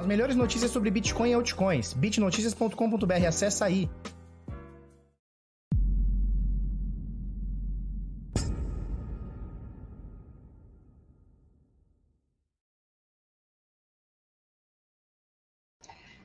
As 0.00 0.06
melhores 0.06 0.34
notícias 0.34 0.70
sobre 0.70 0.90
Bitcoin 0.90 1.28
e 1.28 1.34
altcoins. 1.34 1.92
bitnoticias.com.br, 1.92 3.26
acessa 3.28 3.66
aí. 3.66 3.86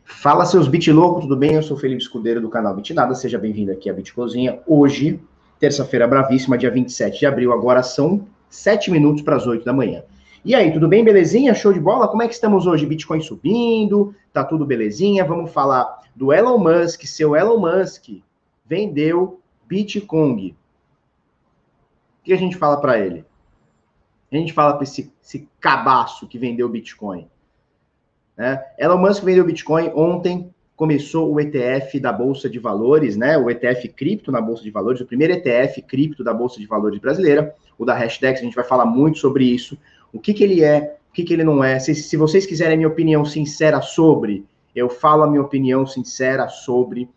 Fala 0.06 0.46
seus 0.46 0.70
bit 0.70 0.90
loucos, 0.94 1.24
tudo 1.24 1.36
bem? 1.36 1.56
Eu 1.56 1.62
sou 1.62 1.76
Felipe 1.76 2.02
Escudeiro 2.02 2.40
do 2.40 2.48
canal 2.48 2.74
Bitnada, 2.74 3.14
seja 3.14 3.38
bem-vindo 3.38 3.74
aqui 3.74 3.90
à 3.90 3.94
Bitcozinha. 3.94 4.62
Hoje, 4.66 5.20
terça-feira 5.60 6.08
bravíssima, 6.08 6.58
dia 6.58 6.72
27 6.72 7.20
de 7.20 7.26
abril, 7.26 7.52
agora 7.52 7.84
são 7.84 8.26
7 8.50 8.90
minutos 8.90 9.22
para 9.22 9.36
as 9.36 9.46
8 9.46 9.66
da 9.66 9.74
manhã. 9.74 10.02
E 10.46 10.54
aí, 10.54 10.72
tudo 10.72 10.88
bem? 10.88 11.04
Belezinha? 11.04 11.56
Show 11.56 11.74
de 11.74 11.80
bola? 11.80 12.08
Como 12.08 12.22
é 12.22 12.28
que 12.28 12.36
estamos 12.36 12.68
hoje? 12.68 12.86
Bitcoin 12.86 13.20
subindo, 13.20 14.14
tá 14.32 14.44
tudo 14.44 14.64
belezinha? 14.64 15.26
Vamos 15.26 15.52
falar 15.52 16.02
do 16.16 16.32
Elon 16.32 16.60
Musk. 16.60 17.02
Seu 17.06 17.36
Elon 17.36 17.58
Musk 17.58 18.22
vendeu 18.64 19.42
Bitcoin. 19.66 20.50
O 20.52 22.24
que 22.26 22.32
a 22.32 22.38
gente 22.38 22.56
fala 22.58 22.80
para 22.80 23.00
ele? 23.00 23.26
A 24.32 24.36
gente 24.36 24.54
fala 24.54 24.76
para 24.76 24.84
esse, 24.84 25.12
esse 25.20 25.50
cabaço 25.60 26.28
que 26.28 26.38
vendeu 26.38 26.70
Bitcoin. 26.70 27.28
Né? 28.38 28.64
Elon 28.78 29.00
Musk 29.00 29.24
vendeu 29.24 29.46
Bitcoin 29.46 29.92
ontem, 29.96 30.54
começou 30.76 31.34
o 31.34 31.40
ETF 31.40 32.00
da 32.00 32.14
Bolsa 32.14 32.48
de 32.48 32.60
Valores, 32.60 33.18
né? 33.18 33.36
O 33.36 33.50
ETF 33.50 33.88
cripto 33.88 34.32
na 34.32 34.42
Bolsa 34.42 34.62
de 34.62 34.70
Valores, 34.70 35.02
o 35.02 35.08
primeiro 35.08 35.34
ETF 35.34 35.82
cripto 35.82 36.24
da 36.24 36.36
Bolsa 36.36 36.60
de 36.60 36.68
Valores 36.68 37.00
brasileira, 37.00 37.56
o 37.80 37.84
da 37.84 37.96
Hashdex, 37.96 38.42
a 38.42 38.44
gente 38.44 38.56
vai 38.56 38.64
falar 38.64 38.86
muito 38.86 39.18
sobre 39.18 39.44
isso 39.44 39.76
o 40.16 40.20
que, 40.20 40.34
que 40.34 40.44
ele 40.46 40.64
é, 40.64 40.98
o 41.10 41.14
que, 41.14 41.24
que 41.24 41.34
ele 41.34 41.44
não 41.44 41.62
é. 41.62 41.78
Se, 41.78 41.94
se 41.94 42.16
vocês 42.16 42.46
quiserem 42.46 42.78
minha 42.78 42.88
opinião 42.88 43.26
sincera 43.26 43.82
sobre, 43.82 44.46
eu 44.74 44.90
falo 44.90 45.24
a 45.24 45.28
minha 45.28 45.42
opinião 45.42 45.86
sincera 45.86 46.48
sobre. 46.48 47.10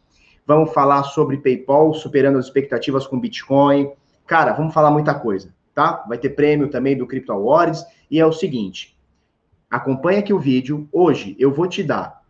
Vamos 0.44 0.72
falar 0.72 1.04
sobre 1.04 1.36
PayPal 1.36 1.94
superando 1.94 2.38
as 2.38 2.46
expectativas 2.46 3.06
com 3.06 3.20
Bitcoin. 3.20 3.92
Cara, 4.26 4.52
vamos 4.52 4.74
falar 4.74 4.90
muita 4.90 5.14
coisa, 5.14 5.54
tá? 5.72 6.04
Vai 6.08 6.18
ter 6.18 6.30
prêmio 6.30 6.68
também 6.68 6.96
do 6.96 7.06
Crypto 7.06 7.32
Awards. 7.32 7.86
E 8.10 8.18
é 8.18 8.26
o 8.26 8.32
seguinte: 8.32 8.98
acompanha 9.70 10.18
aqui 10.18 10.32
o 10.32 10.40
vídeo. 10.40 10.88
Hoje 10.90 11.36
eu 11.38 11.52
vou 11.52 11.68
te 11.68 11.84
dar. 11.84 12.22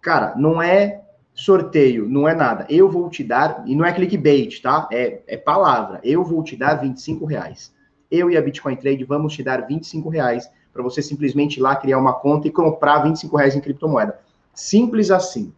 Cara, 0.00 0.34
não 0.36 0.62
é 0.62 1.02
sorteio, 1.34 2.08
não 2.08 2.26
é 2.26 2.34
nada. 2.34 2.66
Eu 2.70 2.90
vou 2.90 3.10
te 3.10 3.22
dar, 3.22 3.62
e 3.66 3.76
não 3.76 3.84
é 3.84 3.92
clickbait, 3.92 4.60
tá? 4.62 4.88
É, 4.90 5.20
é 5.26 5.36
palavra. 5.36 6.00
Eu 6.02 6.24
vou 6.24 6.42
te 6.42 6.56
dar 6.56 6.76
25 6.76 7.26
reais 7.26 7.72
eu 8.12 8.30
e 8.30 8.36
a 8.36 8.42
Bitcoin 8.42 8.76
Trade 8.76 9.02
vamos 9.04 9.34
te 9.34 9.42
dar 9.42 9.66
25 9.66 10.08
reais 10.10 10.48
para 10.72 10.82
você 10.82 11.00
simplesmente 11.00 11.56
ir 11.56 11.62
lá 11.62 11.74
criar 11.74 11.98
uma 11.98 12.12
conta 12.12 12.46
e 12.46 12.50
comprar 12.50 12.98
25 13.00 13.36
reais 13.36 13.56
em 13.56 13.60
criptomoeda. 13.60 14.20
Simples 14.54 15.10
assim. 15.10 15.52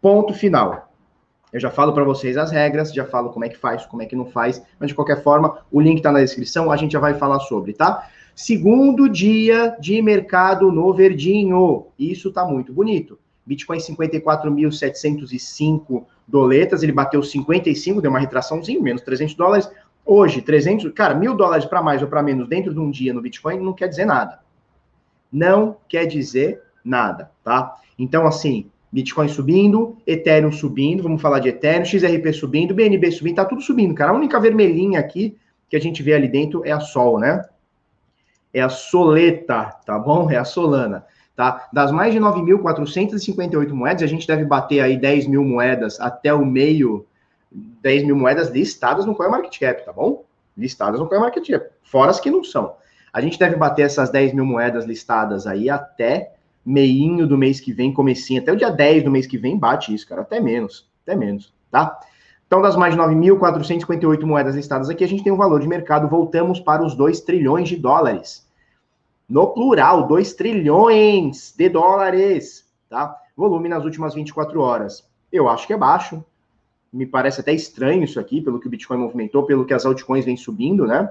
Ponto 0.00 0.34
final. 0.34 0.92
Eu 1.52 1.58
já 1.58 1.70
falo 1.70 1.92
para 1.92 2.04
vocês 2.04 2.36
as 2.36 2.52
regras, 2.52 2.92
já 2.92 3.04
falo 3.04 3.30
como 3.30 3.44
é 3.44 3.48
que 3.48 3.56
faz, 3.56 3.84
como 3.86 4.02
é 4.02 4.06
que 4.06 4.14
não 4.14 4.26
faz, 4.26 4.62
mas 4.78 4.90
de 4.90 4.94
qualquer 4.94 5.20
forma, 5.22 5.58
o 5.72 5.80
link 5.80 5.96
está 5.96 6.12
na 6.12 6.20
descrição, 6.20 6.70
a 6.70 6.76
gente 6.76 6.92
já 6.92 7.00
vai 7.00 7.14
falar 7.14 7.40
sobre, 7.40 7.72
tá? 7.72 8.08
Segundo 8.34 9.08
dia 9.08 9.76
de 9.80 10.00
mercado 10.00 10.70
no 10.70 10.94
verdinho. 10.94 11.86
Isso 11.98 12.30
tá 12.30 12.44
muito 12.44 12.72
bonito. 12.72 13.18
Bitcoin 13.44 13.78
54.705 13.78 16.04
doletas, 16.26 16.84
ele 16.84 16.92
bateu 16.92 17.22
55, 17.22 18.00
deu 18.00 18.10
uma 18.10 18.20
retraçãozinha, 18.20 18.80
menos 18.80 19.02
300 19.02 19.34
dólares. 19.34 19.68
Hoje, 20.04 20.42
300, 20.42 20.92
cara, 20.92 21.14
mil 21.14 21.34
dólares 21.34 21.64
para 21.64 21.82
mais 21.82 22.02
ou 22.02 22.08
para 22.08 22.22
menos 22.22 22.48
dentro 22.48 22.72
de 22.72 22.80
um 22.80 22.90
dia 22.90 23.14
no 23.14 23.22
Bitcoin 23.22 23.60
não 23.60 23.72
quer 23.72 23.88
dizer 23.88 24.04
nada. 24.04 24.40
Não 25.32 25.76
quer 25.88 26.06
dizer 26.06 26.62
nada, 26.84 27.30
tá? 27.44 27.76
Então, 27.98 28.26
assim, 28.26 28.70
Bitcoin 28.92 29.28
subindo, 29.28 29.96
Ethereum 30.06 30.50
subindo, 30.50 31.02
vamos 31.02 31.22
falar 31.22 31.38
de 31.38 31.48
Ethereum, 31.48 31.84
XRP 31.84 32.32
subindo, 32.32 32.74
BNB 32.74 33.12
subindo, 33.12 33.36
tá 33.36 33.44
tudo 33.44 33.60
subindo, 33.60 33.94
cara. 33.94 34.10
A 34.10 34.14
única 34.14 34.40
vermelhinha 34.40 34.98
aqui 34.98 35.36
que 35.68 35.76
a 35.76 35.80
gente 35.80 36.02
vê 36.02 36.14
ali 36.14 36.26
dentro 36.26 36.64
é 36.64 36.72
a 36.72 36.80
Sol, 36.80 37.18
né? 37.18 37.44
É 38.52 38.60
a 38.60 38.68
Soleta, 38.68 39.76
tá 39.86 39.96
bom? 39.96 40.28
É 40.28 40.36
a 40.36 40.44
Solana, 40.44 41.06
tá? 41.36 41.68
Das 41.72 41.92
mais 41.92 42.12
de 42.12 42.18
9.458 42.18 43.70
moedas, 43.70 44.02
a 44.02 44.08
gente 44.08 44.26
deve 44.26 44.44
bater 44.44 44.80
aí 44.80 44.96
10 44.96 45.28
mil 45.28 45.44
moedas 45.44 46.00
até 46.00 46.34
o 46.34 46.44
meio 46.44 47.06
10 47.50 48.04
mil 48.04 48.16
moedas 48.16 48.50
listadas 48.50 49.04
no 49.04 49.14
CoinMarketCap, 49.14 49.84
tá 49.84 49.92
bom? 49.92 50.24
Listadas 50.56 51.00
no 51.00 51.08
CoinMarketCap, 51.08 51.70
fora 51.82 52.10
as 52.10 52.20
que 52.20 52.30
não 52.30 52.44
são. 52.44 52.76
A 53.12 53.20
gente 53.20 53.38
deve 53.38 53.56
bater 53.56 53.82
essas 53.82 54.10
10 54.10 54.34
mil 54.34 54.44
moedas 54.44 54.84
listadas 54.84 55.46
aí 55.46 55.68
até 55.68 56.34
meinho 56.64 57.26
do 57.26 57.36
mês 57.36 57.58
que 57.58 57.72
vem, 57.72 57.92
comecinho, 57.92 58.40
até 58.40 58.52
o 58.52 58.56
dia 58.56 58.70
10 58.70 59.04
do 59.04 59.10
mês 59.10 59.26
que 59.26 59.38
vem, 59.38 59.58
bate 59.58 59.92
isso, 59.94 60.06
cara, 60.06 60.22
até 60.22 60.38
menos, 60.40 60.88
até 61.02 61.16
menos, 61.16 61.52
tá? 61.70 61.98
Então, 62.46 62.60
das 62.60 62.76
mais 62.76 62.94
de 62.94 63.00
9.458 63.00 64.24
moedas 64.24 64.56
listadas 64.56 64.90
aqui, 64.90 65.04
a 65.04 65.08
gente 65.08 65.22
tem 65.22 65.32
um 65.32 65.36
valor 65.36 65.60
de 65.60 65.68
mercado, 65.68 66.08
voltamos 66.08 66.58
para 66.58 66.84
os 66.84 66.94
2 66.96 67.20
trilhões 67.20 67.68
de 67.68 67.76
dólares. 67.76 68.44
No 69.28 69.54
plural, 69.54 70.08
2 70.08 70.32
trilhões 70.34 71.54
de 71.56 71.68
dólares, 71.68 72.68
tá? 72.88 73.16
Volume 73.36 73.68
nas 73.68 73.84
últimas 73.84 74.14
24 74.14 74.60
horas. 74.60 75.08
Eu 75.32 75.48
acho 75.48 75.64
que 75.64 75.72
é 75.72 75.76
baixo, 75.76 76.24
me 76.92 77.06
parece 77.06 77.40
até 77.40 77.52
estranho 77.52 78.04
isso 78.04 78.18
aqui, 78.18 78.40
pelo 78.40 78.58
que 78.58 78.66
o 78.66 78.70
Bitcoin 78.70 78.98
movimentou, 78.98 79.44
pelo 79.44 79.64
que 79.64 79.72
as 79.72 79.86
altcoins 79.86 80.24
vêm 80.24 80.36
subindo, 80.36 80.84
né? 80.86 81.08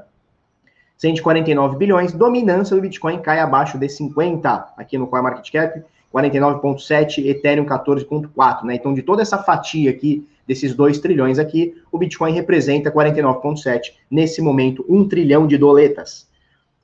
149 0.98 1.78
bilhões, 1.78 2.12
dominância 2.12 2.76
do 2.76 2.82
Bitcoin 2.82 3.20
cai 3.20 3.40
abaixo 3.40 3.78
de 3.78 3.88
50 3.88 4.74
aqui 4.76 4.98
no 4.98 5.08
CoinMarketCap, 5.08 5.82
49.7, 6.14 7.26
Ethereum 7.26 7.66
14.4, 7.66 8.64
né? 8.64 8.76
Então, 8.76 8.94
de 8.94 9.02
toda 9.02 9.22
essa 9.22 9.38
fatia 9.38 9.90
aqui, 9.90 10.28
desses 10.46 10.76
2 10.76 11.00
trilhões 11.00 11.40
aqui, 11.40 11.82
o 11.92 11.98
Bitcoin 11.98 12.34
representa 12.34 12.92
49.7, 12.92 13.94
nesse 14.12 14.42
momento, 14.42 14.86
1 14.90 15.08
trilhão 15.08 15.48
de 15.48 15.58
doletas. 15.58 16.28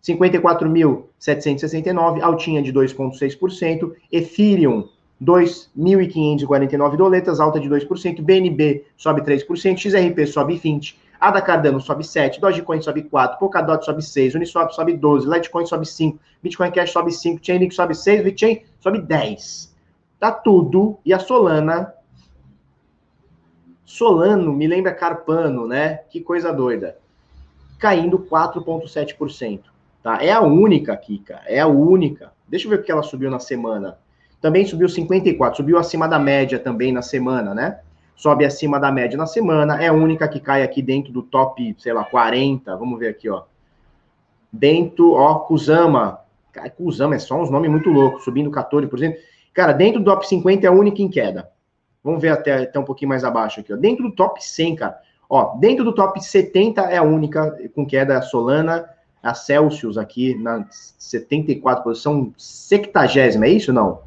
54.769, 0.01 2.21
altinha 2.21 2.61
de 2.61 2.71
2,6%, 2.71 3.91
Ethereum 4.11 4.87
2.549 5.21 6.97
doletas, 6.97 7.39
alta 7.39 7.59
de 7.59 7.69
2%, 7.69 8.21
BNB 8.21 8.85
sobe 8.97 9.21
3%, 9.21 9.77
XRP 9.77 10.27
sobe 10.27 10.59
20%, 10.59 10.95
ADA 11.19 11.41
Cardano 11.41 11.79
sobe 11.79 12.03
7%, 12.03 12.39
Dogecoin 12.39 12.81
sobe 12.81 13.03
4%, 13.03 13.37
Polkadot 13.37 13.83
sobe 13.83 14.01
6%, 14.01 14.35
Uniswap 14.35 14.71
sobe 14.71 14.97
12%, 14.97 15.33
Litecoin 15.33 15.65
sobe 15.65 15.85
5%, 15.85 16.19
Bitcoin 16.43 16.71
Cash 16.71 16.91
sobe 16.91 17.11
5%, 17.11 17.39
Chainlink 17.41 17.73
sobe 17.73 17.93
6%, 17.93 18.23
BitChain 18.23 18.61
sobe 18.79 18.99
10%. 18.99 19.69
Tá 20.19 20.31
tudo. 20.31 20.97
E 21.05 21.13
a 21.13 21.19
Solana... 21.19 21.93
Solano 23.85 24.51
me 24.51 24.67
lembra 24.67 24.93
Carpano, 24.93 25.67
né? 25.67 25.97
Que 26.09 26.19
coisa 26.19 26.51
doida. 26.51 26.97
Caindo 27.77 28.19
4,7%. 28.19 29.61
Tá? 30.01 30.23
É 30.23 30.31
a 30.31 30.41
única 30.41 30.93
aqui, 30.93 31.19
cara. 31.19 31.43
É 31.45 31.59
a 31.59 31.67
única. 31.67 32.33
Deixa 32.47 32.65
eu 32.65 32.71
ver 32.71 32.79
o 32.79 32.83
que 32.83 32.91
ela 32.91 33.03
subiu 33.03 33.29
na 33.29 33.39
semana. 33.39 33.97
Também 34.45 34.63
subiu 34.63 34.87
54, 34.87 35.57
subiu 35.57 35.75
acima 35.75 36.07
da 36.07 36.19
média 36.19 36.59
também 36.59 36.91
na 36.91 37.01
semana, 37.01 37.51
né? 37.55 37.79
Sobe 38.15 38.45
acima 38.45 38.79
da 38.79 38.91
média 38.91 39.17
na 39.17 39.25
semana, 39.25 39.83
é 39.83 39.87
a 39.87 39.91
única 39.91 40.27
que 40.27 40.39
cai 40.39 40.61
aqui 40.61 40.83
dentro 40.83 41.11
do 41.11 41.23
top, 41.23 41.75
sei 41.79 41.91
lá, 41.91 42.03
40. 42.03 42.77
Vamos 42.77 42.99
ver 42.99 43.07
aqui, 43.07 43.27
ó. 43.27 43.41
Dentro, 44.53 45.13
ó, 45.13 45.39
Kusama. 45.39 46.19
Cara, 46.53 46.71
é 47.11 47.17
só 47.17 47.41
uns 47.41 47.49
nomes 47.49 47.71
muito 47.71 47.89
loucos, 47.89 48.23
subindo 48.23 48.51
14%. 48.51 49.15
Cara, 49.51 49.73
dentro 49.73 49.99
do 49.99 50.05
top 50.05 50.27
50 50.27 50.63
é 50.63 50.69
a 50.69 50.71
única 50.71 51.01
em 51.01 51.09
queda. 51.09 51.49
Vamos 52.03 52.21
ver 52.21 52.29
até, 52.29 52.53
até 52.53 52.79
um 52.79 52.85
pouquinho 52.85 53.09
mais 53.09 53.23
abaixo 53.23 53.61
aqui, 53.61 53.73
ó. 53.73 53.75
Dentro 53.75 54.03
do 54.03 54.11
top 54.11 54.45
100, 54.45 54.75
cara. 54.75 54.99
Ó, 55.27 55.57
dentro 55.57 55.83
do 55.83 55.91
top 55.91 56.23
70 56.23 56.81
é 56.81 56.97
a 56.97 57.03
única 57.03 57.49
com 57.73 57.83
queda 57.83 58.19
a 58.19 58.21
Solana, 58.21 58.87
a 59.23 59.33
Celsius 59.33 59.97
aqui 59.97 60.35
na 60.35 60.67
74 60.69 61.83
posição, 61.83 62.31
70 62.37 63.43
é 63.43 63.49
isso 63.49 63.73
não? 63.73 64.05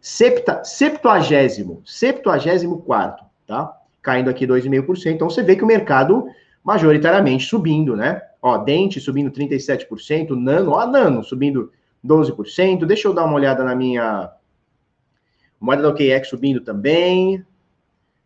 Septa, 0.00 0.62
septuagésimo, 0.64 1.82
septuagésimo 1.84 2.80
quarto, 2.82 3.24
tá? 3.46 3.76
Caindo 4.00 4.30
aqui 4.30 4.46
2,5%. 4.46 5.12
Então 5.12 5.28
você 5.28 5.42
vê 5.42 5.56
que 5.56 5.64
o 5.64 5.66
mercado 5.66 6.26
majoritariamente 6.62 7.46
subindo, 7.46 7.96
né? 7.96 8.22
Ó, 8.40 8.58
Dente 8.58 9.00
subindo 9.00 9.30
37%, 9.30 10.30
Nano, 10.30 10.72
ó, 10.72 10.86
Nano 10.86 11.24
subindo 11.24 11.72
12%. 12.04 12.84
Deixa 12.84 13.08
eu 13.08 13.14
dar 13.14 13.24
uma 13.24 13.34
olhada 13.34 13.64
na 13.64 13.74
minha 13.74 14.30
moeda 15.60 15.82
da 15.82 15.88
OKEx 15.88 16.28
subindo 16.28 16.60
também. 16.60 17.44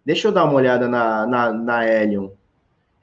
Deixa 0.05 0.29
eu 0.29 0.33
dar 0.33 0.45
uma 0.45 0.55
olhada 0.55 0.89
na, 0.89 1.27
na, 1.27 1.53
na 1.53 1.87
Helium. 1.87 2.33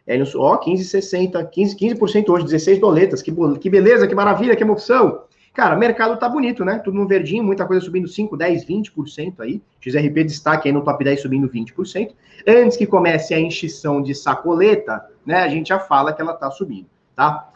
Helium, 0.06 0.25
ó, 0.36 0.60
15,60, 0.60 1.50
15, 1.50 1.75
15% 1.75 2.30
hoje, 2.30 2.45
16 2.45 2.80
doletas. 2.80 3.21
Que, 3.21 3.33
que 3.60 3.69
beleza, 3.69 4.07
que 4.07 4.16
maravilha, 4.16 4.56
que 4.56 4.63
emoção. 4.63 5.24
Cara, 5.54 5.75
o 5.75 5.80
mercado 5.80 6.18
tá 6.18 6.30
bonito, 6.30 6.63
né? 6.63 6.80
Tudo 6.80 6.98
no 6.98 7.07
verdinho, 7.07 7.44
muita 7.44 7.66
coisa 7.66 7.84
subindo 7.84 8.07
5, 8.07 8.38
10, 8.38 8.66
20% 8.66 9.40
aí. 9.40 9.62
XRP 9.81 10.24
destaque 10.24 10.68
aí 10.68 10.74
no 10.74 10.84
top 10.84 11.04
10 11.04 11.22
subindo 11.22 11.50
20%. 11.50 12.13
Antes 12.48 12.78
que 12.78 12.86
comece 12.86 13.34
a 13.34 13.40
enchição 13.40 14.00
de 14.01 14.16
sacoleta, 14.16 15.06
né? 15.25 15.44
A 15.44 15.50
gente 15.50 15.69
já 15.69 15.80
fala 15.80 16.13
que 16.13 16.22
ela 16.22 16.34
tá 16.34 16.51
subindo, 16.51 16.88
tá? 17.16 17.50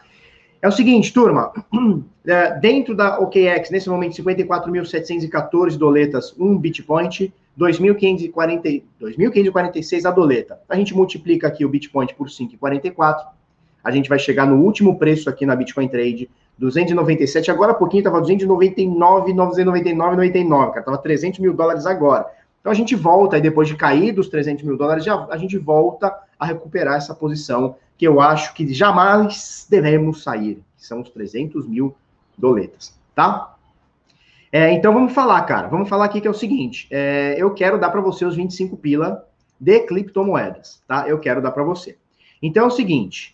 É 0.60 0.68
o 0.68 0.72
seguinte, 0.72 1.12
turma, 1.12 1.52
é, 2.26 2.58
dentro 2.58 2.96
da 2.96 3.20
OKX, 3.20 3.70
nesse 3.70 3.90
momento, 3.90 4.22
54.714 4.22 5.76
doletas, 5.76 6.34
um 6.38 6.56
Bitpoint, 6.58 7.30
2.546 7.58 10.06
a 10.06 10.10
doleta. 10.10 10.60
A 10.68 10.74
gente 10.74 10.94
multiplica 10.94 11.48
aqui 11.48 11.64
o 11.64 11.68
Bitpoint 11.68 12.14
por 12.14 12.28
5,44, 12.28 13.24
a 13.84 13.90
gente 13.90 14.08
vai 14.08 14.18
chegar 14.18 14.46
no 14.46 14.62
último 14.62 14.98
preço 14.98 15.28
aqui 15.28 15.44
na 15.44 15.54
Bitcoin 15.54 15.86
Trade, 15.88 16.30
297, 16.58 17.50
agora 17.50 17.72
há 17.72 17.74
pouquinho 17.74 18.00
estava 18.00 18.20
299, 18.20 19.34
999, 19.34 20.16
99, 20.16 20.66
cara, 20.68 20.80
estava 20.80 20.98
300 20.98 21.40
mil 21.40 21.52
dólares 21.52 21.84
agora. 21.84 22.26
Então 22.60 22.72
a 22.72 22.74
gente 22.74 22.94
volta, 22.94 23.36
e 23.36 23.42
depois 23.42 23.68
de 23.68 23.76
cair 23.76 24.12
dos 24.12 24.28
300 24.28 24.64
mil 24.64 24.78
dólares, 24.78 25.04
já, 25.04 25.26
a 25.30 25.36
gente 25.36 25.58
volta 25.58 26.16
a 26.38 26.46
recuperar 26.46 26.96
essa 26.96 27.14
posição 27.14 27.76
que 27.98 28.06
eu 28.06 28.20
acho 28.20 28.54
que 28.54 28.72
jamais 28.72 29.66
devemos 29.68 30.22
sair, 30.22 30.62
que 30.76 30.86
são 30.86 31.02
os 31.02 31.10
300 31.10 31.68
mil 31.68 31.94
doletas, 32.38 32.98
tá? 33.14 33.54
É, 34.50 34.72
então 34.72 34.94
vamos 34.94 35.12
falar, 35.12 35.42
cara. 35.42 35.66
Vamos 35.66 35.88
falar 35.88 36.04
aqui 36.04 36.20
que 36.20 36.28
é 36.28 36.30
o 36.30 36.34
seguinte: 36.34 36.86
é, 36.90 37.34
eu 37.36 37.52
quero 37.52 37.76
dar 37.76 37.90
para 37.90 38.00
você 38.00 38.24
os 38.24 38.36
25 38.36 38.76
pila 38.76 39.26
de 39.58 39.80
criptomoedas, 39.80 40.80
tá? 40.86 41.08
Eu 41.08 41.18
quero 41.18 41.42
dar 41.42 41.50
para 41.50 41.64
você. 41.64 41.98
Então 42.40 42.64
é 42.64 42.66
o 42.68 42.70
seguinte: 42.70 43.33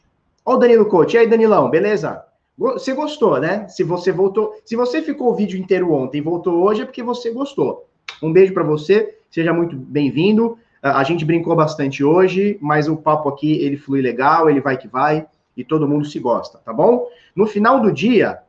ó, 0.51 0.55
o 0.55 0.59
Danilo 0.59 0.87
Coach, 0.87 1.15
e 1.15 1.19
aí, 1.19 1.27
Danilão, 1.29 1.71
beleza? 1.71 2.25
Você 2.59 2.93
gostou, 2.93 3.39
né? 3.39 3.67
Se 3.69 3.85
você 3.85 4.13
voltou, 4.13 4.55
se 4.65 4.77
você 4.77 5.01
ficou 5.01 5.31
o 5.31 5.35
vídeo 5.35 5.59
inteiro 5.59 5.93
ontem 5.93 6.19
e 6.19 6.21
voltou 6.21 6.63
hoje, 6.63 6.83
é 6.83 6.85
porque 6.85 7.03
você 7.03 7.31
gostou. 7.31 7.89
Um 8.23 8.33
beijo 8.33 8.53
para 8.53 8.65
você, 8.65 9.17
seja 9.31 9.53
muito 9.53 9.77
bem-vindo. 9.77 10.59
A 10.83 11.03
gente 11.05 11.25
brincou 11.25 11.55
bastante 11.55 12.03
hoje, 12.03 12.59
mas 12.61 12.89
o 12.89 12.97
papo 12.97 13.29
aqui 13.29 13.63
ele 13.63 13.77
flui 13.77 14.03
legal, 14.03 14.51
ele 14.51 14.61
vai 14.61 14.77
que 14.77 14.89
vai 14.89 15.27
e 15.57 15.65
todo 15.65 15.89
mundo 15.89 16.05
se 16.05 16.19
gosta, 16.19 16.59
tá 16.59 16.73
bom? 16.73 17.07
No 17.35 17.47
final 17.47 17.81
do 17.81 17.93
dia, 17.93 18.41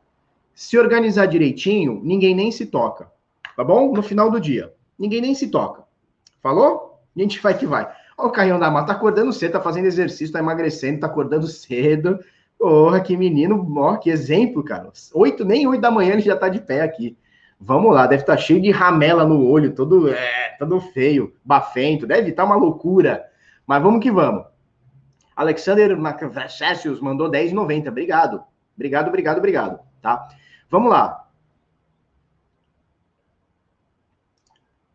se 0.54 0.78
organizar 0.78 1.28
direitinho, 1.28 2.02
ninguém 2.04 2.34
nem 2.34 2.52
se 2.52 2.66
toca, 2.66 3.12
tá 3.56 3.64
bom? 3.64 3.94
No 3.94 4.02
final 4.02 4.30
do 4.30 4.40
dia, 4.40 4.74
ninguém 4.98 5.22
nem 5.22 5.36
se 5.36 5.48
toca. 5.50 5.84
Falou? 6.42 7.00
A 7.16 7.20
gente 7.20 7.40
vai 7.40 7.58
que 7.58 7.66
vai. 7.66 7.90
O 8.22 8.30
Carrinho 8.30 8.60
da 8.60 8.70
Mata 8.70 8.88
tá 8.88 8.94
acordando 8.94 9.34
cedo, 9.34 9.54
tá 9.54 9.62
fazendo 9.62 9.86
exercício, 9.86 10.32
tá 10.32 10.40
emagrecendo, 10.40 11.00
tá 11.00 11.08
acordando 11.08 11.48
cedo. 11.48 12.20
Porra, 12.58 13.02
que 13.02 13.18
menino, 13.18 13.68
ó, 13.78 13.98
que 13.98 14.12
exemplo, 14.12 14.64
cara. 14.64 14.92
Oito, 15.16 15.44
nem 15.44 15.66
oito 15.68 15.82
da 15.82 15.90
manhã 15.90 16.14
ele 16.14 16.22
já 16.22 16.36
tá 16.36 16.48
de 16.48 16.62
pé 16.62 16.82
aqui. 16.82 17.18
Vamos 17.60 17.94
lá, 17.94 18.06
deve 18.06 18.24
estar 18.24 18.36
tá 18.36 18.42
cheio 18.42 18.62
de 18.62 18.70
ramela 18.72 19.26
no 19.26 19.48
olho, 19.48 19.74
todo, 19.74 20.10
é, 20.10 20.56
todo 20.60 20.80
feio, 20.80 21.34
bafento, 21.44 22.06
deve 22.06 22.30
estar 22.30 22.44
tá 22.44 22.50
uma 22.50 22.56
loucura. 22.56 23.26
Mas 23.66 23.82
vamos 23.82 24.02
que 24.02 24.12
vamos. 24.12 24.46
Alexander 25.36 25.98
Macvessius 25.98 27.00
mandou 27.00 27.32
10,90. 27.32 27.88
Obrigado. 27.88 28.44
Obrigado, 28.76 29.08
obrigado, 29.08 29.38
obrigado. 29.38 29.80
Tá? 30.02 30.28
Vamos 30.70 30.92
lá. 30.92 31.28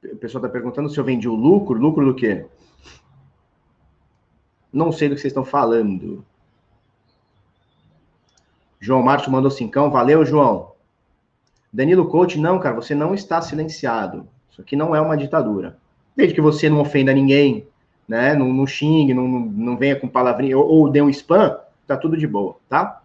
O 0.05 0.17
pessoal 0.17 0.44
está 0.44 0.52
perguntando 0.52 0.88
se 0.88 0.99
eu 0.99 1.05
vendi 1.05 1.29
o 1.29 1.34
lucro. 1.34 1.79
Lucro 1.79 2.05
do 2.05 2.14
quê? 2.14 2.46
Não 4.76 4.93
sei 4.93 5.08
do 5.08 5.14
que 5.14 5.23
vocês 5.23 5.31
estão 5.31 5.43
falando. 5.43 6.23
João 8.78 9.02
Márcio 9.02 9.32
mandou 9.32 9.50
cincão. 9.50 9.90
Valeu, 9.90 10.23
João. 10.23 10.73
Danilo 11.73 12.06
Coach, 12.08 12.38
não, 12.38 12.58
cara, 12.58 12.75
você 12.75 12.94
não 12.94 13.14
está 13.14 13.40
silenciado. 13.40 14.28
Isso 14.50 14.61
aqui 14.61 14.76
não 14.76 14.94
é 14.94 15.00
uma 15.00 15.17
ditadura. 15.17 15.78
Desde 16.14 16.34
que 16.34 16.43
você 16.43 16.69
não 16.69 16.81
ofenda 16.81 17.14
ninguém, 17.14 17.67
né? 18.06 18.34
Não, 18.34 18.52
não 18.52 18.67
xingue, 18.67 19.14
não, 19.14 19.26
não 19.26 19.78
venha 19.78 19.96
com 19.96 20.06
palavrinha, 20.06 20.58
ou, 20.58 20.69
ou 20.69 20.90
dê 20.90 21.00
um 21.00 21.08
spam, 21.08 21.58
tá 21.87 21.96
tudo 21.96 22.14
de 22.14 22.26
boa, 22.26 22.56
tá? 22.69 23.00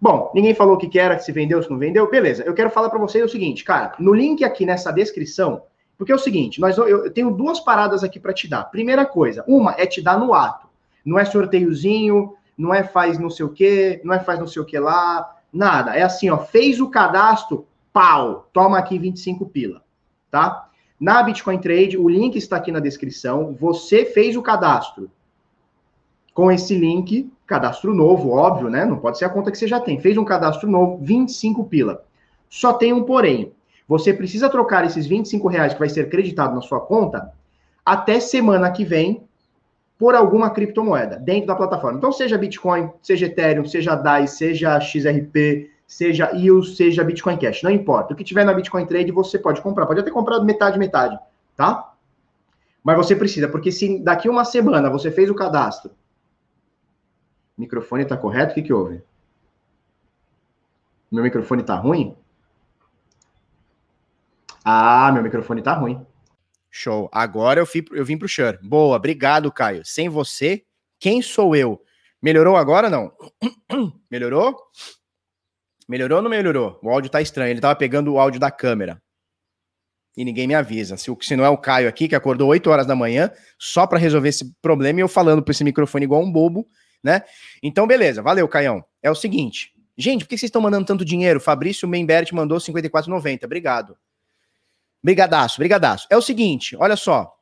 Bom, 0.00 0.32
ninguém 0.34 0.54
falou 0.54 0.74
o 0.74 0.78
que, 0.78 0.88
que 0.88 0.98
era, 0.98 1.20
se 1.20 1.30
vendeu, 1.30 1.62
se 1.62 1.70
não 1.70 1.78
vendeu. 1.78 2.10
Beleza, 2.10 2.42
eu 2.42 2.54
quero 2.54 2.70
falar 2.70 2.90
para 2.90 2.98
vocês 2.98 3.24
o 3.24 3.28
seguinte, 3.28 3.62
cara, 3.62 3.94
no 4.00 4.12
link 4.12 4.42
aqui 4.42 4.66
nessa 4.66 4.92
descrição, 4.92 5.62
porque 5.98 6.12
é 6.12 6.14
o 6.14 6.18
seguinte, 6.18 6.60
nós, 6.60 6.78
eu, 6.78 6.86
eu 6.86 7.10
tenho 7.10 7.30
duas 7.30 7.60
paradas 7.60 8.02
aqui 8.02 8.18
para 8.18 8.32
te 8.32 8.48
dar. 8.48 8.64
Primeira 8.64 9.04
coisa, 9.04 9.44
uma 9.46 9.74
é 9.76 9.84
te 9.84 10.00
dar 10.00 10.18
no 10.18 10.32
ato. 10.32 10.66
Não 11.04 11.18
é 11.18 11.24
sorteiozinho, 11.24 12.34
não 12.56 12.72
é 12.72 12.84
faz 12.84 13.18
não 13.18 13.28
sei 13.28 13.44
o 13.44 13.50
que, 13.50 14.00
não 14.04 14.14
é 14.14 14.20
faz 14.20 14.38
não 14.38 14.46
sei 14.46 14.62
o 14.62 14.64
que 14.64 14.78
lá, 14.78 15.34
Nada. 15.52 15.96
É 15.96 16.02
assim, 16.02 16.28
ó, 16.30 16.38
fez 16.38 16.80
o 16.80 16.90
cadastro, 16.90 17.66
pau, 17.92 18.48
toma 18.52 18.78
aqui 18.78 18.98
25 18.98 19.46
pila, 19.46 19.82
tá? 20.30 20.68
Na 21.00 21.22
Bitcoin 21.22 21.58
Trade, 21.58 21.96
o 21.96 22.08
link 22.08 22.36
está 22.36 22.56
aqui 22.56 22.72
na 22.72 22.80
descrição. 22.80 23.56
Você 23.58 24.04
fez 24.04 24.36
o 24.36 24.42
cadastro. 24.42 25.10
Com 26.34 26.52
esse 26.52 26.74
link, 26.74 27.32
cadastro 27.46 27.94
novo, 27.94 28.30
óbvio, 28.30 28.68
né? 28.68 28.84
Não 28.84 28.98
pode 28.98 29.18
ser 29.18 29.24
a 29.24 29.30
conta 29.30 29.50
que 29.50 29.58
você 29.58 29.66
já 29.66 29.80
tem. 29.80 30.00
Fez 30.00 30.16
um 30.16 30.24
cadastro 30.24 30.68
novo, 30.70 30.98
25 31.02 31.64
pila. 31.64 32.04
Só 32.48 32.72
tem 32.72 32.92
um 32.92 33.04
porém. 33.04 33.52
Você 33.88 34.12
precisa 34.12 34.50
trocar 34.50 34.84
esses 34.84 35.06
25 35.06 35.48
reais 35.48 35.72
que 35.72 35.78
vai 35.78 35.88
ser 35.88 36.08
creditado 36.10 36.54
na 36.54 36.60
sua 36.60 36.80
conta 36.80 37.32
até 37.84 38.20
semana 38.20 38.70
que 38.70 38.84
vem, 38.84 39.26
por 39.98 40.14
alguma 40.14 40.50
criptomoeda 40.50 41.16
dentro 41.16 41.48
da 41.48 41.56
plataforma. 41.56 41.98
Então, 41.98 42.12
seja 42.12 42.38
Bitcoin, 42.38 42.88
seja 43.02 43.26
Ethereum, 43.26 43.66
seja 43.66 43.96
DAI, 43.96 44.28
seja 44.28 44.78
XRP, 44.78 45.70
seja 45.86 46.30
EOS, 46.32 46.76
seja 46.76 47.02
Bitcoin 47.02 47.36
Cash, 47.36 47.62
não 47.64 47.70
importa. 47.70 48.14
O 48.14 48.16
que 48.16 48.22
tiver 48.22 48.44
na 48.44 48.54
Bitcoin 48.54 48.86
Trade 48.86 49.10
você 49.10 49.38
pode 49.38 49.60
comprar. 49.60 49.86
Pode 49.86 50.00
até 50.00 50.10
comprar 50.10 50.38
metade, 50.40 50.78
metade, 50.78 51.18
tá? 51.56 51.92
Mas 52.84 52.96
você 52.96 53.16
precisa, 53.16 53.48
porque 53.48 53.72
se 53.72 53.98
daqui 53.98 54.28
uma 54.28 54.44
semana 54.44 54.88
você 54.88 55.10
fez 55.10 55.28
o 55.28 55.34
cadastro, 55.34 55.90
o 57.56 57.60
microfone 57.60 58.04
está 58.04 58.16
correto? 58.16 58.52
O 58.52 58.54
que, 58.54 58.62
que 58.62 58.72
houve? 58.72 59.02
Meu 61.10 61.24
microfone 61.24 61.62
está 61.62 61.74
ruim? 61.74 62.14
Ah, 64.70 65.10
meu 65.10 65.22
microfone 65.22 65.62
está 65.62 65.72
ruim. 65.72 65.98
Show. 66.70 67.08
Agora 67.10 67.58
eu, 67.58 67.64
fui, 67.64 67.82
eu 67.90 68.04
vim 68.04 68.18
pro 68.18 68.28
Shure. 68.28 68.58
Boa, 68.62 68.96
obrigado, 68.96 69.50
Caio. 69.50 69.82
Sem 69.82 70.10
você, 70.10 70.62
quem 71.00 71.22
sou 71.22 71.56
eu? 71.56 71.82
Melhorou 72.20 72.54
agora 72.54 72.90
não? 72.90 73.10
Melhorou? 74.10 74.54
Melhorou 75.88 76.18
ou 76.18 76.22
não 76.22 76.28
melhorou? 76.28 76.78
O 76.82 76.90
áudio 76.90 77.10
tá 77.10 77.22
estranho. 77.22 77.50
Ele 77.50 77.62
tava 77.62 77.76
pegando 77.76 78.12
o 78.12 78.20
áudio 78.20 78.38
da 78.38 78.50
câmera. 78.50 79.00
E 80.14 80.22
ninguém 80.22 80.46
me 80.46 80.54
avisa. 80.54 80.98
Se, 80.98 81.10
se 81.22 81.34
não 81.34 81.46
é 81.46 81.48
o 81.48 81.56
Caio 81.56 81.88
aqui, 81.88 82.06
que 82.06 82.14
acordou 82.14 82.48
8 82.48 82.68
horas 82.68 82.84
da 82.86 82.94
manhã, 82.94 83.30
só 83.58 83.86
para 83.86 83.98
resolver 83.98 84.28
esse 84.28 84.54
problema, 84.60 85.00
e 85.00 85.02
eu 85.02 85.08
falando 85.08 85.42
por 85.42 85.52
esse 85.52 85.64
microfone 85.64 86.04
igual 86.04 86.20
um 86.20 86.30
bobo, 86.30 86.68
né? 87.02 87.22
Então, 87.62 87.86
beleza. 87.86 88.20
Valeu, 88.20 88.46
Caião. 88.46 88.84
É 89.02 89.10
o 89.10 89.14
seguinte. 89.14 89.72
Gente, 89.96 90.26
por 90.26 90.28
que 90.28 90.36
vocês 90.36 90.48
estão 90.50 90.60
mandando 90.60 90.84
tanto 90.84 91.06
dinheiro? 91.06 91.40
Fabrício 91.40 91.88
Membert 91.88 92.34
mandou 92.34 92.58
54,90. 92.58 93.44
Obrigado. 93.46 93.96
Brigadaço, 95.02 95.58
brigadaço. 95.58 96.06
É 96.10 96.16
o 96.16 96.22
seguinte, 96.22 96.76
olha 96.76 96.96
só. 96.96 97.34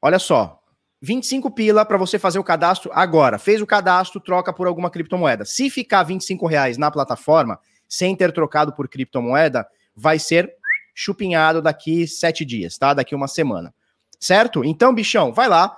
Olha 0.00 0.18
só. 0.18 0.62
25 1.00 1.50
pila 1.50 1.84
para 1.84 1.96
você 1.96 2.18
fazer 2.18 2.38
o 2.38 2.44
cadastro 2.44 2.90
agora. 2.92 3.38
Fez 3.38 3.60
o 3.60 3.66
cadastro, 3.66 4.20
troca 4.20 4.52
por 4.52 4.66
alguma 4.66 4.90
criptomoeda. 4.90 5.44
Se 5.44 5.70
ficar 5.70 6.02
25 6.02 6.46
reais 6.46 6.76
na 6.76 6.90
plataforma, 6.90 7.60
sem 7.88 8.16
ter 8.16 8.32
trocado 8.32 8.72
por 8.72 8.88
criptomoeda, 8.88 9.66
vai 9.94 10.18
ser 10.18 10.52
chupinhado 10.94 11.62
daqui 11.62 12.06
sete 12.08 12.44
dias, 12.44 12.76
tá? 12.76 12.92
Daqui 12.92 13.14
uma 13.14 13.28
semana. 13.28 13.72
Certo? 14.18 14.64
Então, 14.64 14.92
bichão, 14.92 15.32
vai 15.32 15.48
lá, 15.48 15.76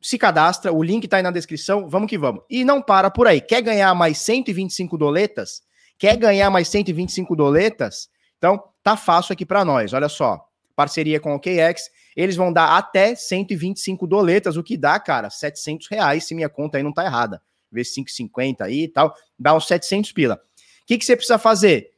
se 0.00 0.18
cadastra, 0.18 0.72
o 0.72 0.82
link 0.82 1.08
tá 1.08 1.16
aí 1.16 1.22
na 1.22 1.30
descrição, 1.30 1.88
vamos 1.88 2.08
que 2.08 2.18
vamos. 2.18 2.42
E 2.48 2.64
não 2.64 2.80
para 2.80 3.10
por 3.10 3.26
aí. 3.26 3.40
Quer 3.40 3.62
ganhar 3.62 3.94
mais 3.94 4.18
125 4.18 4.96
doletas? 4.96 5.62
Quer 5.98 6.16
ganhar 6.16 6.50
mais 6.50 6.68
125 6.68 7.34
doletas? 7.34 8.08
Então, 8.38 8.62
tá 8.82 8.96
fácil 8.96 9.32
aqui 9.32 9.44
para 9.44 9.64
nós. 9.64 9.92
Olha 9.92 10.08
só, 10.08 10.48
parceria 10.74 11.20
com 11.20 11.32
o 11.32 11.36
OKX, 11.36 11.90
eles 12.16 12.36
vão 12.36 12.52
dar 12.52 12.76
até 12.76 13.14
125 13.14 14.06
doletas, 14.06 14.56
o 14.56 14.62
que 14.62 14.76
dá, 14.76 14.98
cara, 14.98 15.28
700 15.28 15.88
reais, 15.88 16.24
se 16.24 16.34
minha 16.34 16.48
conta 16.48 16.78
aí 16.78 16.82
não 16.82 16.92
tá 16.92 17.04
errada. 17.04 17.42
Vê 17.70 17.82
5,50 17.82 18.62
aí 18.62 18.84
e 18.84 18.88
tal, 18.88 19.14
dá 19.38 19.54
uns 19.54 19.66
700 19.66 20.12
pila. 20.12 20.34
O 20.34 20.86
que, 20.86 20.96
que 20.96 21.04
você 21.04 21.16
precisa 21.16 21.36
fazer? 21.36 21.90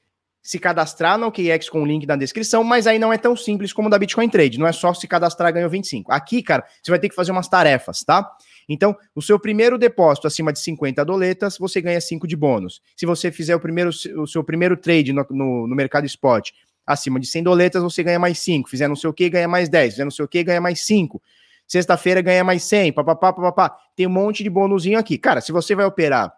Se 0.42 0.58
cadastrar 0.58 1.18
no 1.18 1.26
OKX 1.26 1.68
com 1.68 1.82
o 1.82 1.86
link 1.86 2.06
na 2.06 2.16
descrição, 2.16 2.64
mas 2.64 2.86
aí 2.86 2.98
não 2.98 3.12
é 3.12 3.18
tão 3.18 3.36
simples 3.36 3.72
como 3.72 3.90
da 3.90 3.98
Bitcoin 3.98 4.28
Trade. 4.28 4.58
Não 4.58 4.66
é 4.66 4.72
só 4.72 4.94
se 4.94 5.06
cadastrar 5.06 5.52
ganhou 5.52 5.68
25. 5.68 6.10
Aqui, 6.10 6.42
cara, 6.42 6.64
você 6.82 6.90
vai 6.90 6.98
ter 6.98 7.10
que 7.10 7.14
fazer 7.14 7.30
umas 7.30 7.46
tarefas, 7.46 8.00
tá? 8.00 8.26
Então, 8.72 8.96
o 9.16 9.20
seu 9.20 9.36
primeiro 9.36 9.76
depósito 9.76 10.28
acima 10.28 10.52
de 10.52 10.60
50 10.60 11.04
doletas, 11.04 11.58
você 11.58 11.80
ganha 11.80 12.00
5 12.00 12.24
de 12.24 12.36
bônus. 12.36 12.80
Se 12.96 13.04
você 13.04 13.32
fizer 13.32 13.56
o, 13.56 13.60
primeiro, 13.60 13.90
o 13.90 14.26
seu 14.28 14.44
primeiro 14.44 14.76
trade 14.76 15.12
no, 15.12 15.26
no, 15.28 15.66
no 15.66 15.74
mercado 15.74 16.06
spot 16.06 16.52
acima 16.86 17.18
de 17.18 17.26
100 17.26 17.42
doletas, 17.42 17.82
você 17.82 18.04
ganha 18.04 18.18
mais 18.18 18.38
5. 18.38 18.70
Fizer 18.70 18.86
não 18.86 18.94
sei 18.94 19.10
o 19.10 19.12
que, 19.12 19.28
ganha 19.28 19.48
mais 19.48 19.68
10. 19.68 19.94
Fizer 19.94 20.04
não 20.04 20.10
sei 20.12 20.24
o 20.24 20.28
que, 20.28 20.44
ganha 20.44 20.60
mais 20.60 20.86
5. 20.86 21.20
Sexta-feira 21.66 22.22
ganha 22.22 22.44
mais 22.44 22.62
100, 22.62 22.92
papapá, 22.92 23.32
papapá. 23.32 23.76
Tem 23.96 24.06
um 24.06 24.10
monte 24.10 24.44
de 24.44 24.50
bônusinho 24.50 24.98
aqui. 24.98 25.18
Cara, 25.18 25.40
se 25.40 25.50
você 25.50 25.74
vai 25.74 25.84
operar 25.84 26.32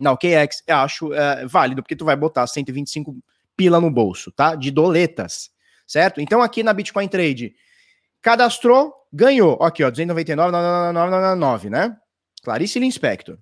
na 0.00 0.10
OKX, 0.10 0.64
eu 0.66 0.76
acho 0.76 1.14
é, 1.14 1.46
válido, 1.46 1.82
porque 1.82 1.94
tu 1.94 2.04
vai 2.04 2.16
botar 2.16 2.46
125 2.48 3.16
pila 3.56 3.80
no 3.80 3.90
bolso, 3.90 4.32
tá? 4.32 4.56
De 4.56 4.72
doletas, 4.72 5.50
certo? 5.86 6.20
Então 6.20 6.42
aqui 6.42 6.64
na 6.64 6.72
Bitcoin 6.72 7.06
Trade, 7.06 7.54
cadastrou, 8.20 8.92
ganhou. 9.12 9.54
Aqui, 9.62 9.82
ó, 9.82 9.90
299,999, 9.90 11.70
né? 11.70 11.96
Clarice 12.42 12.78
Linspector. 12.78 13.38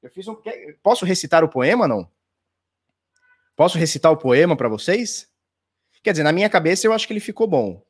Eu 0.01 0.09
fiz 0.09 0.27
um. 0.27 0.35
Posso 0.81 1.05
recitar 1.05 1.43
o 1.43 1.49
poema, 1.49 1.87
não? 1.87 2.09
Posso 3.55 3.77
recitar 3.77 4.11
o 4.11 4.17
poema 4.17 4.55
para 4.57 4.67
vocês? 4.67 5.29
Quer 6.03 6.11
dizer, 6.11 6.23
na 6.23 6.31
minha 6.31 6.49
cabeça 6.49 6.87
eu 6.87 6.93
acho 6.93 7.05
que 7.05 7.13
ele 7.13 7.19
ficou 7.19 7.47
bom. 7.47 7.85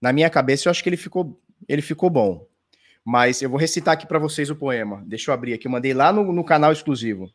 Na 0.00 0.12
minha 0.12 0.28
cabeça 0.28 0.68
eu 0.68 0.70
acho 0.70 0.82
que 0.82 0.88
ele 0.88 0.96
ficou, 0.96 1.40
ele 1.66 1.80
ficou 1.80 2.10
bom. 2.10 2.46
Mas 3.02 3.40
eu 3.40 3.48
vou 3.48 3.58
recitar 3.58 3.94
aqui 3.94 4.06
para 4.06 4.18
vocês 4.18 4.50
o 4.50 4.56
poema. 4.56 5.02
Deixa 5.06 5.30
eu 5.30 5.34
abrir 5.34 5.54
aqui. 5.54 5.66
Eu 5.66 5.70
mandei 5.70 5.94
lá 5.94 6.12
no, 6.12 6.30
no 6.32 6.44
canal 6.44 6.72
exclusivo. 6.72 7.32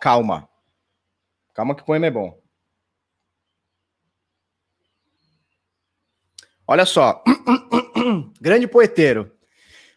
Calma. 0.00 0.48
Calma 1.54 1.76
que 1.76 1.82
o 1.82 1.86
poema 1.86 2.06
é 2.06 2.10
bom. 2.10 2.42
Olha 6.66 6.84
só. 6.84 7.22
Grande 8.40 8.66
poeteiro. 8.66 9.30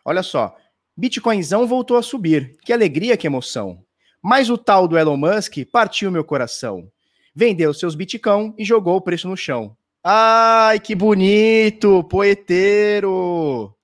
Olha 0.05 0.21
só. 0.21 0.55
Bitcoinzão 0.97 1.67
voltou 1.67 1.97
a 1.97 2.01
subir. 2.01 2.57
Que 2.61 2.73
alegria, 2.73 3.15
que 3.15 3.27
emoção. 3.27 3.83
Mas 4.21 4.49
o 4.49 4.57
tal 4.57 4.87
do 4.87 4.97
Elon 4.97 5.15
Musk 5.15 5.57
partiu 5.71 6.11
meu 6.11 6.23
coração 6.23 6.91
vendeu 7.37 7.71
seus 7.71 7.93
bitcão 7.93 8.55
e 8.57 8.65
jogou 8.65 8.95
o 8.95 9.01
preço 9.01 9.27
no 9.27 9.37
chão. 9.37 9.77
Ai, 10.03 10.79
que 10.79 10.95
bonito, 10.95 12.03
poeteiro. 12.05 13.77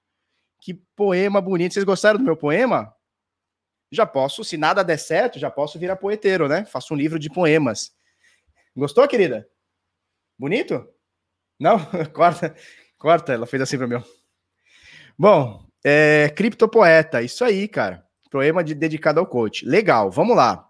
Que 0.59 0.73
poema 0.95 1.39
bonito. 1.39 1.71
Vocês 1.71 1.85
gostaram 1.85 2.17
do 2.17 2.25
meu 2.25 2.35
poema? 2.35 2.91
Já 3.91 4.07
posso, 4.07 4.43
se 4.43 4.57
nada 4.57 4.83
der 4.83 4.97
certo, 4.97 5.37
já 5.37 5.51
posso 5.51 5.77
virar 5.77 5.97
poeteiro, 5.97 6.47
né? 6.47 6.65
Faço 6.65 6.95
um 6.95 6.97
livro 6.97 7.19
de 7.19 7.29
poemas. 7.29 7.95
Gostou, 8.75 9.07
querida? 9.07 9.47
Bonito? 10.35 10.89
Não? 11.59 11.77
corta, 12.11 12.55
corta. 12.97 13.33
Ela 13.33 13.45
fez 13.45 13.61
assim 13.61 13.77
para 13.77 13.87
mim. 13.87 14.03
Bom, 15.15 15.63
é, 15.83 16.29
criptopoeta, 16.35 17.21
isso 17.21 17.43
aí, 17.43 17.67
cara. 17.67 18.05
Poema 18.31 18.63
de, 18.63 18.73
dedicado 18.73 19.19
ao 19.19 19.27
coach. 19.27 19.65
Legal, 19.65 20.09
vamos 20.09 20.35
lá. 20.35 20.67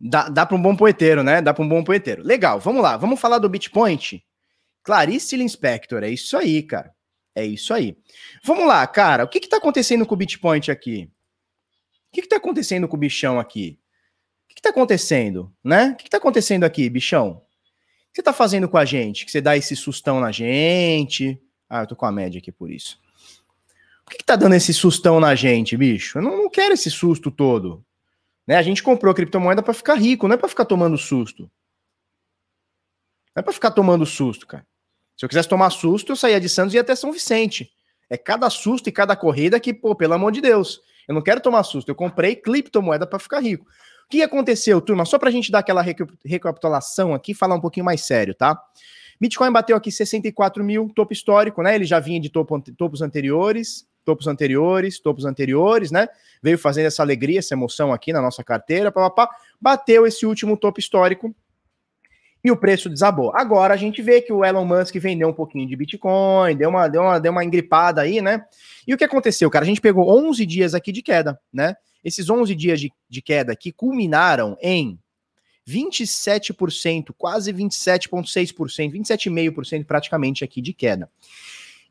Dá, 0.00 0.28
dá 0.28 0.46
para 0.46 0.56
um 0.56 0.62
bom 0.62 0.76
poeteiro, 0.76 1.22
né? 1.22 1.42
Dá 1.42 1.52
para 1.52 1.64
um 1.64 1.68
bom 1.68 1.82
poeteiro. 1.82 2.22
Legal, 2.22 2.60
vamos 2.60 2.82
lá. 2.82 2.96
Vamos 2.96 3.20
falar 3.20 3.38
do 3.38 3.48
Bitpoint? 3.48 4.24
Clarice 4.82 5.36
Linspector, 5.36 6.02
é 6.02 6.08
isso 6.08 6.36
aí, 6.36 6.62
cara. 6.62 6.94
É 7.34 7.44
isso 7.44 7.74
aí. 7.74 7.96
Vamos 8.44 8.66
lá, 8.66 8.86
cara. 8.86 9.24
O 9.24 9.28
que 9.28 9.38
está 9.38 9.56
acontecendo 9.56 10.06
com 10.06 10.14
o 10.14 10.16
Bitpoint 10.16 10.70
aqui? 10.70 11.10
O 12.08 12.12
que 12.12 12.20
está 12.20 12.36
acontecendo 12.36 12.88
com 12.88 12.96
o 12.96 13.00
bichão 13.00 13.38
aqui? 13.38 13.78
O 14.44 14.54
que 14.54 14.60
está 14.60 14.70
acontecendo, 14.70 15.54
né? 15.62 15.90
O 15.92 15.96
que 15.96 16.08
está 16.08 16.16
acontecendo 16.16 16.64
aqui, 16.64 16.88
bichão? 16.90 17.30
O 17.30 18.12
que 18.12 18.16
você 18.16 18.20
está 18.20 18.32
fazendo 18.32 18.68
com 18.68 18.76
a 18.76 18.84
gente? 18.84 19.24
Que 19.24 19.30
você 19.30 19.40
dá 19.40 19.56
esse 19.56 19.76
sustão 19.76 20.18
na 20.18 20.32
gente? 20.32 21.40
Ah, 21.68 21.82
eu 21.82 21.86
tô 21.86 21.94
com 21.94 22.06
a 22.06 22.10
média 22.10 22.38
aqui 22.38 22.50
por 22.50 22.68
isso. 22.68 22.98
O 24.10 24.12
que, 24.12 24.18
que 24.18 24.24
tá 24.24 24.34
dando 24.34 24.56
esse 24.56 24.74
sustão 24.74 25.20
na 25.20 25.36
gente, 25.36 25.76
bicho? 25.76 26.18
Eu 26.18 26.22
não, 26.22 26.36
não 26.36 26.50
quero 26.50 26.74
esse 26.74 26.90
susto 26.90 27.30
todo. 27.30 27.84
Né? 28.44 28.56
A 28.56 28.62
gente 28.62 28.82
comprou 28.82 29.12
a 29.12 29.14
criptomoeda 29.14 29.62
para 29.62 29.72
ficar 29.72 29.94
rico, 29.94 30.26
não 30.26 30.34
é 30.34 30.36
para 30.36 30.48
ficar 30.48 30.64
tomando 30.64 30.98
susto. 30.98 31.44
Não 33.36 33.40
é 33.40 33.42
para 33.42 33.52
ficar 33.52 33.70
tomando 33.70 34.04
susto, 34.04 34.48
cara. 34.48 34.66
Se 35.16 35.24
eu 35.24 35.28
quisesse 35.28 35.48
tomar 35.48 35.70
susto, 35.70 36.10
eu 36.10 36.16
saía 36.16 36.40
de 36.40 36.48
Santos 36.48 36.74
e 36.74 36.76
ia 36.76 36.80
até 36.80 36.96
São 36.96 37.12
Vicente. 37.12 37.70
É 38.10 38.16
cada 38.16 38.50
susto 38.50 38.88
e 38.88 38.92
cada 38.92 39.14
corrida 39.14 39.60
que, 39.60 39.72
pô, 39.72 39.94
pelo 39.94 40.14
amor 40.14 40.32
de 40.32 40.40
Deus, 40.40 40.80
eu 41.06 41.14
não 41.14 41.22
quero 41.22 41.40
tomar 41.40 41.62
susto. 41.62 41.88
Eu 41.88 41.94
comprei 41.94 42.34
criptomoeda 42.34 43.06
para 43.06 43.20
ficar 43.20 43.38
rico. 43.38 43.64
O 44.06 44.08
que 44.10 44.24
aconteceu, 44.24 44.80
turma? 44.80 45.04
Só 45.04 45.20
para 45.20 45.28
a 45.28 45.32
gente 45.32 45.52
dar 45.52 45.60
aquela 45.60 45.84
recapitulação 46.24 47.14
aqui, 47.14 47.32
falar 47.32 47.54
um 47.54 47.60
pouquinho 47.60 47.86
mais 47.86 48.00
sério, 48.00 48.34
tá? 48.34 48.60
Bitcoin 49.20 49.52
bateu 49.52 49.76
aqui 49.76 49.92
64 49.92 50.64
mil, 50.64 50.90
topo 50.92 51.12
histórico, 51.12 51.62
né? 51.62 51.76
Ele 51.76 51.84
já 51.84 52.00
vinha 52.00 52.18
de 52.18 52.28
topo, 52.28 52.60
topos 52.76 53.02
anteriores 53.02 53.88
topos 54.04 54.26
anteriores, 54.26 55.00
topos 55.00 55.24
anteriores, 55.24 55.90
né? 55.90 56.08
Veio 56.42 56.58
fazendo 56.58 56.86
essa 56.86 57.02
alegria, 57.02 57.38
essa 57.38 57.54
emoção 57.54 57.92
aqui 57.92 58.12
na 58.12 58.20
nossa 58.20 58.42
carteira, 58.42 58.90
pá, 58.90 59.10
pá, 59.10 59.26
pá, 59.26 59.36
bateu 59.60 60.06
esse 60.06 60.26
último 60.26 60.56
topo 60.56 60.80
histórico 60.80 61.34
e 62.42 62.50
o 62.50 62.56
preço 62.56 62.88
desabou. 62.88 63.32
Agora 63.34 63.74
a 63.74 63.76
gente 63.76 64.00
vê 64.00 64.20
que 64.20 64.32
o 64.32 64.44
Elon 64.44 64.64
Musk 64.64 64.96
vendeu 64.96 65.28
um 65.28 65.32
pouquinho 65.32 65.68
de 65.68 65.76
Bitcoin, 65.76 66.56
deu 66.56 66.70
uma, 66.70 66.88
deu 66.88 67.02
uma, 67.02 67.18
deu 67.18 67.32
uma 67.32 67.44
engripada 67.44 68.00
aí, 68.00 68.20
né? 68.20 68.44
E 68.86 68.94
o 68.94 68.96
que 68.96 69.04
aconteceu, 69.04 69.50
cara? 69.50 69.64
A 69.64 69.68
gente 69.68 69.80
pegou 69.80 70.10
11 70.10 70.44
dias 70.46 70.74
aqui 70.74 70.90
de 70.90 71.02
queda, 71.02 71.38
né? 71.52 71.76
Esses 72.02 72.30
11 72.30 72.54
dias 72.54 72.80
de, 72.80 72.90
de 73.08 73.20
queda 73.20 73.54
que 73.54 73.70
culminaram 73.70 74.56
em 74.60 74.98
27%, 75.68 77.14
quase 77.16 77.52
27,6%, 77.52 78.90
27,5% 78.90 79.84
praticamente 79.84 80.42
aqui 80.42 80.62
de 80.62 80.72
queda. 80.72 81.08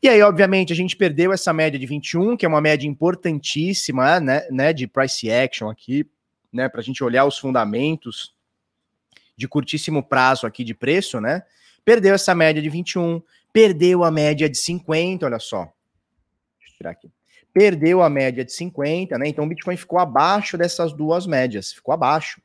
E 0.02 0.08
aí, 0.08 0.22
obviamente, 0.22 0.72
a 0.72 0.76
gente 0.76 0.96
perdeu 0.96 1.34
essa 1.34 1.52
média 1.52 1.78
de 1.78 1.86
21, 1.86 2.38
que 2.38 2.46
é 2.46 2.50
uma 2.50 2.62
média 2.62 2.88
importantíssima, 2.88 4.20
né, 4.20 4.48
né 4.50 4.72
de 4.72 4.88
price 4.88 5.30
action 5.30 5.70
aqui, 5.70 6.10
né, 6.52 6.70
para 6.70 6.80
a 6.80 6.84
gente 6.84 7.04
olhar 7.04 7.26
os 7.26 7.38
fundamentos 7.38 8.34
de 9.36 9.48
curtíssimo 9.48 10.02
prazo 10.04 10.46
aqui 10.46 10.64
de 10.64 10.74
preço, 10.74 11.22
né? 11.22 11.44
Perdeu 11.86 12.14
essa 12.14 12.36
média 12.36 12.62
de 12.62 12.70
21, 12.70 13.22
perdeu 13.54 14.04
a 14.04 14.12
média 14.12 14.50
de 14.50 14.58
50, 14.58 15.26
olha 15.26 15.40
só. 15.40 15.64
Deixa 16.60 16.74
eu 16.74 16.78
tirar 16.78 16.92
aqui. 16.92 17.10
Perdeu 17.54 18.02
a 18.02 18.10
média 18.10 18.44
de 18.44 18.52
50, 18.52 19.18
né? 19.18 19.28
Então 19.28 19.46
o 19.46 19.48
Bitcoin 19.48 19.78
ficou 19.78 19.98
abaixo 19.98 20.58
dessas 20.58 20.92
duas 20.94 21.26
médias, 21.26 21.72
ficou 21.72 21.94
abaixo. 21.94 22.42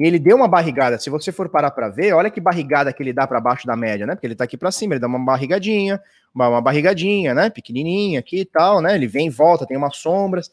E 0.00 0.06
ele 0.06 0.18
deu 0.18 0.34
uma 0.34 0.48
barrigada. 0.48 0.98
Se 0.98 1.10
você 1.10 1.30
for 1.30 1.50
parar 1.50 1.70
para 1.72 1.90
ver, 1.90 2.14
olha 2.14 2.30
que 2.30 2.40
barrigada 2.40 2.90
que 2.90 3.02
ele 3.02 3.12
dá 3.12 3.26
para 3.26 3.38
baixo 3.38 3.66
da 3.66 3.76
média, 3.76 4.06
né? 4.06 4.14
Porque 4.14 4.26
ele 4.26 4.34
tá 4.34 4.44
aqui 4.44 4.56
para 4.56 4.72
cima, 4.72 4.94
ele 4.94 4.98
dá 4.98 5.06
uma 5.06 5.18
barrigadinha, 5.18 6.00
uma, 6.34 6.48
uma, 6.48 6.62
barrigadinha, 6.62 7.34
né? 7.34 7.50
Pequenininha 7.50 8.18
aqui 8.18 8.40
e 8.40 8.44
tal, 8.46 8.80
né? 8.80 8.94
Ele 8.94 9.06
vem 9.06 9.26
e 9.26 9.30
volta, 9.30 9.66
tem 9.66 9.76
umas 9.76 9.98
sombras. 9.98 10.50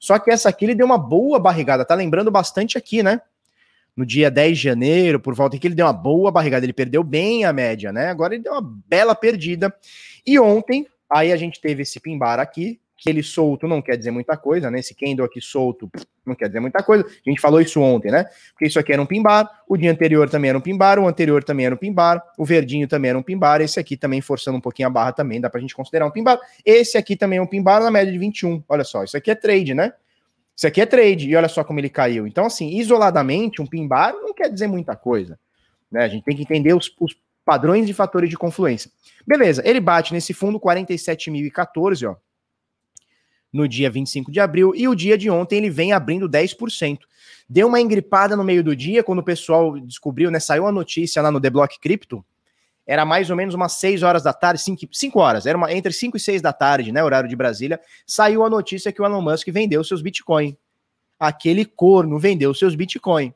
Só 0.00 0.18
que 0.18 0.30
essa 0.30 0.48
aqui 0.48 0.64
ele 0.64 0.74
deu 0.74 0.86
uma 0.86 0.96
boa 0.96 1.38
barrigada, 1.38 1.84
tá 1.84 1.94
lembrando 1.94 2.30
bastante 2.30 2.78
aqui, 2.78 3.02
né? 3.02 3.20
No 3.94 4.06
dia 4.06 4.30
10 4.30 4.56
de 4.56 4.64
janeiro, 4.64 5.20
por 5.20 5.34
volta 5.34 5.58
aqui, 5.58 5.66
ele 5.66 5.74
deu 5.74 5.84
uma 5.84 5.92
boa 5.92 6.32
barrigada, 6.32 6.64
ele 6.64 6.72
perdeu 6.72 7.04
bem 7.04 7.44
a 7.44 7.52
média, 7.52 7.92
né? 7.92 8.08
Agora 8.08 8.34
ele 8.34 8.44
deu 8.44 8.54
uma 8.54 8.62
bela 8.62 9.14
perdida. 9.14 9.74
E 10.26 10.40
ontem, 10.40 10.86
aí 11.10 11.32
a 11.32 11.36
gente 11.36 11.60
teve 11.60 11.82
esse 11.82 12.00
pimbar 12.00 12.40
aqui, 12.40 12.80
que 12.96 13.10
ele 13.10 13.22
solto 13.22 13.68
não 13.68 13.82
quer 13.82 13.96
dizer 13.96 14.10
muita 14.10 14.36
coisa, 14.36 14.70
né? 14.70 14.80
Esse 14.80 14.94
candle 14.94 15.26
aqui 15.26 15.40
solto 15.40 15.90
não 16.24 16.34
quer 16.34 16.46
dizer 16.46 16.60
muita 16.60 16.82
coisa. 16.82 17.04
A 17.04 17.28
gente 17.28 17.40
falou 17.40 17.60
isso 17.60 17.80
ontem, 17.80 18.10
né? 18.10 18.24
Porque 18.52 18.66
isso 18.66 18.78
aqui 18.78 18.92
era 18.92 19.02
um 19.02 19.06
pimbar, 19.06 19.48
o 19.68 19.76
dia 19.76 19.92
anterior 19.92 20.30
também 20.30 20.48
era 20.48 20.56
um 20.56 20.60
pimbar, 20.60 20.98
o 20.98 21.06
anterior 21.06 21.44
também 21.44 21.66
era 21.66 21.74
um 21.74 21.78
pimbar, 21.78 22.22
o 22.38 22.44
verdinho 22.44 22.88
também 22.88 23.10
era 23.10 23.18
um 23.18 23.22
pimbar, 23.22 23.60
esse 23.60 23.78
aqui 23.78 23.96
também 23.96 24.20
forçando 24.20 24.56
um 24.56 24.60
pouquinho 24.60 24.88
a 24.88 24.90
barra 24.90 25.12
também, 25.12 25.40
dá 25.40 25.50
pra 25.50 25.60
gente 25.60 25.74
considerar 25.74 26.06
um 26.06 26.10
pimbar. 26.10 26.40
Esse 26.64 26.96
aqui 26.96 27.16
também 27.16 27.38
é 27.38 27.42
um 27.42 27.46
pimbar 27.46 27.82
na 27.82 27.90
média 27.90 28.10
de 28.10 28.18
21. 28.18 28.62
Olha 28.66 28.84
só, 28.84 29.04
isso 29.04 29.16
aqui 29.16 29.30
é 29.30 29.34
trade, 29.34 29.74
né? 29.74 29.92
Isso 30.56 30.66
aqui 30.66 30.80
é 30.80 30.86
trade, 30.86 31.28
e 31.28 31.36
olha 31.36 31.48
só 31.48 31.62
como 31.62 31.78
ele 31.78 31.90
caiu. 31.90 32.26
Então, 32.26 32.46
assim, 32.46 32.78
isoladamente, 32.78 33.60
um 33.60 33.66
pimbar 33.66 34.14
não 34.14 34.32
quer 34.32 34.50
dizer 34.50 34.66
muita 34.66 34.96
coisa. 34.96 35.38
Né? 35.92 36.02
A 36.02 36.08
gente 36.08 36.24
tem 36.24 36.34
que 36.34 36.42
entender 36.42 36.72
os, 36.72 36.90
os 36.98 37.14
padrões 37.44 37.86
de 37.86 37.92
fatores 37.92 38.30
de 38.30 38.38
confluência. 38.38 38.90
Beleza, 39.26 39.62
ele 39.66 39.80
bate 39.80 40.14
nesse 40.14 40.32
fundo 40.32 40.58
47.014, 40.58 42.10
ó 42.10 42.16
no 43.56 43.66
dia 43.66 43.90
25 43.90 44.30
de 44.30 44.38
abril, 44.38 44.72
e 44.74 44.86
o 44.86 44.94
dia 44.94 45.16
de 45.16 45.30
ontem 45.30 45.56
ele 45.56 45.70
vem 45.70 45.92
abrindo 45.92 46.28
10%. 46.28 46.98
Deu 47.48 47.66
uma 47.66 47.80
engripada 47.80 48.36
no 48.36 48.44
meio 48.44 48.62
do 48.62 48.76
dia, 48.76 49.02
quando 49.02 49.20
o 49.20 49.24
pessoal 49.24 49.78
descobriu, 49.80 50.30
né? 50.30 50.38
Saiu 50.38 50.66
a 50.66 50.72
notícia 50.72 51.22
lá 51.22 51.30
no 51.30 51.40
The 51.40 51.50
Block 51.50 51.80
Crypto, 51.80 52.24
era 52.86 53.04
mais 53.04 53.30
ou 53.30 53.36
menos 53.36 53.54
umas 53.54 53.72
6 53.72 54.04
horas 54.04 54.22
da 54.22 54.32
tarde, 54.32 54.60
5, 54.60 54.88
5 54.92 55.18
horas, 55.18 55.46
era 55.46 55.58
uma, 55.58 55.72
entre 55.72 55.92
5 55.92 56.16
e 56.16 56.20
6 56.20 56.40
da 56.40 56.52
tarde, 56.52 56.92
né? 56.92 57.02
Horário 57.02 57.28
de 57.28 57.34
Brasília, 57.34 57.80
saiu 58.06 58.44
a 58.44 58.50
notícia 58.50 58.92
que 58.92 59.02
o 59.02 59.04
Elon 59.04 59.22
Musk 59.22 59.48
vendeu 59.48 59.82
seus 59.82 60.00
Bitcoin. 60.00 60.56
Aquele 61.18 61.64
corno 61.64 62.18
vendeu 62.18 62.54
seus 62.54 62.74
Bitcoin. 62.74 63.34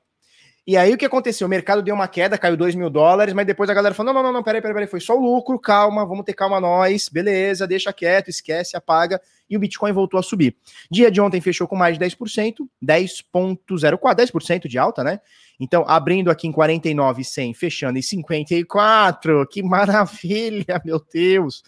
E 0.67 0.77
aí 0.77 0.93
o 0.93 0.99
que 0.99 1.07
aconteceu? 1.07 1.47
O 1.47 1.51
mercado 1.51 1.83
deu 1.83 1.95
uma 1.95 2.07
queda, 2.07 2.37
caiu 2.37 2.57
2 2.57 2.75
mil 2.75 2.91
dólares, 2.91 3.33
mas 3.33 3.47
depois 3.47 3.69
a 3.71 3.75
galera 3.75 3.95
falou: 3.95 4.13
não, 4.13 4.23
não, 4.23 4.33
não, 4.33 4.43
peraí, 4.43 4.61
peraí, 4.61 4.75
peraí, 4.75 4.89
foi 4.89 5.01
só 5.01 5.17
o 5.17 5.21
lucro, 5.21 5.59
calma, 5.59 6.05
vamos 6.05 6.25
ter 6.25 6.35
calma 6.35 6.61
nós, 6.61 7.09
beleza, 7.09 7.67
deixa 7.67 7.93
quieto, 7.93 8.29
esquece, 8.29 8.77
apaga, 8.77 9.21
e 9.49 9.57
o 9.57 9.61
Bitcoin 9.61 9.93
voltou 9.93 10.21
a 10.21 10.23
subir. 10.23 10.55
Dia 10.91 11.11
de 11.11 11.21
ontem 11.21 11.41
fechou 11.41 11.67
com 11.67 11.75
mais 11.75 11.99
de 11.99 12.05
10%, 12.05 12.69
10,04, 12.83 13.99
10% 14.15 14.69
de 14.69 14.79
alta, 14.79 15.03
né? 15.03 15.21
Então, 15.59 15.85
abrindo 15.89 16.31
aqui 16.31 16.47
em 16.47 16.53
49,100, 16.53 17.53
fechando 17.55 17.99
em 17.99 18.03
54, 18.03 19.47
que 19.49 19.63
maravilha, 19.63 20.81
meu 20.85 21.03
Deus, 21.13 21.63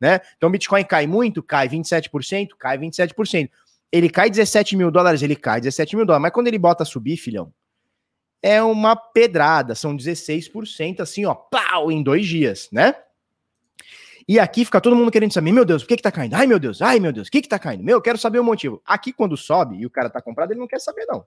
né? 0.00 0.20
Então, 0.36 0.48
o 0.48 0.52
Bitcoin 0.52 0.84
cai 0.84 1.06
muito, 1.06 1.42
cai 1.42 1.68
27%, 1.68 2.48
cai 2.58 2.78
27%. 2.78 3.48
Ele 3.90 4.10
cai 4.10 4.28
17 4.28 4.76
mil 4.76 4.90
dólares, 4.90 5.22
ele 5.22 5.36
cai 5.36 5.60
17 5.60 5.96
mil 5.96 6.04
dólares, 6.04 6.22
mas 6.22 6.32
quando 6.32 6.48
ele 6.48 6.58
bota 6.58 6.84
subir, 6.84 7.16
filhão, 7.16 7.52
é 8.42 8.62
uma 8.62 8.94
pedrada, 8.94 9.74
são 9.74 9.96
16% 9.96 11.00
assim, 11.00 11.24
ó, 11.24 11.34
pau, 11.34 11.90
em 11.90 12.02
dois 12.02 12.26
dias, 12.26 12.68
né? 12.72 12.94
E 14.28 14.38
aqui 14.38 14.64
fica 14.64 14.80
todo 14.80 14.94
mundo 14.94 15.10
querendo 15.10 15.32
saber, 15.32 15.52
meu 15.52 15.64
Deus, 15.64 15.82
por 15.82 15.88
que 15.88 15.96
que 15.96 16.02
tá 16.02 16.12
caindo? 16.12 16.34
Ai, 16.34 16.46
meu 16.46 16.58
Deus, 16.58 16.82
ai, 16.82 17.00
meu 17.00 17.12
Deus, 17.12 17.28
o 17.28 17.30
que 17.30 17.40
que 17.40 17.48
tá 17.48 17.58
caindo? 17.58 17.82
Meu, 17.82 17.96
eu 17.96 18.02
quero 18.02 18.18
saber 18.18 18.38
o 18.38 18.44
motivo. 18.44 18.82
Aqui, 18.84 19.10
quando 19.10 19.36
sobe 19.36 19.76
e 19.76 19.86
o 19.86 19.90
cara 19.90 20.10
tá 20.10 20.20
comprado, 20.20 20.52
ele 20.52 20.60
não 20.60 20.68
quer 20.68 20.80
saber, 20.80 21.06
não. 21.06 21.24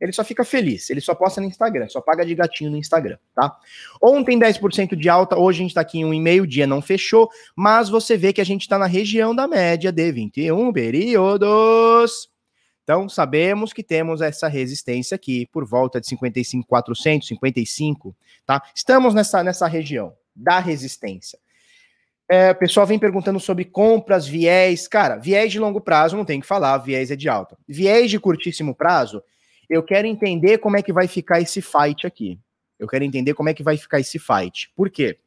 Ele 0.00 0.12
só 0.12 0.24
fica 0.24 0.42
feliz, 0.42 0.90
ele 0.90 1.00
só 1.00 1.14
posta 1.14 1.40
no 1.40 1.46
Instagram, 1.46 1.88
só 1.88 2.00
paga 2.00 2.26
de 2.26 2.34
gatinho 2.34 2.72
no 2.72 2.76
Instagram, 2.76 3.18
tá? 3.34 3.56
Ontem 4.02 4.36
10% 4.36 4.96
de 4.96 5.08
alta, 5.08 5.38
hoje 5.38 5.60
a 5.60 5.62
gente 5.62 5.74
tá 5.74 5.82
aqui 5.82 5.98
em 5.98 6.04
um 6.04 6.12
e 6.12 6.20
meio 6.20 6.44
dia, 6.44 6.66
não 6.66 6.82
fechou, 6.82 7.30
mas 7.54 7.88
você 7.88 8.16
vê 8.16 8.32
que 8.32 8.40
a 8.40 8.44
gente 8.44 8.68
tá 8.68 8.78
na 8.78 8.86
região 8.86 9.32
da 9.32 9.46
média 9.46 9.92
de 9.92 10.10
21 10.10 10.72
períodos. 10.72 12.31
Então, 12.82 13.08
sabemos 13.08 13.72
que 13.72 13.82
temos 13.82 14.20
essa 14.20 14.48
resistência 14.48 15.14
aqui 15.14 15.46
por 15.52 15.64
volta 15.64 16.00
de 16.00 16.08
55,400, 16.08 17.28
55, 17.28 18.16
tá? 18.44 18.62
Estamos 18.74 19.14
nessa, 19.14 19.42
nessa 19.44 19.68
região 19.68 20.14
da 20.34 20.58
resistência. 20.58 21.38
É, 22.28 22.50
o 22.50 22.54
pessoal 22.56 22.86
vem 22.86 22.98
perguntando 22.98 23.38
sobre 23.38 23.64
compras, 23.64 24.26
viés. 24.26 24.88
Cara, 24.88 25.16
viés 25.16 25.52
de 25.52 25.60
longo 25.60 25.80
prazo 25.80 26.16
não 26.16 26.24
tem 26.24 26.40
que 26.40 26.46
falar, 26.46 26.78
viés 26.78 27.10
é 27.10 27.16
de 27.16 27.28
alta. 27.28 27.56
Viés 27.68 28.10
de 28.10 28.18
curtíssimo 28.18 28.74
prazo, 28.74 29.22
eu 29.68 29.82
quero 29.82 30.08
entender 30.08 30.58
como 30.58 30.76
é 30.76 30.82
que 30.82 30.92
vai 30.92 31.06
ficar 31.06 31.40
esse 31.40 31.60
fight 31.60 32.06
aqui. 32.06 32.38
Eu 32.78 32.88
quero 32.88 33.04
entender 33.04 33.34
como 33.34 33.48
é 33.48 33.54
que 33.54 33.62
vai 33.62 33.76
ficar 33.76 34.00
esse 34.00 34.18
fight. 34.18 34.72
Por 34.74 34.90
quê? 34.90 35.18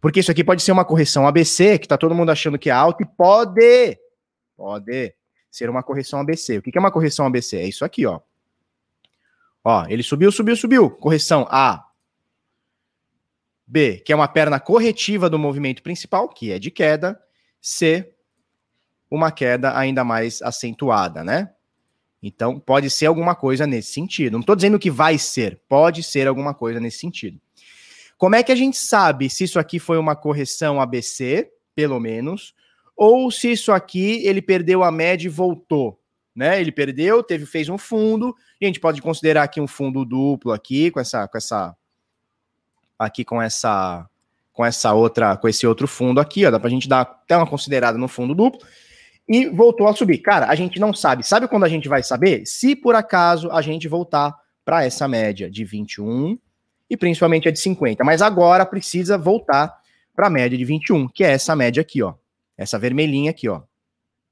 Porque 0.00 0.20
isso 0.20 0.30
aqui 0.30 0.44
pode 0.44 0.62
ser 0.62 0.70
uma 0.70 0.84
correção 0.84 1.26
ABC, 1.26 1.78
que 1.78 1.88
tá 1.88 1.96
todo 1.96 2.14
mundo 2.14 2.30
achando 2.30 2.58
que 2.58 2.68
é 2.68 2.72
alta, 2.72 3.02
e 3.02 3.06
pode, 3.06 3.98
pode 4.56 5.14
ser 5.54 5.70
uma 5.70 5.84
correção 5.84 6.18
ABC. 6.18 6.58
O 6.58 6.62
que 6.62 6.76
é 6.76 6.80
uma 6.80 6.90
correção 6.90 7.24
ABC? 7.26 7.56
É 7.56 7.68
isso 7.68 7.84
aqui, 7.84 8.04
ó. 8.04 8.18
Ó, 9.62 9.86
ele 9.88 10.02
subiu, 10.02 10.32
subiu, 10.32 10.56
subiu. 10.56 10.90
Correção 10.90 11.46
A. 11.48 11.86
B, 13.64 14.02
que 14.04 14.12
é 14.12 14.16
uma 14.16 14.26
perna 14.26 14.58
corretiva 14.58 15.30
do 15.30 15.38
movimento 15.38 15.80
principal, 15.80 16.28
que 16.28 16.50
é 16.50 16.58
de 16.58 16.72
queda. 16.72 17.20
C, 17.60 18.12
uma 19.08 19.30
queda 19.30 19.78
ainda 19.78 20.02
mais 20.02 20.42
acentuada, 20.42 21.22
né? 21.22 21.52
Então, 22.20 22.58
pode 22.58 22.90
ser 22.90 23.06
alguma 23.06 23.36
coisa 23.36 23.64
nesse 23.64 23.92
sentido. 23.92 24.32
Não 24.32 24.40
estou 24.40 24.56
dizendo 24.56 24.78
que 24.78 24.90
vai 24.90 25.18
ser, 25.18 25.60
pode 25.68 26.02
ser 26.02 26.26
alguma 26.26 26.52
coisa 26.52 26.80
nesse 26.80 26.98
sentido. 26.98 27.40
Como 28.18 28.34
é 28.34 28.42
que 28.42 28.50
a 28.50 28.56
gente 28.56 28.76
sabe 28.76 29.30
se 29.30 29.44
isso 29.44 29.60
aqui 29.60 29.78
foi 29.78 29.98
uma 29.98 30.16
correção 30.16 30.80
ABC, 30.80 31.48
pelo 31.76 32.00
menos, 32.00 32.54
ou 32.96 33.30
se 33.30 33.52
isso 33.52 33.72
aqui 33.72 34.26
ele 34.26 34.40
perdeu 34.42 34.82
a 34.82 34.90
média 34.90 35.26
e 35.26 35.30
voltou? 35.30 35.98
Né? 36.34 36.60
Ele 36.60 36.72
perdeu, 36.72 37.22
teve, 37.22 37.46
fez 37.46 37.68
um 37.68 37.78
fundo, 37.78 38.34
e 38.60 38.64
a 38.64 38.68
gente 38.68 38.80
pode 38.80 39.00
considerar 39.00 39.44
aqui 39.44 39.60
um 39.60 39.66
fundo 39.66 40.04
duplo 40.04 40.52
aqui, 40.52 40.90
com 40.90 41.00
essa, 41.00 41.28
com 41.28 41.38
essa 41.38 41.76
aqui 42.98 43.24
com 43.24 43.40
essa 43.40 44.08
com 44.52 44.64
essa 44.64 44.92
outra, 44.92 45.36
com 45.36 45.48
esse 45.48 45.66
outro 45.66 45.88
fundo 45.88 46.20
aqui, 46.20 46.46
ó, 46.46 46.50
dá 46.50 46.60
pra 46.60 46.70
gente 46.70 46.88
dar 46.88 47.00
até 47.00 47.36
uma 47.36 47.46
considerada 47.46 47.98
no 47.98 48.06
fundo 48.06 48.36
duplo, 48.36 48.60
e 49.28 49.46
voltou 49.48 49.88
a 49.88 49.94
subir. 49.94 50.18
Cara, 50.18 50.46
a 50.46 50.54
gente 50.54 50.78
não 50.78 50.94
sabe. 50.94 51.26
Sabe 51.26 51.48
quando 51.48 51.64
a 51.64 51.68
gente 51.68 51.88
vai 51.88 52.04
saber? 52.04 52.46
Se 52.46 52.76
por 52.76 52.94
acaso 52.94 53.50
a 53.50 53.60
gente 53.60 53.88
voltar 53.88 54.32
para 54.64 54.84
essa 54.84 55.08
média 55.08 55.50
de 55.50 55.64
21 55.64 56.38
e 56.88 56.96
principalmente 56.96 57.48
a 57.48 57.50
de 57.50 57.58
50. 57.58 58.04
Mas 58.04 58.22
agora 58.22 58.64
precisa 58.64 59.18
voltar 59.18 59.74
para 60.14 60.28
a 60.28 60.30
média 60.30 60.56
de 60.56 60.64
21, 60.64 61.08
que 61.08 61.24
é 61.24 61.32
essa 61.32 61.56
média 61.56 61.80
aqui, 61.80 62.02
ó. 62.02 62.14
Essa 62.56 62.78
vermelhinha 62.78 63.30
aqui, 63.30 63.48
ó. 63.48 63.62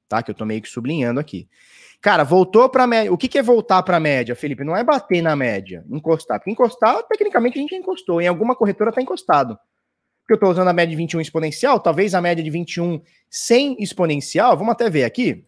Tá? 0.09 0.23
Que 0.23 0.31
eu 0.31 0.35
tô 0.35 0.45
meio 0.45 0.63
que 0.63 0.69
sublinhando 0.69 1.21
aqui. 1.21 1.49
Cara, 2.01 2.25
voltou 2.25 2.69
para 2.69 2.87
média. 2.87 3.13
O 3.13 3.17
que, 3.17 3.29
que 3.29 3.39
é 3.39 3.43
voltar 3.43 3.83
para 3.85 4.01
média, 4.01 4.35
Felipe? 4.35 4.65
Não 4.65 4.77
é 4.77 4.83
bater 4.83 5.23
na 5.23 5.37
média, 5.37 5.85
encostar. 5.89 6.39
Porque 6.39 6.51
encostar, 6.51 7.03
tecnicamente, 7.05 7.59
a 7.59 7.63
gente 7.63 7.77
encostou. 7.77 8.21
Em 8.21 8.27
alguma 8.27 8.57
corretora 8.57 8.91
está 8.91 9.01
encostado. 9.01 9.57
Porque 10.21 10.33
eu 10.33 10.35
estou 10.35 10.51
usando 10.51 10.69
a 10.69 10.73
média 10.73 10.91
de 10.91 10.97
21 10.97 11.21
exponencial, 11.21 11.81
talvez 11.81 12.15
a 12.15 12.21
média 12.21 12.43
de 12.43 12.51
21 12.51 13.01
sem 13.31 13.77
exponencial. 13.81 14.57
Vamos 14.57 14.73
até 14.73 14.91
ver 14.91 15.05
aqui. 15.05 15.45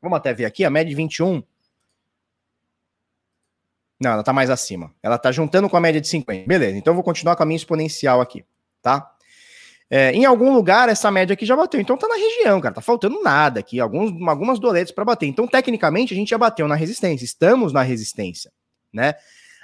Vamos 0.00 0.16
até 0.16 0.32
ver 0.32 0.44
aqui, 0.44 0.64
a 0.64 0.70
média 0.70 0.90
de 0.90 0.96
21. 0.96 1.42
Não, 4.00 4.12
ela 4.12 4.20
está 4.20 4.32
mais 4.32 4.48
acima. 4.48 4.94
Ela 5.02 5.16
está 5.16 5.30
juntando 5.30 5.68
com 5.68 5.76
a 5.76 5.80
média 5.80 6.00
de 6.00 6.08
50. 6.08 6.46
Beleza, 6.46 6.76
então 6.76 6.92
eu 6.92 6.94
vou 6.94 7.04
continuar 7.04 7.36
com 7.36 7.42
a 7.42 7.46
minha 7.46 7.56
exponencial 7.56 8.20
aqui, 8.20 8.44
tá? 8.80 9.14
É, 9.92 10.12
em 10.12 10.24
algum 10.24 10.54
lugar, 10.54 10.88
essa 10.88 11.10
média 11.10 11.34
aqui 11.34 11.44
já 11.44 11.56
bateu. 11.56 11.80
Então 11.80 11.96
tá 11.96 12.06
na 12.06 12.14
região, 12.14 12.60
cara. 12.60 12.76
Tá 12.76 12.80
faltando 12.80 13.20
nada 13.22 13.58
aqui. 13.58 13.80
Alguns, 13.80 14.12
algumas 14.28 14.60
doletas 14.60 14.92
para 14.92 15.04
bater. 15.04 15.26
Então, 15.26 15.48
tecnicamente, 15.48 16.14
a 16.14 16.16
gente 16.16 16.28
já 16.30 16.38
bateu 16.38 16.68
na 16.68 16.76
resistência. 16.76 17.24
Estamos 17.24 17.72
na 17.72 17.82
resistência, 17.82 18.52
né? 18.92 19.14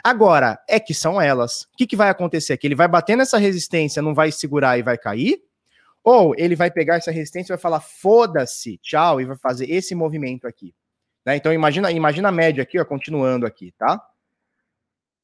Agora, 0.03 0.59
é 0.69 0.81
que 0.81 0.93
são 0.93 1.21
elas. 1.21 1.63
O 1.63 1.77
que, 1.77 1.87
que 1.87 1.97
vai 1.97 2.09
acontecer? 2.09 2.57
Que 2.57 2.67
ele 2.67 2.75
vai 2.75 2.89
bater 2.89 3.17
nessa 3.17 3.39
resistência, 3.39 4.03
não 4.03 4.15
vai 4.15 4.33
segurar 4.33 4.79
e 4.79 4.83
vai 4.83 4.99
cair? 4.99 5.41
Ou 6.03 6.35
ele 6.37 6.55
vai 6.55 6.71
pegar 6.71 6.97
essa 6.97 7.11
resistência 7.11 7.53
e 7.53 7.57
vai 7.57 7.61
falar, 7.61 7.81
foda-se, 7.81 8.79
tchau, 8.79 9.21
e 9.21 9.25
vai 9.25 9.37
fazer 9.37 9.69
esse 9.71 9.95
movimento 9.95 10.47
aqui. 10.47 10.75
Né? 11.25 11.37
Então, 11.37 11.53
imagina, 11.53 11.91
imagina 11.91 12.29
a 12.29 12.33
média 12.33 12.63
aqui, 12.63 12.79
ó, 12.79 12.85
continuando 12.85 13.45
aqui, 13.45 13.73
tá? 13.77 14.01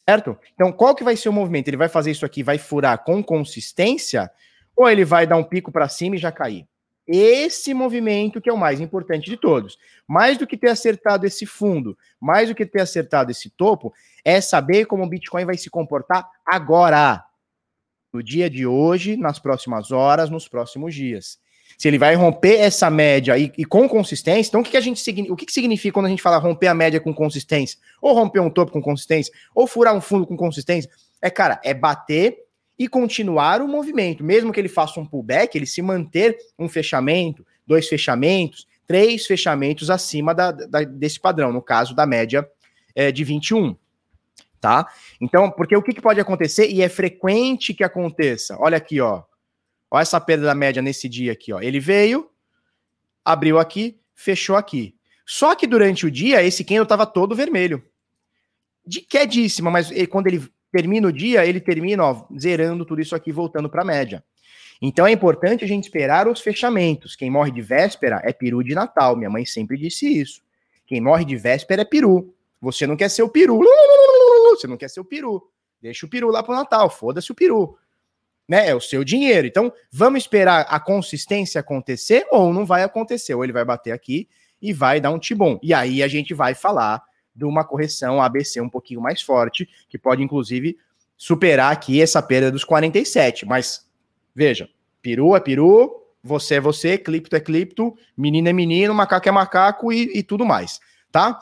Certo? 0.08 0.36
Então, 0.54 0.72
qual 0.72 0.96
que 0.96 1.04
vai 1.04 1.16
ser 1.16 1.28
o 1.28 1.32
movimento? 1.32 1.68
Ele 1.68 1.76
vai 1.76 1.88
fazer 1.88 2.10
isso 2.10 2.26
aqui, 2.26 2.42
vai 2.42 2.58
furar 2.58 3.04
com 3.04 3.22
consistência 3.22 4.28
ou 4.76 4.88
ele 4.88 5.04
vai 5.04 5.26
dar 5.26 5.36
um 5.36 5.44
pico 5.44 5.70
para 5.70 5.88
cima 5.88 6.16
e 6.16 6.18
já 6.18 6.32
cair. 6.32 6.66
Esse 7.06 7.74
movimento 7.74 8.40
que 8.40 8.48
é 8.48 8.52
o 8.52 8.58
mais 8.58 8.80
importante 8.80 9.28
de 9.28 9.36
todos. 9.36 9.76
Mais 10.06 10.38
do 10.38 10.46
que 10.46 10.56
ter 10.56 10.70
acertado 10.70 11.26
esse 11.26 11.44
fundo, 11.44 11.96
mais 12.20 12.48
do 12.48 12.54
que 12.54 12.64
ter 12.64 12.80
acertado 12.80 13.30
esse 13.30 13.50
topo, 13.50 13.92
é 14.24 14.40
saber 14.40 14.86
como 14.86 15.04
o 15.04 15.08
Bitcoin 15.08 15.44
vai 15.44 15.56
se 15.56 15.68
comportar 15.68 16.28
agora, 16.46 17.24
no 18.12 18.22
dia 18.22 18.48
de 18.48 18.66
hoje, 18.66 19.16
nas 19.16 19.38
próximas 19.38 19.90
horas, 19.90 20.30
nos 20.30 20.46
próximos 20.46 20.94
dias. 20.94 21.40
Se 21.78 21.88
ele 21.88 21.98
vai 21.98 22.14
romper 22.14 22.56
essa 22.56 22.90
média 22.90 23.36
e, 23.38 23.50
e 23.56 23.64
com 23.64 23.88
consistência, 23.88 24.50
então 24.50 24.60
o 24.60 24.64
que, 24.64 24.72
que 24.72 24.76
a 24.76 24.80
gente 24.80 25.02
o 25.30 25.34
que, 25.34 25.46
que 25.46 25.52
significa 25.52 25.94
quando 25.94 26.06
a 26.06 26.10
gente 26.10 26.22
fala 26.22 26.36
romper 26.36 26.66
a 26.66 26.74
média 26.74 27.00
com 27.00 27.14
consistência? 27.14 27.78
Ou 28.00 28.14
romper 28.14 28.40
um 28.40 28.50
topo 28.50 28.70
com 28.70 28.82
consistência, 28.82 29.32
ou 29.54 29.66
furar 29.66 29.94
um 29.94 30.00
fundo 30.00 30.26
com 30.26 30.36
consistência? 30.36 30.90
É, 31.20 31.30
cara, 31.30 31.60
é 31.64 31.72
bater 31.72 32.38
e 32.82 32.88
continuar 32.88 33.62
o 33.62 33.68
movimento. 33.68 34.24
Mesmo 34.24 34.52
que 34.52 34.58
ele 34.58 34.68
faça 34.68 34.98
um 34.98 35.06
pullback, 35.06 35.56
ele 35.56 35.66
se 35.66 35.80
manter 35.80 36.36
um 36.58 36.68
fechamento, 36.68 37.46
dois 37.64 37.86
fechamentos, 37.86 38.66
três 38.84 39.24
fechamentos 39.24 39.88
acima 39.88 40.34
da, 40.34 40.50
da, 40.50 40.82
desse 40.82 41.20
padrão, 41.20 41.52
no 41.52 41.62
caso 41.62 41.94
da 41.94 42.04
média 42.04 42.44
é, 42.92 43.12
de 43.12 43.22
21. 43.22 43.76
Tá? 44.60 44.88
Então, 45.20 45.48
porque 45.48 45.76
o 45.76 45.82
que, 45.82 45.92
que 45.92 46.00
pode 46.00 46.20
acontecer, 46.20 46.68
e 46.70 46.82
é 46.82 46.88
frequente 46.88 47.72
que 47.72 47.84
aconteça, 47.84 48.56
olha 48.58 48.76
aqui, 48.76 49.00
ó. 49.00 49.22
Olha 49.88 50.02
essa 50.02 50.20
perda 50.20 50.46
da 50.46 50.54
média 50.54 50.82
nesse 50.82 51.08
dia 51.08 51.30
aqui, 51.30 51.52
ó. 51.52 51.60
Ele 51.60 51.78
veio, 51.78 52.28
abriu 53.24 53.60
aqui, 53.60 54.00
fechou 54.12 54.56
aqui. 54.56 54.96
Só 55.24 55.54
que 55.54 55.68
durante 55.68 56.04
o 56.04 56.10
dia, 56.10 56.42
esse 56.42 56.64
candle 56.64 56.82
estava 56.82 57.06
todo 57.06 57.36
vermelho. 57.36 57.80
De 58.84 59.00
quedíssima, 59.00 59.70
mas 59.70 59.88
quando 60.10 60.26
ele 60.26 60.50
termina 60.72 61.06
o 61.06 61.12
dia, 61.12 61.46
ele 61.46 61.60
termina 61.60 62.02
ó, 62.02 62.26
zerando 62.36 62.84
tudo 62.84 63.02
isso 63.02 63.14
aqui, 63.14 63.30
voltando 63.30 63.68
para 63.68 63.82
a 63.82 63.84
média. 63.84 64.24
Então 64.80 65.06
é 65.06 65.12
importante 65.12 65.64
a 65.64 65.68
gente 65.68 65.84
esperar 65.84 66.26
os 66.26 66.40
fechamentos. 66.40 67.14
Quem 67.14 67.30
morre 67.30 67.52
de 67.52 67.62
véspera 67.62 68.20
é 68.24 68.32
peru 68.32 68.64
de 68.64 68.74
Natal. 68.74 69.16
Minha 69.16 69.30
mãe 69.30 69.46
sempre 69.46 69.76
disse 69.76 70.06
isso. 70.06 70.42
Quem 70.86 71.00
morre 71.00 71.24
de 71.24 71.36
véspera 71.36 71.82
é 71.82 71.84
peru. 71.84 72.34
Você 72.60 72.86
não 72.86 72.96
quer 72.96 73.08
ser 73.08 73.22
o 73.22 73.28
peru. 73.28 73.60
Você 74.50 74.66
não 74.66 74.76
quer 74.76 74.88
ser 74.88 74.98
o 74.98 75.04
peru. 75.04 75.48
Deixa 75.80 76.04
o 76.04 76.08
peru 76.08 76.30
lá 76.30 76.42
pro 76.42 76.54
Natal. 76.54 76.90
Foda-se 76.90 77.30
o 77.30 77.34
peru. 77.34 77.78
Né? 78.48 78.68
É 78.68 78.74
o 78.74 78.80
seu 78.80 79.04
dinheiro. 79.04 79.46
Então, 79.46 79.72
vamos 79.90 80.22
esperar 80.22 80.66
a 80.68 80.80
consistência 80.80 81.60
acontecer 81.60 82.26
ou 82.30 82.52
não 82.52 82.66
vai 82.66 82.82
acontecer. 82.82 83.34
Ou 83.34 83.44
ele 83.44 83.52
vai 83.52 83.64
bater 83.64 83.92
aqui 83.92 84.28
e 84.60 84.72
vai 84.72 85.00
dar 85.00 85.10
um 85.10 85.18
tibum. 85.18 85.60
E 85.62 85.72
aí 85.72 86.02
a 86.02 86.08
gente 86.08 86.34
vai 86.34 86.54
falar 86.54 87.02
de 87.34 87.44
uma 87.44 87.64
correção 87.64 88.20
ABC 88.20 88.60
um 88.60 88.68
pouquinho 88.68 89.00
mais 89.00 89.22
forte, 89.22 89.68
que 89.88 89.98
pode 89.98 90.22
inclusive 90.22 90.76
superar 91.16 91.72
aqui 91.72 92.00
essa 92.00 92.20
perda 92.22 92.50
dos 92.50 92.64
47. 92.64 93.46
Mas 93.46 93.86
veja, 94.34 94.68
peru 95.00 95.34
é 95.36 95.40
peru, 95.40 96.02
você 96.22 96.56
é 96.56 96.60
você, 96.60 96.98
clipto 96.98 97.36
é 97.36 97.40
clipto, 97.40 97.96
menino 98.16 98.48
é 98.48 98.52
menino, 98.52 98.94
macaco 98.94 99.28
é 99.28 99.32
macaco 99.32 99.92
e, 99.92 100.18
e 100.18 100.22
tudo 100.22 100.44
mais, 100.44 100.80
tá? 101.10 101.38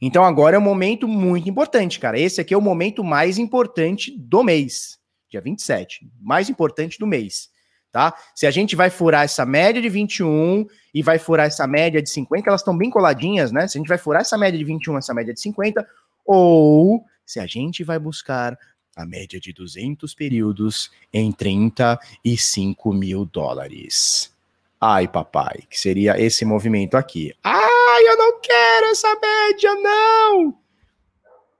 Então 0.00 0.24
agora 0.24 0.56
é 0.56 0.58
um 0.58 0.62
momento 0.62 1.06
muito 1.06 1.48
importante, 1.48 2.00
cara. 2.00 2.18
Esse 2.18 2.40
aqui 2.40 2.52
é 2.52 2.58
o 2.58 2.60
momento 2.60 3.04
mais 3.04 3.38
importante 3.38 4.10
do 4.18 4.42
mês, 4.42 4.98
dia 5.28 5.40
27, 5.40 6.10
mais 6.20 6.50
importante 6.50 6.98
do 6.98 7.06
mês 7.06 7.51
tá? 7.92 8.14
Se 8.34 8.46
a 8.46 8.50
gente 8.50 8.74
vai 8.74 8.90
furar 8.90 9.24
essa 9.24 9.44
média 9.44 9.80
de 9.80 9.88
21 9.88 10.66
e 10.92 11.02
vai 11.02 11.18
furar 11.18 11.46
essa 11.46 11.66
média 11.66 12.02
de 12.02 12.08
50, 12.10 12.48
elas 12.48 12.62
estão 12.62 12.76
bem 12.76 12.90
coladinhas, 12.90 13.52
né? 13.52 13.68
Se 13.68 13.76
a 13.76 13.80
gente 13.80 13.88
vai 13.88 13.98
furar 13.98 14.22
essa 14.22 14.38
média 14.38 14.58
de 14.58 14.64
21, 14.64 14.98
essa 14.98 15.14
média 15.14 15.34
de 15.34 15.40
50, 15.40 15.86
ou 16.24 17.04
se 17.24 17.38
a 17.38 17.46
gente 17.46 17.84
vai 17.84 17.98
buscar 17.98 18.58
a 18.96 19.04
média 19.06 19.38
de 19.38 19.52
200 19.52 20.14
períodos 20.14 20.90
em 21.12 21.30
35 21.30 22.92
mil 22.92 23.24
dólares. 23.24 24.32
Ai, 24.80 25.06
papai, 25.06 25.62
que 25.70 25.78
seria 25.78 26.20
esse 26.20 26.44
movimento 26.44 26.96
aqui. 26.96 27.32
Ai, 27.44 28.08
eu 28.08 28.18
não 28.18 28.40
quero 28.40 28.86
essa 28.86 29.08
média, 29.14 29.74
não! 29.76 30.58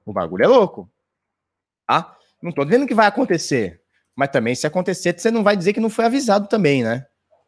O 0.05 0.13
bagulho 0.13 0.45
é 0.45 0.49
louco. 0.49 0.91
Tá? 1.87 2.17
Não 2.43 2.51
tô 2.51 2.65
dizendo 2.65 2.87
que 2.87 2.95
vai 2.95 3.07
acontecer. 3.07 3.82
Mas 4.15 4.31
também, 4.31 4.55
se 4.55 4.67
acontecer, 4.67 5.19
você 5.19 5.31
não 5.31 5.43
vai 5.43 5.57
dizer 5.57 5.73
que 5.73 5.81
não 5.81 5.91
foi 5.91 6.05
avisado 6.05 6.47
também, 6.47 6.83
né? 6.85 7.07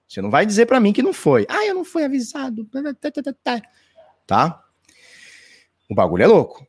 Você 0.09 0.20
não 0.22 0.31
vai 0.31 0.46
dizer 0.46 0.66
para 0.66 0.81
mim 0.81 0.92
que 0.92 1.03
não 1.03 1.12
foi. 1.12 1.46
Ah, 1.48 1.64
eu 1.66 1.74
não 1.74 1.85
fui 1.85 2.05
avisado. 2.05 2.68
Tá? 4.27 4.62
O 5.88 5.94
bagulho 5.94 6.22
é 6.22 6.27
louco. 6.27 6.66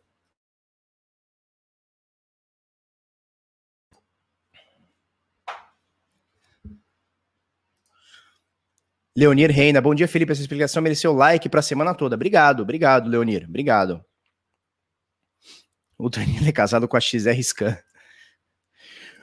Leonir 9.17 9.49
Reina, 9.49 9.79
bom 9.79 9.95
dia, 9.95 10.09
Felipe. 10.09 10.33
Essa 10.33 10.41
explicação 10.41 10.83
mereceu 10.83 11.13
like 11.13 11.47
para 11.47 11.61
a 11.61 11.63
semana 11.63 11.93
toda. 11.95 12.15
Obrigado, 12.15 12.61
obrigado, 12.61 13.09
Leonir. 13.09 13.45
Obrigado. 13.47 14.03
O 15.97 16.09
Danilo 16.09 16.47
é 16.47 16.51
casado 16.51 16.87
com 16.87 16.97
a 16.97 16.99
XR 16.99 17.41
Scan. 17.41 17.77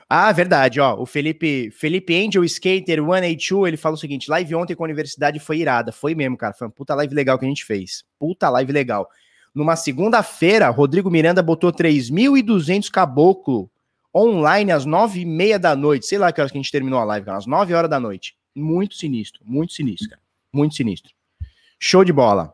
Ah, 0.09 0.31
verdade, 0.31 0.79
ó. 0.79 0.99
O 0.99 1.05
Felipe, 1.05 1.71
Felipe 1.71 2.15
Angel 2.15 2.43
Skater 2.43 2.99
182, 2.99 3.67
ele 3.67 3.77
fala 3.77 3.95
o 3.95 3.97
seguinte: 3.97 4.29
live 4.29 4.55
ontem 4.55 4.75
com 4.75 4.83
a 4.83 4.85
universidade 4.85 5.39
foi 5.39 5.57
irada. 5.57 5.91
Foi 5.91 6.13
mesmo, 6.13 6.37
cara. 6.37 6.53
Foi 6.53 6.67
uma 6.67 6.73
puta 6.73 6.93
live 6.95 7.13
legal 7.15 7.39
que 7.39 7.45
a 7.45 7.47
gente 7.47 7.65
fez. 7.65 8.03
Puta 8.19 8.49
live 8.49 8.71
legal. 8.71 9.09
Numa 9.53 9.75
segunda-feira, 9.75 10.69
Rodrigo 10.69 11.09
Miranda 11.09 11.41
botou 11.41 11.71
3.200 11.71 12.89
caboclo 12.89 13.69
online 14.13 14.71
às 14.71 14.85
9h30 14.85 15.57
da 15.57 15.75
noite. 15.75 16.05
Sei 16.05 16.17
lá 16.17 16.31
que 16.31 16.41
horas 16.41 16.51
que 16.51 16.57
a 16.57 16.61
gente 16.61 16.71
terminou 16.71 16.99
a 16.99 17.03
live, 17.03 17.25
cara. 17.25 17.37
Às 17.37 17.45
9 17.45 17.73
horas 17.73 17.89
da 17.89 17.99
noite. 17.99 18.35
Muito 18.55 18.95
sinistro, 18.95 19.41
muito 19.45 19.73
sinistro, 19.73 20.09
cara. 20.09 20.21
Muito 20.51 20.75
sinistro. 20.75 21.11
Show 21.79 22.03
de 22.03 22.13
bola. 22.13 22.53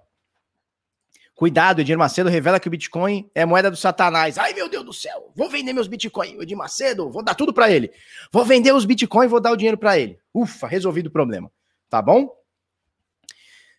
Cuidado, 1.39 1.79
Edir 1.79 1.97
Macedo 1.97 2.29
revela 2.29 2.59
que 2.59 2.67
o 2.67 2.69
Bitcoin 2.69 3.31
é 3.33 3.45
moeda 3.45 3.71
do 3.71 3.77
Satanás. 3.77 4.37
Ai, 4.37 4.53
meu 4.53 4.67
Deus 4.67 4.83
do 4.83 4.91
céu, 4.91 5.31
vou 5.33 5.49
vender 5.49 5.71
meus 5.71 5.87
Bitcoin. 5.87 6.37
Edir 6.41 6.57
Macedo, 6.57 7.09
vou 7.09 7.23
dar 7.23 7.33
tudo 7.33 7.53
para 7.53 7.71
ele. 7.71 7.89
Vou 8.29 8.43
vender 8.43 8.73
os 8.73 8.83
Bitcoin 8.83 9.23
e 9.23 9.29
vou 9.29 9.39
dar 9.39 9.53
o 9.53 9.55
dinheiro 9.55 9.77
para 9.77 9.97
ele. 9.97 10.19
Ufa, 10.33 10.67
resolvido 10.67 11.07
o 11.07 11.11
problema. 11.11 11.49
Tá 11.89 12.01
bom? 12.01 12.29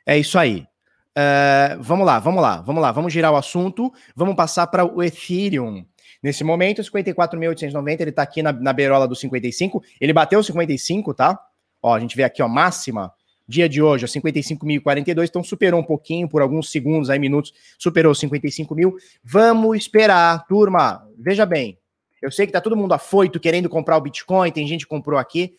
É 0.07 0.17
isso 0.17 0.39
aí. 0.39 0.67
Uh, 1.15 1.77
vamos 1.83 2.07
lá, 2.07 2.19
vamos 2.19 2.41
lá, 2.41 2.63
vamos 2.63 2.81
lá. 2.81 2.93
Vamos 2.93 3.13
girar 3.13 3.31
o 3.31 3.37
assunto. 3.37 3.93
Vamos 4.17 4.37
passar 4.37 4.67
para 4.69 4.83
o 4.87 5.03
Ethereum. 5.03 5.85
Nesse 6.23 6.43
momento, 6.43 6.81
54.890, 6.81 8.01
ele 8.01 8.13
tá 8.13 8.23
aqui 8.23 8.43
na, 8.43 8.55
na 8.55 8.73
beirola 8.73 9.07
do 9.07 9.15
55. 9.15 9.83
Ele 10.01 10.15
bateu 10.15 10.41
o 10.41 10.43
55, 10.43 11.13
tá? 11.13 11.39
Ó, 11.83 11.95
a 11.95 12.01
gente 12.01 12.17
vê 12.17 12.25
aqui, 12.25 12.43
ó, 12.43 12.49
máxima 12.49 13.13
Dia 13.51 13.69
de 13.69 13.83
hoje, 13.83 14.07
55.042, 14.07 15.29
então 15.29 15.43
superou 15.43 15.81
um 15.81 15.83
pouquinho, 15.83 16.29
por 16.29 16.41
alguns 16.41 16.71
segundos, 16.71 17.11
aí 17.11 17.19
minutos, 17.19 17.53
superou 17.77 18.15
55 18.15 18.73
mil. 18.77 18.97
Vamos 19.25 19.77
esperar, 19.77 20.47
turma. 20.47 21.05
Veja 21.19 21.45
bem, 21.45 21.77
eu 22.23 22.31
sei 22.31 22.47
que 22.47 22.53
tá 22.53 22.61
todo 22.61 22.77
mundo 22.77 22.93
afoito 22.93 23.41
querendo 23.41 23.69
comprar 23.69 23.97
o 23.97 24.01
Bitcoin, 24.01 24.53
tem 24.53 24.69
gente 24.69 24.85
que 24.85 24.89
comprou 24.89 25.19
aqui. 25.19 25.57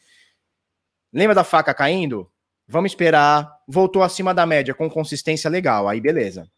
Lembra 1.12 1.36
da 1.36 1.44
faca 1.44 1.74
caindo? 1.74 2.32
Vamos 2.66 2.94
esperar. 2.94 3.52
Voltou 3.68 4.04
acima 4.04 4.34
da 4.34 4.46
média 4.46 4.74
com 4.74 4.90
consistência 4.90 5.50
legal, 5.50 5.90
aí 5.90 6.00
beleza. 6.00 6.50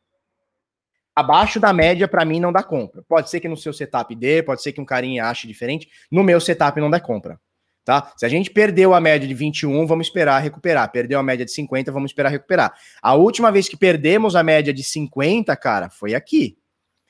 Abaixo 1.16 1.60
da 1.60 1.74
média, 1.74 2.08
para 2.08 2.24
mim, 2.24 2.40
não 2.40 2.54
dá 2.54 2.62
compra. 2.62 3.02
Pode 3.08 3.32
ser 3.32 3.40
que 3.40 3.48
no 3.48 3.58
seu 3.58 3.74
setup 3.74 4.14
dê, 4.14 4.44
pode 4.44 4.62
ser 4.62 4.72
que 4.72 4.80
um 4.80 4.86
carinha 4.86 5.26
ache 5.26 5.48
diferente. 5.48 5.90
No 6.12 6.24
meu 6.24 6.40
setup 6.40 6.80
não 6.80 6.92
dá 6.92 7.00
compra 7.00 7.40
tá? 7.84 8.12
Se 8.18 8.26
a 8.26 8.30
gente 8.30 8.50
perdeu 8.50 8.94
a 8.94 9.02
média 9.02 9.28
de 9.28 9.34
21, 9.34 9.86
vamos 9.86 10.08
esperar 10.08 10.40
recuperar. 10.40 10.92
Perdeu 10.92 11.20
a 11.20 11.24
média 11.24 11.46
de 11.46 11.52
50, 11.52 11.92
vamos 11.92 12.12
esperar 12.12 12.30
recuperar. 12.30 12.74
A 13.02 13.14
última 13.14 13.52
vez 13.52 13.68
que 13.68 13.78
perdemos 13.78 14.36
a 14.36 14.44
média 14.44 14.74
de 14.74 14.84
50, 14.84 15.56
cara, 15.56 15.90
foi 15.90 16.16
aqui. 16.16 16.58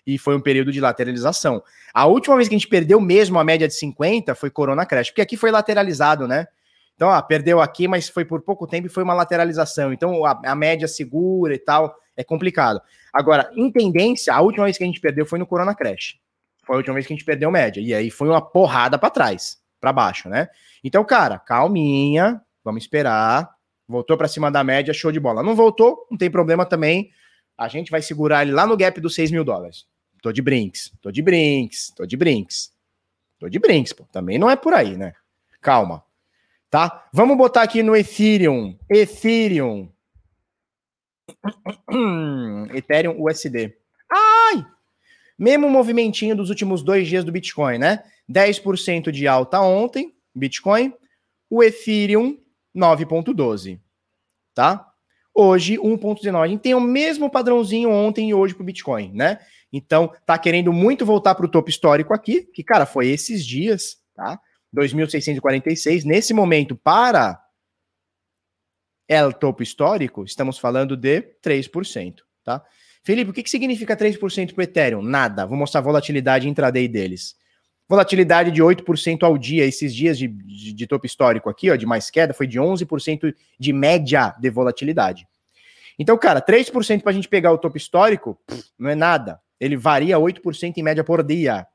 E 0.05 0.17
foi 0.17 0.35
um 0.35 0.41
período 0.41 0.71
de 0.71 0.81
lateralização. 0.81 1.63
A 1.93 2.05
última 2.05 2.35
vez 2.35 2.49
que 2.49 2.55
a 2.55 2.57
gente 2.57 2.67
perdeu 2.67 2.99
mesmo 2.99 3.39
a 3.39 3.43
média 3.43 3.67
de 3.67 3.73
50 3.73 4.35
foi 4.35 4.49
Corona 4.49 4.85
Crash, 4.85 5.09
porque 5.09 5.21
aqui 5.21 5.37
foi 5.37 5.49
lateralizado, 5.49 6.27
né? 6.27 6.47
Então, 6.95 7.07
ó, 7.07 7.21
perdeu 7.21 7.61
aqui, 7.61 7.87
mas 7.87 8.09
foi 8.09 8.25
por 8.25 8.41
pouco 8.41 8.67
tempo 8.67 8.87
e 8.87 8.89
foi 8.89 9.03
uma 9.03 9.13
lateralização. 9.13 9.93
Então, 9.93 10.25
a, 10.25 10.39
a 10.45 10.55
média 10.55 10.87
segura 10.87 11.55
e 11.55 11.59
tal, 11.59 11.95
é 12.17 12.23
complicado. 12.23 12.81
Agora, 13.13 13.49
em 13.55 13.71
tendência, 13.71 14.33
a 14.33 14.41
última 14.41 14.65
vez 14.65 14.77
que 14.77 14.83
a 14.83 14.87
gente 14.87 14.99
perdeu 14.99 15.25
foi 15.25 15.39
no 15.39 15.47
Corona 15.47 15.73
Crash. 15.73 16.17
Foi 16.65 16.75
a 16.75 16.77
última 16.77 16.93
vez 16.93 17.07
que 17.07 17.13
a 17.13 17.15
gente 17.15 17.25
perdeu 17.25 17.49
média. 17.49 17.81
E 17.81 17.93
aí 17.93 18.09
foi 18.11 18.27
uma 18.27 18.41
porrada 18.41 18.97
para 18.97 19.09
trás 19.09 19.62
para 19.83 19.91
baixo, 19.91 20.29
né? 20.29 20.47
Então, 20.81 21.03
cara, 21.03 21.37
calminha, 21.37 22.41
vamos 22.63 22.83
esperar. 22.83 23.53
Voltou 23.85 24.17
para 24.17 24.29
cima 24.29 24.49
da 24.49 24.63
média, 24.63 24.93
show 24.93 25.11
de 25.11 25.19
bola. 25.19 25.43
Não 25.43 25.57
voltou, 25.57 26.07
não 26.09 26.17
tem 26.17 26.31
problema 26.31 26.65
também. 26.65 27.11
A 27.57 27.67
gente 27.67 27.91
vai 27.91 28.01
segurar 28.01 28.43
ele 28.43 28.53
lá 28.53 28.65
no 28.65 28.77
gap 28.77 29.01
dos 29.01 29.13
6 29.13 29.31
mil 29.31 29.43
dólares. 29.43 29.85
Tô 30.21 30.31
de 30.31 30.41
brinks, 30.41 30.93
tô 31.01 31.11
de 31.11 31.21
brinks, 31.21 31.91
tô 31.93 32.05
de 32.05 32.15
brinks. 32.15 32.71
Tô 33.37 33.49
de 33.49 33.59
brinks, 33.59 33.91
pô. 33.91 34.05
Também 34.09 34.39
não 34.39 34.49
é 34.49 34.55
por 34.55 34.73
aí, 34.73 34.95
né? 34.95 35.11
Calma. 35.59 36.01
Tá? 36.69 37.05
Vamos 37.11 37.37
botar 37.37 37.63
aqui 37.63 37.83
no 37.83 37.93
Ethereum. 37.93 38.77
Ethereum. 38.89 39.91
Ethereum 42.73 43.21
USD. 43.21 43.75
Ai! 44.09 44.65
Mesmo 45.37 45.69
movimentinho 45.69 46.37
dos 46.37 46.49
últimos 46.49 46.81
dois 46.81 47.05
dias 47.05 47.25
do 47.25 47.33
Bitcoin, 47.33 47.79
né? 47.79 48.01
10% 48.29 49.11
de 49.11 49.27
alta 49.27 49.61
ontem, 49.61 50.13
Bitcoin, 50.33 50.93
o 51.49 51.63
Ethereum 51.63 52.37
9.12, 52.75 53.79
tá? 54.53 54.89
Hoje 55.35 55.77
1.19. 55.77 56.43
A 56.43 56.47
gente 56.47 56.61
tem 56.61 56.75
o 56.75 56.81
mesmo 56.81 57.29
padrãozinho 57.29 57.89
ontem 57.89 58.29
e 58.29 58.33
hoje 58.33 58.53
para 58.53 58.63
o 58.63 58.65
Bitcoin, 58.65 59.11
né? 59.13 59.39
Então, 59.71 60.13
tá 60.25 60.37
querendo 60.37 60.71
muito 60.71 61.05
voltar 61.05 61.33
para 61.35 61.45
o 61.45 61.49
topo 61.49 61.69
histórico 61.69 62.13
aqui, 62.13 62.43
que 62.43 62.63
cara, 62.63 62.85
foi 62.85 63.07
esses 63.07 63.45
dias, 63.45 63.97
tá? 64.13 64.39
2.646. 64.75 66.03
Nesse 66.03 66.33
momento, 66.33 66.75
para 66.75 67.39
o 69.27 69.33
topo 69.33 69.61
histórico, 69.61 70.23
estamos 70.23 70.57
falando 70.57 70.97
de 70.97 71.21
3%, 71.43 72.21
tá? 72.43 72.63
Felipe, 73.03 73.31
o 73.31 73.33
que, 73.33 73.43
que 73.43 73.49
significa 73.49 73.97
3% 73.97 74.53
para 74.53 74.61
o 74.61 74.63
Ethereum? 74.63 75.01
Nada. 75.01 75.45
Vou 75.45 75.57
mostrar 75.57 75.81
a 75.81 75.83
volatilidade 75.83 76.47
intraday 76.47 76.87
deles. 76.87 77.35
Volatilidade 77.87 78.51
de 78.51 78.61
8% 78.61 79.23
ao 79.23 79.37
dia, 79.37 79.65
esses 79.65 79.93
dias 79.93 80.17
de, 80.17 80.27
de, 80.27 80.73
de, 80.73 80.87
topo 80.87 81.05
histórico 81.05 81.49
aqui, 81.49 81.69
ó, 81.69 81.75
de 81.75 81.85
mais 81.85 82.09
queda, 82.09 82.33
foi 82.33 82.47
de 82.47 82.59
11% 82.59 83.35
de 83.59 83.73
média 83.73 84.33
de 84.39 84.49
volatilidade. 84.49 85.27
Então, 85.99 86.17
cara, 86.17 86.41
3% 86.41 87.01
para 87.01 87.11
a 87.11 87.13
gente 87.13 87.27
pegar 87.27 87.51
o 87.51 87.57
topo 87.57 87.77
histórico, 87.77 88.39
pff, 88.47 88.63
não 88.79 88.89
é 88.89 88.95
nada. 88.95 89.39
Ele 89.59 89.77
varia 89.77 90.17
8% 90.17 90.73
em 90.77 90.83
média 90.83 91.03
por 91.03 91.23
dia. 91.23 91.67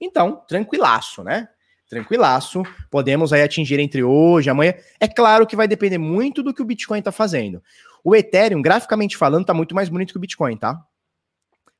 Então, 0.00 0.42
tranquilaço, 0.46 1.22
né? 1.22 1.48
Tranquilaço. 1.88 2.62
Podemos 2.90 3.32
aí 3.32 3.42
atingir 3.42 3.78
entre 3.78 4.02
hoje 4.02 4.48
e 4.48 4.50
amanhã. 4.50 4.74
É 5.00 5.08
claro 5.08 5.46
que 5.46 5.56
vai 5.56 5.68
depender 5.68 5.98
muito 5.98 6.42
do 6.42 6.52
que 6.52 6.62
o 6.62 6.64
Bitcoin 6.64 6.98
está 6.98 7.12
fazendo. 7.12 7.62
O 8.02 8.14
Ethereum, 8.14 8.60
graficamente 8.60 9.16
falando, 9.16 9.42
está 9.42 9.54
muito 9.54 9.74
mais 9.74 9.88
bonito 9.88 10.12
que 10.12 10.18
o 10.18 10.20
Bitcoin, 10.20 10.56
tá? 10.56 10.82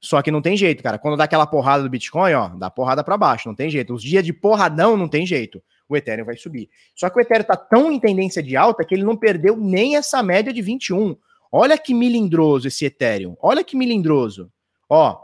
Só 0.05 0.21
que 0.21 0.31
não 0.31 0.43
tem 0.43 0.55
jeito, 0.55 0.83
cara. 0.83 0.99
Quando 0.99 1.17
dá 1.17 1.25
aquela 1.25 1.47
porrada 1.47 1.83
do 1.83 1.89
Bitcoin, 1.89 2.35
ó, 2.35 2.49
dá 2.49 2.71
porrada 2.71 3.03
para 3.03 3.17
baixo, 3.17 3.49
não 3.49 3.55
tem 3.55 3.71
jeito. 3.71 3.95
Os 3.95 4.03
dias 4.03 4.23
de 4.23 4.35
porradão 4.35 4.99
não 4.99 5.09
tem 5.09 5.25
jeito. 5.25 5.63
O 5.89 5.97
Ethereum 5.97 6.27
vai 6.27 6.37
subir. 6.37 6.69
Só 6.95 7.09
que 7.09 7.19
o 7.19 7.23
Ethereum 7.23 7.45
tá 7.45 7.57
tão 7.57 7.91
em 7.91 7.99
tendência 7.99 8.43
de 8.43 8.55
alta 8.55 8.85
que 8.85 8.95
ele 8.95 9.03
não 9.03 9.17
perdeu 9.17 9.57
nem 9.57 9.97
essa 9.97 10.23
média 10.23 10.53
de 10.53 10.61
21. 10.61 11.17
Olha 11.51 11.79
que 11.79 11.95
milindroso 11.95 12.69
esse 12.69 12.85
Ethereum. 12.85 13.35
Olha 13.41 13.65
que 13.65 13.75
milindroso. 13.75 14.53
Ó, 14.91 15.19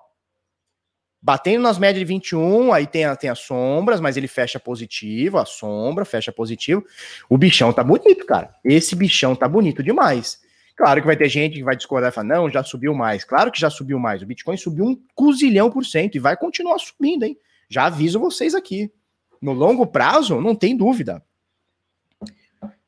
batendo 1.21 1.61
nas 1.61 1.79
médias 1.79 1.99
de 1.99 2.05
21, 2.07 2.73
aí 2.73 2.87
tem, 2.87 3.05
tem 3.17 3.29
as 3.29 3.41
sombras, 3.41 4.01
mas 4.01 4.17
ele 4.17 4.29
fecha 4.29 4.59
positivo, 4.59 5.37
a 5.37 5.45
sombra 5.45 6.07
fecha 6.07 6.33
positivo. 6.33 6.83
O 7.29 7.37
bichão 7.37 7.71
tá 7.71 7.85
bonito, 7.85 8.25
cara. 8.25 8.55
Esse 8.65 8.97
bichão 8.97 9.37
tá 9.37 9.47
bonito 9.47 9.83
demais. 9.83 10.41
Claro 10.77 11.01
que 11.01 11.07
vai 11.07 11.17
ter 11.17 11.29
gente 11.29 11.57
que 11.57 11.63
vai 11.63 11.77
discordar 11.77 12.11
e 12.11 12.15
falar, 12.15 12.29
não, 12.29 12.51
já 12.51 12.65
subiu 12.65 12.95
mais. 12.95 13.25
Claro 13.25 13.53
que 13.53 13.61
já 13.61 13.69
subiu 13.69 13.99
mais. 13.99 14.23
O 14.23 14.27
Bitcoin 14.27 14.57
subiu 14.57 14.85
um 14.85 15.03
cozilhão 15.15 15.71
por 15.71 15.85
cento 15.85 16.15
e 16.15 16.19
vai 16.19 16.37
continuar 16.37 16.79
subindo, 16.79 17.25
hein? 17.25 17.37
Já 17.69 17.87
aviso 17.87 18.19
vocês 18.19 18.55
aqui. 18.55 18.91
No 19.41 19.53
longo 19.53 19.87
prazo, 19.87 20.41
não 20.41 20.55
tem 20.55 20.77
dúvida. 20.77 21.23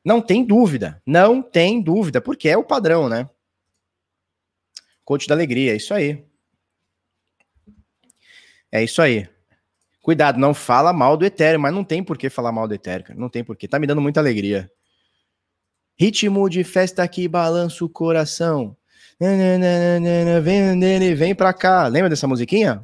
Não 0.05 0.21
tem 0.21 0.45
dúvida. 0.45 1.01
Não 1.07 1.40
tem 1.42 1.81
dúvida, 1.81 2.21
porque 2.21 2.49
é 2.49 2.57
o 2.57 2.64
padrão, 2.64 3.09
né? 3.09 3.29
Coach 5.05 5.29
da 5.29 5.35
alegria, 5.35 5.73
é 5.73 5.77
isso 5.77 5.95
aí. 5.95 6.25
É 8.71 8.83
isso 8.83 9.03
aí. 9.03 9.29
Cuidado, 10.01 10.38
não 10.38 10.53
fala 10.53 10.92
mal 10.92 11.16
do 11.16 11.25
Ethereum, 11.25 11.61
mas 11.61 11.75
não 11.75 11.85
tem 11.85 12.03
por 12.03 12.18
que 12.18 12.29
falar 12.29 12.51
mal 12.51 12.66
do 12.66 12.75
Ethereum, 12.75 13.05
cara. 13.05 13.18
Não 13.18 13.29
tem 13.29 13.45
por 13.45 13.57
que. 13.57 13.68
Tá 13.68 13.79
me 13.79 13.87
dando 13.87 14.01
muita 14.01 14.18
alegria. 14.18 14.71
Ritmo 15.98 16.48
de 16.48 16.64
festa 16.64 17.07
que 17.07 17.28
balança 17.28 17.85
o 17.85 17.88
coração. 17.88 18.76
Vem 19.20 20.76
nele, 20.76 21.14
vem 21.14 21.35
pra 21.35 21.52
cá. 21.52 21.87
Lembra 21.87 22.11
dessa 22.11 22.26
musiquinha? 22.26 22.83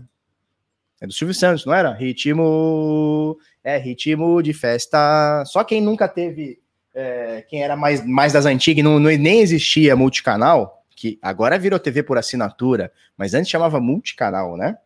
É 1.00 1.06
do 1.06 1.12
Silvio 1.12 1.34
Santos, 1.34 1.64
não 1.64 1.74
era? 1.74 1.92
Ritmo. 1.92 3.36
É, 3.62 3.76
ritmo 3.76 4.42
de 4.42 4.52
festa. 4.52 5.44
Só 5.46 5.64
quem 5.64 5.80
nunca 5.80 6.08
teve. 6.08 6.60
É, 6.94 7.44
quem 7.48 7.62
era 7.62 7.76
mais, 7.76 8.04
mais 8.04 8.32
das 8.32 8.46
antigas, 8.46 8.84
não, 8.84 8.98
não, 8.98 9.10
nem 9.10 9.40
existia 9.40 9.94
multicanal, 9.94 10.84
que 10.96 11.18
agora 11.22 11.58
virou 11.58 11.78
TV 11.78 12.02
por 12.02 12.18
assinatura, 12.18 12.92
mas 13.16 13.34
antes 13.34 13.50
chamava 13.50 13.78
multicanal, 13.78 14.56
né? 14.56 14.76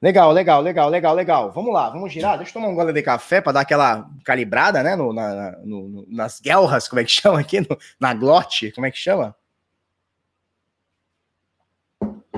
Legal, 0.00 0.30
legal, 0.30 0.62
legal, 0.62 0.88
legal, 0.88 1.14
legal. 1.14 1.50
Vamos 1.50 1.74
lá, 1.74 1.90
vamos 1.90 2.12
girar. 2.12 2.36
Deixa 2.36 2.50
eu 2.50 2.54
tomar 2.54 2.68
um 2.68 2.74
gole 2.74 2.92
de 2.92 3.02
café 3.02 3.40
para 3.40 3.52
dar 3.52 3.60
aquela 3.62 4.08
calibrada, 4.24 4.80
né? 4.82 4.94
No, 4.94 5.12
na, 5.12 5.58
no, 5.64 6.06
nas 6.08 6.40
guelras, 6.40 6.86
como 6.86 7.00
é 7.00 7.04
que 7.04 7.10
chama 7.20 7.40
aqui? 7.40 7.60
No, 7.60 7.76
na 7.98 8.14
glote, 8.14 8.70
como 8.72 8.86
é 8.86 8.90
que 8.92 8.98
chama? 8.98 9.34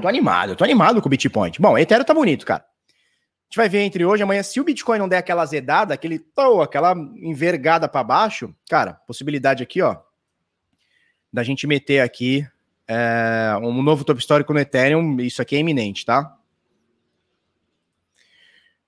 Tô 0.00 0.08
animado, 0.08 0.56
tô 0.56 0.64
animado 0.64 1.02
com 1.02 1.08
o 1.08 1.10
Bitcoin. 1.10 1.52
Bom, 1.58 1.76
Ethereum 1.76 2.04
tá 2.04 2.14
bonito, 2.14 2.46
cara. 2.46 2.62
A 2.62 3.44
gente 3.50 3.56
vai 3.56 3.68
ver 3.68 3.80
entre 3.80 4.06
hoje 4.06 4.22
e 4.22 4.24
amanhã. 4.24 4.42
Se 4.42 4.58
o 4.58 4.64
Bitcoin 4.64 4.98
não 4.98 5.08
der 5.08 5.18
aquela 5.18 5.42
azedada, 5.42 5.92
aquele 5.92 6.18
tô, 6.18 6.62
aquela 6.62 6.94
envergada 7.16 7.86
para 7.86 8.02
baixo, 8.02 8.54
cara, 8.70 8.94
possibilidade 9.06 9.62
aqui, 9.62 9.82
ó, 9.82 9.96
da 11.30 11.42
gente 11.42 11.66
meter 11.66 12.00
aqui 12.00 12.46
é, 12.88 13.54
um 13.60 13.82
novo 13.82 14.02
topo 14.02 14.18
histórico 14.18 14.54
no 14.54 14.60
Ethereum. 14.60 15.20
Isso 15.20 15.42
aqui 15.42 15.56
é 15.56 15.58
iminente, 15.58 16.06
tá? 16.06 16.39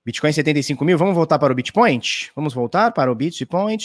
Bitcoin 0.05 0.33
75 0.33 0.83
mil, 0.83 0.97
vamos 0.97 1.15
voltar 1.15 1.39
para 1.39 1.53
o 1.53 1.55
Bitcoin? 1.55 2.01
Vamos 2.35 2.53
voltar 2.53 2.91
para 2.91 3.09
o 3.09 3.15
Bitcoin. 3.15 3.77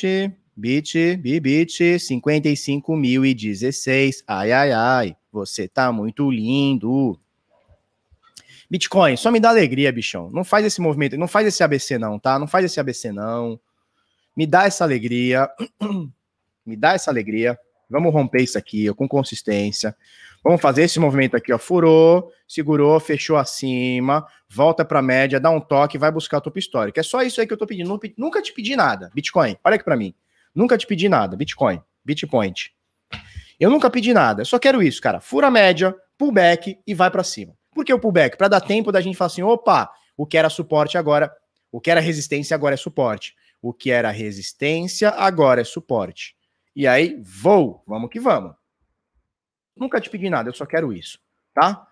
Bit, 0.57 1.17
Bit, 1.19 1.95
55.016. 1.95 4.25
Ai, 4.27 4.51
ai, 4.51 4.73
ai, 4.73 5.17
você 5.31 5.69
tá 5.69 5.93
muito 5.93 6.29
lindo. 6.29 7.17
Bitcoin, 8.69 9.17
só 9.17 9.31
me 9.31 9.39
dá 9.39 9.51
alegria, 9.51 9.93
bichão. 9.93 10.29
Não 10.33 10.43
faz 10.43 10.67
esse 10.67 10.81
movimento, 10.81 11.17
não 11.17 11.29
faz 11.29 11.47
esse 11.47 11.63
ABC 11.63 11.97
não, 11.97 12.19
tá? 12.19 12.37
Não 12.37 12.49
faz 12.49 12.65
esse 12.65 12.81
ABC 12.81 13.13
não. 13.13 13.61
Me 14.37 14.45
dá 14.45 14.65
essa 14.65 14.83
alegria. 14.83 15.49
me 16.67 16.75
dá 16.75 16.95
essa 16.95 17.13
alegria. 17.13 17.57
Vamos 17.89 18.13
romper 18.13 18.43
isso 18.43 18.59
aqui, 18.59 18.93
com 18.95 19.09
consistência. 19.09 19.97
Vamos 20.43 20.61
fazer 20.61 20.83
esse 20.83 21.01
movimento 21.01 21.37
aqui, 21.37 21.53
ó. 21.53 21.59
Furou, 21.59 22.31
segurou, 22.47 22.99
fechou 23.01 23.37
acima, 23.37 24.27
volta 24.49 24.85
para 24.85 25.01
a 25.01 25.03
média, 25.03 25.41
dá 25.41 25.51
um 25.51 25.61
toque, 25.61 25.99
vai 25.99 26.11
buscar 26.11 26.39
o 26.39 26.41
topo 26.41 26.59
histórico. 26.59 27.01
É 27.01 27.03
só 27.03 27.23
isso 27.23 27.41
aí 27.41 27.47
que 27.47 27.53
eu 27.53 27.57
tô 27.57 27.67
pedindo. 27.67 27.99
Nunca 28.17 28.41
te 28.41 28.53
pedi 28.53 28.77
nada. 28.77 29.11
Bitcoin, 29.15 29.57
olha 29.65 29.77
aqui 29.77 29.85
para 29.85 29.97
mim. 29.97 30.15
Nunca 30.55 30.79
te 30.79 30.87
pedi 30.87 31.09
nada. 31.09 31.37
Bitcoin, 31.37 31.81
Bitpoint. 32.05 32.73
Eu 33.59 33.71
nunca 33.71 33.91
pedi 33.91 34.15
nada. 34.15 34.43
Eu 34.43 34.47
só 34.47 34.59
quero 34.59 34.83
isso, 34.83 35.03
cara. 35.03 35.21
Fura 35.21 35.49
a 35.49 35.51
média, 35.51 35.95
pullback 36.17 36.79
e 36.87 36.95
vai 36.95 37.11
para 37.11 37.25
cima. 37.25 37.55
Por 37.75 37.85
que 37.85 37.93
o 37.93 37.99
pullback? 37.99 38.37
Para 38.37 38.49
dar 38.49 38.61
tempo 38.61 38.93
da 38.93 39.01
gente 39.01 39.17
falar 39.17 39.27
assim, 39.27 39.43
opa, 39.43 39.91
o 40.17 40.27
que 40.27 40.39
era 40.39 40.49
suporte 40.49 40.97
agora, 40.97 41.33
o 41.71 41.81
que 41.81 41.91
era 41.91 42.01
resistência 42.01 42.55
agora 42.55 42.75
é 42.75 42.77
suporte. 42.77 43.35
O 43.61 43.73
que 43.73 43.91
era 43.91 44.11
resistência 44.11 45.11
agora 45.11 45.61
é 45.61 45.65
suporte. 45.65 46.37
E 46.75 46.87
aí, 46.87 47.21
vou, 47.23 47.83
vamos 47.87 48.11
que 48.11 48.21
vamos. 48.21 48.55
Nunca 49.77 50.01
te 50.01 50.11
pedi 50.11 50.29
nada, 50.29 50.49
eu 50.49 50.55
só 50.55 50.67
quero 50.67 50.93
isso, 50.93 51.19
tá? 51.55 51.87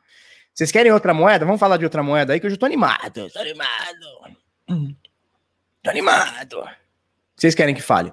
Vocês 0.52 0.72
querem 0.72 0.90
outra 0.90 1.12
moeda? 1.12 1.44
Vamos 1.44 1.60
falar 1.60 1.76
de 1.76 1.84
outra 1.84 2.02
moeda 2.02 2.32
aí 2.32 2.40
que 2.40 2.46
eu 2.46 2.50
já 2.50 2.56
tô 2.56 2.66
animado. 2.66 3.30
Tô 3.30 3.38
animado. 3.38 4.36
Tô 5.82 5.90
animado. 5.90 6.68
Vocês 7.36 7.54
querem 7.54 7.74
que 7.74 7.82
fale? 7.82 8.12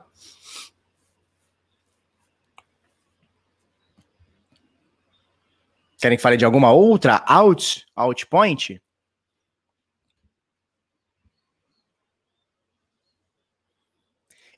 Querem 5.97 6.17
que 6.17 6.21
fale 6.21 6.35
de 6.35 6.43
alguma 6.43 6.73
outra 6.73 7.23
out, 7.25 7.85
outpoint? 7.95 8.81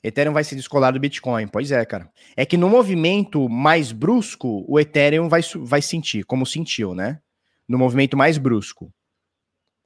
Ethereum 0.06 0.32
vai 0.32 0.44
se 0.44 0.54
descolar 0.54 0.92
do 0.92 1.00
Bitcoin. 1.00 1.48
Pois 1.48 1.72
é, 1.72 1.84
cara. 1.84 2.08
É 2.36 2.46
que 2.46 2.56
no 2.56 2.68
movimento 2.68 3.48
mais 3.48 3.90
brusco, 3.90 4.64
o 4.68 4.78
Ethereum 4.78 5.28
vai, 5.28 5.40
vai 5.56 5.82
sentir, 5.82 6.24
como 6.24 6.46
sentiu, 6.46 6.94
né? 6.94 7.20
No 7.66 7.76
movimento 7.76 8.16
mais 8.16 8.38
brusco. 8.38 8.92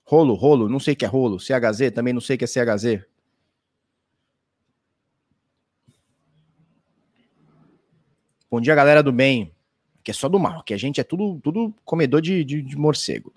Rolo, 0.04 0.34
rolo, 0.34 0.68
não 0.68 0.78
sei 0.78 0.92
o 0.92 0.96
que 0.96 1.06
é 1.06 1.08
rolo. 1.08 1.38
CHZ, 1.38 1.92
também 1.94 2.12
não 2.12 2.20
sei 2.20 2.36
o 2.36 2.38
que 2.38 2.44
é 2.44 2.46
CHZ. 2.46 3.02
Bom 8.50 8.60
dia, 8.60 8.74
galera 8.74 9.02
do 9.02 9.12
bem. 9.12 9.54
Que 10.04 10.10
é 10.10 10.14
só 10.14 10.28
do 10.28 10.38
mal, 10.38 10.62
que 10.62 10.74
a 10.74 10.78
gente 10.78 11.00
é 11.00 11.04
tudo, 11.04 11.40
tudo 11.40 11.74
comedor 11.82 12.20
de, 12.20 12.44
de, 12.44 12.60
de 12.60 12.76
morcego. 12.76 13.32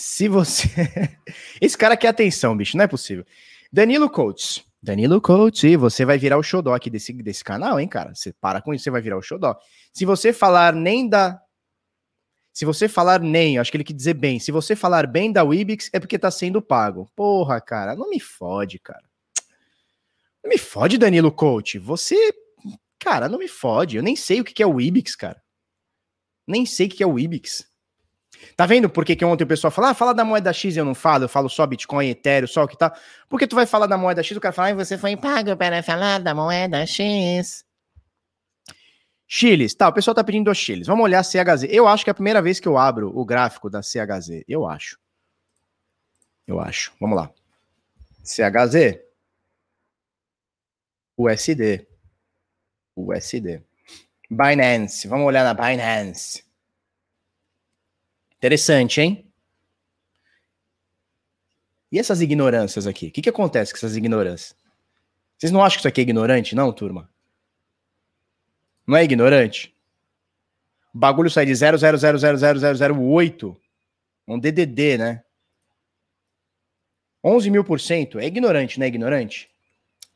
Se 0.00 0.28
você. 0.28 0.68
Esse 1.60 1.76
cara 1.76 1.96
quer 1.96 2.06
atenção, 2.06 2.56
bicho, 2.56 2.76
não 2.76 2.84
é 2.84 2.86
possível. 2.86 3.26
Danilo 3.72 4.08
Coates. 4.08 4.64
Danilo 4.80 5.20
Coates, 5.20 5.76
você 5.76 6.04
vai 6.04 6.16
virar 6.16 6.38
o 6.38 6.42
xodó 6.42 6.72
aqui 6.72 6.88
desse, 6.88 7.12
desse 7.12 7.42
canal, 7.42 7.80
hein, 7.80 7.88
cara? 7.88 8.14
Você 8.14 8.32
para 8.32 8.62
com 8.62 8.72
isso, 8.72 8.84
você 8.84 8.92
vai 8.92 9.02
virar 9.02 9.18
o 9.18 9.22
xodó. 9.22 9.58
Se 9.92 10.04
você 10.04 10.32
falar 10.32 10.72
nem 10.72 11.08
da. 11.08 11.40
Se 12.52 12.64
você 12.64 12.88
falar 12.88 13.18
nem, 13.18 13.58
acho 13.58 13.72
que 13.72 13.76
ele 13.76 13.82
quer 13.82 13.92
dizer 13.92 14.14
bem. 14.14 14.38
Se 14.38 14.52
você 14.52 14.76
falar 14.76 15.04
bem 15.04 15.32
da 15.32 15.42
Wibix, 15.42 15.90
é 15.92 15.98
porque 15.98 16.16
tá 16.16 16.30
sendo 16.30 16.62
pago. 16.62 17.10
Porra, 17.16 17.60
cara, 17.60 17.96
não 17.96 18.08
me 18.08 18.20
fode, 18.20 18.78
cara. 18.78 19.02
Não 20.44 20.48
me 20.48 20.58
fode, 20.58 20.96
Danilo 20.96 21.32
Coach. 21.32 21.76
Você. 21.76 22.32
Cara, 23.00 23.28
não 23.28 23.40
me 23.40 23.48
fode. 23.48 23.96
Eu 23.96 24.02
nem 24.04 24.14
sei 24.14 24.40
o 24.40 24.44
que 24.44 24.62
é 24.62 24.66
o 24.66 24.74
Wibix, 24.74 25.16
cara. 25.16 25.42
Nem 26.46 26.64
sei 26.64 26.86
o 26.86 26.90
que 26.90 27.02
é 27.02 27.06
o 27.06 27.14
Wibix. 27.14 27.68
Tá 28.56 28.66
vendo 28.66 28.90
por 28.90 29.04
que, 29.04 29.14
que 29.14 29.24
ontem 29.24 29.44
o 29.44 29.46
pessoal 29.46 29.70
fala, 29.70 29.90
ah, 29.90 29.94
fala 29.94 30.12
da 30.12 30.24
moeda 30.24 30.52
X 30.52 30.76
eu 30.76 30.84
não 30.84 30.94
falo, 30.94 31.24
eu 31.24 31.28
falo 31.28 31.48
só 31.48 31.66
Bitcoin, 31.66 32.08
Ethereum, 32.08 32.46
só 32.46 32.64
o 32.64 32.68
que 32.68 32.76
tá. 32.76 32.92
Porque 33.28 33.46
tu 33.46 33.54
vai 33.54 33.66
falar 33.66 33.86
da 33.86 33.96
moeda 33.96 34.22
X, 34.22 34.36
o 34.36 34.40
cara 34.40 34.52
fala, 34.52 34.68
ah, 34.68 34.74
você 34.74 34.98
foi 34.98 35.16
pago 35.16 35.56
para 35.56 35.82
falar 35.82 36.18
da 36.18 36.34
moeda 36.34 36.84
X. 36.86 37.64
Chiles, 39.26 39.74
tá, 39.74 39.88
o 39.88 39.92
pessoal 39.92 40.14
tá 40.14 40.24
pedindo 40.24 40.50
os 40.50 40.56
Chiles. 40.56 40.86
Vamos 40.86 41.04
olhar 41.04 41.22
CHZ. 41.22 41.64
Eu 41.68 41.86
acho 41.86 42.02
que 42.02 42.10
é 42.10 42.12
a 42.12 42.14
primeira 42.14 42.40
vez 42.40 42.58
que 42.58 42.66
eu 42.66 42.78
abro 42.78 43.12
o 43.14 43.24
gráfico 43.26 43.68
da 43.68 43.82
CHZ. 43.82 44.42
Eu 44.48 44.66
acho. 44.66 44.98
Eu 46.46 46.58
acho. 46.58 46.94
Vamos 46.98 47.14
lá. 47.14 47.30
CHZ. 48.24 48.98
USD. 51.18 51.86
USD. 52.96 53.62
Binance. 54.30 55.06
Vamos 55.06 55.26
olhar 55.26 55.44
na 55.44 55.52
Binance. 55.52 56.47
Interessante, 58.38 59.00
hein? 59.00 59.28
E 61.90 61.98
essas 61.98 62.20
ignorâncias 62.20 62.86
aqui? 62.86 63.08
O 63.08 63.10
que, 63.10 63.22
que 63.22 63.28
acontece 63.28 63.72
com 63.72 63.78
essas 63.78 63.96
ignorâncias? 63.96 64.56
Vocês 65.36 65.50
não 65.50 65.62
acham 65.62 65.76
que 65.76 65.80
isso 65.80 65.88
aqui 65.88 66.00
é 66.00 66.02
ignorante, 66.02 66.54
não, 66.54 66.72
turma? 66.72 67.10
Não 68.86 68.96
é 68.96 69.04
ignorante? 69.04 69.74
O 70.94 70.98
bagulho 70.98 71.30
sai 71.30 71.46
de 71.46 71.52
0,0000008, 71.52 73.56
um 74.26 74.38
DDD, 74.38 74.98
né? 74.98 75.24
11 77.22 77.50
mil 77.50 77.64
por 77.64 77.80
cento. 77.80 78.18
É 78.18 78.26
ignorante, 78.26 78.78
não 78.78 78.84
é 78.84 78.88
ignorante? 78.88 79.50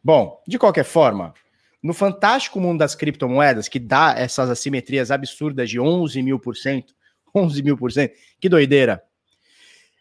Bom, 0.02 0.42
de 0.46 0.58
qualquer 0.58 0.84
forma, 0.84 1.34
no 1.82 1.92
fantástico 1.92 2.60
mundo 2.60 2.78
das 2.78 2.94
criptomoedas, 2.94 3.68
que 3.68 3.78
dá 3.78 4.14
essas 4.16 4.48
assimetrias 4.48 5.10
absurdas 5.10 5.68
de 5.68 5.80
11 5.80 6.22
mil 6.22 6.38
por 6.38 6.56
cento, 6.56 6.94
11 7.34 7.62
mil 7.62 7.76
por 7.76 7.90
cento. 7.92 8.14
Que 8.40 8.48
doideira. 8.48 9.02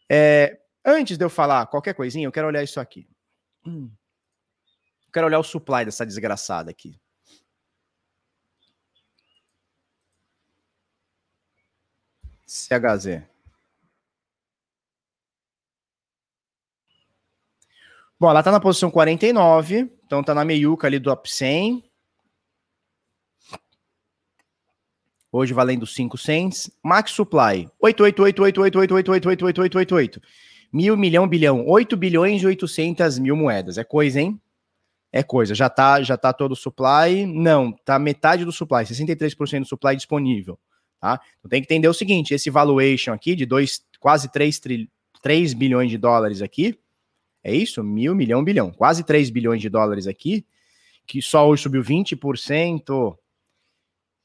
É, 0.09 0.59
antes 0.85 1.17
de 1.17 1.23
eu 1.23 1.29
falar 1.29 1.67
qualquer 1.67 1.93
coisinha, 1.93 2.27
eu 2.27 2.31
quero 2.31 2.47
olhar 2.47 2.63
isso 2.63 2.79
aqui. 2.79 3.07
Hum. 3.65 3.89
Eu 5.07 5.11
quero 5.13 5.27
olhar 5.27 5.39
o 5.39 5.43
supply 5.43 5.85
dessa 5.85 6.05
desgraçada 6.05 6.69
aqui. 6.71 6.99
CHZ. 12.47 13.23
Bom, 18.19 18.29
ela 18.29 18.43
tá 18.43 18.51
na 18.51 18.59
posição 18.59 18.91
49, 18.91 19.91
então 20.05 20.23
tá 20.23 20.35
na 20.35 20.45
meiuca 20.45 20.85
ali 20.85 20.99
do 20.99 21.11
up 21.11 21.27
100. 21.27 21.90
Hoje 25.31 25.53
valendo 25.53 25.87
5 25.87 26.17
cents. 26.17 26.69
Max 26.83 27.11
Supply, 27.11 27.69
8888888888888. 27.81 30.21
Mil, 30.73 30.97
milhão, 30.97 31.27
bilhão. 31.27 31.63
8 31.67 31.95
bilhões 31.95 32.41
e 32.41 32.47
800 32.47 33.19
mil 33.19 33.35
moedas. 33.35 33.77
É 33.77 33.83
coisa, 33.83 34.19
hein? 34.19 34.41
É 35.11 35.21
coisa. 35.21 35.53
Já 35.53 35.69
tá, 35.69 36.01
já 36.01 36.17
tá 36.17 36.31
todo 36.31 36.53
o 36.53 36.55
supply? 36.55 37.25
Não, 37.25 37.71
tá 37.71 37.99
metade 37.99 38.45
do 38.45 38.51
supply, 38.51 38.85
63% 38.85 39.59
do 39.59 39.67
supply 39.67 39.95
disponível, 39.95 40.57
tá? 40.99 41.19
Então 41.39 41.49
tem 41.49 41.61
que 41.61 41.65
entender 41.65 41.89
o 41.89 41.93
seguinte, 41.93 42.33
esse 42.33 42.49
valuation 42.49 43.11
aqui 43.11 43.35
de 43.35 43.45
dois, 43.45 43.81
quase 43.99 44.31
3, 44.31 44.59
tri, 44.59 44.89
3 45.21 45.53
bilhões 45.53 45.89
de 45.89 45.97
dólares 45.97 46.41
aqui, 46.41 46.79
é 47.43 47.53
isso? 47.53 47.83
Mil, 47.83 48.15
milhão, 48.15 48.43
bilhão. 48.43 48.71
Quase 48.71 49.03
3 49.03 49.29
bilhões 49.29 49.61
de 49.61 49.69
dólares 49.69 50.07
aqui, 50.07 50.45
que 51.05 51.21
só 51.21 51.47
hoje 51.47 51.63
subiu 51.63 51.83
20%, 51.83 53.17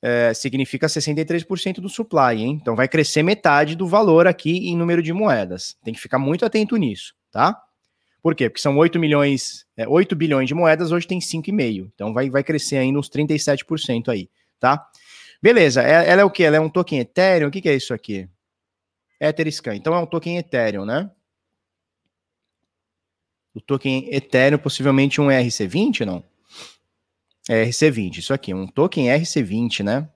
é, 0.08 0.32
significa 0.32 0.86
63% 0.86 1.80
do 1.80 1.88
supply, 1.88 2.40
hein? 2.40 2.58
Então 2.62 2.76
vai 2.76 2.86
crescer 2.86 3.24
metade 3.24 3.74
do 3.74 3.88
valor 3.88 4.28
aqui 4.28 4.68
em 4.68 4.76
número 4.76 5.02
de 5.02 5.12
moedas. 5.12 5.76
Tem 5.82 5.92
que 5.92 5.98
ficar 6.00 6.16
muito 6.16 6.44
atento 6.44 6.76
nisso, 6.76 7.12
tá? 7.32 7.60
Por 8.22 8.36
quê? 8.36 8.48
Porque 8.48 8.62
são 8.62 8.78
8 8.78 9.00
milhões, 9.00 9.66
é, 9.76 9.88
8 9.88 10.14
bilhões 10.14 10.46
de 10.46 10.54
moedas, 10.54 10.92
hoje 10.92 11.08
tem 11.08 11.18
5,5. 11.18 11.90
Então 11.92 12.14
vai, 12.14 12.30
vai 12.30 12.44
crescer 12.44 12.76
aí 12.76 12.92
nos 12.92 13.10
37% 13.10 14.08
aí, 14.08 14.30
tá? 14.60 14.88
Beleza, 15.42 15.82
é, 15.82 16.08
ela 16.08 16.22
é 16.22 16.24
o 16.24 16.30
que? 16.30 16.44
Ela 16.44 16.56
é 16.56 16.60
um 16.60 16.68
token 16.68 17.00
Ethereum? 17.00 17.48
O 17.48 17.50
que, 17.50 17.60
que 17.60 17.68
é 17.68 17.74
isso 17.74 17.92
aqui? 17.92 18.28
Etherscan. 19.20 19.74
Então 19.74 19.92
é 19.92 19.98
um 19.98 20.06
token 20.06 20.38
Ethereum, 20.38 20.84
né? 20.84 21.10
O 23.52 23.60
token 23.60 24.08
Ethereum, 24.14 24.58
possivelmente 24.58 25.20
um 25.20 25.26
ERC20, 25.26 26.06
não? 26.06 26.22
É 27.48 27.64
RC20, 27.64 28.18
isso 28.18 28.34
aqui, 28.34 28.52
um 28.52 28.66
token 28.66 29.06
RC20, 29.06 29.84
né? 29.84 30.08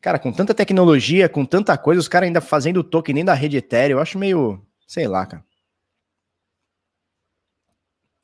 Cara, 0.00 0.18
com 0.18 0.32
tanta 0.32 0.54
tecnologia, 0.54 1.28
com 1.28 1.44
tanta 1.44 1.76
coisa, 1.76 2.00
os 2.00 2.08
caras 2.08 2.26
ainda 2.26 2.40
fazendo 2.40 2.82
token 2.84 3.14
nem 3.14 3.24
da 3.24 3.34
rede 3.34 3.56
Ethereum, 3.56 3.98
eu 3.98 4.02
acho 4.02 4.18
meio, 4.18 4.64
sei 4.86 5.06
lá, 5.08 5.26
cara. 5.26 5.44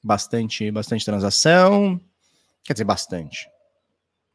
Bastante, 0.02 0.70
bastante 0.70 1.04
transação. 1.04 2.00
Quer 2.64 2.72
dizer, 2.72 2.84
bastante. 2.84 3.48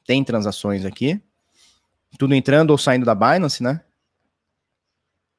Tem 0.06 0.24
transações 0.24 0.86
aqui. 0.86 1.22
Tudo 2.18 2.34
entrando 2.34 2.72
ou 2.72 2.78
saindo 2.78 3.06
da 3.06 3.14
Binance, 3.14 3.62
né? 3.62 3.84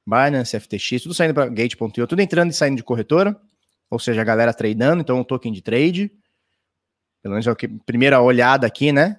Binance, 0.06 0.58
FTX, 0.58 1.02
tudo 1.02 1.14
saindo 1.14 1.34
para 1.34 1.48
Gate.io, 1.48 2.06
tudo 2.06 2.20
entrando 2.20 2.50
e 2.50 2.54
saindo 2.54 2.76
de 2.76 2.82
corretora. 2.82 3.38
Ou 3.90 3.98
seja, 3.98 4.20
a 4.20 4.24
galera 4.24 4.52
tradando, 4.52 5.00
então 5.00 5.20
um 5.20 5.24
token 5.24 5.52
de 5.52 5.62
trade. 5.62 6.12
Pelo 7.22 7.32
menos 7.32 7.46
é 7.46 7.50
o 7.50 7.56
que 7.56 7.68
primeira 7.68 8.20
olhada 8.20 8.66
aqui, 8.66 8.92
né? 8.92 9.18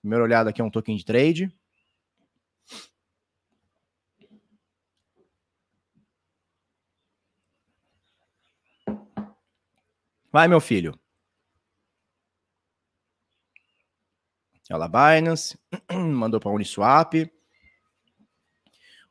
Primeira 0.00 0.24
olhada 0.24 0.50
aqui 0.50 0.60
é 0.60 0.64
um 0.64 0.70
token 0.70 0.96
de 0.96 1.04
trade. 1.04 1.52
Vai, 10.30 10.48
meu 10.48 10.60
filho. 10.60 10.98
Olha 14.70 14.78
lá, 14.78 14.88
Binance. 14.88 15.58
Mandou 15.90 16.38
para 16.38 16.50
Uniswap. 16.50 17.14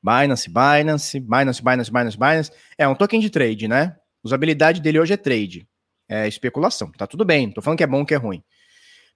Binance, 0.04 0.48
Binance, 0.50 1.20
Binance, 1.20 1.64
Binance, 1.64 1.92
Binance, 1.92 2.18
Binance. 2.18 2.52
É 2.78 2.88
um 2.88 2.94
token 2.94 3.20
de 3.20 3.32
trade, 3.32 3.68
né? 3.68 3.98
Usabilidade 4.24 4.80
dele 4.80 5.00
hoje 5.00 5.14
é 5.14 5.18
trade. 5.18 5.68
É 6.08 6.28
especulação. 6.28 6.92
Tá 6.92 7.08
tudo 7.08 7.26
bem. 7.26 7.52
Tô 7.52 7.62
falando 7.62 7.78
que 7.78 7.84
é 7.84 7.88
bom 7.88 8.06
que 8.06 8.14
é 8.14 8.18
ruim. 8.18 8.44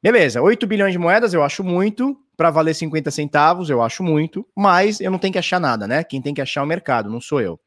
Beleza, 0.01 0.41
8 0.41 0.65
bilhões 0.65 0.93
de 0.93 0.97
moedas 0.97 1.33
eu 1.33 1.43
acho 1.43 1.61
muito, 1.61 2.17
para 2.37 2.49
valer 2.49 2.73
50 2.73 3.11
centavos 3.11 3.69
eu 3.69 3.81
acho 3.81 4.01
muito, 4.01 4.47
mas 4.55 5.01
eu 5.01 5.11
não 5.11 5.19
tenho 5.19 5.33
que 5.33 5.39
achar 5.39 5.59
nada, 5.59 5.85
né? 5.85 6.05
Quem 6.05 6.21
tem 6.21 6.33
que 6.33 6.41
achar 6.41 6.61
é 6.61 6.63
o 6.63 6.67
mercado, 6.67 7.09
não 7.09 7.19
sou 7.19 7.41
eu. 7.41 7.59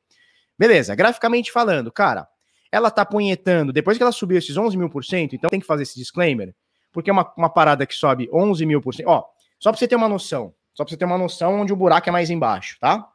Beleza, 0.59 0.95
graficamente 0.95 1.53
falando, 1.53 1.93
cara, 1.93 2.27
ela 2.71 2.91
tá 2.91 3.05
punhetando, 3.05 3.71
depois 3.71 3.99
que 3.99 4.03
ela 4.03 4.13
subiu 4.13 4.39
esses 4.39 4.57
11 4.57 4.79
mil 4.79 4.89
por 4.89 5.05
cento, 5.05 5.37
então 5.37 5.51
tem 5.51 5.61
que 5.61 5.67
fazer 5.67 5.83
esse 5.83 5.95
disclaimer, 5.99 6.55
porque 6.91 7.11
é 7.11 7.13
uma, 7.13 7.31
uma 7.37 7.51
parada 7.51 7.85
que 7.85 7.95
sobe 7.95 8.31
11 8.33 8.65
mil 8.65 8.81
por 8.81 8.95
cento. 8.95 9.09
Ó, 9.09 9.25
só 9.59 9.71
pra 9.71 9.79
você 9.79 9.87
ter 9.87 9.97
uma 9.97 10.09
noção, 10.09 10.55
só 10.73 10.85
pra 10.85 10.91
você 10.91 10.97
ter 10.97 11.05
uma 11.05 11.19
noção 11.19 11.61
onde 11.61 11.73
o 11.73 11.77
buraco 11.77 12.09
é 12.09 12.13
mais 12.13 12.31
embaixo, 12.31 12.79
tá? 12.81 13.07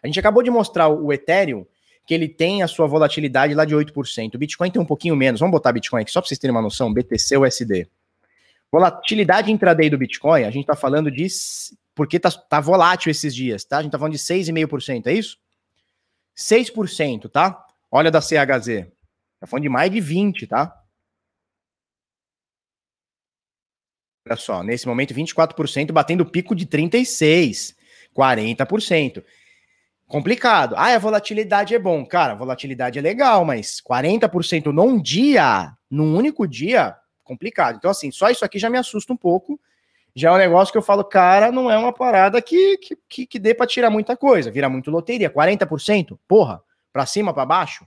A 0.00 0.06
gente 0.06 0.20
acabou 0.20 0.40
de 0.40 0.50
mostrar 0.52 0.86
o 0.86 1.12
Ethereum, 1.12 1.66
que 2.10 2.14
ele 2.14 2.28
tem 2.28 2.60
a 2.60 2.66
sua 2.66 2.88
volatilidade 2.88 3.54
lá 3.54 3.64
de 3.64 3.72
8%. 3.72 4.34
O 4.34 4.38
Bitcoin 4.38 4.68
tem 4.68 4.82
um 4.82 4.84
pouquinho 4.84 5.14
menos. 5.14 5.38
Vamos 5.38 5.52
botar 5.52 5.70
Bitcoin 5.70 6.02
aqui 6.02 6.10
só 6.10 6.20
para 6.20 6.26
vocês 6.26 6.40
terem 6.40 6.50
uma 6.50 6.60
noção, 6.60 6.92
BTC 6.92 7.36
USD. 7.36 7.88
Volatilidade 8.68 9.52
intraday 9.52 9.88
do 9.88 9.96
Bitcoin, 9.96 10.42
a 10.42 10.50
gente 10.50 10.62
está 10.62 10.74
falando 10.74 11.08
de. 11.08 11.28
Porque 11.94 12.18
tá, 12.18 12.28
tá 12.32 12.58
volátil 12.58 13.12
esses 13.12 13.32
dias, 13.32 13.62
tá? 13.62 13.78
A 13.78 13.82
gente 13.82 13.90
está 13.90 13.98
falando 14.00 14.14
de 14.14 14.18
6,5%, 14.18 15.06
é 15.06 15.12
isso? 15.12 15.38
6%, 16.36 17.30
tá? 17.30 17.64
Olha 17.88 18.10
da 18.10 18.20
CHZ. 18.20 18.88
Tá 19.38 19.46
falando 19.46 19.62
de 19.62 19.68
mais 19.68 19.88
de 19.88 20.00
20, 20.00 20.48
tá? 20.48 20.82
Olha 24.26 24.36
só, 24.36 24.64
nesse 24.64 24.84
momento 24.88 25.14
24%, 25.14 25.92
batendo 25.92 26.26
pico 26.26 26.56
de 26.56 26.66
36, 26.66 27.76
40%. 28.12 29.22
Complicado. 30.10 30.74
Ah, 30.76 30.92
a 30.92 30.98
volatilidade 30.98 31.72
é 31.72 31.78
bom. 31.78 32.04
Cara, 32.04 32.34
volatilidade 32.34 32.98
é 32.98 33.02
legal, 33.02 33.44
mas 33.44 33.80
40% 33.80 34.72
num 34.72 35.00
dia, 35.00 35.72
num 35.88 36.16
único 36.16 36.48
dia, 36.48 36.96
complicado. 37.22 37.76
Então, 37.76 37.88
assim, 37.88 38.10
só 38.10 38.28
isso 38.28 38.44
aqui 38.44 38.58
já 38.58 38.68
me 38.68 38.76
assusta 38.76 39.12
um 39.12 39.16
pouco. 39.16 39.58
Já 40.12 40.30
é 40.30 40.32
um 40.32 40.38
negócio 40.38 40.72
que 40.72 40.78
eu 40.78 40.82
falo, 40.82 41.04
cara, 41.04 41.52
não 41.52 41.70
é 41.70 41.78
uma 41.78 41.92
parada 41.92 42.42
que, 42.42 42.76
que, 42.78 42.98
que, 43.08 43.24
que 43.24 43.38
dê 43.38 43.54
para 43.54 43.68
tirar 43.68 43.88
muita 43.88 44.16
coisa. 44.16 44.50
Vira 44.50 44.68
muito 44.68 44.90
loteria. 44.90 45.30
40%? 45.30 46.18
Porra, 46.26 46.60
para 46.92 47.06
cima, 47.06 47.32
para 47.32 47.46
baixo? 47.46 47.86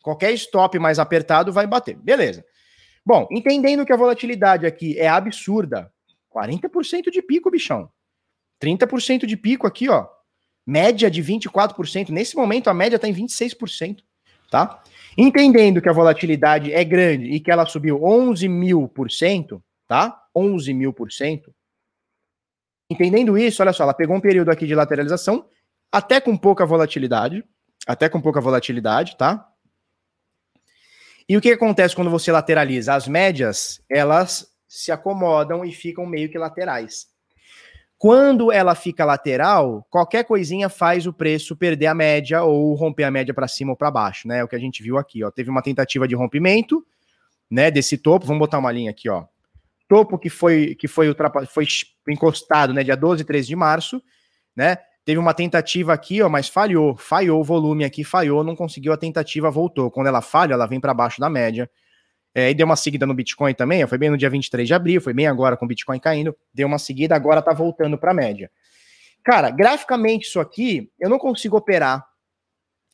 Qualquer 0.00 0.30
stop 0.34 0.78
mais 0.78 1.00
apertado 1.00 1.52
vai 1.52 1.66
bater. 1.66 1.96
Beleza. 1.96 2.44
Bom, 3.04 3.26
entendendo 3.32 3.84
que 3.84 3.92
a 3.92 3.96
volatilidade 3.96 4.64
aqui 4.64 4.96
é 4.96 5.08
absurda, 5.08 5.92
40% 6.32 7.10
de 7.10 7.20
pico, 7.20 7.50
bichão. 7.50 7.90
30% 8.62 9.26
de 9.26 9.36
pico 9.36 9.66
aqui, 9.66 9.88
ó. 9.88 10.06
Média 10.66 11.10
de 11.10 11.22
24%. 11.22 12.10
Nesse 12.10 12.36
momento, 12.36 12.68
a 12.68 12.74
média 12.74 12.96
está 12.96 13.08
em 13.08 13.14
26%. 13.14 13.98
Tá? 14.50 14.82
Entendendo 15.16 15.80
que 15.80 15.88
a 15.88 15.92
volatilidade 15.92 16.72
é 16.72 16.84
grande 16.84 17.24
e 17.26 17.40
que 17.40 17.50
ela 17.50 17.66
subiu 17.66 18.04
11 18.04 18.48
mil 18.48 18.86
por 18.86 19.10
cento, 19.10 19.62
tá? 19.88 20.22
11 20.34 20.74
mil 20.74 20.92
por 20.92 21.10
cento. 21.10 21.54
Entendendo 22.90 23.38
isso, 23.38 23.62
olha 23.62 23.72
só, 23.72 23.84
ela 23.84 23.94
pegou 23.94 24.14
um 24.14 24.20
período 24.20 24.50
aqui 24.50 24.66
de 24.66 24.74
lateralização, 24.74 25.46
até 25.90 26.20
com 26.20 26.36
pouca 26.36 26.66
volatilidade, 26.66 27.42
até 27.86 28.08
com 28.08 28.20
pouca 28.20 28.40
volatilidade, 28.40 29.16
tá? 29.16 29.48
E 31.28 31.36
o 31.36 31.40
que 31.40 31.52
acontece 31.52 31.96
quando 31.96 32.10
você 32.10 32.30
lateraliza? 32.30 32.94
As 32.94 33.08
médias, 33.08 33.80
elas 33.90 34.52
se 34.68 34.92
acomodam 34.92 35.64
e 35.64 35.72
ficam 35.72 36.04
meio 36.04 36.30
que 36.30 36.38
laterais. 36.38 37.06
Quando 38.02 38.50
ela 38.50 38.74
fica 38.74 39.04
lateral, 39.04 39.86
qualquer 39.88 40.24
coisinha 40.24 40.68
faz 40.68 41.06
o 41.06 41.12
preço 41.12 41.54
perder 41.54 41.86
a 41.86 41.94
média 41.94 42.42
ou 42.42 42.74
romper 42.74 43.04
a 43.04 43.12
média 43.12 43.32
para 43.32 43.46
cima 43.46 43.70
ou 43.70 43.76
para 43.76 43.92
baixo, 43.92 44.26
né? 44.26 44.40
É 44.40 44.44
o 44.44 44.48
que 44.48 44.56
a 44.56 44.58
gente 44.58 44.82
viu 44.82 44.98
aqui, 44.98 45.22
ó. 45.22 45.30
Teve 45.30 45.50
uma 45.50 45.62
tentativa 45.62 46.08
de 46.08 46.16
rompimento, 46.16 46.84
né, 47.48 47.70
desse 47.70 47.96
topo. 47.96 48.26
Vamos 48.26 48.40
botar 48.40 48.58
uma 48.58 48.72
linha 48.72 48.90
aqui, 48.90 49.08
ó. 49.08 49.22
Topo 49.88 50.18
que 50.18 50.28
foi 50.28 50.74
que 50.74 50.88
foi 50.88 51.14
foi 51.46 51.64
encostado, 52.08 52.74
né, 52.74 52.82
dia 52.82 52.96
12 52.96 53.22
e 53.22 53.24
13 53.24 53.46
de 53.46 53.54
março, 53.54 54.02
né? 54.56 54.78
Teve 55.04 55.20
uma 55.20 55.32
tentativa 55.32 55.92
aqui, 55.92 56.20
ó, 56.22 56.28
mas 56.28 56.48
falhou, 56.48 56.96
falhou 56.96 57.40
o 57.40 57.44
volume 57.44 57.84
aqui, 57.84 58.02
falhou, 58.02 58.42
não 58.42 58.56
conseguiu 58.56 58.92
a 58.92 58.96
tentativa, 58.96 59.48
voltou. 59.48 59.92
Quando 59.92 60.08
ela 60.08 60.20
falha, 60.20 60.54
ela 60.54 60.66
vem 60.66 60.80
para 60.80 60.92
baixo 60.92 61.20
da 61.20 61.30
média. 61.30 61.70
É, 62.34 62.50
e 62.50 62.54
deu 62.54 62.64
uma 62.64 62.76
seguida 62.76 63.04
no 63.04 63.12
Bitcoin 63.12 63.52
também, 63.52 63.86
foi 63.86 63.98
bem 63.98 64.08
no 64.08 64.16
dia 64.16 64.30
23 64.30 64.66
de 64.66 64.72
abril, 64.72 65.00
foi 65.00 65.12
bem 65.12 65.26
agora 65.26 65.56
com 65.56 65.66
o 65.66 65.68
Bitcoin 65.68 65.98
caindo, 65.98 66.34
deu 66.52 66.66
uma 66.66 66.78
seguida, 66.78 67.14
agora 67.14 67.42
tá 67.42 67.52
voltando 67.52 67.98
para 67.98 68.12
a 68.12 68.14
média. 68.14 68.50
Cara, 69.22 69.50
graficamente 69.50 70.26
isso 70.26 70.40
aqui, 70.40 70.90
eu 70.98 71.10
não 71.10 71.18
consigo 71.18 71.56
operar. 71.56 72.06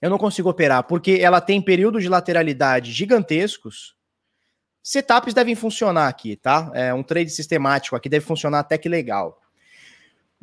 Eu 0.01 0.11
não 0.11 0.19
consigo 0.19 0.49
operar, 0.49 0.85
porque 0.85 1.19
ela 1.21 1.41
tem 1.41 1.61
períodos 1.61 2.03
de 2.03 2.09
lateralidade 2.09 2.93
gigantescos. 2.93 3.97
Setups 4.83 5.35
devem 5.35 5.55
funcionar 5.55 6.09
aqui, 6.09 6.37
tá? 6.37 6.71
É 6.75 6.95
um 6.95 7.03
trade 7.03 7.31
sistemático 7.31 7.97
aqui 7.97 8.09
deve 8.09 8.25
funcionar 8.25 8.61
até 8.61 8.79
que 8.79 8.89
legal. 8.89 9.41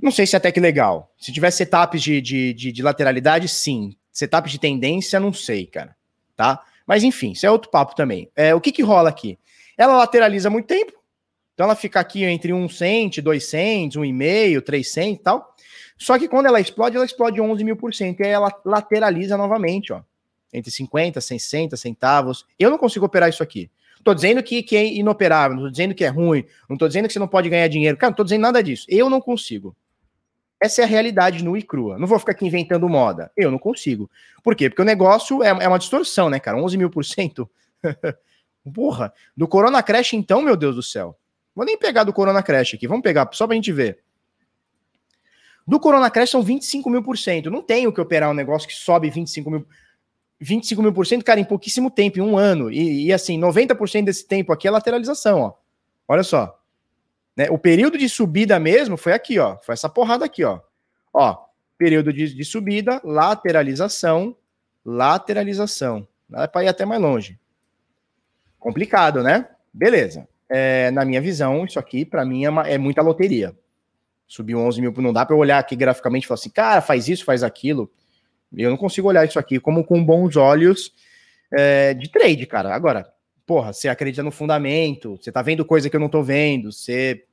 Não 0.02 0.12
sei 0.12 0.28
se 0.28 0.36
é 0.36 0.38
até 0.38 0.52
que 0.52 0.60
legal. 0.60 1.14
Se 1.18 1.32
tiver 1.32 1.52
setups 1.52 2.02
de, 2.02 2.20
de, 2.20 2.54
de, 2.54 2.72
de 2.72 2.84
lateralidade, 2.84 3.48
sim. 3.48 3.96
Setups 4.12 4.52
de 4.52 4.60
tendência, 4.60 5.20
não 5.20 5.34
sei, 5.34 5.66
cara. 5.66 5.96
Tá? 6.36 6.62
Mas 6.86 7.04
enfim, 7.04 7.32
isso 7.32 7.46
é 7.46 7.52
outro 7.52 7.70
papo 7.70 7.96
também. 7.96 8.30
É, 8.36 8.54
o 8.54 8.62
que, 8.62 8.72
que 8.72 8.84
rola 8.84 9.10
aqui? 9.10 9.38
Ela 9.78 9.98
lateraliza 9.98 10.50
muito 10.50 10.68
tempo, 10.68 10.94
então 11.54 11.66
ela 11.66 11.76
fica 11.76 12.00
aqui 12.00 12.24
entre 12.24 12.54
um 12.54 12.68
cent, 12.70 13.20
dois 13.20 13.46
cents, 13.46 13.96
um 13.96 14.06
e 14.06 14.14
meio, 14.14 14.62
três 14.62 14.92
cents 14.92 15.20
e 15.20 15.24
tal. 15.24 15.56
Só 15.98 16.20
que 16.20 16.28
quando 16.28 16.48
ela 16.48 16.60
explode, 16.60 16.96
ela 16.96 17.06
explode 17.06 17.40
11 17.40 17.64
mil 17.64 17.78
por 17.78 17.94
cento. 17.94 18.20
E 18.20 18.26
aí 18.26 18.32
ela 18.32 18.52
lateraliza 18.66 19.38
novamente, 19.38 19.94
ó. 19.94 20.02
Entre 20.54 20.72
50, 20.72 21.20
60 21.20 21.78
centavos. 21.78 22.46
Eu 22.60 22.70
não 22.70 22.78
consigo 22.78 23.06
operar 23.06 23.30
isso 23.30 23.42
aqui. 23.42 23.70
Tô 24.04 24.14
dizendo 24.14 24.44
que, 24.44 24.62
que 24.62 24.76
é 24.76 24.86
inoperável, 24.86 25.58
não 25.58 25.64
tô 25.64 25.72
dizendo 25.72 25.96
que 25.96 26.04
é 26.04 26.10
ruim, 26.10 26.46
não 26.70 26.78
tô 26.78 26.88
dizendo 26.88 27.08
que 27.08 27.14
você 27.14 27.18
não 27.18 27.28
pode 27.28 27.50
ganhar 27.50 27.68
dinheiro. 27.68 27.98
Cara, 27.98 28.12
não 28.12 28.16
tô 28.16 28.24
dizendo 28.24 28.42
nada 28.42 28.62
disso. 28.62 28.86
Eu 28.88 29.10
não 29.10 29.20
consigo. 29.20 29.76
Essa 30.60 30.82
é 30.82 30.84
a 30.86 30.88
realidade 30.88 31.44
nua 31.44 31.60
e 31.60 31.64
crua. 31.64 31.98
Não 31.98 32.08
vou 32.08 32.18
ficar 32.18 32.32
aqui 32.32 32.46
inventando 32.46 32.88
moda. 32.88 33.32
Eu 33.36 33.52
não 33.52 33.60
consigo. 33.60 34.10
Por 34.44 34.56
quê? 34.56 34.70
Porque 34.70 34.82
o 34.82 34.86
negócio 34.86 35.44
é, 35.44 35.50
é 35.50 35.68
uma 35.68 35.80
distorção, 35.80 36.30
né, 36.30 36.40
cara? 36.40 36.58
11 36.58 36.78
mil 36.78 36.90
por 36.90 37.04
cento. 37.04 37.50
Porra. 38.74 39.14
Do 39.36 39.48
Corona 39.48 39.84
Crash, 39.84 40.14
então, 40.14 40.42
meu 40.42 40.56
Deus 40.56 40.76
do 40.76 40.84
céu. 40.84 41.18
Vou 41.54 41.66
nem 41.66 41.78
pegar 41.78 42.04
do 42.04 42.14
Corona 42.14 42.42
Crash 42.42 42.74
aqui. 42.74 42.88
Vamos 42.88 43.04
pegar 43.04 43.30
só 43.34 43.46
pra 43.46 43.56
gente 43.56 43.72
ver. 43.72 44.00
Do 45.68 45.80
Corona 45.80 46.10
Crash 46.10 46.30
são 46.30 46.42
25 46.42 46.90
mil 46.90 47.04
por 47.04 47.18
cento. 47.18 47.50
Não 47.50 47.62
tenho 47.62 47.92
que 47.92 48.02
operar 48.02 48.30
um 48.30 48.34
negócio 48.34 48.68
que 48.68 48.76
sobe 48.76 49.10
25 49.10 49.50
mil. 49.50 49.66
25 50.40 50.82
mil 50.82 50.94
por 50.94 51.08
cento, 51.08 51.24
cara, 51.24 51.40
em 51.40 51.46
pouquíssimo 51.46 51.90
tempo, 51.90 52.20
em 52.20 52.22
um 52.22 52.38
ano. 52.38 52.72
E, 52.72 53.06
e 53.06 53.14
assim, 53.14 53.40
90% 53.40 54.04
desse 54.04 54.28
tempo 54.28 54.52
aqui 54.52 54.68
é 54.68 54.72
lateralização, 54.72 55.40
ó. 55.40 55.54
Olha 56.08 56.24
só. 56.24 56.60
Né? 57.36 57.50
O 57.50 57.58
período 57.58 57.98
de 57.98 58.08
subida 58.08 58.60
mesmo 58.60 58.98
foi 58.98 59.14
aqui, 59.14 59.38
ó. 59.40 59.58
Foi 59.58 59.74
essa 59.74 59.90
porrada 59.90 60.26
aqui, 60.26 60.44
ó. 60.44 60.60
Ó, 61.14 61.46
período 61.78 62.12
de, 62.12 62.34
de 62.34 62.46
subida, 62.46 63.02
lateralização, 63.04 64.36
lateralização. 64.86 66.08
Dá 66.30 66.48
para 66.48 66.64
ir 66.64 66.68
até 66.68 66.86
mais 66.86 67.02
longe. 67.02 67.40
Complicado, 68.60 69.22
né? 69.22 69.48
Beleza. 69.74 70.28
é, 70.50 70.92
na 70.92 71.04
minha 71.04 71.22
visão, 71.22 71.66
isso 71.66 71.80
aqui, 71.80 72.06
para 72.06 72.24
mim, 72.26 72.46
é, 72.46 72.50
uma, 72.50 72.68
é, 72.68 72.78
muita 72.78 73.02
loteria. 73.02 73.56
Subiu 74.28 74.60
11 74.60 74.82
mil, 74.82 74.94
não 74.98 75.14
dá 75.14 75.26
para 75.26 75.36
olhar 75.36 75.60
aqui 75.60 75.76
graficamente 75.76 76.24
e 76.26 76.28
falar 76.28 76.40
assim, 76.40 76.50
cara, 76.50 76.82
faz 76.82 77.08
isso, 77.08 77.26
faz 77.26 77.44
aquilo. 77.44 77.92
Eu 78.56 78.70
não 78.70 78.78
consigo 78.78 79.08
olhar 79.08 79.26
isso 79.26 79.38
aqui 79.38 79.60
como 79.60 79.84
com 79.84 80.04
bons 80.04 80.36
olhos 80.36 80.94
é, 81.52 81.94
de 81.94 82.10
trade, 82.10 82.46
cara. 82.46 82.74
Agora, 82.74 83.12
porra, 83.46 83.72
você 83.72 83.88
acredita 83.88 84.24
no 84.24 84.32
fundamento, 84.32 85.18
você 85.22 85.32
tá 85.32 85.42
vendo 85.42 85.64
coisa 85.64 85.90
que 85.90 85.96
eu 85.96 86.00
não 86.00 86.10
tô 86.10 86.24
vendo, 86.24 86.72
você, 86.72 87.26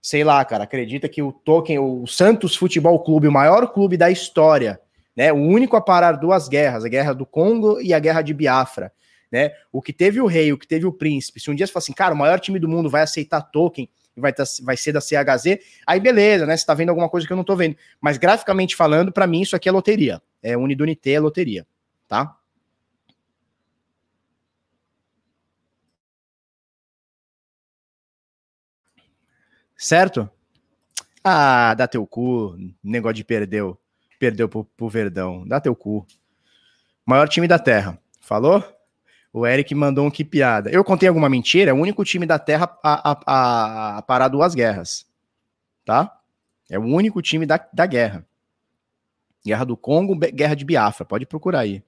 sei 0.00 0.22
lá, 0.22 0.44
cara, 0.44 0.64
acredita 0.64 1.08
que 1.08 1.22
o 1.22 1.32
token, 1.32 1.78
o 1.78 2.06
Santos 2.06 2.54
Futebol 2.54 3.02
Clube, 3.02 3.28
o 3.28 3.32
maior 3.32 3.72
clube 3.72 3.96
da 3.96 4.10
história, 4.10 4.80
né, 5.16 5.32
o 5.32 5.36
único 5.36 5.74
a 5.76 5.80
parar 5.80 6.12
duas 6.12 6.48
guerras, 6.48 6.84
a 6.84 6.88
guerra 6.88 7.14
do 7.14 7.24
Congo 7.24 7.80
e 7.80 7.94
a 7.94 7.98
guerra 7.98 8.22
de 8.22 8.34
Biafra, 8.34 8.92
né, 9.32 9.52
o 9.72 9.80
que 9.80 9.92
teve 9.92 10.20
o 10.20 10.26
rei, 10.26 10.52
o 10.52 10.58
que 10.58 10.66
teve 10.66 10.86
o 10.86 10.92
príncipe, 10.92 11.40
se 11.40 11.50
um 11.50 11.54
dia 11.54 11.66
você 11.66 11.72
fala 11.72 11.82
assim, 11.82 11.92
cara, 11.92 12.14
o 12.14 12.18
maior 12.18 12.38
time 12.38 12.58
do 12.58 12.68
mundo 12.68 12.90
vai 12.90 13.02
aceitar 13.02 13.40
token 13.40 13.88
e 14.16 14.20
vai, 14.20 14.32
tá, 14.32 14.44
vai 14.62 14.76
ser 14.76 14.92
da 14.92 15.00
CHZ, 15.00 15.58
aí 15.86 15.98
beleza, 15.98 16.44
né, 16.44 16.56
você 16.56 16.66
tá 16.66 16.74
vendo 16.74 16.90
alguma 16.90 17.08
coisa 17.08 17.26
que 17.26 17.32
eu 17.32 17.36
não 17.36 17.44
tô 17.44 17.56
vendo, 17.56 17.74
mas 18.00 18.18
graficamente 18.18 18.76
falando, 18.76 19.10
para 19.10 19.26
mim 19.26 19.40
isso 19.40 19.56
aqui 19.56 19.68
é 19.68 19.72
loteria, 19.72 20.20
é 20.42 20.56
Unidunité, 20.56 21.12
é 21.12 21.20
loteria, 21.20 21.66
tá? 22.06 22.37
Certo? 29.78 30.28
Ah, 31.22 31.72
dá 31.74 31.86
teu 31.86 32.04
cu. 32.04 32.56
Negócio 32.82 33.14
de 33.14 33.24
perdeu. 33.24 33.78
Perdeu 34.18 34.48
pro, 34.48 34.64
pro 34.64 34.88
Verdão. 34.88 35.46
Dá 35.46 35.60
teu 35.60 35.74
cu. 35.76 36.04
Maior 37.06 37.28
time 37.28 37.46
da 37.46 37.60
Terra. 37.60 37.96
Falou? 38.20 38.62
O 39.32 39.46
Eric 39.46 39.72
mandou 39.74 40.04
um 40.04 40.10
que 40.10 40.24
piada. 40.24 40.68
Eu 40.70 40.82
contei 40.82 41.08
alguma 41.08 41.28
mentira? 41.28 41.70
É 41.70 41.74
o 41.74 41.76
único 41.76 42.04
time 42.04 42.26
da 42.26 42.38
Terra 42.38 42.76
a, 42.82 43.12
a, 43.12 43.20
a, 43.26 43.98
a 43.98 44.02
parar 44.02 44.26
duas 44.28 44.54
guerras. 44.54 45.06
Tá? 45.84 46.18
É 46.68 46.78
o 46.78 46.82
único 46.82 47.22
time 47.22 47.46
da, 47.46 47.64
da 47.72 47.86
guerra. 47.86 48.26
Guerra 49.46 49.64
do 49.64 49.76
Congo, 49.76 50.16
Guerra 50.16 50.56
de 50.56 50.64
Biafra. 50.64 51.06
Pode 51.06 51.24
procurar 51.24 51.60
aí. 51.60 51.82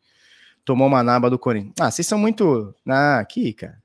Tomou 0.65 0.87
uma 0.87 1.03
naba 1.03 1.29
do 1.29 1.39
Corinthians. 1.39 1.75
Ah, 1.81 1.91
vocês 1.91 2.07
são 2.07 2.19
muito. 2.19 2.73
Ah, 2.87 3.19
aqui, 3.19 3.53
cara. 3.53 3.83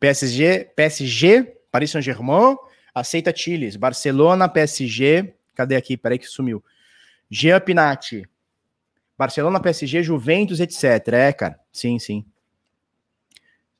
PSG, 0.00 0.70
PSG, 0.76 1.54
Paris 1.70 1.90
Saint-Germain, 1.90 2.56
aceita 2.94 3.34
Chiles. 3.34 3.76
Barcelona, 3.76 4.48
PSG, 4.48 5.34
cadê 5.54 5.76
aqui? 5.76 5.96
Peraí 5.96 6.18
que 6.18 6.26
sumiu. 6.26 6.62
Jean 7.30 7.60
Pinatti. 7.60 8.28
Barcelona, 9.16 9.60
PSG, 9.60 10.02
Juventus, 10.02 10.60
etc. 10.60 11.08
É, 11.12 11.32
cara. 11.32 11.58
Sim, 11.72 11.98
sim. 11.98 12.24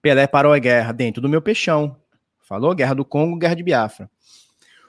Pelé 0.03 0.27
parou 0.27 0.53
a 0.53 0.59
guerra 0.59 0.93
dentro 0.93 1.23
do 1.23 1.29
meu 1.29 1.41
peixão. 1.41 1.97
Falou? 2.41 2.75
Guerra 2.75 2.95
do 2.95 3.05
Congo, 3.05 3.39
guerra 3.39 3.55
de 3.55 3.63
Biafra. 3.63 4.11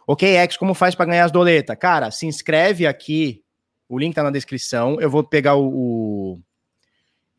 Ok, 0.07 0.27
X, 0.27 0.57
como 0.57 0.73
faz 0.73 0.95
para 0.95 1.05
ganhar 1.05 1.25
as 1.25 1.31
doletas? 1.31 1.77
Cara, 1.77 2.09
se 2.09 2.25
inscreve 2.25 2.87
aqui. 2.87 3.43
O 3.87 3.99
link 3.99 4.15
tá 4.15 4.23
na 4.23 4.31
descrição. 4.31 4.99
Eu 4.99 5.09
vou 5.09 5.23
pegar 5.23 5.55
o, 5.55 5.67
o. 5.67 6.41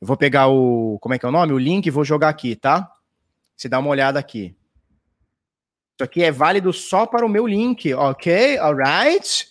Eu 0.00 0.06
vou 0.06 0.16
pegar 0.16 0.48
o. 0.48 0.98
Como 1.00 1.14
é 1.14 1.18
que 1.18 1.26
é 1.26 1.28
o 1.28 1.32
nome? 1.32 1.52
O 1.52 1.58
link 1.58 1.86
e 1.86 1.90
vou 1.90 2.04
jogar 2.04 2.28
aqui, 2.28 2.54
tá? 2.54 2.88
Você 3.60 3.68
dá 3.68 3.78
uma 3.78 3.90
olhada 3.90 4.18
aqui. 4.18 4.56
Isso 5.94 6.02
aqui 6.02 6.22
é 6.24 6.32
válido 6.32 6.72
só 6.72 7.04
para 7.04 7.26
o 7.26 7.28
meu 7.28 7.46
link, 7.46 7.92
ok? 7.92 8.56
Alright? 8.56 9.48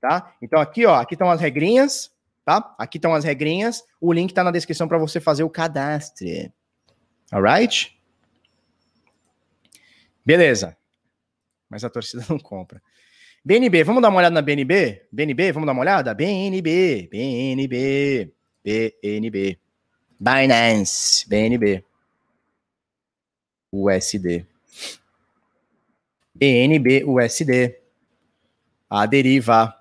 Tá? 0.00 0.34
Então 0.42 0.60
aqui, 0.60 0.84
ó, 0.84 0.96
aqui 0.96 1.14
estão 1.14 1.30
as 1.30 1.40
regrinhas, 1.40 2.10
tá? 2.44 2.74
Aqui 2.76 2.98
estão 2.98 3.14
as 3.14 3.22
regrinhas. 3.22 3.84
O 4.00 4.12
link 4.12 4.30
está 4.30 4.42
na 4.42 4.50
descrição 4.50 4.88
para 4.88 4.98
você 4.98 5.20
fazer 5.20 5.44
o 5.44 5.48
cadastro. 5.48 6.26
Alright? 7.30 7.96
Beleza. 10.26 10.76
Mas 11.70 11.84
a 11.84 11.90
torcida 11.90 12.26
não 12.28 12.40
compra. 12.40 12.82
BNB, 13.44 13.84
vamos 13.84 14.02
dar 14.02 14.08
uma 14.08 14.18
olhada 14.18 14.34
na 14.34 14.42
BNB? 14.42 15.06
BNB, 15.12 15.52
vamos 15.52 15.66
dar 15.68 15.74
uma 15.74 15.82
olhada? 15.82 16.12
BNB, 16.12 17.08
BNB, 17.08 18.34
BNB. 18.64 19.60
Binance, 20.18 21.28
BNB. 21.28 21.84
USD. 23.74 24.46
BNB 26.34 27.04
USD. 27.04 27.76
A 28.88 29.06
deriva. 29.06 29.74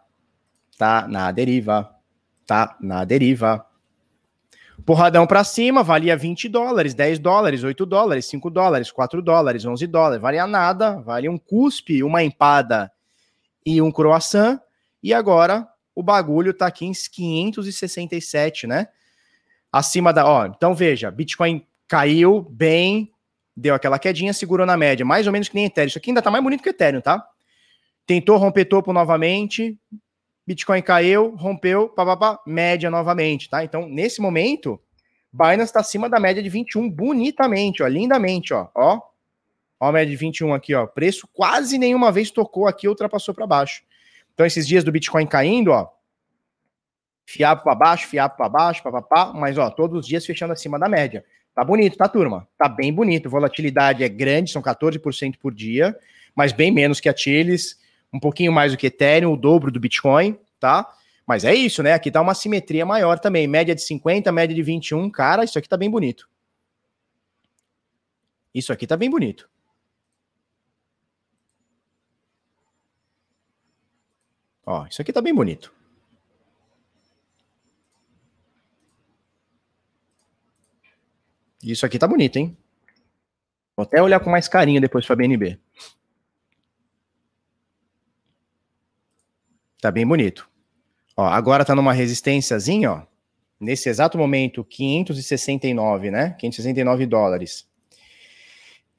Tá 0.77 1.07
na 1.07 1.31
deriva. 1.31 1.95
Tá 2.45 2.75
na 2.81 3.03
deriva. 3.03 3.65
Porradão 4.85 5.25
para 5.25 5.43
cima, 5.43 5.81
valia 5.83 6.17
20 6.17 6.49
dólares, 6.49 6.93
10 6.93 7.19
dólares, 7.19 7.63
8 7.63 7.85
dólares, 7.85 8.25
5 8.25 8.49
dólares, 8.49 8.91
4 8.91 9.21
dólares, 9.21 9.63
11 9.63 9.87
dólares. 9.87 10.21
Valia 10.21 10.45
nada, 10.47 10.99
valia 10.99 11.31
um 11.31 11.37
cuspe, 11.37 12.03
uma 12.03 12.23
empada 12.23 12.91
e 13.65 13.81
um 13.81 13.91
croissant. 13.91 14.59
E 15.01 15.13
agora 15.13 15.67
o 15.95 16.01
bagulho 16.01 16.53
tá 16.53 16.65
aqui 16.67 16.85
em 16.85 16.91
567, 16.91 18.67
né? 18.67 18.87
Acima 19.71 20.11
da. 20.11 20.25
Ó, 20.27 20.45
então 20.47 20.75
veja, 20.75 21.09
Bitcoin 21.09 21.65
caiu 21.87 22.41
bem, 22.41 23.12
deu 23.55 23.75
aquela 23.75 23.99
quedinha, 23.99 24.33
segurou 24.33 24.65
na 24.65 24.75
média, 24.75 25.05
mais 25.05 25.27
ou 25.27 25.33
menos 25.33 25.49
que 25.49 25.55
nem 25.55 25.65
Ethereum. 25.65 25.87
Isso 25.87 25.97
aqui 25.97 26.09
ainda 26.09 26.21
tá 26.21 26.31
mais 26.31 26.43
bonito 26.43 26.63
que 26.63 26.69
Ethereum, 26.69 27.01
tá? 27.01 27.25
Tentou 28.05 28.37
romper 28.37 28.65
topo 28.65 28.91
novamente, 28.91 29.77
Bitcoin 30.45 30.81
caiu, 30.81 31.35
rompeu, 31.35 31.87
papapá, 31.87 32.39
média 32.45 32.89
novamente, 32.89 33.49
tá? 33.49 33.63
Então, 33.63 33.87
nesse 33.87 34.21
momento, 34.21 34.79
Binance 35.31 35.69
está 35.69 35.79
acima 35.79 36.09
da 36.09 36.19
média 36.19 36.43
de 36.43 36.49
21 36.49 36.89
bonitamente, 36.89 37.81
ó, 37.81 37.87
lindamente, 37.87 38.53
ó, 38.53 38.67
ó. 38.75 38.99
Ó 39.79 39.87
a 39.87 39.91
média 39.91 40.11
de 40.11 40.17
21 40.17 40.53
aqui, 40.53 40.75
ó. 40.75 40.85
Preço 40.85 41.27
quase 41.33 41.77
nenhuma 41.77 42.11
vez 42.11 42.29
tocou 42.29 42.67
aqui, 42.67 42.87
ultrapassou 42.87 43.33
para 43.33 43.47
baixo. 43.47 43.83
Então, 44.33 44.45
esses 44.45 44.67
dias 44.67 44.83
do 44.83 44.91
Bitcoin 44.91 45.25
caindo, 45.25 45.71
ó, 45.71 45.89
fiapo 47.25 47.63
para 47.63 47.75
baixo, 47.75 48.07
fiapo 48.07 48.35
para 48.37 48.49
baixo, 48.49 48.83
papapá, 48.83 49.31
mas 49.33 49.57
ó, 49.57 49.69
todos 49.69 49.99
os 50.01 50.07
dias 50.07 50.25
fechando 50.25 50.53
acima 50.53 50.77
da 50.77 50.89
média. 50.89 51.23
Tá 51.53 51.63
bonito, 51.63 51.97
tá, 51.97 52.07
turma? 52.09 52.47
Tá 52.57 52.67
bem 52.67 52.91
bonito. 52.91 53.29
Volatilidade 53.29 54.03
é 54.03 54.09
grande, 54.09 54.51
são 54.51 54.61
14% 54.61 55.37
por 55.39 55.53
dia, 55.53 55.97
mas 56.35 56.51
bem 56.51 56.71
menos 56.71 56.99
que 56.99 57.07
a 57.07 57.15
Chiles, 57.15 57.79
um 58.11 58.19
pouquinho 58.19 58.51
mais 58.51 58.71
do 58.71 58.77
que 58.77 58.87
Ethereum, 58.87 59.33
o 59.33 59.37
dobro 59.37 59.71
do 59.71 59.79
Bitcoin, 59.79 60.37
tá? 60.59 60.91
Mas 61.27 61.45
é 61.45 61.53
isso, 61.53 61.81
né? 61.83 61.93
Aqui 61.93 62.11
tá 62.11 62.21
uma 62.21 62.33
simetria 62.33 62.85
maior 62.85 63.19
também. 63.19 63.47
Média 63.47 63.73
de 63.73 63.81
50, 63.81 64.31
média 64.31 64.55
de 64.55 64.61
21. 64.61 65.09
Cara, 65.09 65.43
isso 65.43 65.57
aqui 65.57 65.69
tá 65.69 65.77
bem 65.77 65.89
bonito. 65.89 66.27
Isso 68.53 68.73
aqui 68.73 68.85
tá 68.85 68.97
bem 68.97 69.09
bonito. 69.09 69.49
Ó, 74.65 74.85
isso 74.87 75.01
aqui 75.01 75.11
tá 75.13 75.21
bem 75.21 75.33
bonito. 75.33 75.73
Isso 81.63 81.85
aqui 81.85 81.97
tá 81.97 82.07
bonito, 82.07 82.37
hein? 82.37 82.57
Vou 83.75 83.83
até 83.83 84.01
olhar 84.01 84.19
com 84.19 84.29
mais 84.29 84.47
carinho 84.47 84.81
depois 84.81 85.05
para 85.05 85.15
BNB. 85.15 85.57
Tá 89.81 89.89
bem 89.91 90.05
bonito. 90.05 90.49
Ó, 91.15 91.25
agora 91.25 91.65
tá 91.65 91.75
numa 91.75 91.93
resistênciazinha, 91.93 92.91
ó. 92.91 93.01
Nesse 93.59 93.87
exato 93.87 94.17
momento, 94.17 94.63
569, 94.63 96.11
né? 96.11 96.35
569 96.37 97.05
dólares. 97.05 97.67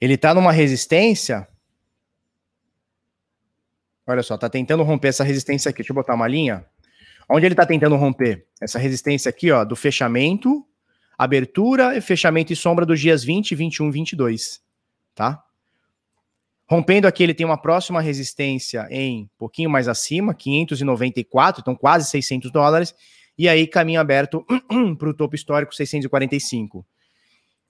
Ele 0.01 0.17
tá 0.17 0.35
numa 0.35 0.53
resistência. 0.53 1.47
Olha 4.07 4.23
só, 4.23 4.37
tá 4.37 4.49
tentando 4.49 4.83
romper 4.83 5.09
essa 5.09 5.25
resistência 5.25 5.69
aqui. 5.69 5.79
Deixa 5.79 5.93
eu 5.93 5.95
botar 5.95 6.15
uma 6.15 6.29
linha. 6.29 6.67
Onde 7.29 7.47
ele 7.47 7.55
tá 7.55 7.65
tentando 7.65 7.97
romper? 7.97 8.47
Essa 8.61 8.79
resistência 8.79 9.29
aqui, 9.29 9.51
ó, 9.51 9.65
do 9.65 9.77
fechamento 9.77 10.67
abertura, 11.17 12.01
fechamento 12.01 12.53
e 12.53 12.57
sombra 12.57 12.85
dos 12.85 13.01
dias 13.01 13.25
20, 13.25 13.55
21 13.55 13.89
e 13.89 13.91
22, 13.91 14.63
tá? 15.15 15.43
Rompendo 16.67 17.07
aqui, 17.07 17.23
ele 17.23 17.35
tem 17.35 17.45
uma 17.45 17.59
próxima 17.59 18.01
resistência 18.01 18.87
em 18.91 19.29
pouquinho 19.39 19.69
mais 19.69 19.87
acima, 19.87 20.35
594, 20.35 21.61
então 21.61 21.77
quase 21.77 22.09
600 22.09 22.51
dólares, 22.51 22.95
e 23.37 23.49
aí 23.49 23.67
caminho 23.67 24.01
aberto 24.01 24.45
para 24.99 25.11
o 25.11 25.15
topo 25.15 25.35
histórico 25.35 25.75
645. 25.75 26.87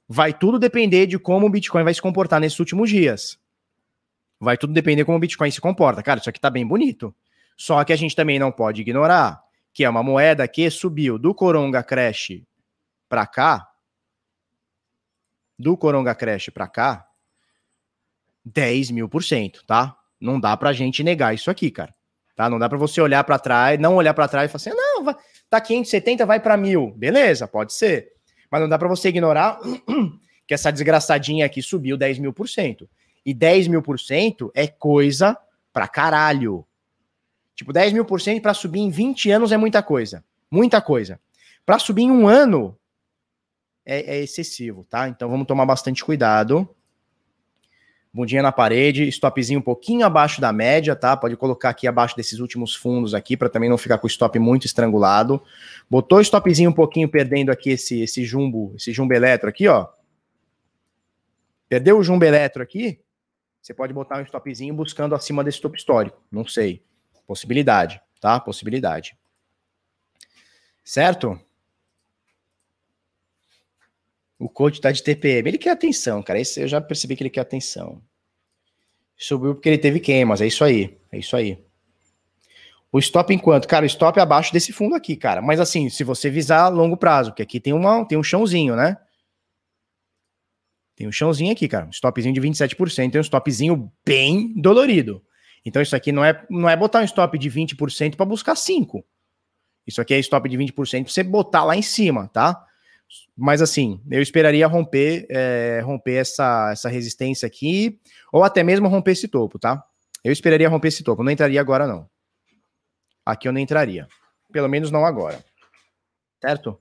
Vai 0.08 0.32
tudo 0.32 0.58
depender 0.58 1.06
de 1.06 1.18
como 1.18 1.46
o 1.46 1.50
Bitcoin 1.50 1.82
vai 1.82 1.94
se 1.94 2.00
comportar 2.00 2.40
nesses 2.40 2.58
últimos 2.60 2.90
dias. 2.90 3.38
Vai 4.38 4.56
tudo 4.56 4.72
depender 4.72 5.04
como 5.04 5.16
o 5.16 5.20
Bitcoin 5.20 5.50
se 5.50 5.60
comporta. 5.60 6.02
Cara, 6.02 6.20
isso 6.20 6.28
aqui 6.28 6.40
tá 6.40 6.50
bem 6.50 6.66
bonito. 6.66 7.14
Só 7.56 7.82
que 7.82 7.92
a 7.92 7.96
gente 7.96 8.14
também 8.14 8.38
não 8.38 8.52
pode 8.52 8.82
ignorar 8.82 9.42
que 9.74 9.82
é 9.82 9.90
uma 9.90 10.04
moeda 10.04 10.46
que 10.46 10.70
subiu 10.70 11.18
do 11.18 11.34
Coronga 11.34 11.82
Crash 11.82 12.40
para 13.14 13.28
cá, 13.28 13.70
do 15.56 15.76
Coronga 15.76 16.16
Crash 16.16 16.50
para 16.52 16.66
cá, 16.66 17.06
10 18.44 18.90
mil 18.90 19.08
por 19.08 19.22
cento, 19.22 19.64
tá? 19.64 19.96
Não 20.20 20.40
dá 20.40 20.56
pra 20.56 20.72
gente 20.72 21.04
negar 21.04 21.32
isso 21.32 21.48
aqui, 21.48 21.70
cara. 21.70 21.94
Tá? 22.34 22.50
Não 22.50 22.58
dá 22.58 22.68
para 22.68 22.76
você 22.76 23.00
olhar 23.00 23.22
para 23.22 23.38
trás, 23.38 23.78
não 23.78 23.94
olhar 23.94 24.12
para 24.14 24.26
trás 24.26 24.50
e 24.50 24.52
falar 24.52 24.56
assim, 24.56 24.76
não, 24.76 25.04
vai, 25.04 25.14
tá 25.48 25.60
570, 25.60 26.26
vai 26.26 26.40
para 26.40 26.56
mil. 26.56 26.90
Beleza, 26.96 27.46
pode 27.46 27.72
ser. 27.72 28.10
Mas 28.50 28.60
não 28.60 28.68
dá 28.68 28.76
para 28.76 28.88
você 28.88 29.10
ignorar 29.10 29.60
que 30.44 30.52
essa 30.52 30.72
desgraçadinha 30.72 31.46
aqui 31.46 31.62
subiu 31.62 31.96
10 31.96 32.18
mil 32.18 32.32
por 32.32 32.48
cento. 32.48 32.90
E 33.24 33.32
10 33.32 33.68
mil 33.68 33.80
por 33.80 34.00
cento 34.00 34.50
é 34.56 34.66
coisa 34.66 35.38
pra 35.72 35.86
caralho. 35.86 36.66
Tipo, 37.54 37.72
10 37.72 37.92
mil 37.92 38.04
por 38.04 38.20
cento 38.20 38.42
para 38.42 38.54
subir 38.54 38.80
em 38.80 38.90
20 38.90 39.30
anos 39.30 39.52
é 39.52 39.56
muita 39.56 39.84
coisa. 39.84 40.24
Muita 40.50 40.80
coisa. 40.80 41.20
Para 41.64 41.78
subir 41.78 42.02
em 42.02 42.10
um 42.10 42.26
ano 42.26 42.76
é, 43.84 44.16
é 44.16 44.22
excessivo, 44.22 44.84
tá? 44.88 45.08
Então 45.08 45.28
vamos 45.28 45.46
tomar 45.46 45.66
bastante 45.66 46.04
cuidado 46.04 46.68
bundinha 48.14 48.40
na 48.40 48.52
parede, 48.52 49.08
stopzinho 49.08 49.58
um 49.58 49.62
pouquinho 49.62 50.06
abaixo 50.06 50.40
da 50.40 50.52
média, 50.52 50.94
tá? 50.94 51.16
Pode 51.16 51.36
colocar 51.36 51.70
aqui 51.70 51.88
abaixo 51.88 52.14
desses 52.14 52.38
últimos 52.38 52.72
fundos 52.72 53.12
aqui 53.12 53.36
para 53.36 53.48
também 53.48 53.68
não 53.68 53.76
ficar 53.76 53.98
com 53.98 54.06
o 54.06 54.08
stop 54.08 54.38
muito 54.38 54.66
estrangulado. 54.66 55.42
Botou 55.90 56.20
stopzinho 56.20 56.70
um 56.70 56.72
pouquinho 56.72 57.08
perdendo 57.08 57.50
aqui 57.50 57.70
esse 57.70 58.02
esse 58.02 58.24
jumbo, 58.24 58.72
esse 58.76 58.92
jumbo 58.92 59.12
eletro 59.12 59.48
aqui, 59.48 59.66
ó. 59.66 59.88
Perdeu 61.68 61.98
o 61.98 62.04
jumbo 62.04 62.24
eletro 62.24 62.62
aqui? 62.62 63.00
Você 63.60 63.74
pode 63.74 63.92
botar 63.92 64.20
um 64.20 64.22
stopzinho 64.22 64.72
buscando 64.74 65.16
acima 65.16 65.42
desse 65.42 65.56
stop 65.56 65.76
histórico. 65.76 66.22
Não 66.30 66.46
sei. 66.46 66.84
Possibilidade, 67.26 68.00
tá? 68.20 68.38
Possibilidade. 68.38 69.16
Certo? 70.84 71.40
O 74.38 74.48
coach 74.48 74.80
tá 74.80 74.90
de 74.90 75.02
TPM. 75.02 75.48
Ele 75.48 75.58
quer 75.58 75.70
atenção, 75.70 76.22
cara. 76.22 76.40
Esse 76.40 76.60
eu 76.60 76.68
já 76.68 76.80
percebi 76.80 77.16
que 77.16 77.22
ele 77.22 77.30
quer 77.30 77.40
atenção. 77.40 78.02
Subiu 79.16 79.54
porque 79.54 79.68
ele 79.68 79.78
teve 79.78 80.00
queimas. 80.00 80.40
É 80.40 80.46
isso 80.46 80.64
aí. 80.64 80.96
É 81.10 81.18
isso 81.18 81.36
aí. 81.36 81.58
O 82.90 82.98
stop 82.98 83.32
enquanto? 83.34 83.66
Cara, 83.66 83.84
o 83.84 83.86
stop 83.86 84.18
é 84.18 84.22
abaixo 84.22 84.52
desse 84.52 84.72
fundo 84.72 84.94
aqui, 84.94 85.16
cara. 85.16 85.42
Mas 85.42 85.58
assim, 85.58 85.88
se 85.88 86.04
você 86.04 86.30
visar 86.30 86.68
longo 86.68 86.96
prazo, 86.96 87.30
porque 87.30 87.42
aqui 87.42 87.58
tem, 87.58 87.72
uma, 87.72 88.04
tem 88.04 88.16
um 88.16 88.22
chãozinho, 88.22 88.76
né? 88.76 88.96
Tem 90.96 91.08
um 91.08 91.12
chãozinho 91.12 91.52
aqui, 91.52 91.66
cara. 91.66 91.86
Um 91.86 91.90
stopzinho 91.90 92.34
de 92.34 92.40
27%. 92.40 93.10
Tem 93.10 93.20
um 93.20 93.24
stopzinho 93.24 93.92
bem 94.04 94.52
dolorido. 94.54 95.22
Então 95.64 95.80
isso 95.80 95.96
aqui 95.96 96.12
não 96.12 96.24
é, 96.24 96.44
não 96.50 96.68
é 96.68 96.76
botar 96.76 97.00
um 97.00 97.04
stop 97.04 97.36
de 97.38 97.50
20% 97.50 98.16
para 98.16 98.26
buscar 98.26 98.54
5%. 98.54 99.02
Isso 99.86 100.00
aqui 100.00 100.14
é 100.14 100.18
stop 100.18 100.48
de 100.48 100.56
20% 100.56 100.72
para 100.72 101.12
você 101.12 101.22
botar 101.22 101.64
lá 101.64 101.76
em 101.76 101.82
cima, 101.82 102.28
tá? 102.28 102.64
Mas 103.36 103.62
assim, 103.62 104.00
eu 104.10 104.22
esperaria 104.22 104.66
romper, 104.66 105.26
é, 105.28 105.80
romper 105.80 106.14
essa, 106.14 106.70
essa 106.72 106.88
resistência 106.88 107.46
aqui, 107.46 108.00
ou 108.32 108.44
até 108.44 108.62
mesmo 108.62 108.88
romper 108.88 109.12
esse 109.12 109.28
topo, 109.28 109.58
tá? 109.58 109.84
Eu 110.22 110.32
esperaria 110.32 110.68
romper 110.68 110.88
esse 110.88 111.02
topo, 111.02 111.22
não 111.22 111.32
entraria 111.32 111.60
agora 111.60 111.86
não. 111.86 112.08
Aqui 113.24 113.48
eu 113.48 113.52
não 113.52 113.60
entraria. 113.60 114.06
Pelo 114.52 114.68
menos 114.68 114.90
não 114.90 115.04
agora. 115.04 115.44
Certo? 116.40 116.80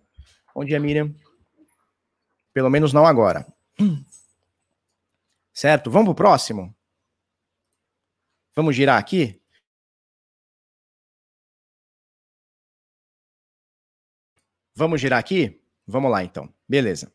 Bom 0.54 0.64
dia, 0.64 0.80
Miriam. 0.80 1.14
Pelo 2.54 2.70
menos 2.70 2.94
não 2.94 3.06
agora. 3.06 3.48
Certo? 5.54 5.90
Vamos 5.90 6.08
pro 6.08 6.16
próximo? 6.16 6.76
Vamos 8.56 8.76
girar 8.76 9.00
aqui? 9.00 9.42
Vamos 14.76 15.00
girar 15.00 15.20
aqui? 15.20 15.63
Vamos 15.94 16.10
lá, 16.10 16.24
então. 16.24 16.50
Beleza. 16.68 17.12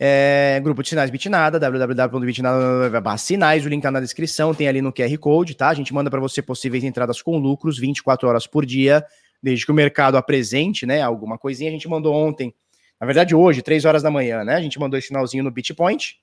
É, 0.00 0.58
grupo 0.62 0.82
de 0.82 0.88
sinais 0.88 1.10
Bitnada, 1.10 1.58
www.bitnada 1.58 3.18
sinais, 3.18 3.66
o 3.66 3.68
link 3.68 3.82
tá 3.82 3.90
na 3.90 4.00
descrição, 4.00 4.54
tem 4.54 4.66
ali 4.66 4.80
no 4.80 4.90
QR 4.92 5.14
Code, 5.18 5.54
tá? 5.54 5.68
A 5.68 5.74
gente 5.74 5.92
manda 5.92 6.08
para 6.08 6.18
você 6.18 6.40
possíveis 6.40 6.84
entradas 6.84 7.20
com 7.20 7.36
lucros 7.36 7.78
24 7.78 8.26
horas 8.26 8.46
por 8.46 8.64
dia, 8.64 9.04
desde 9.42 9.66
que 9.66 9.72
o 9.72 9.74
mercado 9.74 10.16
apresente, 10.16 10.86
né, 10.86 11.02
alguma 11.02 11.36
coisinha. 11.36 11.68
A 11.68 11.72
gente 11.72 11.86
mandou 11.86 12.14
ontem, 12.14 12.54
na 12.98 13.06
verdade 13.06 13.34
hoje, 13.34 13.60
3 13.60 13.84
horas 13.84 14.02
da 14.02 14.10
manhã, 14.10 14.42
né? 14.42 14.54
A 14.54 14.62
gente 14.62 14.78
mandou 14.78 14.98
esse 14.98 15.08
sinalzinho 15.08 15.44
no 15.44 15.50
Bitpoint, 15.50 16.16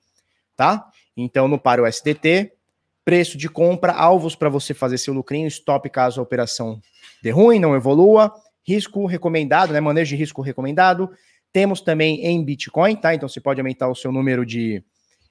tá? 0.56 0.88
Então 1.16 1.46
no 1.46 1.58
paro 1.58 1.86
SDT, 1.86 2.52
preço 3.04 3.38
de 3.38 3.48
compra, 3.48 3.92
alvos 3.92 4.34
para 4.34 4.48
você 4.48 4.74
fazer 4.74 4.98
seu 4.98 5.14
lucrinho, 5.14 5.46
stop 5.46 5.88
caso 5.90 6.18
a 6.18 6.22
operação 6.24 6.80
dê 7.22 7.30
ruim, 7.30 7.60
não 7.60 7.76
evolua, 7.76 8.32
risco 8.66 9.06
recomendado, 9.06 9.72
né? 9.72 9.80
Manejo 9.80 10.08
de 10.08 10.16
risco 10.16 10.42
recomendado, 10.42 11.10
temos 11.52 11.80
também 11.80 12.24
em 12.24 12.44
Bitcoin, 12.44 12.96
tá? 12.96 13.14
Então 13.14 13.28
você 13.28 13.40
pode 13.40 13.60
aumentar 13.60 13.88
o 13.88 13.94
seu 13.94 14.12
número 14.12 14.44
de, 14.44 14.82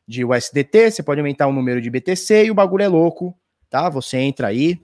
de 0.08 0.26
USDT, 0.26 0.92
você 0.92 1.04
pode 1.04 1.20
aumentar 1.20 1.48
o 1.48 1.54
número 1.54 1.82
de 1.82 1.90
BTC 1.90 2.46
e 2.46 2.52
o 2.52 2.56
bagulho 2.56 2.84
é 2.84 2.88
louco, 2.88 3.38
tá? 3.70 3.90
Você 3.90 4.18
entra 4.18 4.48
aí 4.48 4.80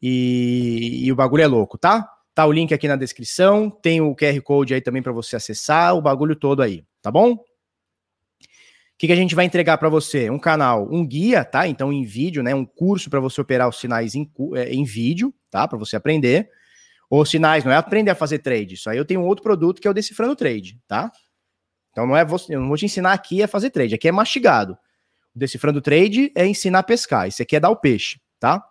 e, 0.00 1.02
e 1.04 1.12
o 1.12 1.16
bagulho 1.16 1.42
é 1.42 1.46
louco, 1.46 1.78
tá? 1.78 2.08
Tá 2.34 2.44
o 2.46 2.52
link 2.52 2.74
aqui 2.74 2.88
na 2.88 2.96
descrição, 2.96 3.70
tem 3.70 4.00
o 4.00 4.14
QR 4.14 4.40
Code 4.42 4.74
aí 4.74 4.80
também 4.80 5.02
para 5.02 5.12
você 5.12 5.36
acessar, 5.36 5.94
o 5.94 6.02
bagulho 6.02 6.34
todo 6.34 6.62
aí, 6.62 6.84
tá 7.00 7.10
bom? 7.10 7.38
O 8.94 8.96
que, 8.96 9.08
que 9.08 9.12
a 9.12 9.16
gente 9.16 9.34
vai 9.34 9.44
entregar 9.44 9.76
para 9.78 9.88
você? 9.88 10.30
Um 10.30 10.38
canal, 10.38 10.88
um 10.90 11.04
guia, 11.04 11.44
tá? 11.44 11.66
Então, 11.66 11.92
em 11.92 12.04
vídeo, 12.04 12.42
né? 12.42 12.54
Um 12.54 12.64
curso 12.64 13.10
para 13.10 13.18
você 13.18 13.40
operar 13.40 13.68
os 13.68 13.80
sinais 13.80 14.14
em, 14.14 14.30
é, 14.54 14.72
em 14.72 14.84
vídeo, 14.84 15.34
tá? 15.50 15.66
Para 15.66 15.78
você 15.78 15.96
aprender. 15.96 16.48
Ou 17.10 17.24
sinais, 17.24 17.64
não 17.64 17.72
é 17.72 17.76
aprender 17.76 18.10
a 18.10 18.14
fazer 18.14 18.38
trade. 18.38 18.74
Isso 18.74 18.88
aí 18.88 18.96
eu 18.96 19.04
tenho 19.04 19.20
um 19.20 19.26
outro 19.26 19.42
produto 19.42 19.80
que 19.80 19.86
é 19.86 19.90
o 19.90 19.94
Decifrando 19.94 20.34
Trade, 20.34 20.80
tá? 20.86 21.10
Então 21.94 22.06
não 22.06 22.16
é 22.16 22.24
você, 22.24 22.54
eu 22.54 22.60
não 22.60 22.68
vou 22.68 22.76
te 22.76 22.84
ensinar 22.84 23.12
aqui 23.12 23.42
a 23.42 23.48
fazer 23.48 23.70
trade, 23.70 23.94
aqui 23.94 24.08
é 24.08 24.12
mastigado. 24.12 24.76
O 25.34 25.38
Decifrando 25.38 25.80
Trade 25.80 26.32
é 26.34 26.44
ensinar 26.44 26.80
a 26.80 26.82
pescar, 26.82 27.28
esse 27.28 27.40
aqui 27.40 27.54
é 27.54 27.60
dar 27.60 27.70
o 27.70 27.76
peixe, 27.76 28.20
tá? 28.40 28.62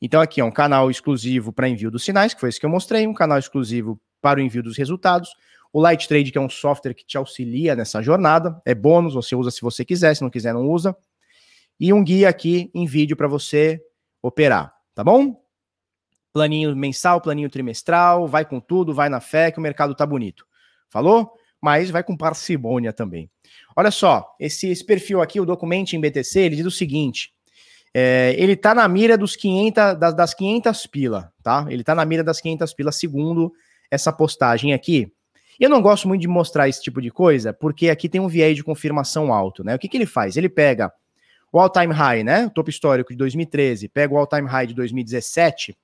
Então 0.00 0.20
aqui 0.20 0.40
é 0.40 0.44
um 0.44 0.50
canal 0.50 0.90
exclusivo 0.90 1.52
para 1.52 1.68
envio 1.68 1.90
dos 1.90 2.04
sinais, 2.04 2.32
que 2.32 2.40
foi 2.40 2.48
esse 2.48 2.60
que 2.60 2.66
eu 2.66 2.70
mostrei, 2.70 3.06
um 3.06 3.14
canal 3.14 3.38
exclusivo 3.38 4.00
para 4.20 4.38
o 4.38 4.42
envio 4.42 4.62
dos 4.62 4.76
resultados. 4.76 5.30
O 5.72 5.80
Light 5.80 6.06
Trade, 6.06 6.30
que 6.30 6.38
é 6.38 6.40
um 6.40 6.50
software 6.50 6.94
que 6.94 7.04
te 7.04 7.16
auxilia 7.16 7.74
nessa 7.74 8.00
jornada, 8.00 8.60
é 8.64 8.74
bônus, 8.74 9.14
você 9.14 9.34
usa 9.34 9.50
se 9.50 9.60
você 9.60 9.84
quiser, 9.84 10.14
se 10.14 10.22
não 10.22 10.30
quiser 10.30 10.54
não 10.54 10.68
usa. 10.68 10.96
E 11.80 11.92
um 11.92 12.04
guia 12.04 12.28
aqui 12.28 12.70
em 12.72 12.86
vídeo 12.86 13.16
para 13.16 13.26
você 13.26 13.80
operar, 14.22 14.72
tá 14.94 15.02
bom? 15.02 15.41
Planinho 16.32 16.74
mensal, 16.74 17.20
planinho 17.20 17.50
trimestral, 17.50 18.26
vai 18.26 18.44
com 18.44 18.58
tudo, 18.58 18.94
vai 18.94 19.08
na 19.08 19.20
fé 19.20 19.50
que 19.50 19.58
o 19.58 19.62
mercado 19.62 19.94
tá 19.94 20.06
bonito. 20.06 20.46
Falou? 20.88 21.32
Mas 21.60 21.90
vai 21.90 22.02
com 22.02 22.16
parcimônia 22.16 22.92
também. 22.92 23.30
Olha 23.76 23.90
só, 23.90 24.34
esse, 24.38 24.68
esse 24.68 24.84
perfil 24.84 25.20
aqui, 25.20 25.40
o 25.40 25.44
documento 25.44 25.92
em 25.92 26.00
BTC, 26.00 26.40
ele 26.40 26.56
diz 26.56 26.66
o 26.66 26.70
seguinte: 26.70 27.32
é, 27.94 28.34
ele 28.38 28.56
tá 28.56 28.74
na 28.74 28.88
mira 28.88 29.18
dos 29.18 29.36
500, 29.36 29.98
das, 29.98 30.14
das 30.14 30.34
500 30.34 30.86
pila, 30.86 31.32
tá? 31.42 31.66
Ele 31.68 31.84
tá 31.84 31.94
na 31.94 32.04
mira 32.04 32.24
das 32.24 32.40
500 32.40 32.72
pila, 32.72 32.92
segundo 32.92 33.52
essa 33.90 34.12
postagem 34.12 34.72
aqui. 34.72 35.12
Eu 35.60 35.68
não 35.68 35.82
gosto 35.82 36.08
muito 36.08 36.22
de 36.22 36.28
mostrar 36.28 36.68
esse 36.68 36.82
tipo 36.82 37.00
de 37.00 37.10
coisa, 37.10 37.52
porque 37.52 37.90
aqui 37.90 38.08
tem 38.08 38.20
um 38.20 38.28
viés 38.28 38.56
de 38.56 38.64
confirmação 38.64 39.32
alto, 39.32 39.62
né? 39.62 39.74
O 39.74 39.78
que, 39.78 39.88
que 39.88 39.96
ele 39.96 40.06
faz? 40.06 40.36
Ele 40.36 40.48
pega 40.48 40.90
o 41.52 41.60
all-time 41.60 41.92
high, 41.92 42.24
né? 42.24 42.46
O 42.46 42.50
topo 42.50 42.70
histórico 42.70 43.10
de 43.10 43.16
2013, 43.18 43.88
pega 43.88 44.14
o 44.14 44.16
all-time 44.16 44.48
high 44.48 44.66
de 44.66 44.74
2017 44.74 45.76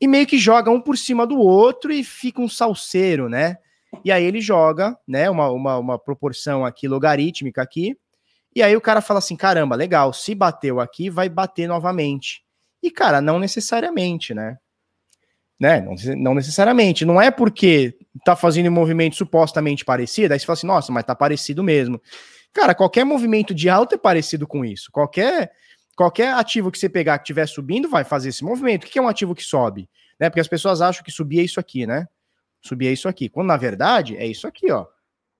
e 0.00 0.06
meio 0.06 0.26
que 0.26 0.38
joga 0.38 0.70
um 0.70 0.80
por 0.80 0.96
cima 0.96 1.26
do 1.26 1.38
outro 1.38 1.92
e 1.92 2.04
fica 2.04 2.40
um 2.40 2.48
salseiro, 2.48 3.28
né? 3.28 3.56
E 4.04 4.12
aí 4.12 4.24
ele 4.24 4.40
joga, 4.40 4.96
né, 5.06 5.30
uma, 5.30 5.50
uma, 5.50 5.78
uma 5.78 5.98
proporção 5.98 6.64
aqui 6.64 6.86
logarítmica 6.86 7.62
aqui, 7.62 7.96
e 8.54 8.62
aí 8.62 8.74
o 8.74 8.80
cara 8.80 9.00
fala 9.00 9.18
assim, 9.18 9.36
caramba, 9.36 9.76
legal, 9.76 10.12
se 10.12 10.34
bateu 10.34 10.80
aqui, 10.80 11.10
vai 11.10 11.28
bater 11.28 11.68
novamente. 11.68 12.42
E, 12.82 12.90
cara, 12.90 13.20
não 13.20 13.38
necessariamente, 13.38 14.32
né? 14.32 14.56
Né? 15.58 15.80
Não, 15.80 15.94
não 16.16 16.34
necessariamente. 16.34 17.04
Não 17.04 17.20
é 17.20 17.30
porque 17.30 17.96
tá 18.24 18.34
fazendo 18.34 18.68
um 18.68 18.72
movimento 18.72 19.16
supostamente 19.16 19.84
parecido, 19.84 20.32
aí 20.32 20.40
você 20.40 20.46
fala 20.46 20.54
assim, 20.54 20.66
nossa, 20.66 20.92
mas 20.92 21.04
tá 21.04 21.14
parecido 21.14 21.62
mesmo. 21.62 22.00
Cara, 22.52 22.74
qualquer 22.74 23.04
movimento 23.04 23.54
de 23.54 23.68
alta 23.68 23.96
é 23.96 23.98
parecido 23.98 24.46
com 24.46 24.64
isso. 24.64 24.90
Qualquer 24.90 25.52
qualquer 25.96 26.34
ativo 26.34 26.70
que 26.70 26.78
você 26.78 26.88
pegar 26.88 27.18
que 27.18 27.24
estiver 27.24 27.46
subindo 27.46 27.88
vai 27.88 28.04
fazer 28.04 28.28
esse 28.28 28.44
movimento. 28.44 28.84
O 28.84 28.86
que 28.86 28.98
é 28.98 29.02
um 29.02 29.08
ativo 29.08 29.34
que 29.34 29.42
sobe? 29.42 29.88
Né? 30.20 30.28
Porque 30.28 30.40
as 30.40 30.46
pessoas 30.46 30.82
acham 30.82 31.02
que 31.02 31.10
subir 31.10 31.40
é 31.40 31.42
isso 31.42 31.58
aqui, 31.58 31.86
né? 31.86 32.06
Subir 32.60 32.88
é 32.88 32.92
isso 32.92 33.08
aqui. 33.08 33.28
Quando 33.28 33.48
na 33.48 33.56
verdade 33.56 34.16
é 34.16 34.26
isso 34.26 34.46
aqui, 34.46 34.70
ó. 34.70 34.86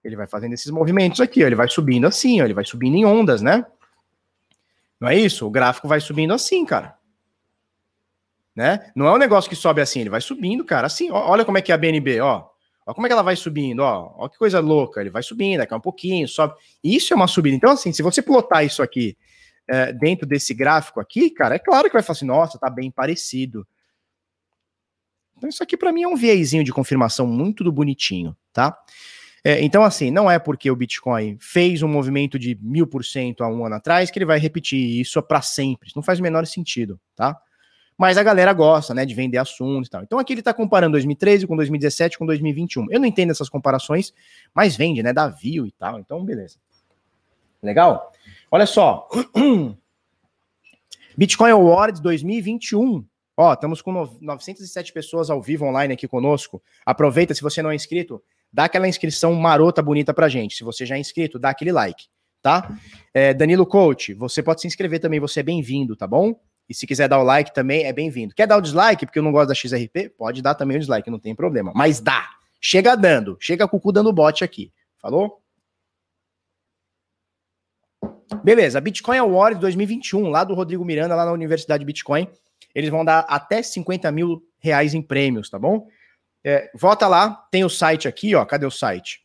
Ele 0.02 0.16
vai 0.16 0.26
fazendo 0.26 0.54
esses 0.54 0.70
movimentos 0.70 1.20
aqui, 1.20 1.44
ó. 1.44 1.46
Ele 1.46 1.54
vai 1.54 1.68
subindo 1.68 2.06
assim, 2.06 2.40
ó. 2.40 2.44
Ele 2.44 2.54
vai 2.54 2.64
subindo 2.64 2.96
em 2.96 3.04
ondas, 3.04 3.42
né? 3.42 3.64
Não 4.98 5.08
é 5.08 5.16
isso? 5.16 5.46
O 5.46 5.50
gráfico 5.50 5.86
vai 5.86 6.00
subindo 6.00 6.32
assim, 6.32 6.64
cara. 6.64 6.96
Né? 8.54 8.90
Não 8.96 9.06
é 9.06 9.12
um 9.12 9.18
negócio 9.18 9.50
que 9.50 9.56
sobe 9.56 9.82
assim, 9.82 10.00
ele 10.00 10.08
vai 10.08 10.22
subindo, 10.22 10.64
cara. 10.64 10.86
Assim, 10.86 11.10
ó, 11.10 11.30
olha 11.30 11.44
como 11.44 11.58
é 11.58 11.62
que 11.62 11.70
é 11.70 11.74
a 11.74 11.78
BNB, 11.78 12.20
ó. 12.20 12.48
Ó 12.86 12.94
como 12.94 13.06
é 13.06 13.08
que 13.08 13.12
ela 13.12 13.22
vai 13.22 13.36
subindo, 13.36 13.80
ó. 13.80 14.14
Ó 14.16 14.28
que 14.28 14.38
coisa 14.38 14.60
louca. 14.60 15.02
Ele 15.02 15.10
vai 15.10 15.22
subindo, 15.22 15.58
daqui 15.58 15.74
a 15.74 15.76
um 15.76 15.80
pouquinho, 15.80 16.26
sobe. 16.26 16.54
Isso 16.82 17.12
é 17.12 17.16
uma 17.16 17.28
subida. 17.28 17.54
Então, 17.54 17.72
assim, 17.72 17.92
se 17.92 18.02
você 18.02 18.22
plotar 18.22 18.64
isso 18.64 18.82
aqui 18.82 19.18
é, 19.68 19.92
dentro 19.92 20.26
desse 20.26 20.54
gráfico 20.54 21.00
aqui, 21.00 21.30
cara, 21.30 21.56
é 21.56 21.58
claro 21.58 21.88
que 21.88 21.94
vai 21.94 22.02
falar 22.02 22.16
assim, 22.16 22.26
nossa, 22.26 22.58
tá 22.58 22.70
bem 22.70 22.90
parecido. 22.90 23.66
Então 25.36 25.48
isso 25.48 25.62
aqui 25.62 25.76
para 25.76 25.92
mim 25.92 26.02
é 26.02 26.08
um 26.08 26.16
viezinho 26.16 26.64
de 26.64 26.72
confirmação 26.72 27.26
muito 27.26 27.62
do 27.62 27.70
bonitinho, 27.70 28.36
tá? 28.52 28.76
É, 29.44 29.62
então 29.62 29.84
assim, 29.84 30.10
não 30.10 30.30
é 30.30 30.38
porque 30.38 30.70
o 30.70 30.76
Bitcoin 30.76 31.36
fez 31.40 31.82
um 31.82 31.88
movimento 31.88 32.38
de 32.38 32.58
mil 32.60 32.86
por 32.86 33.04
cento 33.04 33.44
há 33.44 33.48
um 33.48 33.64
ano 33.64 33.76
atrás 33.76 34.10
que 34.10 34.18
ele 34.18 34.24
vai 34.24 34.38
repetir 34.38 35.00
isso 35.00 35.22
para 35.22 35.42
sempre. 35.42 35.88
Isso 35.88 35.96
não 35.96 36.02
faz 36.02 36.18
o 36.18 36.22
menor 36.22 36.46
sentido, 36.46 36.98
tá? 37.14 37.38
Mas 37.98 38.18
a 38.18 38.22
galera 38.22 38.52
gosta, 38.52 38.92
né, 38.92 39.06
de 39.06 39.14
vender 39.14 39.38
assuntos 39.38 39.88
e 39.88 39.90
tal. 39.90 40.02
Então 40.02 40.18
aqui 40.18 40.34
ele 40.34 40.42
tá 40.42 40.52
comparando 40.52 40.92
2013 40.92 41.46
com 41.46 41.56
2017 41.56 42.18
com 42.18 42.26
2021. 42.26 42.90
Eu 42.90 43.00
não 43.00 43.06
entendo 43.06 43.30
essas 43.30 43.48
comparações, 43.48 44.12
mas 44.54 44.76
vende, 44.76 45.02
né, 45.02 45.12
dá 45.12 45.28
view 45.28 45.66
e 45.66 45.72
tal. 45.72 45.98
Então, 45.98 46.24
beleza. 46.24 46.58
Legal? 47.62 48.12
Olha 48.50 48.66
só. 48.66 49.08
Bitcoin 51.16 51.50
Awards 51.50 52.00
2021. 52.00 53.04
Ó, 53.36 53.52
estamos 53.52 53.82
com 53.82 53.92
907 54.20 54.92
pessoas 54.92 55.30
ao 55.30 55.42
vivo 55.42 55.66
online 55.66 55.94
aqui 55.94 56.08
conosco. 56.08 56.62
Aproveita, 56.84 57.34
se 57.34 57.42
você 57.42 57.62
não 57.62 57.70
é 57.70 57.74
inscrito, 57.74 58.22
dá 58.52 58.64
aquela 58.64 58.88
inscrição 58.88 59.34
marota 59.34 59.82
bonita 59.82 60.14
pra 60.14 60.28
gente. 60.28 60.56
Se 60.56 60.64
você 60.64 60.86
já 60.86 60.96
é 60.96 60.98
inscrito, 60.98 61.38
dá 61.38 61.50
aquele 61.50 61.72
like, 61.72 62.06
tá? 62.40 62.74
É, 63.12 63.34
Danilo 63.34 63.66
Coach, 63.66 64.14
você 64.14 64.42
pode 64.42 64.60
se 64.62 64.66
inscrever 64.66 65.00
também, 65.00 65.20
você 65.20 65.40
é 65.40 65.42
bem-vindo, 65.42 65.94
tá 65.96 66.06
bom? 66.06 66.34
E 66.68 66.74
se 66.74 66.86
quiser 66.86 67.08
dar 67.08 67.20
o 67.20 67.22
like 67.22 67.54
também, 67.54 67.84
é 67.84 67.92
bem-vindo. 67.92 68.34
Quer 68.34 68.46
dar 68.46 68.56
o 68.56 68.60
dislike 68.60 69.06
porque 69.06 69.18
eu 69.18 69.22
não 69.22 69.32
gosto 69.32 69.48
da 69.48 69.54
XRP? 69.54 70.10
Pode 70.16 70.42
dar 70.42 70.54
também 70.54 70.76
o 70.76 70.80
dislike, 70.80 71.10
não 71.10 71.18
tem 71.18 71.34
problema. 71.34 71.72
Mas 71.74 72.00
dá. 72.00 72.28
Chega 72.60 72.96
dando. 72.96 73.36
Chega 73.40 73.68
com 73.68 73.76
o 73.76 73.80
cu 73.80 73.92
dando 73.92 74.12
bote 74.12 74.42
aqui. 74.42 74.72
Falou? 75.00 75.42
Beleza, 78.42 78.80
Bitcoin 78.80 79.18
Award 79.18 79.60
2021, 79.60 80.28
lá 80.28 80.42
do 80.44 80.54
Rodrigo 80.54 80.84
Miranda, 80.84 81.14
lá 81.14 81.24
na 81.24 81.32
Universidade 81.32 81.84
Bitcoin. 81.84 82.28
Eles 82.74 82.90
vão 82.90 83.04
dar 83.04 83.20
até 83.28 83.62
50 83.62 84.10
mil 84.10 84.42
reais 84.58 84.94
em 84.94 85.02
prêmios, 85.02 85.48
tá 85.48 85.58
bom? 85.58 85.86
É, 86.44 86.70
volta 86.74 87.06
lá, 87.08 87.46
tem 87.50 87.64
o 87.64 87.68
site 87.68 88.06
aqui, 88.06 88.34
ó. 88.34 88.44
Cadê 88.44 88.66
o 88.66 88.70
site? 88.70 89.20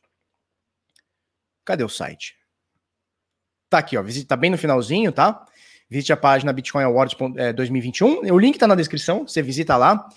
Cadê 1.66 1.84
o 1.84 1.90
site? 1.90 2.36
Tá 3.70 3.80
aqui, 3.80 3.98
ó. 3.98 4.04
Visita, 4.04 4.30
tá 4.30 4.38
bem 4.38 4.50
no 4.50 4.58
finalzinho, 4.58 5.12
tá? 5.12 5.46
Visite 5.90 6.14
a 6.14 6.18
página 6.18 6.54
Bitcoin 6.54 6.84
Awards 6.84 7.18
2021. 7.56 8.26
É, 8.26 8.32
o 8.32 8.40
link 8.40 8.58
tá 8.58 8.68
na 8.68 8.76
descrição, 8.76 9.28
você 9.28 9.42
visita 9.42 9.76
lá. 9.76 10.08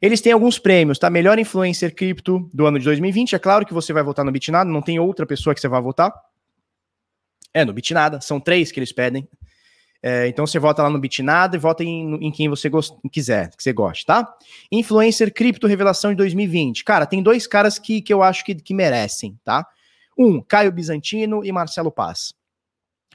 Eles 0.00 0.20
têm 0.20 0.32
alguns 0.32 0.58
prêmios, 0.58 0.98
tá? 0.98 1.08
Melhor 1.08 1.38
influencer 1.38 1.94
cripto 1.94 2.50
do 2.52 2.66
ano 2.66 2.78
de 2.78 2.84
2020. 2.84 3.34
É 3.34 3.38
claro 3.38 3.64
que 3.64 3.74
você 3.74 3.92
vai 3.92 4.02
votar 4.02 4.24
no 4.24 4.32
Bitnado, 4.32 4.70
não 4.70 4.82
tem 4.82 4.98
outra 4.98 5.26
pessoa 5.26 5.54
que 5.54 5.60
você 5.60 5.68
vai 5.68 5.80
votar. 5.80 6.12
É, 7.54 7.64
no 7.64 7.72
Bitnada. 7.72 8.20
São 8.20 8.40
três 8.40 8.72
que 8.72 8.78
eles 8.78 8.92
pedem. 8.92 9.28
É, 10.02 10.26
então 10.26 10.44
você 10.44 10.58
vota 10.58 10.82
lá 10.82 10.90
no 10.90 10.98
Bitnada 10.98 11.54
e 11.54 11.60
vota 11.60 11.84
em, 11.84 12.14
em 12.16 12.32
quem 12.32 12.48
você 12.48 12.68
gost, 12.68 12.92
quiser, 13.12 13.54
que 13.56 13.62
você 13.62 13.72
goste, 13.72 14.04
tá? 14.04 14.36
Influencer 14.70 15.32
Cripto 15.32 15.68
Revelação 15.68 16.10
de 16.10 16.16
2020. 16.16 16.82
Cara, 16.82 17.06
tem 17.06 17.22
dois 17.22 17.46
caras 17.46 17.78
que, 17.78 18.02
que 18.02 18.12
eu 18.12 18.20
acho 18.20 18.44
que, 18.44 18.56
que 18.56 18.74
merecem, 18.74 19.38
tá? 19.44 19.64
Um, 20.18 20.40
Caio 20.42 20.72
Bizantino 20.72 21.44
e 21.44 21.52
Marcelo 21.52 21.92
Paz. 21.92 22.34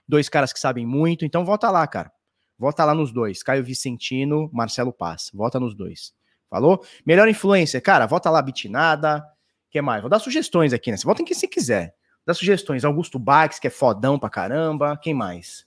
Dois 0.07 0.29
caras 0.29 0.53
que 0.53 0.59
sabem 0.59 0.85
muito, 0.85 1.25
então 1.25 1.43
vota 1.43 1.69
lá, 1.69 1.85
cara. 1.85 2.09
Vota 2.57 2.85
lá 2.85 2.95
nos 2.95 3.11
dois. 3.11 3.43
Caio 3.43 3.63
Vicentino, 3.63 4.49
Marcelo 4.53 4.93
Paz. 4.93 5.29
Vota 5.33 5.59
nos 5.59 5.75
dois. 5.75 6.13
Falou? 6.49 6.81
Melhor 7.05 7.27
influencer, 7.27 7.81
cara, 7.83 8.05
vota 8.05 8.29
lá 8.29 8.41
Bitnada. 8.41 9.21
que 9.69 9.81
mais? 9.81 10.01
Vou 10.01 10.09
dar 10.09 10.19
sugestões 10.19 10.71
aqui, 10.71 10.89
né? 10.89 10.95
Você 10.95 11.05
vota 11.05 11.21
em 11.21 11.25
quem 11.25 11.35
você 11.35 11.47
quiser. 11.47 11.93
Dá 12.27 12.33
sugestões. 12.33 12.83
Augusto 12.83 13.17
Bax, 13.17 13.57
que 13.57 13.67
é 13.67 13.69
fodão 13.69 14.19
pra 14.19 14.29
caramba. 14.29 14.99
Quem 15.01 15.13
mais? 15.13 15.65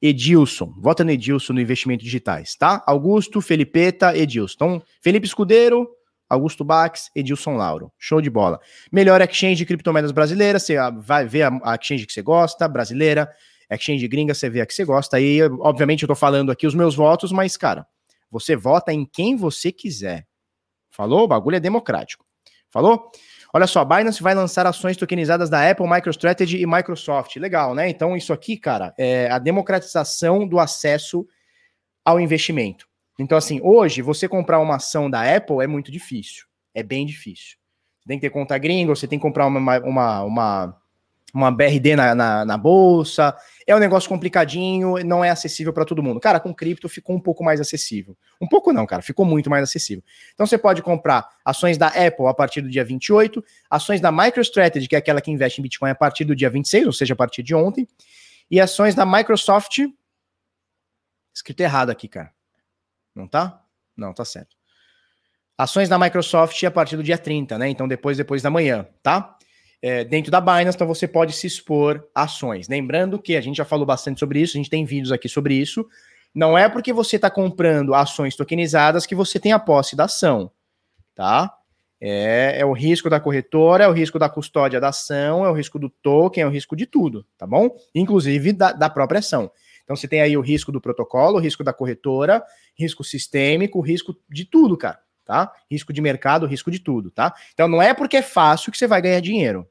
Edilson. 0.00 0.72
Vota 0.78 1.04
no 1.04 1.10
Edilson 1.10 1.52
no 1.52 1.60
investimento 1.60 2.02
digitais, 2.02 2.56
tá? 2.56 2.82
Augusto, 2.86 3.42
Felipeta, 3.42 4.16
Edilson. 4.16 4.54
Então, 4.54 4.82
Felipe 5.02 5.26
Escudeiro, 5.26 5.86
Augusto 6.30 6.64
Bax, 6.64 7.10
Edilson 7.14 7.56
Lauro. 7.56 7.92
Show 7.98 8.22
de 8.22 8.30
bola. 8.30 8.58
Melhor 8.90 9.20
exchange 9.20 9.56
de 9.56 9.66
criptomoedas 9.66 10.12
brasileira, 10.12 10.58
você 10.58 10.76
vai 11.02 11.26
ver 11.26 11.42
a, 11.42 11.74
exchange 11.74 12.06
que 12.06 12.12
você 12.14 12.22
gosta, 12.22 12.66
brasileira, 12.66 13.30
exchange 13.70 14.08
gringa, 14.08 14.32
você 14.32 14.48
vê 14.48 14.62
a 14.62 14.66
que 14.66 14.72
você 14.72 14.84
gosta. 14.84 15.18
Aí, 15.18 15.42
obviamente, 15.60 16.04
eu 16.04 16.08
tô 16.08 16.14
falando 16.14 16.50
aqui 16.50 16.66
os 16.66 16.74
meus 16.74 16.94
votos, 16.94 17.32
mas, 17.32 17.54
cara, 17.58 17.86
você 18.30 18.56
vota 18.56 18.94
em 18.94 19.04
quem 19.04 19.36
você 19.36 19.70
quiser. 19.70 20.26
Falou? 20.90 21.24
O 21.24 21.28
bagulho 21.28 21.56
é 21.56 21.60
democrático. 21.60 22.24
Falou? 22.70 23.10
Olha 23.56 23.68
só, 23.68 23.84
Binance 23.84 24.20
vai 24.20 24.34
lançar 24.34 24.66
ações 24.66 24.96
tokenizadas 24.96 25.48
da 25.48 25.70
Apple, 25.70 25.88
MicroStrategy 25.88 26.60
e 26.60 26.66
Microsoft. 26.66 27.36
Legal, 27.36 27.72
né? 27.72 27.88
Então, 27.88 28.16
isso 28.16 28.32
aqui, 28.32 28.56
cara, 28.56 28.92
é 28.98 29.30
a 29.30 29.38
democratização 29.38 30.44
do 30.44 30.58
acesso 30.58 31.24
ao 32.04 32.18
investimento. 32.18 32.88
Então, 33.16 33.38
assim, 33.38 33.60
hoje, 33.62 34.02
você 34.02 34.26
comprar 34.26 34.58
uma 34.58 34.74
ação 34.74 35.08
da 35.08 35.22
Apple 35.36 35.62
é 35.62 35.68
muito 35.68 35.92
difícil. 35.92 36.46
É 36.74 36.82
bem 36.82 37.06
difícil. 37.06 37.56
Você 38.00 38.08
tem 38.08 38.18
que 38.18 38.22
ter 38.22 38.30
conta 38.30 38.58
gringa, 38.58 38.92
você 38.92 39.06
tem 39.06 39.20
que 39.20 39.22
comprar 39.22 39.46
uma, 39.46 39.78
uma, 39.78 40.22
uma, 40.24 40.82
uma 41.34 41.50
BRD 41.50 41.96
na, 41.96 42.14
na, 42.14 42.44
na 42.44 42.56
bolsa, 42.56 43.36
é 43.66 43.74
um 43.74 43.78
negócio 43.78 44.08
complicadinho, 44.08 45.04
não 45.04 45.24
é 45.24 45.30
acessível 45.30 45.72
para 45.72 45.84
todo 45.84 46.02
mundo. 46.02 46.20
Cara, 46.20 46.38
com 46.38 46.54
cripto 46.54 46.88
ficou 46.88 47.16
um 47.16 47.20
pouco 47.20 47.42
mais 47.42 47.60
acessível. 47.60 48.16
Um 48.40 48.46
pouco 48.46 48.72
não, 48.72 48.86
cara, 48.86 49.02
ficou 49.02 49.26
muito 49.26 49.50
mais 49.50 49.64
acessível. 49.64 50.04
Então 50.32 50.46
você 50.46 50.56
pode 50.56 50.80
comprar 50.80 51.28
ações 51.44 51.76
da 51.76 51.88
Apple 51.88 52.26
a 52.26 52.34
partir 52.34 52.60
do 52.60 52.70
dia 52.70 52.84
28, 52.84 53.44
ações 53.68 54.00
da 54.00 54.12
MicroStrategy, 54.12 54.86
que 54.86 54.94
é 54.94 54.98
aquela 54.98 55.20
que 55.20 55.30
investe 55.30 55.60
em 55.60 55.62
Bitcoin 55.62 55.90
a 55.90 55.94
partir 55.94 56.24
do 56.24 56.36
dia 56.36 56.48
26, 56.48 56.86
ou 56.86 56.92
seja, 56.92 57.14
a 57.14 57.16
partir 57.16 57.42
de 57.42 57.54
ontem, 57.54 57.88
e 58.48 58.60
ações 58.60 58.94
da 58.94 59.04
Microsoft. 59.04 59.78
Escrito 61.34 61.60
errado 61.60 61.90
aqui, 61.90 62.06
cara. 62.06 62.32
Não 63.12 63.26
tá? 63.26 63.60
Não, 63.96 64.14
tá 64.14 64.24
certo. 64.24 64.54
Ações 65.58 65.88
da 65.88 65.98
Microsoft 65.98 66.62
a 66.62 66.70
partir 66.70 66.96
do 66.96 67.02
dia 67.02 67.18
30, 67.18 67.58
né? 67.58 67.68
Então 67.68 67.88
depois 67.88 68.16
depois 68.16 68.42
da 68.42 68.50
manhã, 68.50 68.86
tá? 69.02 69.36
É, 69.86 70.02
dentro 70.02 70.30
da 70.30 70.40
Binance, 70.40 70.76
então 70.76 70.86
você 70.86 71.06
pode 71.06 71.34
se 71.34 71.46
expor 71.46 72.08
ações. 72.14 72.68
Lembrando 72.68 73.18
que 73.18 73.36
a 73.36 73.40
gente 73.42 73.56
já 73.56 73.66
falou 73.66 73.84
bastante 73.84 74.18
sobre 74.18 74.40
isso, 74.40 74.56
a 74.56 74.58
gente 74.58 74.70
tem 74.70 74.82
vídeos 74.82 75.12
aqui 75.12 75.28
sobre 75.28 75.52
isso. 75.52 75.86
Não 76.34 76.56
é 76.56 76.70
porque 76.70 76.90
você 76.90 77.16
está 77.16 77.28
comprando 77.28 77.92
ações 77.94 78.34
tokenizadas 78.34 79.04
que 79.04 79.14
você 79.14 79.38
tem 79.38 79.52
a 79.52 79.58
posse 79.58 79.94
da 79.94 80.04
ação, 80.04 80.50
tá? 81.14 81.52
É, 82.00 82.60
é, 82.60 82.64
o 82.64 82.72
risco 82.72 83.10
da 83.10 83.20
corretora, 83.20 83.84
é 83.84 83.88
o 83.88 83.92
risco 83.92 84.18
da 84.18 84.26
custódia 84.26 84.80
da 84.80 84.88
ação, 84.88 85.44
é 85.44 85.50
o 85.50 85.52
risco 85.52 85.78
do 85.78 85.90
token, 85.90 86.44
é 86.44 86.46
o 86.46 86.50
risco 86.50 86.74
de 86.74 86.86
tudo, 86.86 87.26
tá 87.36 87.46
bom? 87.46 87.68
Inclusive 87.94 88.54
da, 88.54 88.72
da 88.72 88.88
própria 88.88 89.18
ação. 89.18 89.50
Então 89.82 89.94
você 89.94 90.08
tem 90.08 90.22
aí 90.22 90.34
o 90.34 90.40
risco 90.40 90.72
do 90.72 90.80
protocolo, 90.80 91.36
o 91.36 91.40
risco 91.40 91.62
da 91.62 91.74
corretora, 91.74 92.42
risco 92.74 93.04
sistêmico, 93.04 93.82
risco 93.82 94.16
de 94.30 94.46
tudo, 94.46 94.78
cara, 94.78 94.98
tá? 95.26 95.52
Risco 95.70 95.92
de 95.92 96.00
mercado, 96.00 96.46
risco 96.46 96.70
de 96.70 96.78
tudo, 96.78 97.10
tá? 97.10 97.34
Então 97.52 97.68
não 97.68 97.82
é 97.82 97.92
porque 97.92 98.16
é 98.16 98.22
fácil 98.22 98.72
que 98.72 98.78
você 98.78 98.86
vai 98.86 99.02
ganhar 99.02 99.20
dinheiro. 99.20 99.68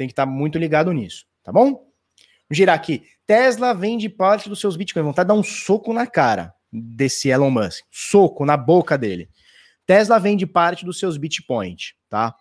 Tem 0.00 0.08
que 0.08 0.12
estar 0.12 0.24
tá 0.24 0.32
muito 0.32 0.58
ligado 0.58 0.90
nisso, 0.94 1.26
tá 1.44 1.52
bom? 1.52 1.72
Vou 1.72 1.84
girar 2.52 2.74
aqui. 2.74 3.02
Tesla 3.26 3.74
vende 3.74 4.08
parte 4.08 4.48
dos 4.48 4.58
seus 4.58 4.74
bitcoins. 4.74 5.04
Vontade 5.04 5.26
de 5.26 5.34
dar 5.34 5.38
um 5.38 5.42
soco 5.42 5.92
na 5.92 6.06
cara 6.06 6.54
desse 6.72 7.28
Elon 7.28 7.50
Musk. 7.50 7.84
Soco 7.90 8.46
na 8.46 8.56
boca 8.56 8.96
dele. 8.96 9.28
Tesla 9.84 10.18
vende 10.18 10.46
parte 10.46 10.86
dos 10.86 10.98
seus 10.98 11.18
bitcoins, 11.18 11.92
tá? 12.08 12.34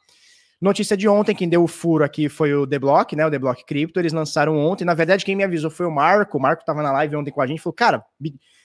Notícia 0.61 0.95
de 0.95 1.09
ontem, 1.09 1.35
quem 1.35 1.49
deu 1.49 1.61
o 1.61 1.67
furo 1.67 2.01
aqui 2.01 2.29
foi 2.29 2.53
o 2.53 2.65
The 2.65 2.79
Block, 2.79 3.13
né? 3.13 3.25
O 3.25 3.29
The 3.29 3.39
Block 3.39 3.65
Crypto. 3.65 3.99
Eles 3.99 4.13
lançaram 4.13 4.57
ontem. 4.57 4.85
Na 4.85 4.93
verdade, 4.93 5.25
quem 5.25 5.35
me 5.35 5.43
avisou 5.43 5.69
foi 5.69 5.85
o 5.85 5.91
Marco. 5.91 6.37
O 6.37 6.41
Marco 6.41 6.63
tava 6.63 6.81
na 6.81 6.93
live 6.93 7.17
ontem 7.17 7.29
com 7.29 7.41
a 7.41 7.47
gente. 7.47 7.59
Falou, 7.59 7.75
cara, 7.75 8.01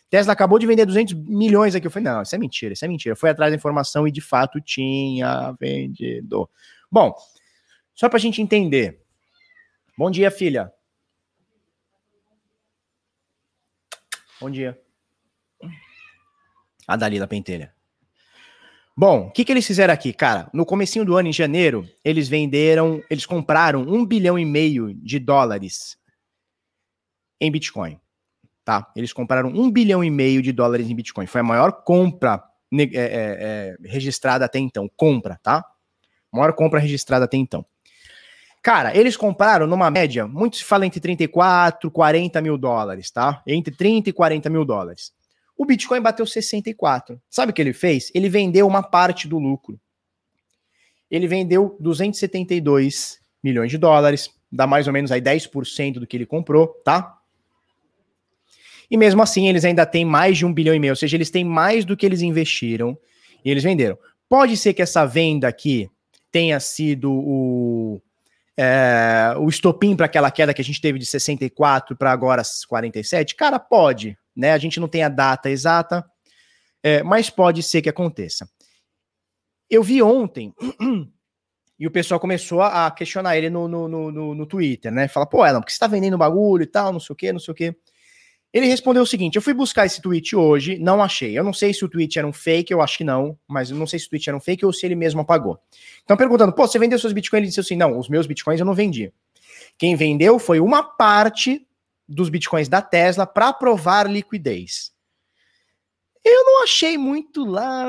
Tesla 0.09 0.33
acabou 0.33 0.61
de 0.61 0.69
vender 0.69 0.87
200 0.87 1.15
milhões 1.15 1.75
aqui. 1.75 1.89
Eu 1.89 1.91
falei, 1.91 2.13
não, 2.13 2.23
isso 2.23 2.37
é 2.37 2.39
mentira, 2.39 2.75
isso 2.75 2.85
é 2.85 2.89
mentira. 2.89 3.17
Foi 3.17 3.31
atrás 3.31 3.51
da 3.51 3.57
informação 3.57 4.07
e 4.07 4.13
de 4.13 4.21
fato 4.21 4.61
tinha 4.61 5.53
vendido. 5.59 6.49
Bom, 6.89 7.13
só 7.95 8.09
para 8.09 8.17
a 8.17 8.21
gente 8.21 8.43
entender. 8.43 9.01
Bom 9.97 10.11
dia, 10.11 10.31
filha. 10.31 10.73
Bom 14.41 14.51
dia. 14.51 14.79
A 16.87 16.97
Dalila 16.97 17.27
Pentelha. 17.27 17.73
Bom, 18.97 19.27
o 19.27 19.31
que, 19.33 19.45
que 19.45 19.53
eles 19.53 19.67
fizeram 19.67 19.93
aqui, 19.93 20.13
cara? 20.13 20.49
No 20.53 20.65
comecinho 20.65 21.05
do 21.05 21.17
ano, 21.17 21.29
em 21.29 21.33
janeiro, 21.33 21.89
eles 22.05 22.29
venderam, 22.29 23.03
eles 23.11 23.27
compraram 23.27 23.83
um 23.83 24.05
bilhão 24.05 24.39
e 24.39 24.45
meio 24.45 24.95
de 24.95 25.19
dólares 25.19 25.99
em 27.41 27.51
Bitcoin, 27.51 27.99
tá? 28.65 28.93
Eles 28.95 29.13
compraram 29.13 29.49
um 29.49 29.71
bilhão 29.71 30.05
e 30.05 30.11
meio 30.11 30.41
de 30.41 30.53
dólares 30.53 30.89
em 30.89 30.95
Bitcoin. 30.95 31.27
Foi 31.27 31.41
a 31.41 31.45
maior 31.45 31.73
compra 31.83 32.43
é, 32.73 32.83
é, 32.83 32.89
é, 32.95 33.77
registrada 33.85 34.45
até 34.45 34.59
então. 34.59 34.89
Compra, 34.97 35.41
tá? 35.43 35.65
Maior 36.33 36.53
compra 36.53 36.79
registrada 36.79 37.25
até 37.25 37.37
então. 37.37 37.67
Cara, 38.65 38.97
eles 38.97 39.15
compraram 39.15 39.67
numa 39.67 39.91
média, 39.91 40.27
muito 40.27 40.57
se 40.57 40.65
fala 40.65 40.87
entre 40.87 40.99
34, 40.99 41.91
40 41.91 42.41
mil 42.41 42.57
dólares, 42.57 43.11
tá? 43.11 43.43
Entre 43.47 43.77
30 43.77 44.09
e 44.09 44.13
40 44.15 44.49
mil 44.49 44.65
dólares. 44.65 45.13
O 45.55 45.67
Bitcoin 45.67 46.01
bateu 46.01 46.25
64. 46.25 47.21
Sabe 47.29 47.53
o 47.53 47.55
que 47.55 47.61
ele 47.61 47.75
fez? 47.75 48.11
Ele 48.15 48.27
vendeu 48.31 48.67
uma 48.67 48.83
parte 48.83 49.29
do 49.29 49.39
lucro. 49.39 49.79
Ele 51.11 51.29
vendeu 51.29 51.77
272 51.79 53.19
milhões 53.43 53.71
de 53.71 53.77
dólares, 53.77 54.31
dá 54.51 54.67
mais 54.67 54.87
ou 54.87 54.95
menos 54.95 55.13
aí 55.13 55.21
10% 55.21 55.99
do 55.99 56.07
que 56.07 56.17
ele 56.17 56.25
comprou, 56.25 56.69
tá? 56.83 57.19
E 58.91 58.97
mesmo 58.97 59.21
assim, 59.21 59.47
eles 59.47 59.67
ainda 59.67 59.85
têm 59.85 60.07
mais 60.07 60.39
de 60.39 60.47
um 60.47 60.55
bilhão 60.55 60.75
e 60.75 60.79
meio, 60.79 60.93
ou 60.93 60.97
seja, 60.97 61.19
eles 61.19 61.29
têm 61.29 61.45
mais 61.45 61.85
do 61.85 61.99
que 61.99 62.07
eles 62.07 62.23
investiram 62.23 62.97
e 63.45 63.51
eles 63.51 63.63
venderam. 63.63 63.99
Pode 64.27 64.57
ser 64.57 64.73
que 64.73 64.81
essa 64.81 65.05
venda 65.05 65.47
aqui 65.47 65.91
tenha 66.33 66.59
sido 66.59 67.13
o, 67.13 68.01
é, 68.57 69.35
o 69.39 69.49
estopim 69.49 69.97
para 69.97 70.07
aquela 70.07 70.31
queda 70.31 70.55
que 70.55 70.61
a 70.61 70.65
gente 70.65 70.81
teve 70.81 70.99
de 70.99 71.07
64 71.07 71.97
para 71.97 72.13
agora 72.13 72.43
47? 72.69 73.35
Cara, 73.35 73.59
pode, 73.59 74.17
né? 74.35 74.53
A 74.53 74.59
gente 74.59 74.79
não 74.79 74.89
tem 74.89 75.03
a 75.03 75.09
data 75.09 75.51
exata, 75.51 76.05
é, 76.83 77.03
mas 77.03 77.31
pode 77.31 77.63
ser 77.63 77.83
que 77.83 77.89
aconteça. 77.89 78.49
Eu 79.69 79.83
vi 79.83 80.03
ontem 80.03 80.55
e 81.79 81.87
o 81.87 81.91
pessoal 81.91 82.21
começou 82.21 82.63
a 82.63 82.91
questionar 82.91 83.37
ele 83.37 83.51
no, 83.51 83.67
no, 83.67 83.89
no, 83.89 84.35
no 84.35 84.47
Twitter, 84.47 84.93
né? 84.93 85.09
Fala, 85.09 85.27
pô, 85.27 85.45
Elon, 85.45 85.61
por 85.61 85.67
que 85.67 85.73
você 85.73 85.79
tá 85.79 85.87
vendendo 85.87 86.19
bagulho 86.19 86.63
e 86.63 86.67
tal, 86.67 86.93
não 86.93 87.01
sei 87.01 87.13
o 87.13 87.17
quê, 87.17 87.33
não 87.33 87.41
sei 87.41 87.53
o 87.53 87.55
quê. 87.55 87.77
Ele 88.55 88.69
respondeu 88.69 89.03
o 89.03 89.07
seguinte: 89.07 89.35
eu 89.35 89.43
fui 89.43 89.53
buscar 89.53 89.85
esse 89.85 90.01
tweet 90.01 90.37
hoje, 90.37 90.79
não 90.79 91.03
achei. 91.03 91.37
Eu 91.37 91.43
não 91.43 91.53
sei 91.53 91.75
se 91.75 91.85
o 91.85 91.89
tweet 91.89 92.17
era 92.17 92.27
um 92.27 92.33
fake, 92.33 92.73
eu 92.73 92.81
acho 92.81 92.99
que 92.99 93.03
não, 93.03 93.37
mas 93.49 93.71
eu 93.71 93.77
não 93.77 93.85
sei 93.85 93.99
se 93.99 94.07
o 94.07 94.11
tweet 94.11 94.29
era 94.29 94.37
um 94.37 94.41
fake 94.41 94.65
ou 94.65 94.73
se 94.73 94.87
ele 94.87 94.95
mesmo 94.95 95.21
apagou. 95.21 95.59
Então, 96.05 96.17
perguntando, 96.17 96.53
pô, 96.53 96.65
você 96.65 96.79
vendeu 96.79 96.97
seus 96.97 97.13
bitcoins? 97.13 97.41
Ele 97.41 97.49
disse 97.49 97.59
assim: 97.59 97.75
não, 97.75 97.99
os 97.99 98.09
meus 98.09 98.29
bitcoins 98.29 98.61
eu 98.61 98.67
não 98.67 98.73
vendi. 98.73 99.13
Quem 99.77 99.97
vendeu 99.97 100.39
foi 100.39 100.61
uma 100.61 100.85
parte 100.85 101.67
dos 102.09 102.29
bitcoins 102.29 102.69
da 102.69 102.81
Tesla 102.81 103.27
para 103.27 103.53
provar 103.53 104.09
liquidez. 104.09 104.93
Eu 106.25 106.45
não 106.45 106.63
achei 106.63 106.97
muito 106.97 107.45
lá, 107.45 107.85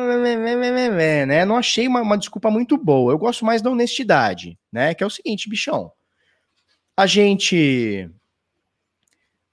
né? 1.28 1.46
Não 1.46 1.58
achei 1.58 1.88
uma, 1.88 2.02
uma 2.02 2.18
desculpa 2.18 2.50
muito 2.50 2.76
boa. 2.76 3.14
Eu 3.14 3.20
gosto 3.20 3.46
mais 3.46 3.62
da 3.62 3.70
honestidade, 3.70 4.58
né? 4.72 4.96
Que 4.96 5.04
é 5.04 5.08
o 5.08 5.12
seguinte, 5.12 5.48
bichão. 5.48 5.92
A 6.98 7.06
gente 7.06 8.10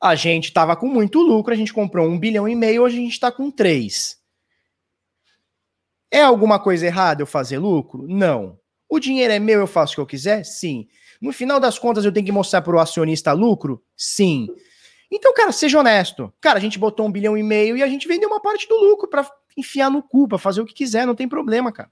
a 0.02 0.16
gente 0.16 0.46
estava 0.46 0.74
com 0.74 0.88
muito 0.88 1.20
lucro, 1.20 1.54
a 1.54 1.56
gente 1.56 1.72
comprou 1.72 2.08
um 2.08 2.18
bilhão 2.18 2.48
e 2.48 2.56
meio, 2.56 2.82
hoje 2.82 2.98
a 2.98 3.00
gente 3.00 3.12
está 3.12 3.30
com 3.30 3.52
três. 3.52 4.20
É 6.10 6.22
alguma 6.22 6.58
coisa 6.58 6.84
errada 6.84 7.22
eu 7.22 7.26
fazer 7.26 7.58
lucro? 7.58 8.04
Não. 8.08 8.58
O 8.88 8.98
dinheiro 8.98 9.32
é 9.32 9.38
meu, 9.38 9.60
eu 9.60 9.66
faço 9.66 9.92
o 9.92 9.94
que 9.94 10.00
eu 10.00 10.06
quiser? 10.06 10.44
Sim. 10.44 10.88
No 11.20 11.32
final 11.32 11.60
das 11.60 11.78
contas, 11.78 12.04
eu 12.04 12.10
tenho 12.10 12.26
que 12.26 12.32
mostrar 12.32 12.62
para 12.62 12.74
o 12.74 12.80
acionista 12.80 13.32
lucro? 13.32 13.80
Sim. 13.96 14.48
Então, 15.08 15.32
cara, 15.34 15.52
seja 15.52 15.78
honesto. 15.78 16.32
Cara, 16.40 16.58
a 16.58 16.60
gente 16.60 16.80
botou 16.80 17.06
um 17.06 17.12
bilhão 17.12 17.38
e 17.38 17.42
meio 17.42 17.76
e 17.76 17.82
a 17.82 17.86
gente 17.86 18.08
vendeu 18.08 18.28
uma 18.28 18.42
parte 18.42 18.68
do 18.68 18.74
lucro 18.74 19.08
para 19.08 19.30
enfiar 19.56 19.88
no 19.88 20.02
cu, 20.02 20.26
para 20.26 20.36
fazer 20.36 20.60
o 20.60 20.66
que 20.66 20.74
quiser, 20.74 21.06
não 21.06 21.14
tem 21.14 21.28
problema, 21.28 21.70
cara. 21.70 21.90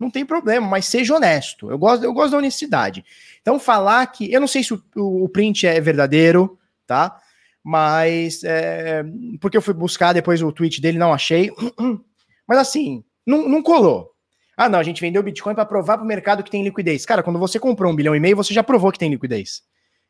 Não 0.00 0.10
tem 0.10 0.26
problema, 0.26 0.66
mas 0.66 0.86
seja 0.86 1.14
honesto. 1.14 1.70
Eu 1.70 1.78
gosto, 1.78 2.02
eu 2.04 2.12
gosto 2.12 2.32
da 2.32 2.38
honestidade. 2.38 3.04
Então, 3.40 3.58
falar 3.58 4.04
que. 4.08 4.32
Eu 4.32 4.40
não 4.40 4.48
sei 4.48 4.64
se 4.64 4.74
o, 4.74 4.82
o 4.96 5.28
print 5.28 5.66
é 5.66 5.80
verdadeiro, 5.80 6.58
tá? 6.88 7.20
Mas 7.62 8.42
é, 8.42 9.04
porque 9.40 9.56
eu 9.56 9.62
fui 9.62 9.74
buscar 9.74 10.12
depois 10.12 10.42
o 10.42 10.50
tweet 10.50 10.80
dele, 10.80 10.98
não 10.98 11.12
achei. 11.12 11.52
Mas 12.48 12.58
assim, 12.58 13.04
não, 13.26 13.46
não 13.46 13.62
colou. 13.62 14.10
Ah, 14.56 14.68
não, 14.68 14.78
a 14.78 14.82
gente 14.82 15.00
vendeu 15.00 15.22
Bitcoin 15.22 15.54
para 15.54 15.66
provar 15.66 15.98
para 15.98 16.04
o 16.04 16.08
mercado 16.08 16.42
que 16.42 16.50
tem 16.50 16.64
liquidez. 16.64 17.06
Cara, 17.06 17.22
quando 17.22 17.38
você 17.38 17.60
comprou 17.60 17.92
um 17.92 17.94
bilhão 17.94 18.16
e 18.16 18.18
meio, 18.18 18.34
você 18.34 18.52
já 18.52 18.62
provou 18.62 18.90
que 18.90 18.98
tem 18.98 19.10
liquidez. 19.10 19.62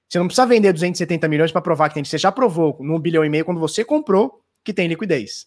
Você 0.08 0.18
não 0.18 0.26
precisa 0.26 0.46
vender 0.46 0.72
270 0.72 1.28
milhões 1.28 1.52
para 1.52 1.60
provar 1.60 1.88
que 1.88 1.94
tem. 1.94 2.04
Você 2.04 2.16
já 2.16 2.32
provou 2.32 2.78
no 2.80 2.98
bilhão 2.98 3.24
e 3.24 3.28
meio 3.28 3.44
quando 3.44 3.60
você 3.60 3.84
comprou 3.84 4.40
que 4.64 4.72
tem 4.72 4.88
liquidez. 4.88 5.46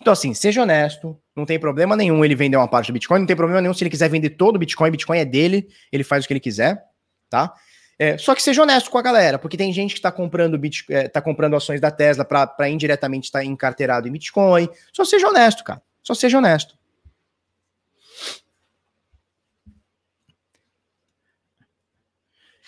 Então, 0.00 0.12
assim, 0.12 0.34
seja 0.34 0.62
honesto, 0.62 1.18
não 1.34 1.46
tem 1.46 1.58
problema 1.58 1.96
nenhum 1.96 2.24
ele 2.24 2.34
vender 2.34 2.56
uma 2.56 2.68
parte 2.68 2.88
do 2.88 2.92
Bitcoin, 2.92 3.20
não 3.20 3.26
tem 3.26 3.34
problema 3.36 3.60
nenhum 3.60 3.74
se 3.74 3.82
ele 3.82 3.90
quiser 3.90 4.08
vender 4.08 4.30
todo 4.30 4.56
o 4.56 4.58
Bitcoin, 4.58 4.90
Bitcoin 4.90 5.18
é 5.18 5.24
dele, 5.24 5.68
ele 5.90 6.04
faz 6.04 6.24
o 6.24 6.28
que 6.28 6.34
ele 6.34 6.40
quiser, 6.40 6.82
tá? 7.28 7.52
É, 7.98 8.16
só 8.16 8.34
que 8.34 8.42
seja 8.42 8.62
honesto 8.62 8.90
com 8.90 8.98
a 8.98 9.02
galera, 9.02 9.38
porque 9.38 9.56
tem 9.56 9.72
gente 9.72 9.92
que 9.92 9.98
está 9.98 10.12
comprando, 10.12 10.60
é, 10.90 11.08
tá 11.08 11.20
comprando 11.20 11.56
ações 11.56 11.80
da 11.80 11.90
Tesla 11.90 12.24
para 12.24 12.68
indiretamente 12.68 13.24
estar 13.24 13.40
tá 13.40 13.44
encarteirado 13.44 14.06
em 14.06 14.12
Bitcoin. 14.12 14.68
Só 14.92 15.04
seja 15.04 15.26
honesto, 15.28 15.64
cara. 15.64 15.82
Só 16.02 16.14
seja 16.14 16.38
honesto. 16.38 16.78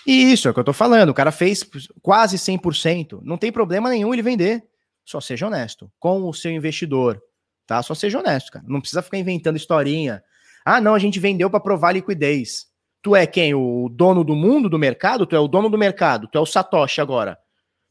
E 0.06 0.32
isso 0.32 0.48
é 0.48 0.50
o 0.50 0.54
que 0.54 0.58
eu 0.58 0.64
tô 0.64 0.72
falando. 0.72 1.10
O 1.10 1.14
cara 1.14 1.30
fez 1.30 1.64
quase 2.02 2.36
100%. 2.36 3.20
Não 3.22 3.38
tem 3.38 3.52
problema 3.52 3.88
nenhum 3.88 4.12
ele 4.12 4.22
vender. 4.22 4.64
Só 5.04 5.20
seja 5.20 5.46
honesto 5.46 5.90
com 5.98 6.28
o 6.28 6.34
seu 6.34 6.50
investidor, 6.50 7.22
tá? 7.66 7.82
Só 7.82 7.94
seja 7.94 8.18
honesto, 8.18 8.52
cara. 8.52 8.64
Não 8.68 8.80
precisa 8.80 9.02
ficar 9.02 9.18
inventando 9.18 9.56
historinha. 9.56 10.22
Ah, 10.64 10.80
não, 10.80 10.94
a 10.94 10.98
gente 10.98 11.18
vendeu 11.18 11.48
para 11.50 11.60
provar 11.60 11.92
liquidez. 11.92 12.69
Tu 13.02 13.16
é 13.16 13.26
quem? 13.26 13.54
O 13.54 13.88
dono 13.90 14.22
do 14.22 14.34
mundo, 14.36 14.68
do 14.68 14.78
mercado? 14.78 15.26
Tu 15.26 15.34
é 15.34 15.38
o 15.38 15.48
dono 15.48 15.70
do 15.70 15.78
mercado, 15.78 16.28
tu 16.28 16.36
é 16.36 16.40
o 16.40 16.46
Satoshi 16.46 17.00
agora. 17.00 17.38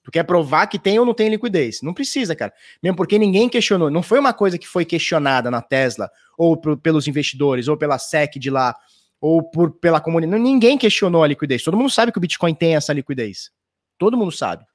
Tu 0.04 0.12
quer 0.12 0.24
provar 0.24 0.68
que 0.68 0.80
tem 0.80 0.98
ou 0.98 1.06
não 1.06 1.14
tem 1.14 1.30
liquidez? 1.30 1.82
Não 1.82 1.94
precisa, 1.94 2.36
cara. 2.36 2.54
Mesmo 2.82 2.96
porque 2.96 3.20
ninguém 3.20 3.50
questionou. 3.50 3.90
Não 3.90 4.02
foi 4.02 4.20
uma 4.20 4.34
coisa 4.34 4.58
que 4.58 4.68
foi 4.68 4.86
questionada 4.86 5.52
na 5.52 5.62
Tesla, 5.62 6.10
ou 6.38 6.58
pelos 6.78 7.08
investidores, 7.08 7.68
ou 7.68 7.78
pela 7.78 7.98
SEC 7.98 8.40
de 8.40 8.50
lá, 8.50 8.76
ou 9.20 9.44
por, 9.44 9.72
pela 9.72 10.00
comunidade. 10.00 10.42
Ninguém 10.42 10.78
questionou 10.78 11.24
a 11.24 11.28
liquidez. 11.28 11.64
Todo 11.64 11.78
mundo 11.78 11.90
sabe 11.90 12.12
que 12.12 12.18
o 12.18 12.22
Bitcoin 12.22 12.54
tem 12.56 12.76
essa 12.76 12.94
liquidez. 12.94 13.52
Todo 13.98 14.18
mundo 14.18 14.32
sabe. 14.32 14.66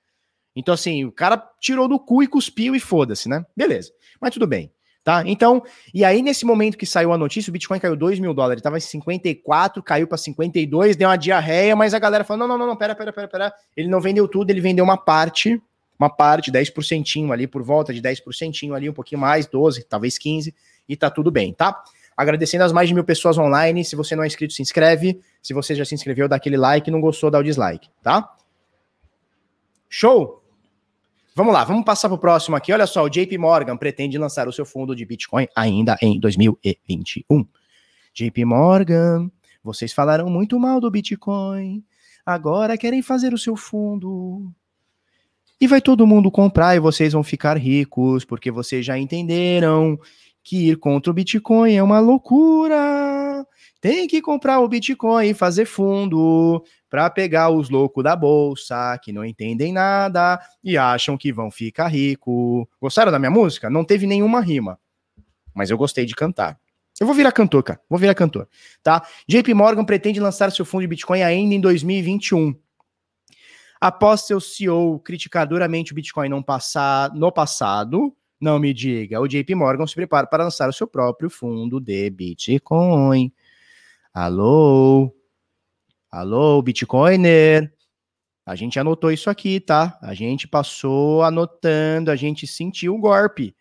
Então, 0.55 0.75
assim, 0.75 1.05
o 1.05 1.11
cara 1.11 1.43
tirou 1.61 1.89
do 1.89 1.99
cu 1.99 2.23
e 2.23 2.29
cuspiu 2.29 2.77
e 2.77 2.81
foda-se, 2.81 3.29
né? 3.29 3.45
Beleza. 3.57 3.91
Mas 4.21 4.33
tudo 4.33 4.47
bem. 4.47 4.71
Tá? 5.05 5.23
Então, 5.27 5.63
e 5.93 6.03
aí 6.03 6.23
nesse 6.23 6.47
momento 6.47 6.79
que 6.79 6.87
saiu 6.87 7.13
a 7.13 7.19
notícia, 7.19 7.51
o 7.51 7.53
Bitcoin 7.53 7.79
caiu 7.79 7.95
2 7.95 8.19
mil 8.19 8.33
dólares, 8.33 8.61
estava 8.61 8.79
em 8.79 8.81
54, 8.81 9.83
caiu 9.83 10.07
para 10.09 10.17
52, 10.17 10.97
deu 10.97 11.11
uma 11.11 11.17
diarreia, 11.17 11.77
mas 11.77 11.93
a 11.93 11.99
galera 11.99 12.25
falou: 12.25 12.41
não, 12.41 12.49
não, 12.49 12.59
não, 12.59 12.67
não, 12.69 12.77
pera, 12.77 12.95
pera, 12.95 13.13
pera, 13.13 13.29
pera. 13.29 13.55
Ele 13.77 13.87
não 13.87 14.01
vendeu 14.01 14.27
tudo, 14.27 14.49
ele 14.49 14.63
vendeu 14.63 14.83
uma 14.83 14.97
parte, 14.97 15.61
uma 15.99 16.09
parte, 16.09 16.51
10% 16.51 17.31
ali, 17.31 17.47
por 17.47 17.63
volta 17.63 17.93
de 17.93 18.01
10% 18.01 18.75
ali, 18.75 18.89
um 18.89 18.95
pouquinho 18.95 19.21
mais, 19.21 19.47
12, 19.47 19.85
talvez 19.85 20.17
15, 20.17 20.55
e 20.89 20.97
tá 20.97 21.11
tudo 21.11 21.31
bem, 21.31 21.53
tá? 21.53 21.85
Agradecendo 22.17 22.65
as 22.65 22.73
mais 22.73 22.89
de 22.89 22.95
mil 22.95 23.05
pessoas 23.05 23.37
online. 23.37 23.85
Se 23.85 23.97
você 23.97 24.17
não 24.17 24.23
é 24.23 24.27
inscrito, 24.27 24.55
se 24.55 24.63
inscreve. 24.63 25.21
Se 25.43 25.53
você 25.53 25.75
já 25.75 25.85
se 25.85 25.95
inscreveu, 25.95 26.29
dá 26.29 26.37
aquele 26.37 26.57
like. 26.57 26.91
Não 26.91 27.01
gostou, 27.01 27.31
dá 27.31 27.39
o 27.39 27.43
dislike, 27.43 27.91
tá? 28.03 28.33
Show? 29.89 30.44
Vamos 31.37 31.53
lá, 31.53 31.65
vamos 31.65 31.85
passar 31.85 32.09
para 32.09 32.15
o 32.15 32.19
próximo 32.19 32.55
aqui. 32.55 32.73
Olha 32.73 32.87
só, 32.87 33.03
o 33.03 33.09
JP 33.09 33.37
Morgan 33.39 33.77
pretende 33.77 34.17
lançar 34.17 34.47
o 34.47 34.53
seu 34.53 34.65
fundo 34.65 34.95
de 34.95 35.05
Bitcoin 35.05 35.49
ainda 35.57 35.99
em 36.01 36.21
2021. 36.21 37.45
JP 38.15 38.45
Morgan, 38.45 39.29
vocês 39.61 39.93
falaram 39.93 40.31
muito 40.31 40.61
mal 40.61 40.81
do 40.81 40.89
Bitcoin, 40.89 41.85
agora 42.25 42.79
querem 42.79 43.03
fazer 43.03 43.35
o 43.35 43.39
seu 43.39 43.57
fundo. 43.57 44.49
E 45.61 45.67
vai 45.67 45.81
todo 45.81 46.07
mundo 46.07 46.31
comprar 46.31 46.77
e 46.77 46.79
vocês 46.79 47.13
vão 47.15 47.25
ficar 47.25 47.57
ricos, 47.57 48.25
porque 48.25 48.53
vocês 48.53 48.87
já 48.87 48.97
entenderam 48.97 49.99
que 50.41 50.69
ir 50.69 50.77
contra 50.77 51.11
o 51.11 51.15
Bitcoin 51.15 51.75
é 51.75 51.83
uma 51.83 51.99
loucura. 51.99 53.45
Tem 53.85 54.09
que 54.09 54.23
comprar 54.23 54.61
o 54.61 54.67
Bitcoin 54.67 55.29
e 55.29 55.35
fazer 55.35 55.67
fundo 55.67 56.65
para 56.89 57.11
pegar 57.11 57.51
os 57.51 57.69
loucos 57.69 58.03
da 58.03 58.17
bolsa 58.17 58.99
que 59.03 59.13
não 59.13 59.23
entendem 59.23 59.75
nada 59.75 60.41
e 60.65 60.79
acham 60.79 61.19
que 61.19 61.31
vão 61.31 61.51
ficar 61.51 61.89
rico. 61.89 62.67
Gostaram 62.81 63.13
da 63.13 63.19
minha 63.19 63.31
música? 63.31 63.69
Não 63.69 63.85
teve 63.85 64.07
nenhuma 64.07 64.41
rima, 64.41 64.81
mas 65.53 65.69
eu 65.69 65.77
gostei 65.77 66.07
de 66.07 66.15
cantar. 66.15 66.59
Eu 66.99 67.07
vou 67.07 67.15
virar 67.15 67.31
cantor, 67.31 67.63
cara. 67.63 67.79
Vou 67.87 67.99
virar 67.99 68.15
cantor, 68.15 68.49
tá? 68.83 69.07
JP 69.29 69.53
Morgan 69.53 69.85
pretende 69.85 70.19
lançar 70.19 70.51
seu 70.51 70.65
fundo 70.65 70.81
de 70.81 70.87
Bitcoin 70.87 71.21
ainda 71.21 71.55
em 71.55 71.61
2021. 71.61 72.59
Após 73.79 74.23
seu 74.23 74.41
CEO 74.41 74.99
criticar 75.01 75.47
duramente 75.47 75.93
o 75.93 75.95
Bitcoin 75.95 76.31
no, 76.31 76.43
passado, 76.43 78.17
não 78.41 78.59
me 78.59 78.73
diga, 78.73 79.21
o 79.21 79.29
JP 79.29 79.55
Morgan 79.55 79.87
se 79.87 79.95
prepara 79.95 80.27
para 80.27 80.45
lançar 80.45 80.71
o 80.71 80.73
seu 80.73 80.87
próprio 80.87 81.29
fundo 81.29 81.79
de 81.79 82.09
Bitcoin. 82.09 83.31
Alô? 84.17 85.13
Alô, 86.09 86.63
Bitcoiner? 86.63 87.75
A 88.47 88.55
gente 88.55 88.79
anotou 88.79 89.11
isso 89.11 89.29
aqui, 89.29 89.59
tá? 89.59 89.99
A 90.01 90.15
gente 90.15 90.47
passou 90.47 91.25
anotando, 91.25 92.13
a 92.13 92.15
gente 92.15 92.47
sentiu 92.47 92.95
o 92.95 93.01
golpe. 93.01 93.57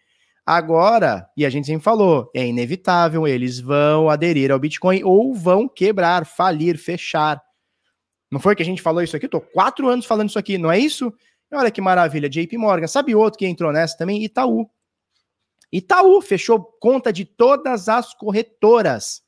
Agora, 0.46 1.28
e 1.36 1.44
a 1.44 1.50
gente 1.50 1.66
sempre 1.66 1.84
falou, 1.84 2.30
é 2.36 2.46
inevitável, 2.46 3.28
eles 3.28 3.60
vão 3.60 4.12
aderir 4.12 4.52
ao 4.52 4.60
Bitcoin 4.60 5.04
ou 5.04 5.34
vão 5.34 5.68
quebrar, 5.68 6.24
falir, 6.24 6.78
fechar. 6.78 7.42
Não 8.32 8.40
foi 8.40 8.56
que 8.56 8.62
a 8.62 8.66
gente 8.66 8.82
falou 8.84 9.02
isso 9.02 9.16
aqui? 9.16 9.26
Eu 9.26 9.32
tô 9.32 9.42
quatro 9.42 9.90
anos 9.90 10.06
falando 10.06 10.30
isso 10.30 10.38
aqui, 10.38 10.60
não 10.60 10.72
é 10.72 10.78
isso? 10.78 11.12
Olha 11.52 11.72
que 11.72 11.82
maravilha, 11.82 12.30
JP 12.30 12.60
Morgan. 12.60 12.86
Sabe 12.86 13.16
outro 13.16 13.40
que 13.40 13.48
entrou 13.48 13.74
nessa 13.74 13.98
também? 13.98 14.24
Itaú. 14.24 14.70
Itaú 15.72 16.22
fechou 16.22 16.64
conta 16.80 17.12
de 17.12 17.26
todas 17.26 17.90
as 17.90 18.14
corretoras. 18.14 19.23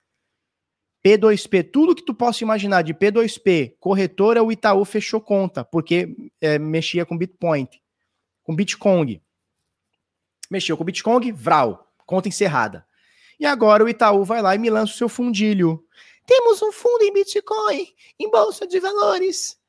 P2P, 1.05 1.69
tudo 1.71 1.93
que 1.93 2.01
tu 2.01 2.15
possa 2.15 2.43
imaginar 2.43 2.81
de 2.81 2.91
P2P, 2.91 3.75
corretora, 3.79 4.41
o 4.41 4.51
Itaú 4.51 4.83
fechou 4.83 5.21
conta, 5.21 5.63
porque 5.63 6.15
é, 6.41 6.57
mexia 6.57 7.05
com 7.05 7.15
Bitcoin, 7.15 7.69
com 8.41 8.55
Bitcoin. 8.55 9.21
Mexeu 10.49 10.75
com 10.75 10.83
Bitcoin, 10.83 11.31
Vral, 11.31 11.93
conta 12.07 12.27
encerrada. 12.27 12.87
E 13.39 13.45
agora 13.45 13.83
o 13.83 13.89
Itaú 13.89 14.23
vai 14.23 14.41
lá 14.41 14.55
e 14.55 14.57
me 14.57 14.67
lança 14.67 14.93
o 14.93 14.97
seu 14.97 15.07
fundilho. 15.07 15.85
Temos 16.25 16.59
um 16.63 16.71
fundo 16.71 17.03
em 17.03 17.13
Bitcoin, 17.13 17.87
em 18.19 18.31
bolsa 18.31 18.65
de 18.65 18.79
valores. 18.79 19.59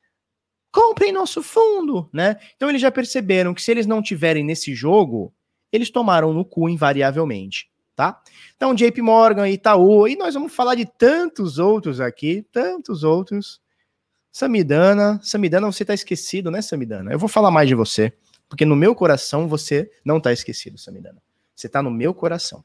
Comprem 0.71 1.11
nosso 1.11 1.43
fundo, 1.43 2.09
né? 2.11 2.39
Então 2.55 2.67
eles 2.67 2.81
já 2.81 2.91
perceberam 2.91 3.53
que 3.53 3.61
se 3.61 3.69
eles 3.69 3.85
não 3.85 4.01
tiverem 4.01 4.43
nesse 4.43 4.73
jogo, 4.73 5.31
eles 5.71 5.91
tomaram 5.91 6.33
no 6.33 6.43
cu 6.43 6.67
invariavelmente 6.67 7.69
tá? 7.97 8.21
Então, 8.55 8.75
JP 8.75 9.01
Morgan, 9.01 9.49
Itaú, 9.49 10.07
e 10.07 10.15
nós 10.15 10.35
vamos 10.35 10.53
falar 10.53 10.75
de 10.75 10.85
tantos 10.85 11.57
outros 11.57 11.99
aqui, 11.99 12.45
tantos 12.51 13.03
outros. 13.03 13.59
Samidana, 14.31 15.19
Samidana, 15.23 15.65
você 15.65 15.83
tá 15.83 15.95
esquecido, 15.95 16.51
né, 16.51 16.61
Samidana? 16.61 17.11
Eu 17.11 17.17
vou 17.17 17.27
falar 17.27 17.49
mais 17.49 17.67
de 17.67 17.73
você, 17.73 18.13
Porque 18.47 18.63
no 18.63 18.75
meu 18.75 18.93
coração 18.93 19.47
você 19.47 19.91
não 20.05 20.19
está 20.19 20.31
esquecido, 20.31 20.77
Samidana. 20.77 21.21
Você 21.55 21.65
está 21.65 21.81
no 21.81 21.89
meu 21.89 22.13
coração. 22.13 22.63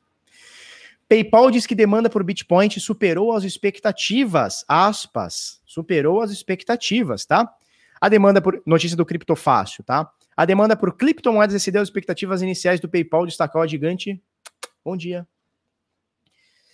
PayPal 1.09 1.51
diz 1.51 1.67
que 1.67 1.75
demanda 1.75 2.11
por 2.11 2.23
Bitcoin 2.23 2.69
superou 2.71 3.33
as 3.33 3.43
expectativas, 3.43 4.65
aspas, 4.69 5.61
superou 5.67 6.21
as 6.21 6.31
expectativas, 6.31 7.25
tá? 7.25 7.51
A 7.99 8.09
demanda 8.09 8.41
por 8.41 8.63
notícia 8.67 8.97
do 8.97 9.07
Criptofácil, 9.07 9.83
tá? 9.83 10.09
A 10.37 10.45
demanda 10.45 10.77
por 10.77 10.97
criptomoedas 10.97 11.55
excedeu 11.55 11.83
as 11.83 11.89
expectativas 11.89 12.43
iniciais 12.43 12.81
do 12.81 12.89
PayPal, 12.89 13.27
destacou 13.27 13.61
a 13.61 13.67
gigante. 13.67 14.23
Bom 14.85 14.97
dia. 14.97 15.27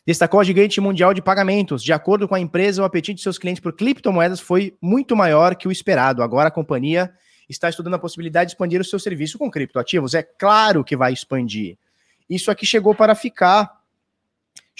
Destacou 0.06 0.40
a 0.40 0.44
gigante 0.44 0.80
mundial 0.80 1.12
de 1.12 1.20
pagamentos. 1.20 1.82
De 1.82 1.92
acordo 1.92 2.26
com 2.26 2.34
a 2.34 2.40
empresa, 2.40 2.82
o 2.82 2.84
apetite 2.84 3.16
de 3.16 3.22
seus 3.22 3.38
clientes 3.38 3.60
por 3.60 3.74
criptomoedas 3.74 4.40
foi 4.40 4.76
muito 4.80 5.14
maior 5.14 5.54
que 5.54 5.68
o 5.68 5.72
esperado. 5.72 6.22
Agora 6.22 6.48
a 6.48 6.52
companhia 6.52 7.12
está 7.48 7.68
estudando 7.68 7.94
a 7.94 7.98
possibilidade 7.98 8.48
de 8.48 8.54
expandir 8.54 8.80
o 8.80 8.84
seu 8.84 8.98
serviço 8.98 9.38
com 9.38 9.50
criptoativos. 9.50 10.14
É 10.14 10.22
claro 10.22 10.82
que 10.82 10.96
vai 10.96 11.12
expandir. 11.12 11.76
Isso 12.28 12.50
aqui 12.50 12.64
chegou 12.64 12.94
para 12.94 13.14
ficar 13.14 13.78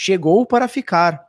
chegou 0.01 0.47
para 0.47 0.69
ficar. 0.69 1.27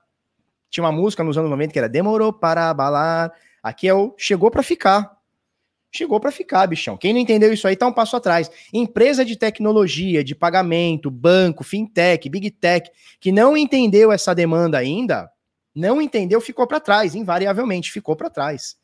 Tinha 0.70 0.84
uma 0.84 0.91
música 0.91 1.24
nos 1.24 1.36
anos 1.39 1.50
90 1.50 1.74
que 1.74 1.80
era 1.80 1.89
Demorou 1.89 2.32
para 2.32 2.70
abalar. 2.70 3.32
Aqui 3.64 3.88
é 3.88 3.93
o 3.95 4.14
chegou 4.16 4.52
para 4.52 4.62
ficar. 4.62 5.18
Chegou 5.91 6.19
para 6.19 6.31
ficar, 6.31 6.67
bichão. 6.67 6.95
Quem 6.95 7.13
não 7.13 7.19
entendeu 7.19 7.51
isso 7.51 7.67
aí 7.67 7.75
tá 7.75 7.87
um 7.87 7.93
passo 7.93 8.15
atrás. 8.15 8.49
Empresa 8.71 9.25
de 9.25 9.35
tecnologia, 9.35 10.23
de 10.23 10.35
pagamento, 10.35 11.09
banco, 11.09 11.63
fintech, 11.63 12.29
big 12.29 12.51
tech, 12.51 12.89
que 13.19 13.31
não 13.31 13.57
entendeu 13.57 14.11
essa 14.11 14.35
demanda 14.35 14.77
ainda, 14.77 15.31
não 15.73 16.01
entendeu, 16.01 16.39
ficou 16.39 16.67
para 16.67 16.79
trás, 16.79 17.15
invariavelmente 17.15 17.91
ficou 17.91 18.15
para 18.15 18.29
trás. 18.29 18.77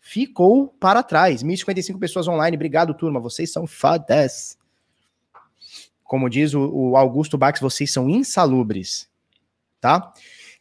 Ficou 0.00 0.68
para 0.80 1.02
trás. 1.02 1.42
1.055 1.42 1.98
pessoas 1.98 2.28
online. 2.28 2.56
Obrigado, 2.56 2.94
turma. 2.94 3.20
Vocês 3.20 3.52
são 3.52 3.66
fodas. 3.66 4.56
Como 6.04 6.30
diz 6.30 6.54
o, 6.54 6.70
o 6.72 6.96
Augusto 6.96 7.36
Bax, 7.36 7.60
vocês 7.60 7.92
são 7.92 8.08
insalubres 8.08 9.08
tá? 9.86 10.12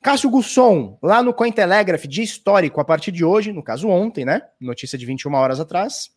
Cássio 0.05 0.29
Gusson, 0.29 0.99
lá 1.01 1.23
no 1.23 1.33
Cointelegraph, 1.33 2.05
de 2.05 2.21
histórico, 2.21 2.79
a 2.79 2.85
partir 2.85 3.11
de 3.11 3.25
hoje, 3.25 3.51
no 3.51 3.63
caso 3.63 3.87
ontem, 3.87 4.23
né? 4.23 4.43
Notícia 4.61 4.99
de 4.99 5.03
21 5.03 5.33
horas 5.33 5.59
atrás. 5.59 6.11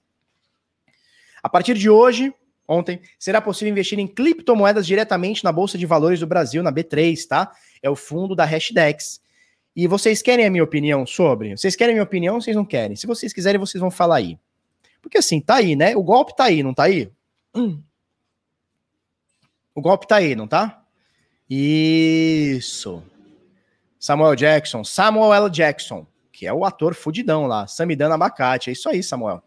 A 1.43 1.49
partir 1.49 1.72
de 1.72 1.89
hoje, 1.89 2.30
ontem, 2.68 3.01
será 3.18 3.41
possível 3.41 3.72
investir 3.72 3.99
em 3.99 4.07
criptomoedas 4.07 4.86
diretamente 4.86 5.43
na 5.43 5.51
Bolsa 5.51 5.78
de 5.78 5.86
Valores 5.86 6.20
do 6.20 6.26
Brasil, 6.26 6.62
na 6.62 6.70
B3, 6.70 7.26
tá? 7.26 7.51
É 7.82 7.89
o 7.89 7.97
fundo 7.97 8.36
da 8.36 8.45
Hashdex. 8.45 9.22
E 9.74 9.86
vocês 9.86 10.20
querem 10.20 10.45
a 10.45 10.51
minha 10.51 10.64
opinião 10.64 11.07
sobre? 11.07 11.57
Vocês 11.57 11.74
querem 11.74 11.93
a 11.93 11.97
minha 11.97 12.05
opinião 12.05 12.43
vocês 12.43 12.55
não 12.55 12.66
querem? 12.66 12.95
Se 12.95 13.07
vocês 13.07 13.32
quiserem, 13.32 13.59
vocês 13.59 13.80
vão 13.80 13.91
falar 13.91 14.16
aí. 14.16 14.39
Porque 15.01 15.16
assim, 15.16 15.41
tá 15.41 15.55
aí, 15.55 15.74
né? 15.74 15.97
O 15.97 16.03
golpe 16.03 16.36
tá 16.36 16.45
aí, 16.45 16.62
não 16.62 16.74
tá 16.74 16.82
aí? 16.82 17.11
Hum. 17.55 17.80
O 19.74 19.80
golpe 19.80 20.07
tá 20.07 20.16
aí, 20.16 20.36
não 20.36 20.47
tá? 20.47 20.84
Isso. 21.49 23.03
Samuel 23.99 24.36
Jackson. 24.36 24.84
Samuel 24.84 25.34
L. 25.34 25.51
Jackson, 25.51 26.07
que 26.32 26.46
é 26.46 26.53
o 26.53 26.64
ator 26.64 26.94
fudidão 26.94 27.46
lá. 27.46 27.66
Samidana 27.66 28.14
Abacate. 28.14 28.70
É 28.70 28.72
isso 28.72 28.88
aí, 28.88 29.03
Samuel. 29.03 29.42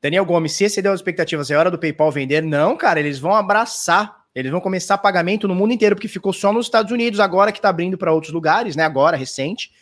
Daniel 0.00 0.24
Gomes, 0.24 0.52
se 0.52 0.64
excedeu 0.64 0.92
as 0.92 1.00
expectativas, 1.00 1.50
é 1.50 1.56
hora 1.56 1.70
do 1.70 1.78
PayPal 1.78 2.12
vender? 2.12 2.40
Não, 2.40 2.76
cara, 2.76 3.00
eles 3.00 3.18
vão 3.18 3.34
abraçar. 3.34 4.24
Eles 4.34 4.52
vão 4.52 4.60
começar 4.60 4.98
pagamento 4.98 5.48
no 5.48 5.54
mundo 5.54 5.72
inteiro, 5.72 5.96
porque 5.96 6.06
ficou 6.06 6.32
só 6.32 6.52
nos 6.52 6.66
Estados 6.66 6.92
Unidos, 6.92 7.18
agora 7.18 7.50
que 7.50 7.60
tá 7.60 7.70
abrindo 7.70 7.96
para 7.96 8.12
outros 8.12 8.32
lugares, 8.32 8.76
né? 8.76 8.84
Agora, 8.84 9.16
recente. 9.16 9.72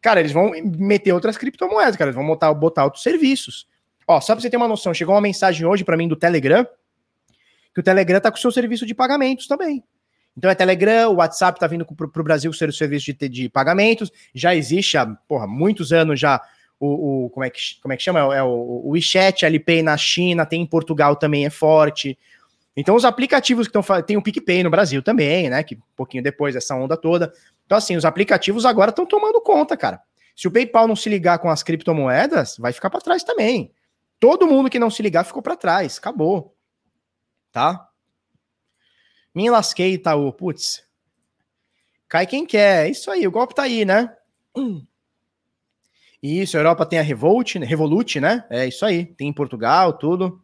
Cara, 0.00 0.18
eles 0.18 0.32
vão 0.32 0.52
meter 0.64 1.12
outras 1.12 1.36
criptomoedas, 1.36 1.96
cara. 1.96 2.08
Eles 2.08 2.16
vão 2.16 2.26
botar, 2.26 2.52
botar 2.54 2.84
outros 2.84 3.02
serviços. 3.02 3.68
Ó, 4.08 4.20
só 4.20 4.34
pra 4.34 4.40
você 4.40 4.50
ter 4.50 4.56
uma 4.56 4.66
noção, 4.66 4.92
chegou 4.94 5.14
uma 5.14 5.20
mensagem 5.20 5.66
hoje 5.66 5.84
para 5.84 5.96
mim 5.96 6.08
do 6.08 6.16
Telegram, 6.16 6.66
que 7.74 7.80
o 7.80 7.82
Telegram 7.82 8.20
tá 8.20 8.30
com 8.30 8.36
o 8.36 8.40
seu 8.40 8.50
serviço 8.50 8.86
de 8.86 8.94
pagamentos 8.94 9.46
também. 9.46 9.82
Então 10.36 10.50
é 10.50 10.54
Telegram, 10.54 11.10
o 11.10 11.16
WhatsApp 11.16 11.58
tá 11.58 11.66
vindo 11.66 11.84
pro, 11.84 12.08
pro 12.08 12.24
Brasil 12.24 12.52
ser 12.52 12.68
o 12.68 12.72
serviço 12.72 13.12
de, 13.12 13.28
de 13.28 13.48
pagamentos, 13.48 14.10
já 14.34 14.54
existe 14.54 14.96
há, 14.96 15.06
porra, 15.06 15.46
muitos 15.46 15.92
anos 15.92 16.18
já 16.18 16.40
o, 16.78 17.26
o 17.26 17.30
como, 17.30 17.44
é 17.44 17.50
que, 17.50 17.60
como 17.82 17.92
é 17.92 17.96
que 17.96 18.02
chama? 18.02 18.20
É, 18.34 18.38
é 18.38 18.42
o, 18.42 18.48
o 18.48 18.90
WeChat, 18.90 19.44
Alipay 19.44 19.82
na 19.82 19.96
China, 19.96 20.46
tem 20.46 20.62
em 20.62 20.66
Portugal 20.66 21.14
também 21.16 21.44
é 21.44 21.50
forte. 21.50 22.18
Então 22.76 22.94
os 22.94 23.04
aplicativos 23.04 23.68
que 23.68 23.78
estão 23.78 24.02
tem 24.02 24.16
o 24.16 24.22
PicPay 24.22 24.62
no 24.62 24.70
Brasil 24.70 25.02
também, 25.02 25.50
né, 25.50 25.62
que 25.62 25.74
um 25.74 25.96
pouquinho 25.96 26.22
depois 26.22 26.54
dessa 26.54 26.74
onda 26.74 26.96
toda. 26.96 27.32
Então 27.66 27.76
assim, 27.76 27.96
os 27.96 28.04
aplicativos 28.04 28.64
agora 28.64 28.90
estão 28.90 29.04
tomando 29.04 29.40
conta, 29.40 29.76
cara. 29.76 30.00
Se 30.34 30.48
o 30.48 30.50
PayPal 30.50 30.88
não 30.88 30.96
se 30.96 31.08
ligar 31.10 31.38
com 31.38 31.50
as 31.50 31.62
criptomoedas, 31.62 32.56
vai 32.58 32.72
ficar 32.72 32.88
para 32.88 33.00
trás 33.00 33.22
também. 33.22 33.72
Todo 34.18 34.46
mundo 34.46 34.70
que 34.70 34.78
não 34.78 34.88
se 34.88 35.02
ligar 35.02 35.24
ficou 35.24 35.42
para 35.42 35.56
trás, 35.56 35.98
acabou. 35.98 36.54
Tá? 37.52 37.88
Me 39.34 39.48
lasquei, 39.50 39.94
Itaú. 39.94 40.32
Putz. 40.32 40.84
Cai 42.08 42.26
quem 42.26 42.44
quer. 42.44 42.90
Isso 42.90 43.10
aí, 43.10 43.26
o 43.26 43.30
golpe 43.30 43.54
tá 43.54 43.62
aí, 43.62 43.84
né? 43.84 44.14
Isso, 46.22 46.56
a 46.56 46.60
Europa 46.60 46.84
tem 46.84 46.98
a 46.98 47.02
Revolt, 47.02 47.56
né? 47.56 47.64
Revolut, 47.64 48.20
né? 48.20 48.44
É 48.50 48.66
isso 48.66 48.84
aí. 48.84 49.06
Tem 49.06 49.28
em 49.28 49.32
Portugal, 49.32 49.94
tudo. 49.94 50.42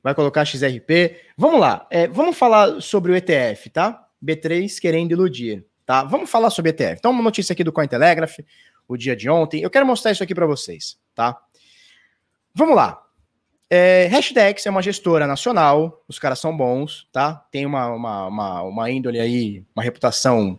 Vai 0.00 0.14
colocar 0.14 0.44
XRP. 0.44 1.20
Vamos 1.36 1.58
lá. 1.58 1.84
É, 1.90 2.06
vamos 2.06 2.38
falar 2.38 2.80
sobre 2.80 3.10
o 3.10 3.16
ETF, 3.16 3.70
tá? 3.70 4.06
B3 4.24 4.78
querendo 4.80 5.10
iludir, 5.10 5.66
tá? 5.84 6.04
Vamos 6.04 6.30
falar 6.30 6.50
sobre 6.50 6.70
ETF. 6.70 6.98
Então, 6.98 7.10
uma 7.10 7.24
notícia 7.24 7.52
aqui 7.52 7.64
do 7.64 7.72
Cointelegraph 7.72 8.38
o 8.86 8.96
dia 8.96 9.16
de 9.16 9.28
ontem. 9.28 9.62
Eu 9.62 9.70
quero 9.70 9.84
mostrar 9.84 10.12
isso 10.12 10.22
aqui 10.22 10.34
para 10.34 10.46
vocês, 10.46 10.96
tá? 11.12 11.36
Vamos 12.54 12.76
lá. 12.76 13.05
É, 13.68 14.06
Hashdex 14.06 14.64
é 14.64 14.70
uma 14.70 14.82
gestora 14.82 15.26
nacional, 15.26 16.04
os 16.06 16.18
caras 16.18 16.38
são 16.38 16.56
bons, 16.56 17.08
tá? 17.10 17.34
Tem 17.50 17.66
uma, 17.66 17.88
uma, 17.88 18.26
uma, 18.28 18.62
uma 18.62 18.90
índole 18.90 19.18
aí, 19.18 19.64
uma 19.74 19.82
reputação 19.82 20.58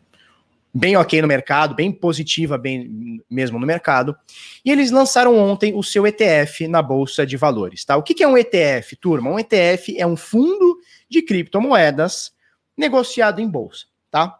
bem 0.73 0.97
ok 0.97 1.21
no 1.21 1.27
mercado, 1.27 1.73
bem 1.73 1.91
positiva, 1.91 2.57
bem 2.57 3.21
mesmo 3.29 3.57
no 3.57 3.65
mercado. 3.65 4.15
E 4.63 4.71
eles 4.71 4.91
lançaram 4.91 5.37
ontem 5.37 5.73
o 5.73 5.81
seu 5.81 6.05
ETF 6.05 6.67
na 6.67 6.81
Bolsa 6.81 7.25
de 7.25 7.37
Valores, 7.37 7.85
tá? 7.85 7.95
O 7.95 8.03
que, 8.03 8.13
que 8.13 8.23
é 8.23 8.27
um 8.27 8.37
ETF, 8.37 8.97
turma? 8.97 9.31
Um 9.31 9.39
ETF 9.39 9.97
é 9.97 10.05
um 10.05 10.17
fundo 10.17 10.77
de 11.09 11.21
criptomoedas 11.21 12.33
negociado 12.75 13.39
em 13.39 13.49
bolsa, 13.49 13.85
tá? 14.11 14.37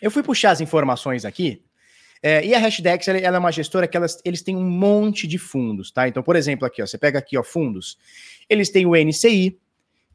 Eu 0.00 0.10
fui 0.10 0.22
puxar 0.22 0.50
as 0.50 0.60
informações 0.60 1.24
aqui 1.24 1.62
é, 2.26 2.42
e 2.42 2.54
a 2.54 2.58
Hashdex, 2.58 3.06
ela, 3.06 3.18
ela, 3.18 3.36
é 3.36 3.38
uma 3.38 3.52
gestora 3.52 3.86
que 3.86 3.94
elas, 3.94 4.18
eles 4.24 4.40
têm 4.40 4.56
um 4.56 4.64
monte 4.64 5.26
de 5.26 5.36
fundos, 5.36 5.90
tá? 5.90 6.08
Então, 6.08 6.22
por 6.22 6.36
exemplo, 6.36 6.66
aqui, 6.66 6.80
ó, 6.80 6.86
você 6.86 6.96
pega 6.96 7.18
aqui, 7.18 7.36
ó, 7.36 7.42
fundos. 7.42 7.98
Eles 8.48 8.70
têm 8.70 8.86
o 8.86 8.96
NCI, 8.96 9.58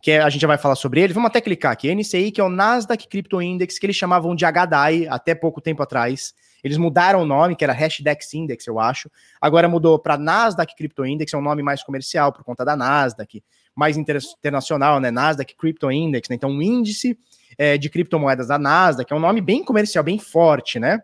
que 0.01 0.09
é, 0.09 0.19
a 0.19 0.27
gente 0.27 0.41
já 0.41 0.47
vai 0.47 0.57
falar 0.57 0.73
sobre 0.73 1.01
ele. 1.01 1.13
Vamos 1.13 1.27
até 1.27 1.39
clicar 1.39 1.71
aqui. 1.71 1.93
NCI, 1.93 2.31
que 2.31 2.41
é 2.41 2.43
o 2.43 2.49
Nasdaq 2.49 3.07
Crypto 3.07 3.39
Index, 3.39 3.77
que 3.77 3.85
eles 3.85 3.95
chamavam 3.95 4.35
de 4.35 4.43
HDAI 4.43 5.05
até 5.07 5.35
pouco 5.35 5.61
tempo 5.61 5.83
atrás. 5.83 6.33
Eles 6.63 6.77
mudaram 6.77 7.21
o 7.21 7.25
nome, 7.25 7.55
que 7.55 7.63
era 7.63 7.73
Hashdex 7.73 8.33
Index, 8.33 8.65
eu 8.65 8.79
acho. 8.79 9.07
Agora 9.39 9.69
mudou 9.69 9.99
para 9.99 10.17
Nasdaq 10.17 10.75
Crypto 10.75 11.05
Index, 11.05 11.31
é 11.31 11.37
um 11.37 11.43
nome 11.43 11.61
mais 11.61 11.83
comercial 11.83 12.33
por 12.33 12.43
conta 12.43 12.65
da 12.65 12.75
Nasdaq, 12.75 13.43
mais 13.75 13.97
internacional, 13.97 14.99
né? 14.99 15.11
Nasdaq 15.11 15.55
Crypto 15.55 15.91
Index, 15.91 16.27
né? 16.27 16.35
Então, 16.35 16.49
um 16.49 16.59
índice 16.59 17.15
é, 17.55 17.77
de 17.77 17.87
criptomoedas 17.87 18.47
da 18.47 18.57
Nasdaq, 18.57 19.13
é 19.13 19.15
um 19.15 19.19
nome 19.19 19.41
bem 19.41 19.63
comercial, 19.63 20.03
bem 20.03 20.17
forte, 20.17 20.79
né? 20.79 21.03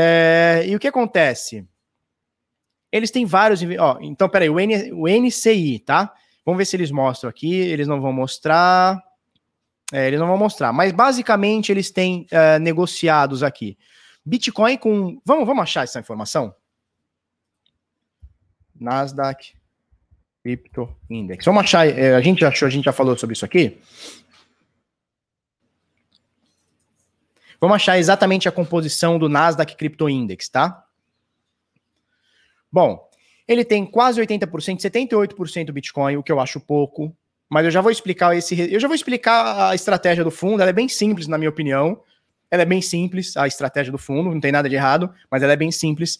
É, 0.00 0.62
e 0.64 0.76
o 0.76 0.78
que 0.78 0.86
acontece? 0.86 1.66
Eles 2.92 3.10
têm 3.10 3.26
vários. 3.26 3.60
Ó, 3.80 3.98
então, 4.00 4.28
peraí, 4.28 4.48
o, 4.48 4.60
N, 4.60 4.92
o 4.92 5.08
NCI, 5.08 5.80
tá? 5.80 6.14
Vamos 6.46 6.58
ver 6.58 6.64
se 6.66 6.76
eles 6.76 6.92
mostram 6.92 7.28
aqui. 7.28 7.52
Eles 7.52 7.88
não 7.88 8.00
vão 8.00 8.12
mostrar. 8.12 9.02
É, 9.92 10.06
eles 10.06 10.20
não 10.20 10.28
vão 10.28 10.38
mostrar. 10.38 10.72
Mas 10.72 10.92
basicamente 10.92 11.72
eles 11.72 11.90
têm 11.90 12.28
uh, 12.30 12.60
negociados 12.60 13.42
aqui. 13.42 13.76
Bitcoin 14.24 14.76
com. 14.76 15.20
Vamos, 15.24 15.46
vamos 15.46 15.62
achar 15.64 15.82
essa 15.82 15.98
informação? 15.98 16.54
Nasdaq 18.80 19.52
Crypto 20.44 20.96
Index. 21.10 21.44
Vamos 21.44 21.64
achar. 21.64 21.88
É, 21.88 22.14
a 22.14 22.20
gente 22.20 22.44
achou, 22.44 22.68
a 22.68 22.70
gente 22.70 22.84
já 22.84 22.92
falou 22.92 23.18
sobre 23.18 23.34
isso 23.34 23.44
aqui. 23.44 23.78
Vamos 27.60 27.76
achar 27.76 27.98
exatamente 27.98 28.48
a 28.48 28.52
composição 28.52 29.18
do 29.18 29.28
Nasdaq 29.28 29.76
Crypto 29.76 30.08
Index, 30.08 30.48
tá? 30.48 30.84
Bom, 32.70 33.08
ele 33.46 33.64
tem 33.64 33.84
quase 33.84 34.20
80%, 34.20 34.78
78% 34.80 35.72
Bitcoin, 35.72 36.16
o 36.16 36.22
que 36.22 36.30
eu 36.30 36.38
acho 36.38 36.60
pouco, 36.60 37.14
mas 37.48 37.64
eu 37.64 37.70
já 37.70 37.80
vou 37.80 37.90
explicar 37.90 38.36
esse, 38.36 38.72
eu 38.72 38.78
já 38.78 38.86
vou 38.86 38.94
explicar 38.94 39.70
a 39.70 39.74
estratégia 39.74 40.22
do 40.22 40.30
fundo, 40.30 40.60
ela 40.60 40.70
é 40.70 40.72
bem 40.72 40.88
simples 40.88 41.26
na 41.26 41.38
minha 41.38 41.50
opinião. 41.50 42.02
Ela 42.50 42.62
é 42.62 42.66
bem 42.66 42.80
simples, 42.80 43.36
a 43.36 43.46
estratégia 43.46 43.92
do 43.92 43.98
fundo, 43.98 44.30
não 44.30 44.40
tem 44.40 44.50
nada 44.50 44.68
de 44.68 44.74
errado, 44.74 45.12
mas 45.30 45.42
ela 45.42 45.52
é 45.52 45.56
bem 45.56 45.70
simples. 45.70 46.18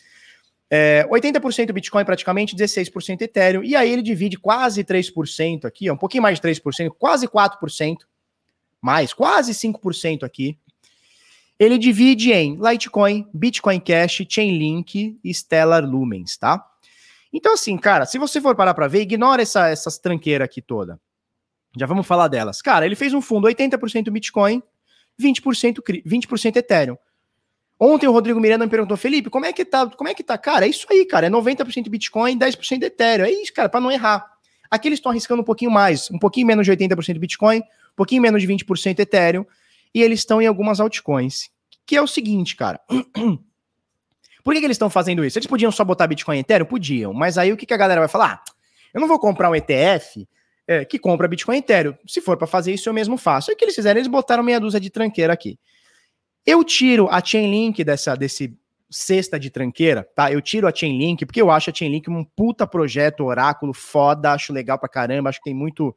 É, 0.70 1.06
80% 1.10 1.72
Bitcoin 1.72 2.04
praticamente, 2.04 2.54
16% 2.54 3.22
Ethereum, 3.22 3.64
e 3.64 3.74
aí 3.74 3.90
ele 3.90 4.02
divide 4.02 4.38
quase 4.38 4.84
3% 4.84 5.64
aqui, 5.64 5.90
um 5.90 5.96
pouquinho 5.96 6.22
mais 6.22 6.38
de 6.38 6.46
3%, 6.46 6.90
quase 6.98 7.26
4%, 7.26 7.96
mais, 8.80 9.14
quase 9.14 9.52
5% 9.52 10.22
aqui, 10.22 10.58
Ele 11.58 11.76
divide 11.76 12.32
em 12.32 12.56
Litecoin, 12.56 13.26
Bitcoin 13.34 13.80
Cash, 13.80 14.22
Chainlink 14.28 15.18
e 15.22 15.34
Stellar 15.34 15.84
Lumens, 15.84 16.36
tá? 16.36 16.64
Então, 17.32 17.52
assim, 17.52 17.76
cara, 17.76 18.06
se 18.06 18.18
você 18.18 18.40
for 18.40 18.54
parar 18.54 18.74
para 18.74 18.86
ver, 18.86 19.02
ignora 19.02 19.42
essa, 19.42 19.68
essas 19.68 19.98
tranqueiras 19.98 20.44
aqui 20.44 20.62
toda. 20.62 21.00
Já 21.76 21.84
vamos 21.84 22.06
falar 22.06 22.28
delas. 22.28 22.62
Cara, 22.62 22.86
ele 22.86 22.94
fez 22.94 23.12
um 23.12 23.20
fundo 23.20 23.48
80% 23.48 24.10
Bitcoin, 24.10 24.62
20%, 25.20 25.80
20% 26.06 26.56
Ethereum. 26.56 26.96
Ontem 27.78 28.08
o 28.08 28.12
Rodrigo 28.12 28.40
Miranda 28.40 28.64
me 28.64 28.70
perguntou, 28.70 28.96
Felipe, 28.96 29.30
como 29.30 29.46
é 29.46 29.52
que 29.52 29.64
tá? 29.64 29.86
Como 29.86 30.08
é 30.08 30.14
que 30.14 30.24
tá? 30.24 30.36
Cara, 30.36 30.66
é 30.66 30.68
isso 30.68 30.86
aí, 30.90 31.04
cara. 31.04 31.26
É 31.26 31.30
90% 31.30 31.88
Bitcoin, 31.88 32.38
10% 32.38 32.82
Ethereum. 32.82 33.26
É 33.26 33.30
isso, 33.30 33.52
cara, 33.52 33.68
para 33.68 33.80
não 33.80 33.90
errar. 33.90 34.26
Aqui 34.70 34.88
eles 34.88 34.98
estão 34.98 35.10
arriscando 35.10 35.42
um 35.42 35.44
pouquinho 35.44 35.70
mais, 35.70 36.10
um 36.10 36.18
pouquinho 36.18 36.46
menos 36.46 36.66
de 36.66 36.72
80% 36.72 37.18
Bitcoin, 37.18 37.58
um 37.58 37.96
pouquinho 37.96 38.20
menos 38.20 38.42
de 38.42 38.48
20% 38.48 38.98
Ethereum, 38.98 39.46
e 39.94 40.02
eles 40.02 40.20
estão 40.20 40.40
em 40.40 40.46
algumas 40.46 40.80
altcoins. 40.80 41.50
Que 41.86 41.96
é 41.96 42.02
o 42.02 42.06
seguinte, 42.06 42.56
cara. 42.56 42.80
Por 44.44 44.54
que, 44.54 44.60
que 44.60 44.66
eles 44.66 44.76
estão 44.76 44.88
fazendo 44.88 45.24
isso? 45.24 45.38
Eles 45.38 45.46
podiam 45.46 45.70
só 45.70 45.84
botar 45.84 46.06
Bitcoin 46.06 46.36
e 46.36 46.40
Ethereum? 46.40 46.66
Podiam, 46.66 47.12
mas 47.12 47.36
aí 47.36 47.52
o 47.52 47.56
que, 47.56 47.66
que 47.66 47.74
a 47.74 47.76
galera 47.76 48.00
vai 48.00 48.08
falar? 48.08 48.42
Ah, 48.44 48.52
eu 48.94 49.00
não 49.00 49.08
vou 49.08 49.18
comprar 49.18 49.50
um 49.50 49.54
ETF 49.54 50.26
é, 50.66 50.84
que 50.84 50.98
compra 50.98 51.28
Bitcoin 51.28 51.56
e 51.56 51.58
Ethereum. 51.58 51.94
Se 52.06 52.20
for 52.20 52.36
para 52.36 52.46
fazer 52.46 52.72
isso, 52.72 52.88
eu 52.88 52.94
mesmo 52.94 53.16
faço. 53.16 53.50
E 53.50 53.54
o 53.54 53.56
que 53.56 53.64
eles 53.64 53.74
fizeram? 53.74 53.98
Eles 53.98 54.08
botaram 54.08 54.42
meia 54.42 54.58
dúzia 54.58 54.80
de 54.80 54.90
tranqueira 54.90 55.32
aqui. 55.32 55.58
Eu 56.46 56.64
tiro 56.64 57.08
a 57.10 57.22
Chainlink 57.22 57.84
dessa, 57.84 58.14
desse 58.14 58.56
cesta 58.90 59.38
de 59.38 59.50
tranqueira, 59.50 60.08
tá? 60.14 60.32
Eu 60.32 60.40
tiro 60.40 60.66
a 60.66 60.74
Chainlink 60.74 61.26
porque 61.26 61.42
eu 61.42 61.50
acho 61.50 61.70
a 61.70 61.74
Chainlink 61.74 62.08
um 62.08 62.24
puta 62.24 62.66
projeto, 62.66 63.24
oráculo, 63.24 63.74
foda, 63.74 64.32
acho 64.32 64.52
legal 64.52 64.78
pra 64.78 64.88
caramba, 64.88 65.28
acho 65.28 65.38
que 65.38 65.44
tem 65.44 65.54
muito, 65.54 65.94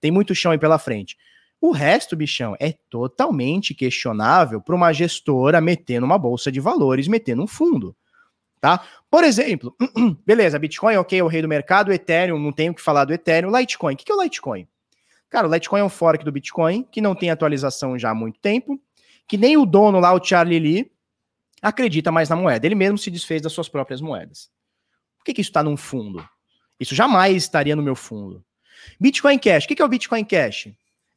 tem 0.00 0.10
muito 0.10 0.34
chão 0.34 0.52
aí 0.52 0.58
pela 0.58 0.78
frente. 0.78 1.16
O 1.60 1.72
resto, 1.72 2.16
bichão, 2.16 2.56
é 2.58 2.72
totalmente 2.88 3.74
questionável 3.74 4.60
para 4.60 4.74
uma 4.74 4.92
gestora 4.92 5.60
meter 5.60 6.00
numa 6.00 6.16
bolsa 6.16 6.50
de 6.50 6.58
valores, 6.58 7.06
meter 7.06 7.36
num 7.36 7.46
fundo, 7.46 7.94
tá? 8.60 8.82
Por 9.10 9.24
exemplo, 9.24 9.76
beleza, 10.24 10.58
Bitcoin, 10.58 10.96
ok, 10.96 11.18
é 11.18 11.22
o 11.22 11.26
rei 11.26 11.42
do 11.42 11.48
mercado, 11.48 11.92
Ethereum, 11.92 12.38
não 12.38 12.52
tenho 12.52 12.74
que 12.74 12.80
falar 12.80 13.04
do 13.04 13.12
Ethereum, 13.12 13.54
Litecoin, 13.54 13.94
o 13.94 13.96
que 13.96 14.10
é 14.10 14.14
o 14.14 14.22
Litecoin? 14.22 14.66
Cara, 15.28 15.46
o 15.46 15.52
Litecoin 15.52 15.80
é 15.80 15.84
um 15.84 15.90
fork 15.90 16.24
do 16.24 16.32
Bitcoin, 16.32 16.82
que 16.90 17.00
não 17.00 17.14
tem 17.14 17.30
atualização 17.30 17.98
já 17.98 18.10
há 18.10 18.14
muito 18.14 18.40
tempo, 18.40 18.80
que 19.28 19.36
nem 19.36 19.56
o 19.56 19.66
dono 19.66 20.00
lá, 20.00 20.12
o 20.12 20.24
Charlie 20.24 20.58
Lee, 20.58 20.92
acredita 21.60 22.10
mais 22.10 22.28
na 22.28 22.36
moeda. 22.36 22.66
Ele 22.66 22.74
mesmo 22.74 22.98
se 22.98 23.10
desfez 23.10 23.42
das 23.42 23.52
suas 23.52 23.68
próprias 23.68 24.00
moedas. 24.00 24.50
Por 25.18 25.24
que, 25.24 25.34
que 25.34 25.40
isso 25.40 25.50
está 25.50 25.62
num 25.62 25.76
fundo? 25.76 26.26
Isso 26.78 26.94
jamais 26.94 27.36
estaria 27.36 27.76
no 27.76 27.82
meu 27.82 27.94
fundo. 27.94 28.42
Bitcoin 28.98 29.38
Cash. 29.38 29.64
O 29.64 29.68
que, 29.68 29.76
que 29.76 29.82
é 29.82 29.84
o 29.84 29.88
Bitcoin 29.88 30.24
Cash? 30.24 30.68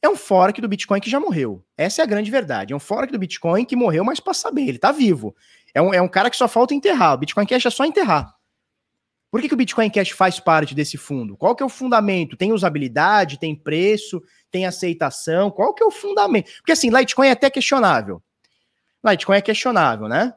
É 0.03 0.09
um 0.09 0.17
fork 0.17 0.59
do 0.59 0.67
Bitcoin 0.67 0.99
que 0.99 1.09
já 1.09 1.17
morreu. 1.17 1.65
Essa 1.77 2.01
é 2.01 2.03
a 2.03 2.05
grande 2.05 2.29
verdade. 2.29 2.73
É 2.73 2.75
um 2.75 2.79
fork 2.79 3.09
do 3.09 3.17
Bitcoin 3.17 3.63
que 3.63 3.73
morreu, 3.73 4.03
mas 4.03 4.19
para 4.19 4.33
saber, 4.33 4.63
ele 4.63 4.75
está 4.75 4.91
vivo. 4.91 5.33
É 5.73 5.81
um, 5.81 5.93
é 5.93 6.01
um 6.01 6.09
cara 6.09 6.29
que 6.29 6.35
só 6.35 6.45
falta 6.45 6.73
enterrar. 6.73 7.13
O 7.13 7.17
Bitcoin 7.19 7.45
Cash 7.45 7.65
é 7.65 7.69
só 7.69 7.85
enterrar. 7.85 8.35
Por 9.31 9.41
que, 9.41 9.47
que 9.47 9.53
o 9.53 9.57
Bitcoin 9.57 9.89
Cash 9.89 10.09
faz 10.09 10.41
parte 10.41 10.75
desse 10.75 10.97
fundo? 10.97 11.37
Qual 11.37 11.55
que 11.55 11.63
é 11.63 11.65
o 11.65 11.69
fundamento? 11.69 12.35
Tem 12.35 12.51
usabilidade, 12.51 13.39
tem 13.39 13.55
preço, 13.55 14.21
tem 14.51 14.65
aceitação? 14.65 15.49
Qual 15.49 15.73
que 15.73 15.81
é 15.81 15.85
o 15.85 15.89
fundamento? 15.89 16.51
Porque 16.57 16.73
assim, 16.73 16.89
Litecoin 16.89 17.27
é 17.27 17.31
até 17.31 17.49
questionável. 17.49 18.21
Litecoin 19.03 19.37
é 19.37 19.41
questionável, 19.41 20.09
né? 20.09 20.33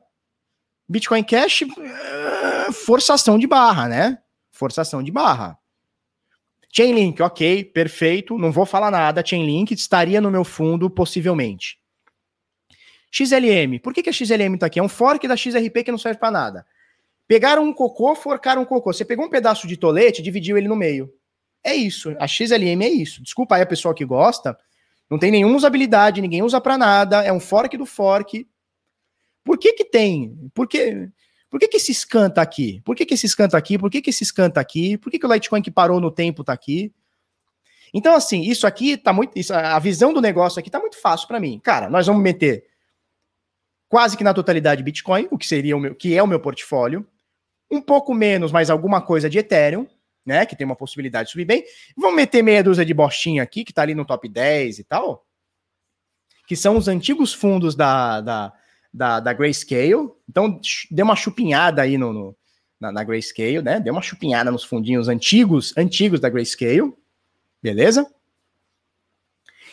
Bitcoin 0.88 1.24
Cash, 1.24 1.62
eh, 1.62 2.72
forçação 2.72 3.36
de 3.36 3.48
barra, 3.48 3.88
né? 3.88 4.18
Forçação 4.52 5.02
de 5.02 5.10
barra. 5.10 5.58
Chainlink, 6.76 7.22
ok, 7.22 7.64
perfeito, 7.64 8.36
não 8.36 8.52
vou 8.52 8.66
falar 8.66 8.90
nada. 8.90 9.24
Chainlink 9.24 9.72
estaria 9.72 10.20
no 10.20 10.30
meu 10.30 10.44
fundo, 10.44 10.90
possivelmente. 10.90 11.78
XLM, 13.10 13.78
por 13.82 13.94
que, 13.94 14.02
que 14.02 14.10
a 14.10 14.12
XLM 14.12 14.58
tá 14.58 14.66
aqui? 14.66 14.78
É 14.78 14.82
um 14.82 14.88
fork 14.88 15.26
da 15.26 15.38
XRP 15.38 15.84
que 15.84 15.90
não 15.90 15.96
serve 15.96 16.20
para 16.20 16.30
nada. 16.30 16.66
Pegaram 17.26 17.64
um 17.64 17.72
cocô, 17.72 18.14
forcaram 18.14 18.60
um 18.60 18.66
cocô. 18.66 18.92
Você 18.92 19.06
pegou 19.06 19.24
um 19.24 19.30
pedaço 19.30 19.66
de 19.66 19.74
tolete, 19.78 20.20
dividiu 20.20 20.58
ele 20.58 20.68
no 20.68 20.76
meio. 20.76 21.10
É 21.64 21.74
isso. 21.74 22.14
A 22.20 22.26
XLM 22.26 22.84
é 22.84 22.90
isso. 22.90 23.22
Desculpa 23.22 23.56
aí 23.56 23.62
a 23.62 23.66
pessoa 23.66 23.94
que 23.94 24.04
gosta. 24.04 24.54
Não 25.08 25.18
tem 25.18 25.30
nenhuma 25.30 25.56
usabilidade, 25.56 26.20
ninguém 26.20 26.42
usa 26.42 26.60
para 26.60 26.76
nada. 26.76 27.24
É 27.24 27.32
um 27.32 27.40
fork 27.40 27.74
do 27.78 27.86
fork. 27.86 28.46
Por 29.42 29.56
que 29.56 29.72
que 29.72 29.84
tem? 29.86 30.50
Por 30.52 30.68
que, 30.68 31.08
por 31.56 31.60
que, 31.60 31.68
que 31.68 31.78
esse 31.78 31.94
scan 31.94 32.30
aqui? 32.36 32.82
Por 32.84 32.94
que, 32.94 33.06
que 33.06 33.14
esse 33.14 33.26
scan 33.26 33.48
aqui? 33.54 33.78
Por 33.78 33.90
que, 33.90 34.02
que 34.02 34.10
esse 34.10 34.22
scan 34.26 34.52
aqui? 34.56 34.98
Por 34.98 35.10
que, 35.10 35.18
que 35.18 35.24
o 35.24 35.32
Litecoin 35.32 35.62
que 35.62 35.70
parou 35.70 35.98
no 35.98 36.10
tempo 36.10 36.44
tá 36.44 36.52
aqui? 36.52 36.92
Então, 37.94 38.14
assim, 38.14 38.42
isso 38.42 38.66
aqui 38.66 38.94
tá 38.98 39.10
muito. 39.10 39.32
Isso, 39.38 39.54
a 39.54 39.78
visão 39.78 40.12
do 40.12 40.20
negócio 40.20 40.60
aqui 40.60 40.68
tá 40.68 40.78
muito 40.78 41.00
fácil 41.00 41.26
para 41.26 41.40
mim. 41.40 41.58
Cara, 41.58 41.88
nós 41.88 42.06
vamos 42.06 42.22
meter 42.22 42.66
quase 43.88 44.18
que 44.18 44.22
na 44.22 44.34
totalidade 44.34 44.82
Bitcoin, 44.82 45.28
o 45.30 45.38
que 45.38 45.46
seria 45.46 45.74
o 45.74 45.80
meu, 45.80 45.94
que 45.94 46.14
é 46.14 46.22
o 46.22 46.26
meu 46.26 46.38
portfólio 46.38 47.08
um 47.70 47.80
pouco 47.80 48.12
menos, 48.12 48.52
mas 48.52 48.68
alguma 48.68 49.00
coisa 49.00 49.30
de 49.30 49.38
Ethereum, 49.38 49.86
né? 50.26 50.44
Que 50.44 50.54
tem 50.54 50.66
uma 50.66 50.76
possibilidade 50.76 51.28
de 51.28 51.32
subir 51.32 51.46
bem. 51.46 51.64
Vamos 51.96 52.16
meter 52.16 52.42
meia 52.42 52.62
dúzia 52.62 52.84
de 52.84 52.92
bostinha 52.92 53.42
aqui, 53.42 53.64
que 53.64 53.72
tá 53.72 53.80
ali 53.80 53.94
no 53.94 54.04
top 54.04 54.28
10 54.28 54.78
e 54.78 54.84
tal. 54.84 55.26
Que 56.46 56.54
são 56.54 56.76
os 56.76 56.86
antigos 56.86 57.32
fundos 57.32 57.74
da, 57.74 58.20
da, 58.20 58.52
da, 58.96 59.20
da 59.20 59.32
Grayscale. 59.32 60.10
Então, 60.28 60.58
deu 60.90 61.04
uma 61.04 61.14
chupinhada 61.14 61.82
aí 61.82 61.98
no, 61.98 62.12
no 62.12 62.36
na, 62.80 62.90
na 62.90 63.04
Grayscale, 63.04 63.62
né? 63.62 63.78
Deu 63.78 63.92
uma 63.92 64.02
chupinhada 64.02 64.50
nos 64.50 64.64
fundinhos 64.64 65.08
antigos, 65.08 65.76
antigos 65.76 66.18
da 66.18 66.30
Grayscale. 66.30 66.94
Beleza? 67.62 68.06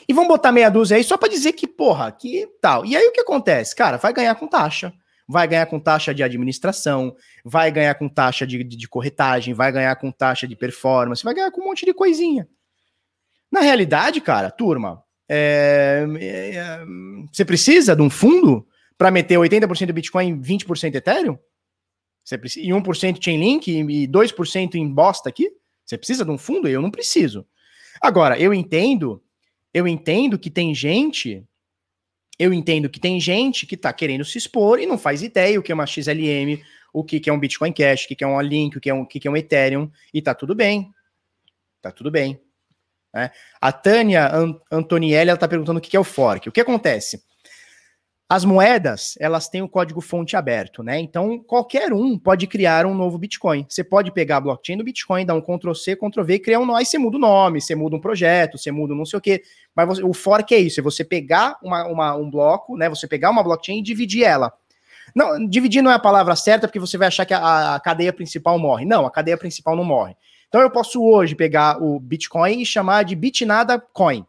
E 0.08 0.14
vamos 0.14 0.28
botar 0.28 0.52
meia 0.52 0.70
dúzia 0.70 0.98
aí 0.98 1.04
só 1.04 1.18
para 1.18 1.30
dizer 1.30 1.54
que, 1.54 1.66
porra, 1.66 2.12
que 2.12 2.48
tal. 2.62 2.86
E 2.86 2.96
aí 2.96 3.08
o 3.08 3.14
que 3.14 3.22
acontece? 3.22 3.74
Cara, 3.74 3.98
vai 3.98 4.12
ganhar 4.12 4.36
com 4.36 4.48
taxa 4.48 4.94
vai 5.26 5.48
ganhar 5.48 5.66
com 5.68 5.80
taxa 5.80 6.14
de 6.14 6.22
administração, 6.22 7.16
vai 7.46 7.72
ganhar 7.72 7.96
com 7.96 8.10
taxa 8.10 8.46
de, 8.46 8.62
de, 8.62 8.76
de, 8.76 8.88
corretagem, 8.90 9.54
vai 9.54 9.72
ganhar 9.72 9.96
com 9.96 10.12
taxa 10.12 10.46
de 10.46 10.54
performance, 10.54 11.24
vai 11.24 11.34
ganhar 11.34 11.50
com 11.50 11.62
um 11.62 11.66
monte 11.66 11.86
de 11.86 11.94
coisinha. 11.94 12.46
Na 13.50 13.62
realidade, 13.62 14.20
cara, 14.20 14.52
turma, 14.52 15.02
é, 15.30 16.06
é, 16.20 16.56
é 16.56 16.86
você 17.32 17.46
precisa 17.46 17.96
de 17.96 18.02
um 18.02 18.10
fundo 18.10 18.68
para 18.98 19.12
meter 19.12 19.38
80% 19.38 19.88
do 19.88 19.94
Bitcoin 19.94 20.30
e 20.30 20.36
20% 20.36 20.96
Ethereum? 20.96 21.38
Você 22.24 22.38
precisa, 22.38 22.66
e 22.66 22.70
1% 22.70 23.24
Chainlink 23.24 23.70
e 23.70 24.08
2% 24.08 24.76
em 24.76 24.88
bosta 24.88 25.30
aqui? 25.30 25.52
Você 25.86 25.98
precisa 25.98 26.24
de 26.24 26.32
um 26.32 26.38
fundo? 26.38 26.68
Eu 26.68 26.82
não 26.82 26.90
preciso. 26.90 27.46
Agora, 28.02 28.40
eu 28.40 28.54
entendo, 28.54 29.22
eu 29.74 29.88
entendo 29.88 30.40
que 30.40 30.50
tem 30.50 30.74
gente 30.74 31.46
eu 32.40 32.54
entendo 32.54 32.90
que 32.90 33.00
tem 33.00 33.20
gente 33.20 33.66
que 33.66 33.76
está 33.76 33.94
querendo 33.94 34.26
se 34.26 34.38
expor 34.38 34.80
e 34.80 34.86
não 34.86 34.98
faz 34.98 35.22
ideia 35.22 35.60
o 35.60 35.64
que 35.64 35.72
é 35.72 35.76
uma 35.76 35.86
XLM, 35.86 36.62
o 36.92 37.04
que, 37.04 37.22
é 37.30 37.34
um 37.34 37.40
Bitcoin 37.40 37.72
Cash, 37.72 38.06
o 38.06 38.08
que, 38.08 38.24
é 38.24 38.28
um 38.28 38.40
Link, 38.42 38.78
o 38.78 38.82
que 38.82 38.90
é 38.90 38.94
um, 38.94 39.02
o 39.02 39.08
que, 39.08 39.28
é 39.28 39.32
um 39.32 39.38
Ethereum, 39.38 39.90
e 40.14 40.22
tá 40.22 40.34
tudo 40.34 40.56
bem. 40.56 40.92
Tá 41.82 41.92
tudo 41.92 42.10
bem. 42.10 42.40
Né? 43.14 43.32
A 43.62 43.72
Tânia 43.72 44.32
Antonielli 44.72 45.30
ela 45.30 45.38
tá 45.38 45.48
perguntando 45.48 45.78
o 45.80 45.82
que, 45.82 45.96
é 45.96 46.00
o 46.00 46.04
fork. 46.04 46.50
O 46.50 46.52
que 46.52 46.62
acontece? 46.62 47.24
As 48.34 48.44
moedas, 48.44 49.16
elas 49.20 49.48
têm 49.48 49.62
o 49.62 49.70
código 49.70 50.02
fonte 50.02 50.36
aberto, 50.36 50.82
né? 50.82 51.00
Então, 51.00 51.38
qualquer 51.38 51.94
um 51.94 52.18
pode 52.18 52.48
criar 52.48 52.84
um 52.84 52.96
novo 52.96 53.16
Bitcoin. 53.16 53.64
Você 53.70 53.84
pode 53.84 54.12
pegar 54.12 54.38
a 54.38 54.42
blockchain 54.42 54.76
do 54.76 54.84
Bitcoin, 54.84 55.24
dar 55.24 55.36
um 55.36 55.40
Ctrl-C, 55.40 55.96
Ctrl-V 55.96 56.34
e 56.34 56.40
criar 56.40 56.60
um 56.60 56.66
nó. 56.66 56.76
Aí 56.76 56.84
você 56.84 56.98
muda 56.98 57.18
o 57.18 57.20
nome, 57.20 57.62
você 57.62 57.76
muda 57.76 57.96
um 57.96 58.00
projeto, 58.00 58.58
você 58.58 58.72
muda 58.72 58.96
não 58.96 59.06
sei 59.06 59.20
o 59.20 59.22
quê. 59.22 59.44
Mas 59.76 59.86
você, 59.86 60.04
o 60.04 60.14
fork 60.16 60.52
é 60.52 60.58
isso, 60.58 60.80
é 60.80 60.84
você 60.84 61.04
pegar 61.04 61.60
uma, 61.62 61.86
uma, 61.86 62.16
um 62.16 62.28
bloco, 62.28 62.76
né? 62.76 62.90
Você 62.90 63.08
pegar 63.08 63.30
uma 63.30 63.44
blockchain 63.44 63.78
e 63.78 63.84
dividir 63.84 64.24
ela. 64.24 64.52
Não, 65.14 65.48
dividir 65.48 65.84
não 65.84 65.92
é 65.92 65.94
a 65.94 66.00
palavra 66.00 66.36
certa, 66.36 66.68
porque 66.68 66.80
você 66.80 66.98
vai 66.98 67.10
achar 67.10 67.28
que 67.28 67.36
a, 67.36 67.76
a 67.76 67.80
cadeia 67.80 68.12
principal 68.12 68.58
morre. 68.58 68.84
Não, 68.84 69.06
a 69.06 69.12
cadeia 69.12 69.38
principal 69.38 69.76
não 69.76 69.84
morre. 69.84 70.16
Então 70.48 70.60
eu 70.60 70.72
posso 70.72 71.04
hoje 71.04 71.36
pegar 71.36 71.80
o 71.80 72.00
Bitcoin 72.00 72.64
e 72.64 72.66
chamar 72.66 73.04
de 73.04 73.16
Bitnada 73.16 73.80
Coin. 73.80 74.26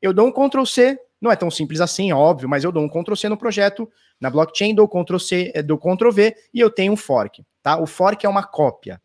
Eu 0.00 0.12
dou 0.12 0.28
um 0.28 0.30
Ctrl-C, 0.30 0.96
não 1.26 1.32
é 1.32 1.36
tão 1.36 1.50
simples 1.50 1.80
assim, 1.80 2.12
óbvio, 2.12 2.48
mas 2.48 2.64
eu 2.64 2.72
dou 2.72 2.82
um 2.82 2.88
Ctrl+C 2.88 3.28
no 3.28 3.36
projeto, 3.36 3.90
na 4.20 4.30
blockchain, 4.30 4.74
dou 4.74 4.88
Ctrl+C, 4.88 5.52
eh, 5.54 5.62
dou 5.62 5.76
Ctrl+V 5.76 6.34
e 6.54 6.60
eu 6.60 6.70
tenho 6.70 6.92
um 6.92 6.96
fork, 6.96 7.44
tá? 7.62 7.78
O 7.78 7.86
fork 7.86 8.24
é 8.24 8.28
uma 8.28 8.42
cópia. 8.42 9.00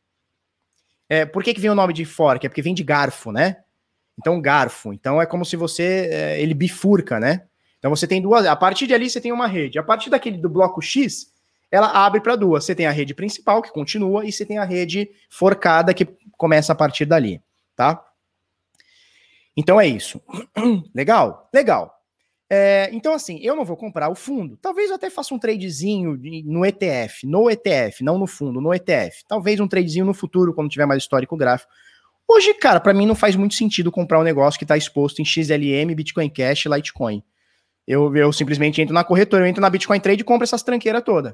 É, 1.09 1.25
por 1.25 1.43
que, 1.43 1.53
que 1.53 1.59
vem 1.59 1.69
o 1.69 1.75
nome 1.75 1.91
de 1.93 2.05
fork? 2.05 2.45
É 2.45 2.49
porque 2.49 2.61
vem 2.61 2.73
de 2.73 2.83
garfo, 2.83 3.31
né? 3.31 3.57
Então, 4.17 4.39
garfo. 4.39 4.93
Então, 4.93 5.21
é 5.21 5.25
como 5.25 5.43
se 5.43 5.57
você, 5.57 6.09
é, 6.11 6.41
ele 6.41 6.53
bifurca, 6.53 7.19
né? 7.19 7.43
Então, 7.79 7.89
você 7.89 8.07
tem 8.07 8.21
duas, 8.21 8.45
a 8.45 8.55
partir 8.55 8.87
de 8.87 8.93
ali 8.93 9.09
você 9.09 9.19
tem 9.19 9.31
uma 9.31 9.47
rede. 9.47 9.79
A 9.79 9.83
partir 9.83 10.09
daquele 10.09 10.37
do 10.37 10.47
bloco 10.47 10.81
X, 10.81 11.33
ela 11.69 11.87
abre 11.87 12.21
para 12.21 12.35
duas. 12.35 12.63
Você 12.63 12.75
tem 12.75 12.85
a 12.85 12.91
rede 12.91 13.13
principal, 13.13 13.61
que 13.61 13.73
continua, 13.73 14.25
e 14.25 14.31
você 14.31 14.45
tem 14.45 14.57
a 14.57 14.63
rede 14.63 15.09
forcada, 15.29 15.93
que 15.93 16.07
começa 16.37 16.71
a 16.71 16.75
partir 16.75 17.05
dali, 17.05 17.41
tá? 17.75 18.05
Então 19.55 19.81
é 19.81 19.87
isso. 19.87 20.21
Legal? 20.95 21.49
Legal. 21.53 22.00
É, 22.53 22.89
então, 22.91 23.13
assim, 23.13 23.39
eu 23.41 23.55
não 23.55 23.63
vou 23.63 23.77
comprar 23.77 24.09
o 24.09 24.15
fundo. 24.15 24.57
Talvez 24.57 24.89
eu 24.89 24.97
até 24.97 25.09
faça 25.09 25.33
um 25.33 25.39
tradezinho 25.39 26.19
no 26.43 26.65
ETF, 26.65 27.25
no 27.25 27.49
ETF, 27.49 28.03
não 28.03 28.17
no 28.17 28.27
fundo, 28.27 28.59
no 28.59 28.73
ETF. 28.73 29.23
Talvez 29.25 29.57
um 29.61 29.67
tradezinho 29.69 30.03
no 30.03 30.13
futuro, 30.13 30.53
quando 30.53 30.69
tiver 30.69 30.85
mais 30.85 31.01
histórico 31.01 31.37
gráfico. 31.37 31.71
Hoje, 32.27 32.53
cara, 32.55 32.81
para 32.81 32.93
mim 32.93 33.05
não 33.05 33.15
faz 33.15 33.37
muito 33.37 33.55
sentido 33.55 33.89
comprar 33.89 34.19
um 34.19 34.23
negócio 34.23 34.57
que 34.57 34.65
está 34.65 34.75
exposto 34.75 35.21
em 35.21 35.25
XLM, 35.25 35.95
Bitcoin 35.95 36.29
Cash, 36.29 36.65
Litecoin. 36.65 37.23
Eu, 37.87 38.13
eu 38.15 38.33
simplesmente 38.33 38.81
entro 38.81 38.93
na 38.93 39.05
corretora, 39.05 39.45
eu 39.45 39.47
entro 39.47 39.61
na 39.61 39.69
Bitcoin 39.69 40.01
Trade 40.01 40.21
e 40.21 40.25
compro 40.25 40.43
essas 40.43 40.61
tranqueiras 40.61 41.03
todas. 41.03 41.33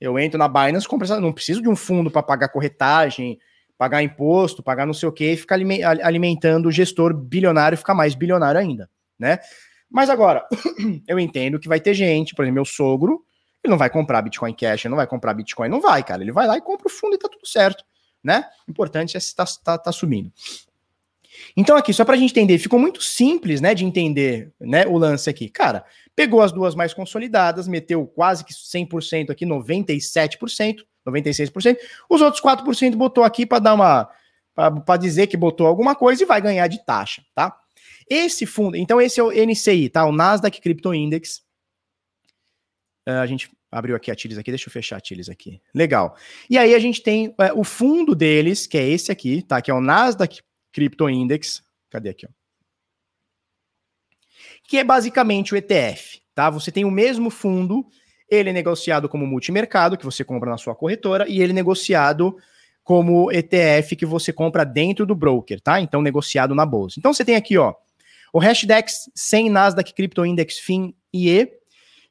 Eu 0.00 0.18
entro 0.18 0.38
na 0.38 0.48
Binance, 0.48 0.88
compro 0.88 1.04
essa, 1.04 1.20
não 1.20 1.32
preciso 1.32 1.60
de 1.60 1.68
um 1.68 1.76
fundo 1.76 2.10
para 2.10 2.22
pagar 2.22 2.48
corretagem, 2.48 3.38
pagar 3.76 4.02
imposto, 4.02 4.62
pagar 4.62 4.86
não 4.86 4.94
sei 4.94 5.08
o 5.08 5.12
que, 5.12 5.32
e 5.32 5.36
ficar 5.36 5.56
alimentando 6.02 6.68
o 6.68 6.72
gestor 6.72 7.12
bilionário 7.12 7.74
e 7.74 7.78
ficar 7.78 7.94
mais 7.94 8.14
bilionário 8.14 8.58
ainda, 8.58 8.88
né? 9.18 9.38
Mas 9.90 10.10
agora, 10.10 10.46
eu 11.08 11.18
entendo 11.18 11.58
que 11.58 11.68
vai 11.68 11.80
ter 11.80 11.94
gente, 11.94 12.34
por 12.34 12.42
exemplo, 12.42 12.56
meu 12.56 12.64
sogro, 12.64 13.24
ele 13.62 13.70
não 13.70 13.78
vai 13.78 13.90
comprar 13.90 14.22
Bitcoin 14.22 14.54
Cash, 14.54 14.84
não 14.84 14.96
vai 14.96 15.06
comprar 15.06 15.34
Bitcoin, 15.34 15.68
não 15.68 15.80
vai, 15.80 16.02
cara. 16.02 16.22
Ele 16.22 16.32
vai 16.32 16.46
lá 16.46 16.56
e 16.56 16.60
compra 16.60 16.86
o 16.86 16.90
fundo 16.90 17.14
e 17.14 17.18
tá 17.18 17.28
tudo 17.28 17.46
certo, 17.46 17.84
né? 18.22 18.44
O 18.66 18.70
importante 18.70 19.16
é 19.16 19.20
se 19.20 19.34
tá, 19.34 19.44
tá, 19.64 19.78
tá 19.78 19.92
subindo. 19.92 20.32
Então 21.56 21.76
aqui, 21.76 21.92
só 21.92 22.04
para 22.04 22.14
a 22.14 22.18
gente 22.18 22.30
entender, 22.30 22.58
ficou 22.58 22.78
muito 22.78 23.02
simples, 23.02 23.60
né, 23.60 23.74
de 23.74 23.84
entender, 23.84 24.52
né, 24.60 24.86
o 24.86 24.96
lance 24.96 25.30
aqui. 25.30 25.48
Cara, 25.48 25.84
pegou 26.14 26.42
as 26.42 26.52
duas 26.52 26.74
mais 26.74 26.92
consolidadas, 26.92 27.68
meteu 27.68 28.06
quase 28.06 28.44
que 28.44 28.52
100% 28.52 29.30
aqui, 29.30 29.46
97%, 29.46 30.84
96%. 31.06 31.76
Os 32.08 32.20
outros 32.20 32.42
4% 32.42 32.96
botou 32.96 33.24
aqui 33.24 33.46
para 33.46 33.58
dar 33.60 33.74
uma 33.74 34.08
para 34.84 34.96
dizer 34.96 35.28
que 35.28 35.36
botou 35.36 35.68
alguma 35.68 35.94
coisa 35.94 36.24
e 36.24 36.26
vai 36.26 36.40
ganhar 36.40 36.66
de 36.66 36.84
taxa, 36.84 37.22
tá? 37.32 37.56
Esse 38.10 38.46
fundo, 38.46 38.76
então 38.76 39.00
esse 39.00 39.20
é 39.20 39.22
o 39.22 39.30
NCI, 39.30 39.88
tá? 39.90 40.04
O 40.04 40.12
Nasdaq 40.12 40.60
Crypto 40.60 40.94
Index. 40.94 41.42
Uh, 43.06 43.20
a 43.22 43.26
gente 43.26 43.50
abriu 43.70 43.96
aqui 43.96 44.10
a 44.10 44.14
Tiles 44.14 44.38
aqui, 44.38 44.50
deixa 44.50 44.68
eu 44.68 44.72
fechar 44.72 44.96
a 44.96 45.00
Tiles 45.00 45.28
aqui. 45.28 45.60
Legal. 45.74 46.16
E 46.48 46.56
aí 46.56 46.74
a 46.74 46.78
gente 46.78 47.02
tem 47.02 47.28
uh, 47.28 47.34
o 47.54 47.64
fundo 47.64 48.14
deles, 48.14 48.66
que 48.66 48.78
é 48.78 48.88
esse 48.88 49.12
aqui, 49.12 49.42
tá? 49.42 49.60
Que 49.60 49.70
é 49.70 49.74
o 49.74 49.80
Nasdaq 49.80 50.40
Crypto 50.72 51.08
Index. 51.08 51.62
Cadê 51.90 52.10
aqui, 52.10 52.26
ó? 52.26 52.30
Que 54.64 54.78
é 54.78 54.84
basicamente 54.84 55.54
o 55.54 55.56
ETF, 55.56 56.20
tá? 56.34 56.50
Você 56.50 56.70
tem 56.70 56.84
o 56.84 56.90
mesmo 56.90 57.30
fundo, 57.30 57.86
ele 58.30 58.50
é 58.50 58.52
negociado 58.52 59.08
como 59.08 59.26
multimercado, 59.26 59.96
que 59.96 60.04
você 60.04 60.22
compra 60.22 60.50
na 60.50 60.58
sua 60.58 60.74
corretora, 60.74 61.26
e 61.28 61.40
ele 61.40 61.52
é 61.52 61.54
negociado 61.54 62.36
como 62.84 63.30
ETF 63.32 63.96
que 63.96 64.06
você 64.06 64.32
compra 64.32 64.64
dentro 64.64 65.04
do 65.04 65.14
broker, 65.14 65.60
tá? 65.60 65.80
Então, 65.80 66.00
negociado 66.02 66.54
na 66.54 66.64
bolsa. 66.64 66.98
Então, 66.98 67.12
você 67.12 67.24
tem 67.24 67.34
aqui, 67.34 67.56
ó, 67.58 67.74
o 68.32 68.38
Hashdex 68.38 69.10
100 69.14 69.50
Nasdaq 69.50 69.94
Crypto 69.94 70.24
Index 70.24 70.58
FIN 70.58 70.94
IE, 71.12 71.48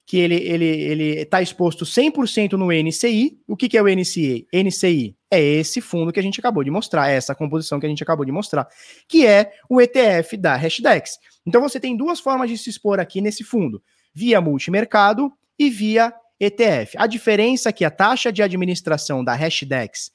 que 0.05 0.17
ele 0.17 0.35
ele 0.35 0.65
ele 0.65 1.03
está 1.21 1.41
exposto 1.41 1.85
100% 1.85 2.53
no 2.53 2.71
NCI. 2.71 3.37
O 3.47 3.57
que, 3.57 3.67
que 3.67 3.77
é 3.77 3.81
o 3.81 3.87
NCI? 3.87 4.47
NCI 4.53 5.15
é 5.29 5.41
esse 5.41 5.81
fundo 5.81 6.13
que 6.13 6.19
a 6.19 6.23
gente 6.23 6.39
acabou 6.39 6.63
de 6.63 6.71
mostrar, 6.71 7.09
é 7.11 7.15
essa 7.15 7.35
composição 7.35 7.79
que 7.79 7.85
a 7.85 7.89
gente 7.89 8.01
acabou 8.01 8.25
de 8.25 8.31
mostrar, 8.31 8.67
que 9.07 9.27
é 9.27 9.51
o 9.69 9.81
ETF 9.81 10.37
da 10.37 10.55
Hashdex. 10.55 11.19
Então 11.45 11.61
você 11.61 11.79
tem 11.79 11.95
duas 11.97 12.19
formas 12.19 12.49
de 12.49 12.57
se 12.57 12.69
expor 12.69 12.99
aqui 12.99 13.19
nesse 13.19 13.43
fundo, 13.43 13.83
via 14.13 14.39
multimercado 14.39 15.31
e 15.59 15.69
via 15.69 16.13
ETF. 16.39 16.95
A 16.97 17.07
diferença 17.07 17.69
é 17.69 17.73
que 17.73 17.83
a 17.83 17.91
taxa 17.91 18.31
de 18.31 18.41
administração 18.41 19.23
da 19.23 19.33
Hashdex 19.33 20.11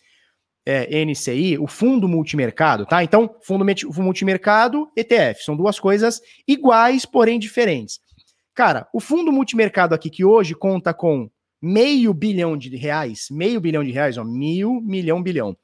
é, 0.65 1.05
NCI, 1.05 1.59
o 1.59 1.67
fundo 1.67 2.09
multimercado, 2.09 2.87
tá? 2.87 3.03
Então, 3.03 3.35
fundo 3.43 3.65
multimercado, 3.97 4.89
ETF, 4.97 5.45
são 5.45 5.57
duas 5.57 5.81
coisas 5.81 6.21
iguais, 6.47 7.05
porém 7.05 7.39
diferentes. 7.39 8.01
Cara, 8.55 8.87
o 8.93 9.01
fundo 9.01 9.33
multimercado 9.33 9.95
aqui, 9.95 10.11
que 10.11 10.25
hoje 10.25 10.55
conta 10.55 10.93
com 10.93 11.31
meio 11.61 12.13
bilhão 12.13 12.57
de 12.57 12.75
reais, 12.77 13.27
meio 13.31 13.61
bilhão 13.61 13.83
de 13.83 13.91
reais, 13.91 14.19
ó, 14.19 14.25
mil, 14.25 14.81
milhão, 14.81 15.23
bilhão. 15.23 15.57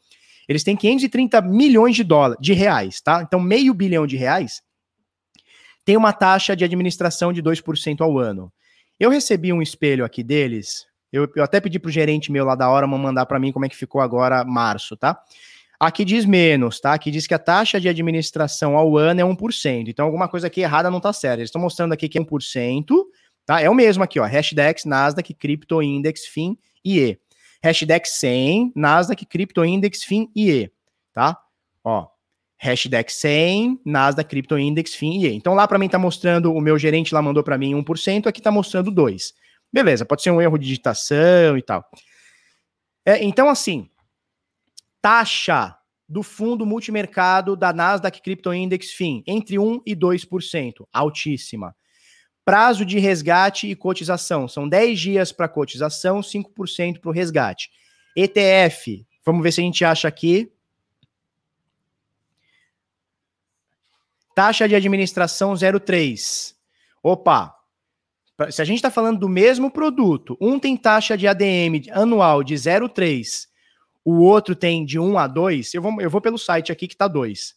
Eles 0.48 0.64
têm 0.64 0.76
530 0.76 1.42
milhões 1.42 1.94
de 1.94 2.02
dólares, 2.02 2.38
de 2.40 2.52
reais, 2.54 3.00
tá? 3.00 3.22
Então, 3.22 3.38
meio 3.38 3.74
bilhão 3.74 4.06
de 4.06 4.16
reais 4.16 4.62
tem 5.84 5.96
uma 5.96 6.12
taxa 6.12 6.54
de 6.54 6.64
administração 6.64 7.32
de 7.32 7.42
2% 7.42 8.00
ao 8.00 8.18
ano. 8.18 8.52
Eu 9.00 9.10
recebi 9.10 9.52
um 9.52 9.62
espelho 9.62 10.04
aqui 10.04 10.22
deles, 10.22 10.86
eu, 11.12 11.30
eu 11.34 11.42
até 11.42 11.60
pedi 11.60 11.78
pro 11.78 11.90
gerente 11.90 12.30
meu 12.30 12.44
lá 12.44 12.54
da 12.54 12.68
hora 12.68 12.86
mandar 12.86 13.26
para 13.26 13.38
mim 13.38 13.52
como 13.52 13.64
é 13.64 13.68
que 13.68 13.76
ficou 13.76 14.00
agora 14.00 14.44
março, 14.44 14.96
tá? 14.96 15.20
Aqui 15.80 16.04
diz 16.04 16.24
menos, 16.24 16.80
tá? 16.80 16.92
Aqui 16.92 17.10
diz 17.10 17.26
que 17.26 17.34
a 17.34 17.38
taxa 17.38 17.80
de 17.80 17.88
administração 17.88 18.76
ao 18.76 18.96
ano 18.96 19.20
é 19.20 19.24
1%. 19.24 19.88
Então, 19.88 20.04
alguma 20.04 20.28
coisa 20.28 20.48
aqui 20.48 20.60
errada 20.60 20.90
não 20.90 21.00
tá 21.00 21.12
certa. 21.12 21.40
Eles 21.40 21.48
estão 21.48 21.62
mostrando 21.62 21.92
aqui 21.92 22.08
que 22.08 22.18
é 22.18 22.20
1%, 22.20 22.86
tá? 23.46 23.60
É 23.60 23.70
o 23.70 23.74
mesmo 23.74 24.02
aqui, 24.02 24.18
ó. 24.18 24.24
Hashdex, 24.24 24.84
Nasdaq, 24.84 25.32
Crypto 25.34 25.80
Index, 25.80 26.26
FIM, 26.26 26.58
IE. 26.84 27.18
Hashdex 27.62 28.10
100, 28.10 28.72
Nasdaq, 28.74 29.26
Crypto 29.26 29.64
Index, 29.64 30.04
FIM, 30.04 30.30
IE, 30.34 30.70
tá? 31.12 31.36
Ó, 31.82 32.06
Hashdex 32.56 33.14
100, 33.14 33.80
Nasdaq, 33.84 34.28
Crypto 34.28 34.58
Index, 34.58 34.94
FIM, 34.94 35.22
IE. 35.22 35.34
Então, 35.34 35.54
lá 35.54 35.66
para 35.66 35.78
mim 35.78 35.88
tá 35.88 35.98
mostrando, 35.98 36.52
o 36.52 36.60
meu 36.60 36.78
gerente 36.78 37.12
lá 37.12 37.20
mandou 37.20 37.42
para 37.42 37.58
mim 37.58 37.74
1%, 37.74 38.26
aqui 38.26 38.40
tá 38.40 38.50
mostrando 38.50 38.92
2%. 38.92 39.32
Beleza, 39.72 40.04
pode 40.04 40.22
ser 40.22 40.30
um 40.30 40.40
erro 40.40 40.58
de 40.58 40.66
digitação 40.66 41.56
e 41.56 41.62
tal. 41.62 41.84
É, 43.04 43.22
então, 43.22 43.48
assim, 43.48 43.88
taxa 45.00 45.76
do 46.08 46.22
fundo 46.22 46.64
multimercado 46.64 47.54
da 47.54 47.72
Nasdaq 47.72 48.22
Crypto 48.22 48.52
Index 48.52 48.92
FIM, 48.92 49.22
entre 49.26 49.58
1 49.58 49.82
e 49.84 49.94
2%, 49.94 50.86
altíssima. 50.92 51.76
Prazo 52.44 52.84
de 52.84 52.98
resgate 52.98 53.66
e 53.66 53.76
cotização, 53.76 54.48
são 54.48 54.66
10 54.66 54.98
dias 54.98 55.32
para 55.32 55.48
cotização, 55.48 56.20
5% 56.20 56.98
para 56.98 57.10
o 57.10 57.12
resgate. 57.12 57.70
ETF, 58.16 59.06
vamos 59.24 59.42
ver 59.42 59.52
se 59.52 59.60
a 59.60 59.64
gente 59.64 59.84
acha 59.84 60.08
aqui. 60.08 60.50
Taxa 64.34 64.66
de 64.66 64.74
administração 64.74 65.52
0,3. 65.52 66.54
Opa, 67.02 67.57
se 68.50 68.62
a 68.62 68.64
gente 68.64 68.76
está 68.76 68.90
falando 68.90 69.18
do 69.18 69.28
mesmo 69.28 69.70
produto, 69.70 70.36
um 70.40 70.58
tem 70.58 70.76
taxa 70.76 71.16
de 71.16 71.26
ADM 71.26 71.90
anual 71.92 72.42
de 72.42 72.54
0,3 72.54 73.48
o 74.08 74.22
outro 74.22 74.56
tem 74.56 74.86
de 74.86 74.98
1 74.98 75.18
a 75.18 75.26
2, 75.26 75.74
eu 75.74 75.82
vou, 75.82 76.00
eu 76.00 76.08
vou 76.08 76.18
pelo 76.22 76.38
site 76.38 76.72
aqui 76.72 76.88
que 76.88 76.96
tá 76.96 77.06
2. 77.06 77.54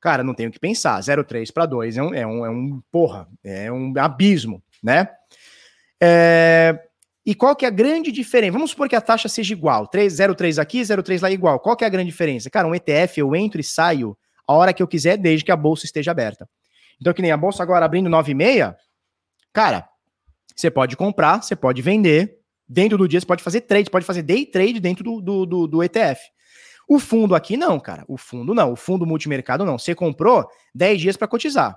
Cara, 0.00 0.24
não 0.24 0.32
tenho 0.32 0.50
que 0.50 0.58
pensar. 0.58 0.98
0,3 0.98 1.52
para 1.52 1.66
2 1.66 1.98
é 1.98 2.02
um, 2.02 2.14
é, 2.14 2.26
um, 2.26 2.46
é 2.46 2.50
um, 2.50 2.82
porra, 2.90 3.28
é 3.44 3.70
um 3.70 3.92
abismo, 3.98 4.62
né? 4.82 5.10
É, 6.02 6.80
e 7.26 7.34
qual 7.34 7.54
que 7.54 7.66
é 7.66 7.68
a 7.68 7.70
grande 7.70 8.10
diferença? 8.10 8.52
Vamos 8.52 8.70
supor 8.70 8.88
que 8.88 8.96
a 8.96 9.00
taxa 9.02 9.28
seja 9.28 9.52
igual. 9.52 9.86
0,3 9.88 10.58
aqui, 10.58 10.80
0,3 10.80 11.20
lá 11.20 11.30
igual. 11.30 11.60
Qual 11.60 11.76
que 11.76 11.84
é 11.84 11.86
a 11.86 11.90
grande 11.90 12.10
diferença? 12.10 12.48
Cara, 12.48 12.66
um 12.66 12.74
ETF 12.74 13.20
eu 13.20 13.36
entro 13.36 13.60
e 13.60 13.64
saio 13.64 14.16
a 14.48 14.54
hora 14.54 14.72
que 14.72 14.82
eu 14.82 14.88
quiser, 14.88 15.18
desde 15.18 15.44
que 15.44 15.52
a 15.52 15.56
bolsa 15.56 15.84
esteja 15.84 16.12
aberta. 16.12 16.48
Então, 16.98 17.12
que 17.12 17.20
nem 17.20 17.30
a 17.30 17.36
bolsa 17.36 17.62
agora 17.62 17.84
abrindo 17.84 18.08
9,6, 18.08 18.74
cara, 19.52 19.86
você 20.54 20.70
pode 20.70 20.96
comprar, 20.96 21.42
você 21.42 21.56
pode 21.56 21.82
vender, 21.82 22.40
Dentro 22.72 22.96
do 22.96 23.08
dia 23.08 23.18
você 23.18 23.26
pode 23.26 23.42
fazer 23.42 23.62
trade, 23.62 23.90
pode 23.90 24.06
fazer 24.06 24.22
day 24.22 24.46
trade 24.46 24.78
dentro 24.78 25.02
do, 25.02 25.20
do, 25.20 25.44
do, 25.44 25.66
do 25.66 25.82
ETF. 25.82 26.20
O 26.88 27.00
fundo 27.00 27.34
aqui 27.34 27.56
não, 27.56 27.80
cara. 27.80 28.04
O 28.06 28.16
fundo 28.16 28.54
não. 28.54 28.72
O 28.72 28.76
fundo 28.76 29.04
multimercado 29.04 29.64
não. 29.64 29.76
Você 29.76 29.92
comprou 29.92 30.48
10 30.72 31.00
dias 31.00 31.16
para 31.16 31.26
cotizar. 31.26 31.76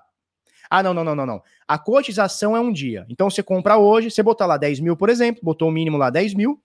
Ah, 0.69 0.83
não, 0.83 0.93
não, 0.93 1.03
não, 1.03 1.15
não, 1.15 1.25
não. 1.25 1.41
A 1.67 1.79
cotização 1.79 2.55
é 2.55 2.59
um 2.59 2.71
dia. 2.71 3.07
Então 3.09 3.27
você 3.27 3.41
compra 3.41 3.75
hoje, 3.75 4.11
você 4.11 4.21
botar 4.21 4.45
lá 4.45 4.55
10 4.55 4.81
mil, 4.81 4.95
por 4.95 5.09
exemplo, 5.09 5.41
botou 5.43 5.69
o 5.69 5.71
mínimo 5.71 5.97
lá 5.97 6.11
10 6.11 6.35
mil. 6.35 6.61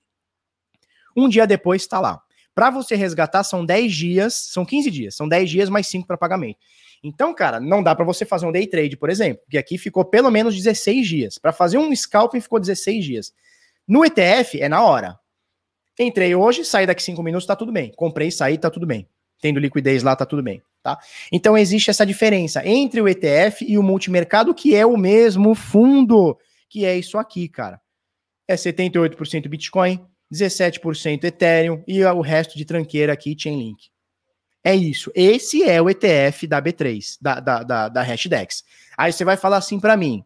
Um 1.17 1.27
dia 1.27 1.47
depois 1.47 1.81
está 1.81 1.99
lá. 1.99 2.21
Para 2.55 2.69
você 2.69 2.97
resgatar, 2.97 3.43
são 3.45 3.65
10 3.65 3.95
dias, 3.95 4.35
são 4.35 4.63
15 4.63 4.91
dias, 4.91 5.17
são 5.17 5.27
10 5.27 5.49
dias 5.49 5.71
mais 5.71 5.87
5 5.87 6.07
para 6.07 6.19
pagamento. 6.19 6.59
Então, 7.03 7.35
cara, 7.35 7.61
não 7.61 7.83
dá 7.83 7.95
para 7.95 8.05
você 8.05 8.25
fazer 8.25 8.47
um 8.47 8.53
day 8.53 8.67
trade, 8.67 8.97
por 8.97 9.11
exemplo, 9.11 9.43
porque 9.45 9.59
aqui 9.59 9.79
ficou 9.79 10.05
pelo 10.05 10.31
menos 10.31 10.57
16 10.57 11.07
dias. 11.07 11.39
Para 11.39 11.53
fazer 11.53 11.79
um 11.79 11.95
scalping 11.95 12.41
ficou 12.41 12.59
16 12.59 13.05
dias. 13.05 13.33
No 13.87 14.05
ETF 14.05 14.61
é 14.61 14.69
na 14.69 14.83
hora. 14.83 15.19
Entrei 15.99 16.35
hoje, 16.35 16.65
saí 16.65 16.87
daqui 16.87 17.03
cinco 17.03 17.23
minutos, 17.23 17.47
tá 17.47 17.57
tudo 17.57 17.73
bem. 17.73 17.93
Comprei, 17.97 18.31
saí, 18.31 18.59
tá 18.59 18.71
tudo 18.71 18.87
bem. 18.87 19.09
Tendo 19.41 19.59
liquidez 19.59 20.03
lá, 20.03 20.15
tá 20.15 20.27
tudo 20.27 20.43
bem. 20.43 20.63
Tá? 20.83 20.99
Então 21.33 21.59
existe 21.59 21.91
essa 21.91 22.07
diferença 22.07 22.67
entre 22.67 23.01
o 23.01 23.09
ETF 23.09 23.65
e 23.69 23.77
o 23.77 23.83
multimercado, 23.83 24.55
que 24.55 24.75
é 24.75 24.87
o 24.87 24.97
mesmo 24.97 25.55
fundo, 25.55 26.39
que 26.69 26.85
é 26.85 26.97
isso 26.97 27.19
aqui, 27.19 27.49
cara. 27.49 27.81
É 28.47 28.55
78% 28.55 29.49
Bitcoin, 29.49 30.05
17% 30.33 31.25
Ethereum 31.25 31.83
e 31.87 32.05
o 32.05 32.21
resto 32.21 32.57
de 32.57 32.65
tranqueira 32.65 33.13
aqui, 33.13 33.37
Chainlink. 33.39 33.91
É 34.69 34.77
isso. 34.77 35.11
Esse 35.15 35.63
é 35.63 35.81
o 35.81 35.89
ETF 35.89 36.47
da 36.47 36.61
B3, 36.61 37.17
da, 37.23 37.41
da, 37.41 37.63
da, 37.63 37.89
da 37.89 38.03
Hashdex. 38.03 38.63
Aí 38.99 39.11
você 39.11 39.25
vai 39.25 39.35
falar 39.35 39.57
assim 39.57 39.81
para 39.81 39.97
mim, 39.97 40.23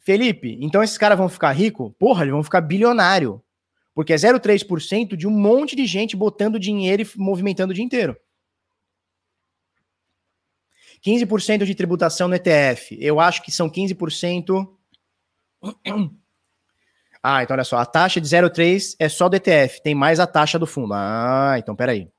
Felipe, 0.00 0.58
então 0.60 0.82
esses 0.82 0.98
caras 0.98 1.16
vão 1.16 1.26
ficar 1.26 1.50
ricos? 1.52 1.90
Porra, 1.98 2.24
eles 2.24 2.32
vão 2.32 2.42
ficar 2.42 2.60
bilionário. 2.60 3.42
Porque 3.94 4.12
é 4.12 4.16
0,3% 4.16 5.16
de 5.16 5.26
um 5.26 5.30
monte 5.30 5.74
de 5.74 5.86
gente 5.86 6.14
botando 6.14 6.60
dinheiro 6.60 7.02
e 7.02 7.08
movimentando 7.16 7.70
o 7.70 7.74
dia 7.74 7.82
inteiro. 7.82 8.14
15% 11.02 11.64
de 11.64 11.74
tributação 11.74 12.28
no 12.28 12.34
ETF. 12.34 12.98
Eu 13.00 13.18
acho 13.18 13.42
que 13.42 13.50
são 13.50 13.70
15%. 13.70 14.68
Ah, 17.22 17.42
então 17.42 17.54
olha 17.54 17.64
só. 17.64 17.78
A 17.78 17.86
taxa 17.86 18.20
de 18.20 18.26
0,3 18.26 18.94
é 18.98 19.08
só 19.08 19.26
do 19.26 19.36
ETF. 19.36 19.82
Tem 19.82 19.94
mais 19.94 20.20
a 20.20 20.26
taxa 20.26 20.58
do 20.58 20.66
fundo. 20.66 20.92
Ah, 20.92 21.54
então 21.58 21.74
peraí. 21.74 22.10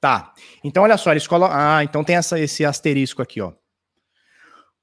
Tá. 0.00 0.32
Então, 0.64 0.82
olha 0.82 0.96
só, 0.96 1.10
eles 1.10 1.26
colocam. 1.26 1.56
Ah, 1.56 1.84
então 1.84 2.02
tem 2.02 2.16
essa, 2.16 2.40
esse 2.40 2.64
asterisco 2.64 3.20
aqui, 3.20 3.40
ó. 3.40 3.52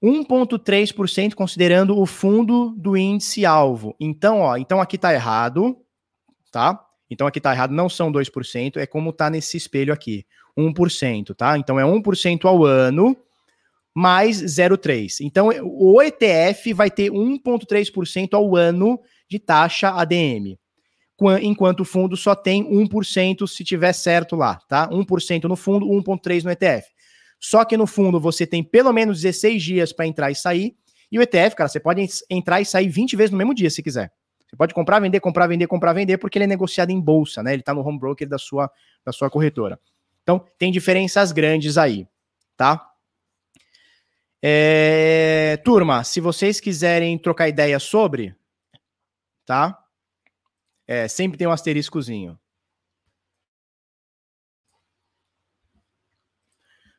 1,3% 0.03 1.33
considerando 1.33 1.97
o 1.97 2.05
fundo 2.05 2.75
do 2.77 2.95
índice 2.95 3.45
alvo. 3.45 3.95
Então, 3.99 4.41
ó, 4.41 4.55
então 4.55 4.79
aqui 4.79 4.97
tá 4.97 5.11
errado, 5.11 5.75
tá? 6.51 6.79
Então 7.09 7.25
aqui 7.25 7.41
tá 7.41 7.51
errado, 7.51 7.71
não 7.71 7.89
são 7.89 8.11
2%, 8.11 8.77
é 8.77 8.85
como 8.85 9.11
tá 9.11 9.29
nesse 9.29 9.57
espelho 9.57 9.91
aqui, 9.91 10.25
1%, 10.57 11.33
tá? 11.35 11.57
Então 11.57 11.79
é 11.79 11.83
1% 11.83 12.45
ao 12.45 12.63
ano 12.63 13.17
mais 13.95 14.39
0,3. 14.43 15.21
Então 15.21 15.49
o 15.63 15.99
ETF 15.99 16.73
vai 16.73 16.91
ter 16.91 17.09
1,3% 17.09 18.33
ao 18.33 18.55
ano 18.55 18.99
de 19.27 19.39
taxa 19.39 19.89
ADM, 19.89 20.59
enquanto 21.41 21.81
o 21.81 21.85
fundo 21.85 22.15
só 22.15 22.35
tem 22.35 22.63
1% 22.63 23.47
se 23.47 23.63
tiver 23.63 23.93
certo 23.93 24.35
lá, 24.35 24.55
tá? 24.67 24.87
1% 24.89 25.43
no 25.45 25.55
fundo, 25.55 25.87
1,3% 25.87 26.43
no 26.43 26.51
ETF. 26.51 26.87
Só 27.39 27.65
que 27.65 27.77
no 27.77 27.87
fundo 27.87 28.19
você 28.19 28.45
tem 28.45 28.63
pelo 28.63 28.91
menos 28.91 29.21
16 29.21 29.63
dias 29.63 29.93
para 29.93 30.07
entrar 30.07 30.31
e 30.31 30.35
sair, 30.35 30.75
e 31.11 31.17
o 31.17 31.21
ETF, 31.21 31.55
cara, 31.55 31.69
você 31.69 31.79
pode 31.79 32.05
entrar 32.29 32.59
e 32.61 32.65
sair 32.65 32.89
20 32.89 33.15
vezes 33.15 33.31
no 33.31 33.37
mesmo 33.37 33.53
dia 33.53 33.69
se 33.69 33.81
quiser. 33.81 34.11
Você 34.47 34.55
pode 34.55 34.73
comprar, 34.73 34.99
vender, 34.99 35.19
comprar, 35.19 35.47
vender, 35.47 35.67
comprar, 35.67 35.93
vender, 35.93 36.17
porque 36.17 36.37
ele 36.37 36.45
é 36.45 36.47
negociado 36.47 36.89
em 36.89 36.99
bolsa, 36.99 37.43
né? 37.43 37.53
Ele 37.53 37.61
está 37.61 37.73
no 37.73 37.81
home 37.81 37.99
broker 37.99 38.27
da 38.27 38.37
sua, 38.37 38.69
da 39.03 39.11
sua 39.11 39.29
corretora. 39.29 39.79
Então, 40.23 40.45
tem 40.57 40.71
diferenças 40.71 41.31
grandes 41.31 41.77
aí, 41.77 42.07
tá? 42.55 42.85
É, 44.41 45.59
turma, 45.63 46.03
se 46.03 46.21
vocês 46.21 46.59
quiserem 46.59 47.17
trocar 47.17 47.49
ideia 47.49 47.79
sobre, 47.79 48.35
tá? 49.45 49.77
É, 50.87 51.07
sempre 51.07 51.37
tem 51.37 51.45
um 51.45 51.51
asteriscozinho. 51.51 52.39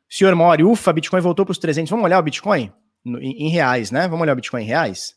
Senhor 0.09 0.35
Mori, 0.35 0.65
ufa, 0.65 0.93
Bitcoin 0.93 1.21
voltou 1.21 1.45
para 1.45 1.53
os 1.53 1.59
300. 1.59 1.91
Vamos 1.91 2.05
olhar 2.05 2.19
o 2.19 2.23
Bitcoin 2.23 2.73
no, 3.05 3.21
em, 3.21 3.47
em, 3.47 3.49
reais, 3.49 3.91
né? 3.91 4.03
Vamos 4.09 4.23
olhar 4.23 4.33
o 4.33 4.37
Bitcoin 4.37 4.63
em 4.63 4.67
reais? 4.67 5.15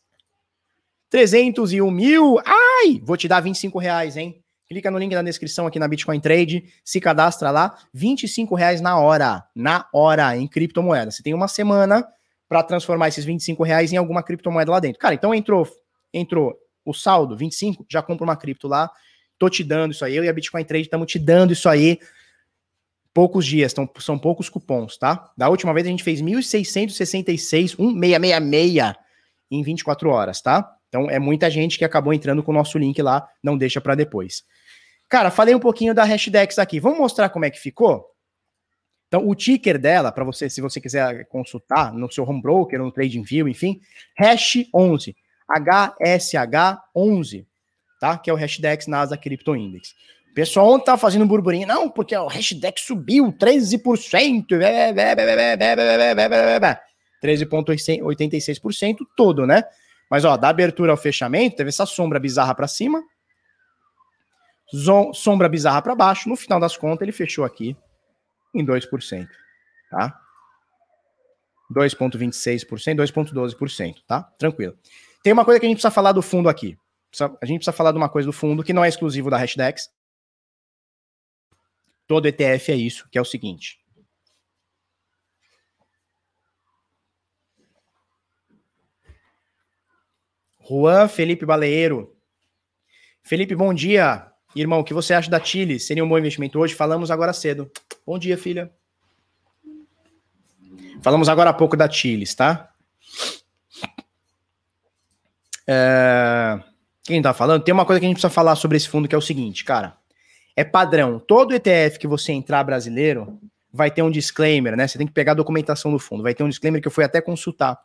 301 1.10 1.90
mil. 1.90 2.38
Ai, 2.44 3.00
vou 3.02 3.16
te 3.16 3.28
dar 3.28 3.40
25 3.40 3.78
reais, 3.78 4.16
hein? 4.16 4.42
Clica 4.66 4.90
no 4.90 4.98
link 4.98 5.14
na 5.14 5.22
descrição 5.22 5.66
aqui 5.66 5.78
na 5.78 5.86
Bitcoin 5.86 6.18
Trade, 6.18 6.64
se 6.82 6.98
cadastra 6.98 7.50
lá, 7.50 7.76
25 7.92 8.54
reais 8.54 8.80
na 8.80 8.98
hora, 8.98 9.44
na 9.54 9.86
hora, 9.92 10.34
em 10.36 10.48
criptomoeda. 10.48 11.10
Você 11.10 11.22
tem 11.22 11.34
uma 11.34 11.48
semana 11.48 12.06
para 12.48 12.62
transformar 12.62 13.08
esses 13.08 13.24
25 13.24 13.62
reais 13.62 13.92
em 13.92 13.98
alguma 13.98 14.22
criptomoeda 14.22 14.70
lá 14.70 14.80
dentro. 14.80 14.98
Cara, 14.98 15.14
então 15.14 15.34
entrou, 15.34 15.68
entrou 16.12 16.54
o 16.84 16.92
saldo, 16.92 17.36
25, 17.36 17.86
já 17.88 18.02
compra 18.02 18.24
uma 18.24 18.36
cripto 18.36 18.68
lá, 18.68 18.90
tô 19.38 19.48
te 19.48 19.62
dando 19.62 19.92
isso 19.92 20.04
aí, 20.04 20.16
eu 20.16 20.24
e 20.24 20.28
a 20.28 20.32
Bitcoin 20.32 20.64
Trade 20.64 20.84
estamos 20.84 21.10
te 21.10 21.18
dando 21.18 21.52
isso 21.52 21.68
aí, 21.68 21.98
poucos 23.12 23.44
dias, 23.44 23.72
então 23.72 23.88
são 23.98 24.18
poucos 24.18 24.48
cupons, 24.48 24.96
tá? 24.96 25.32
Da 25.36 25.48
última 25.48 25.72
vez 25.74 25.86
a 25.86 25.90
gente 25.90 26.04
fez 26.04 26.22
1.666, 26.22 27.76
1666 27.78 29.06
em 29.50 29.62
24 29.62 30.10
horas, 30.10 30.40
tá? 30.40 30.76
Então 30.88 31.10
é 31.10 31.18
muita 31.18 31.50
gente 31.50 31.78
que 31.78 31.84
acabou 31.84 32.12
entrando 32.12 32.42
com 32.42 32.52
o 32.52 32.54
nosso 32.54 32.78
link 32.78 33.00
lá, 33.02 33.28
não 33.42 33.56
deixa 33.56 33.80
para 33.80 33.94
depois. 33.94 34.44
Cara, 35.08 35.30
falei 35.30 35.54
um 35.54 35.60
pouquinho 35.60 35.94
da 35.94 36.04
Hashdex 36.04 36.58
aqui. 36.58 36.80
Vamos 36.80 36.98
mostrar 36.98 37.28
como 37.28 37.44
é 37.44 37.50
que 37.50 37.58
ficou? 37.58 38.12
Então, 39.08 39.28
o 39.28 39.34
ticker 39.34 39.78
dela, 39.78 40.10
para 40.10 40.24
você, 40.24 40.48
se 40.48 40.62
você 40.62 40.80
quiser 40.80 41.26
consultar 41.28 41.92
no 41.92 42.10
seu 42.10 42.24
home 42.24 42.40
broker 42.40 42.78
no 42.78 42.90
TradingView, 42.90 43.46
enfim, 43.46 43.78
hash 44.18 44.64
11, 44.74 45.14
HSH11, 45.58 47.46
tá? 48.00 48.18
Que 48.18 48.30
é 48.30 48.32
o 48.32 48.36
Hashdex 48.36 48.86
NASA 48.86 49.16
Crypto 49.16 49.54
Index. 49.56 49.94
O 50.30 50.34
pessoal 50.34 50.70
ontem 50.70 50.86
tá 50.86 50.96
fazendo 50.96 51.26
burburinho, 51.26 51.68
não, 51.68 51.90
porque 51.90 52.16
o 52.16 52.26
Hashdex 52.26 52.82
subiu 52.82 53.32
13%, 53.32 54.46
13,86% 57.22 58.96
todo, 59.16 59.46
né? 59.46 59.62
Mas, 60.10 60.24
ó, 60.24 60.36
da 60.36 60.48
abertura 60.48 60.90
ao 60.90 60.96
fechamento, 60.96 61.56
teve 61.56 61.68
essa 61.68 61.86
sombra 61.86 62.18
bizarra 62.18 62.54
para 62.54 62.66
cima, 62.66 63.02
sombra 65.12 65.48
bizarra 65.48 65.82
para 65.82 65.94
baixo. 65.94 66.28
No 66.28 66.36
final 66.36 66.58
das 66.58 66.76
contas, 66.76 67.02
ele 67.02 67.12
fechou 67.12 67.44
aqui 67.44 67.76
em 68.54 68.64
2%, 68.64 69.28
tá? 69.90 70.18
2,26%, 71.74 72.96
2,12%, 72.96 73.96
tá? 74.06 74.22
Tranquilo. 74.38 74.76
Tem 75.22 75.32
uma 75.32 75.44
coisa 75.44 75.60
que 75.60 75.66
a 75.66 75.68
gente 75.68 75.76
precisa 75.76 75.90
falar 75.94 76.12
do 76.12 76.22
fundo 76.22 76.48
aqui. 76.48 76.76
A 77.20 77.46
gente 77.46 77.58
precisa 77.58 77.72
falar 77.72 77.92
de 77.92 77.98
uma 77.98 78.08
coisa 78.08 78.26
do 78.26 78.32
fundo 78.32 78.64
que 78.64 78.72
não 78.72 78.84
é 78.84 78.88
exclusivo 78.88 79.30
da 79.30 79.36
Hashdex. 79.36 79.90
Todo 82.06 82.26
ETF 82.26 82.72
é 82.72 82.76
isso, 82.76 83.08
que 83.10 83.18
é 83.18 83.20
o 83.20 83.24
seguinte. 83.24 83.78
Juan 90.68 91.08
Felipe 91.08 91.44
Baleiro. 91.44 92.16
Felipe, 93.22 93.54
bom 93.54 93.72
dia. 93.74 94.32
Irmão, 94.54 94.80
o 94.80 94.84
que 94.84 94.94
você 94.94 95.14
acha 95.14 95.30
da 95.30 95.42
Chile? 95.42 95.78
Seria 95.78 96.04
um 96.04 96.08
bom 96.08 96.18
investimento 96.18 96.58
hoje? 96.58 96.74
Falamos 96.74 97.10
agora 97.10 97.32
cedo. 97.32 97.70
Bom 98.06 98.18
dia, 98.18 98.36
filha. 98.36 98.72
Falamos 101.02 101.28
agora 101.28 101.50
há 101.50 101.54
pouco 101.54 101.76
da 101.76 101.90
Chiles, 101.90 102.34
tá? 102.34 102.71
É... 105.66 106.58
Quem 107.04 107.20
tá 107.20 107.34
falando? 107.34 107.62
Tem 107.62 107.74
uma 107.74 107.84
coisa 107.84 107.98
que 107.98 108.06
a 108.06 108.08
gente 108.08 108.16
precisa 108.16 108.32
falar 108.32 108.54
sobre 108.54 108.76
esse 108.76 108.88
fundo 108.88 109.08
que 109.08 109.14
é 109.14 109.18
o 109.18 109.22
seguinte, 109.22 109.64
cara. 109.64 109.96
É 110.56 110.62
padrão. 110.62 111.18
Todo 111.18 111.54
ETF 111.54 111.98
que 111.98 112.06
você 112.06 112.32
entrar 112.32 112.62
brasileiro 112.62 113.38
vai 113.72 113.90
ter 113.90 114.02
um 114.02 114.10
disclaimer, 114.10 114.76
né? 114.76 114.86
Você 114.86 114.98
tem 114.98 115.06
que 115.06 115.12
pegar 115.12 115.32
a 115.32 115.36
documentação 115.36 115.90
do 115.90 115.98
fundo. 115.98 116.22
Vai 116.22 116.34
ter 116.34 116.44
um 116.44 116.48
disclaimer 116.48 116.80
que 116.80 116.86
eu 116.86 116.92
fui 116.92 117.04
até 117.04 117.20
consultar 117.20 117.78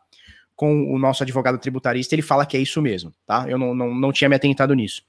com 0.58 0.92
o 0.92 0.98
nosso 0.98 1.22
advogado 1.22 1.56
tributarista, 1.56 2.16
ele 2.16 2.20
fala 2.20 2.44
que 2.44 2.56
é 2.56 2.60
isso 2.60 2.82
mesmo, 2.82 3.12
tá? 3.24 3.44
Eu 3.48 3.56
não, 3.56 3.72
não, 3.76 3.94
não 3.94 4.12
tinha 4.12 4.28
me 4.28 4.34
atentado 4.34 4.74
nisso. 4.74 5.02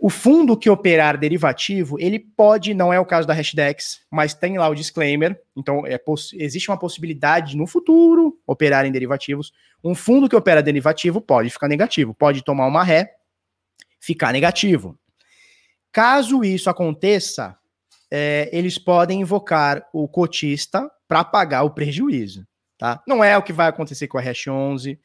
O 0.00 0.08
fundo 0.08 0.56
que 0.56 0.70
operar 0.70 1.18
derivativo, 1.18 1.98
ele 2.00 2.18
pode, 2.18 2.72
não 2.72 2.92
é 2.92 2.98
o 2.98 3.04
caso 3.04 3.28
da 3.28 3.34
Hashdex, 3.34 4.00
mas 4.10 4.32
tem 4.32 4.56
lá 4.56 4.66
o 4.68 4.74
disclaimer, 4.74 5.38
então 5.54 5.86
é, 5.86 6.00
existe 6.34 6.70
uma 6.70 6.78
possibilidade 6.78 7.56
no 7.56 7.66
futuro 7.66 8.38
operar 8.46 8.86
em 8.86 8.92
derivativos. 8.92 9.52
Um 9.84 9.94
fundo 9.94 10.28
que 10.28 10.36
opera 10.36 10.62
derivativo 10.62 11.20
pode 11.20 11.50
ficar 11.50 11.68
negativo, 11.68 12.14
pode 12.14 12.42
tomar 12.42 12.66
uma 12.66 12.82
ré, 12.82 13.12
ficar 14.00 14.32
negativo. 14.32 14.98
Caso 15.92 16.42
isso 16.42 16.70
aconteça, 16.70 17.56
é, 18.10 18.48
eles 18.52 18.78
podem 18.78 19.20
invocar 19.20 19.86
o 19.92 20.08
cotista 20.08 20.90
para 21.06 21.22
pagar 21.22 21.64
o 21.64 21.70
prejuízo 21.70 22.46
tá? 22.80 23.02
Não 23.06 23.22
é 23.22 23.36
o 23.36 23.42
que 23.42 23.52
vai 23.52 23.68
acontecer 23.68 24.08
com 24.08 24.16
a 24.16 24.22
Hash 24.22 24.48
11, 24.48 24.98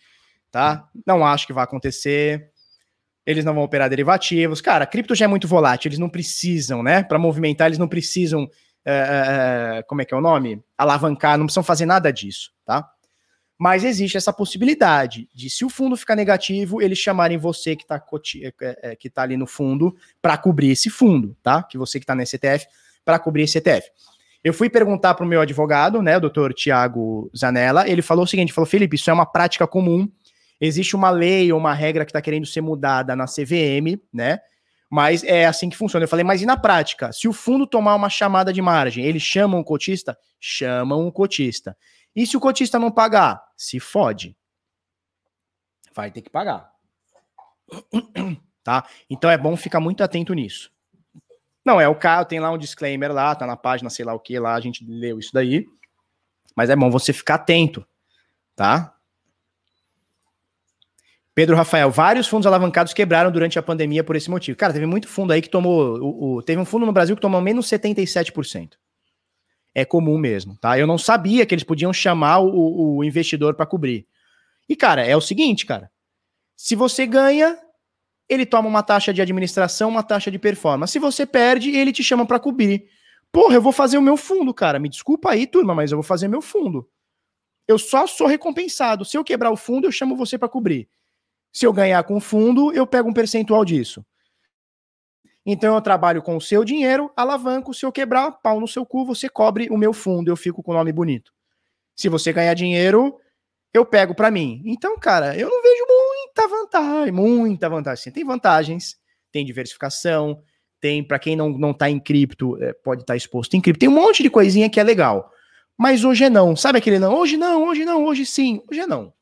tá? 0.49 0.87
Não 1.05 1.25
acho 1.25 1.45
que 1.45 1.51
vai 1.51 1.65
acontecer. 1.65 2.49
Eles 3.25 3.43
não 3.43 3.53
vão 3.53 3.63
operar 3.63 3.89
derivativos. 3.89 4.61
Cara, 4.61 4.85
cripto 4.85 5.15
já 5.15 5.25
é 5.25 5.27
muito 5.27 5.47
volátil, 5.47 5.89
eles 5.89 5.99
não 5.99 6.09
precisam, 6.09 6.83
né? 6.83 7.03
Para 7.03 7.17
movimentar, 7.17 7.67
eles 7.67 7.79
não 7.79 7.87
precisam, 7.87 8.47
é, 8.85 9.77
é, 9.79 9.83
como 9.83 10.01
é 10.01 10.05
que 10.05 10.13
é 10.13 10.17
o 10.17 10.21
nome? 10.21 10.61
Alavancar, 10.77 11.37
não 11.37 11.45
precisam 11.45 11.63
fazer 11.63 11.85
nada 11.85 12.11
disso, 12.11 12.51
tá? 12.65 12.87
Mas 13.57 13.83
existe 13.83 14.17
essa 14.17 14.33
possibilidade 14.33 15.29
de, 15.33 15.49
se 15.49 15.63
o 15.63 15.69
fundo 15.69 15.95
ficar 15.95 16.15
negativo, 16.15 16.81
eles 16.81 16.97
chamarem 16.97 17.37
você 17.37 17.75
que 17.75 17.83
está 17.83 18.01
que 18.99 19.09
tá 19.09 19.21
ali 19.21 19.37
no 19.37 19.47
fundo 19.47 19.95
para 20.21 20.37
cobrir 20.37 20.71
esse 20.71 20.89
fundo, 20.89 21.35
tá? 21.41 21.63
Que 21.63 21.77
você 21.77 21.97
que 21.97 22.03
está 22.03 22.13
nesse 22.13 22.35
ETF, 22.35 22.67
para 23.05 23.17
cobrir 23.17 23.43
esse 23.43 23.57
ETF. 23.57 23.89
Eu 24.43 24.53
fui 24.53 24.69
perguntar 24.69 25.15
para 25.15 25.25
o 25.25 25.27
meu 25.27 25.41
advogado, 25.41 26.03
né, 26.03 26.17
o 26.17 26.19
doutor 26.19 26.53
Tiago 26.53 27.31
Zanella, 27.35 27.89
ele 27.89 28.03
falou 28.03 28.25
o 28.25 28.27
seguinte, 28.27 28.53
falou, 28.53 28.67
Felipe, 28.67 28.95
isso 28.95 29.09
é 29.09 29.13
uma 29.13 29.25
prática 29.25 29.65
comum, 29.65 30.07
existe 30.59 30.95
uma 30.95 31.09
lei 31.09 31.51
ou 31.51 31.59
uma 31.59 31.73
regra 31.73 32.05
que 32.05 32.11
está 32.11 32.21
querendo 32.21 32.45
ser 32.45 32.61
mudada 32.61 33.15
na 33.15 33.25
CVM, 33.25 33.99
né, 34.13 34.39
mas 34.89 35.23
é 35.23 35.45
assim 35.45 35.69
que 35.69 35.75
funciona. 35.75 36.05
Eu 36.05 36.09
falei, 36.09 36.23
mas 36.23 36.41
e 36.41 36.45
na 36.45 36.55
prática? 36.55 37.11
Se 37.11 37.27
o 37.27 37.33
fundo 37.33 37.67
tomar 37.67 37.95
uma 37.95 38.09
chamada 38.09 38.53
de 38.53 38.61
margem, 38.61 39.03
eles 39.03 39.23
chamam 39.23 39.59
o 39.59 39.63
cotista? 39.63 40.17
Chamam 40.39 41.05
o 41.07 41.11
cotista. 41.11 41.75
E 42.15 42.25
se 42.25 42.37
o 42.37 42.39
cotista 42.39 42.79
não 42.79 42.91
pagar? 42.91 43.43
Se 43.57 43.79
fode. 43.79 44.37
Vai 45.93 46.11
ter 46.11 46.21
que 46.21 46.29
pagar. 46.29 46.71
Tá? 48.63 48.87
Então 49.09 49.29
é 49.29 49.37
bom 49.37 49.55
ficar 49.55 49.79
muito 49.79 50.03
atento 50.03 50.33
nisso. 50.33 50.71
Não, 51.63 51.81
é 51.81 51.87
o 51.87 51.95
caso, 51.95 52.27
tem 52.27 52.39
lá 52.39 52.51
um 52.51 52.57
disclaimer 52.57 53.11
lá, 53.11 53.35
tá 53.35 53.45
na 53.45 53.57
página, 53.57 53.89
sei 53.89 54.05
lá 54.05 54.13
o 54.13 54.19
que 54.19 54.39
lá, 54.39 54.53
a 54.53 54.59
gente 54.59 54.85
leu 54.85 55.19
isso 55.19 55.31
daí. 55.33 55.65
Mas 56.55 56.69
é 56.69 56.75
bom 56.75 56.89
você 56.89 57.11
ficar 57.11 57.35
atento, 57.35 57.85
tá? 58.55 58.94
Pedro 61.35 61.53
Rafael, 61.53 61.91
vários 61.91 62.27
fundos 62.27 62.47
alavancados 62.47 62.93
quebraram 62.93 63.29
durante 63.29 63.59
a 63.59 63.61
pandemia 63.61 64.05
por 64.05 64.15
esse 64.15 64.29
motivo. 64.29 64.57
Cara, 64.57 64.71
teve 64.71 64.85
muito 64.85 65.09
fundo 65.09 65.33
aí 65.33 65.41
que 65.41 65.49
tomou. 65.49 65.99
O, 65.99 66.35
o, 66.37 66.41
teve 66.41 66.61
um 66.61 66.63
fundo 66.63 66.85
no 66.85 66.93
Brasil 66.93 67.13
que 67.13 67.21
tomou 67.21 67.41
menos 67.41 67.67
77%. 67.67 68.75
É 69.75 69.83
comum 69.83 70.17
mesmo, 70.17 70.57
tá? 70.57 70.79
Eu 70.79 70.87
não 70.87 70.97
sabia 70.97 71.45
que 71.45 71.53
eles 71.53 71.65
podiam 71.65 71.91
chamar 71.91 72.39
o, 72.39 72.95
o 72.95 73.03
investidor 73.03 73.53
para 73.53 73.65
cobrir. 73.65 74.07
E, 74.69 74.77
cara, 74.77 75.05
é 75.05 75.13
o 75.13 75.19
seguinte, 75.19 75.65
cara. 75.65 75.91
Se 76.55 76.73
você 76.73 77.05
ganha, 77.05 77.59
ele 78.29 78.45
toma 78.45 78.69
uma 78.69 78.81
taxa 78.81 79.13
de 79.13 79.21
administração, 79.21 79.89
uma 79.89 80.03
taxa 80.03 80.31
de 80.31 80.39
performance. 80.39 80.93
Se 80.93 80.99
você 80.99 81.25
perde, 81.25 81.69
ele 81.75 81.91
te 81.91 82.01
chama 82.01 82.25
para 82.25 82.39
cobrir. 82.39 82.85
Porra, 83.29 83.55
eu 83.55 83.61
vou 83.61 83.73
fazer 83.73 83.97
o 83.97 84.01
meu 84.01 84.15
fundo, 84.15 84.53
cara. 84.53 84.79
Me 84.79 84.87
desculpa 84.87 85.31
aí, 85.31 85.45
turma, 85.45 85.75
mas 85.75 85.91
eu 85.91 85.97
vou 85.97 86.03
fazer 86.03 86.29
meu 86.29 86.41
fundo. 86.41 86.89
Eu 87.67 87.77
só 87.77 88.07
sou 88.07 88.25
recompensado. 88.25 89.03
Se 89.03 89.17
eu 89.17 89.23
quebrar 89.25 89.51
o 89.51 89.57
fundo, 89.57 89.85
eu 89.85 89.91
chamo 89.91 90.15
você 90.15 90.37
para 90.37 90.47
cobrir. 90.47 90.87
Se 91.55 91.65
eu 91.65 91.71
ganhar 91.71 92.03
com 92.03 92.19
fundo, 92.19 92.73
eu 92.73 92.85
pego 92.85 93.07
um 93.07 93.13
percentual 93.13 93.63
disso. 93.63 94.05
Então 95.45 95.73
eu 95.73 95.79
trabalho 95.79 96.21
com 96.21 96.35
o 96.35 96.41
seu 96.41 96.65
dinheiro, 96.65 97.09
alavanco. 97.15 97.73
Se 97.73 97.85
eu 97.85 97.93
quebrar, 97.93 98.29
pau 98.29 98.59
no 98.59 98.67
seu 98.67 98.85
cu, 98.85 99.05
você 99.05 99.29
cobre 99.29 99.69
o 99.69 99.77
meu 99.77 99.93
fundo. 99.93 100.29
Eu 100.29 100.35
fico 100.35 100.61
com 100.61 100.71
o 100.71 100.73
nome 100.73 100.91
bonito. 100.91 101.31
Se 101.95 102.09
você 102.09 102.33
ganhar 102.33 102.53
dinheiro, 102.55 103.17
eu 103.73 103.85
pego 103.85 104.13
para 104.13 104.29
mim. 104.29 104.61
Então, 104.65 104.99
cara, 104.99 105.33
eu 105.37 105.49
não 105.49 105.61
vejo 105.61 105.85
muita 105.87 106.45
vantagem, 106.45 107.13
muita 107.13 107.69
vantagem. 107.69 108.11
Tem 108.11 108.25
vantagens, 108.25 108.97
tem 109.31 109.45
diversificação, 109.45 110.43
tem 110.81 111.01
para 111.01 111.17
quem 111.17 111.37
não, 111.37 111.47
não 111.57 111.73
tá 111.73 111.89
em 111.89 112.01
cripto, 112.01 112.61
é, 112.61 112.73
pode 112.73 113.03
estar 113.03 113.13
tá 113.13 113.17
exposto 113.17 113.55
em 113.55 113.61
cripto. 113.61 113.79
Tem 113.79 113.87
um 113.87 113.93
monte 113.93 114.21
de 114.21 114.29
coisinha 114.29 114.69
que 114.69 114.77
é 114.77 114.83
legal. 114.83 115.31
Mas 115.77 116.03
hoje 116.03 116.25
é 116.25 116.29
não. 116.29 116.53
Sabe 116.53 116.79
aquele 116.79 116.99
não? 116.99 117.15
Hoje 117.15 117.37
não, 117.37 117.63
hoje 117.63 117.85
não, 117.85 118.03
hoje 118.03 118.25
sim. 118.25 118.61
Hoje 118.69 118.81
é 118.81 118.87
não. 118.87 119.13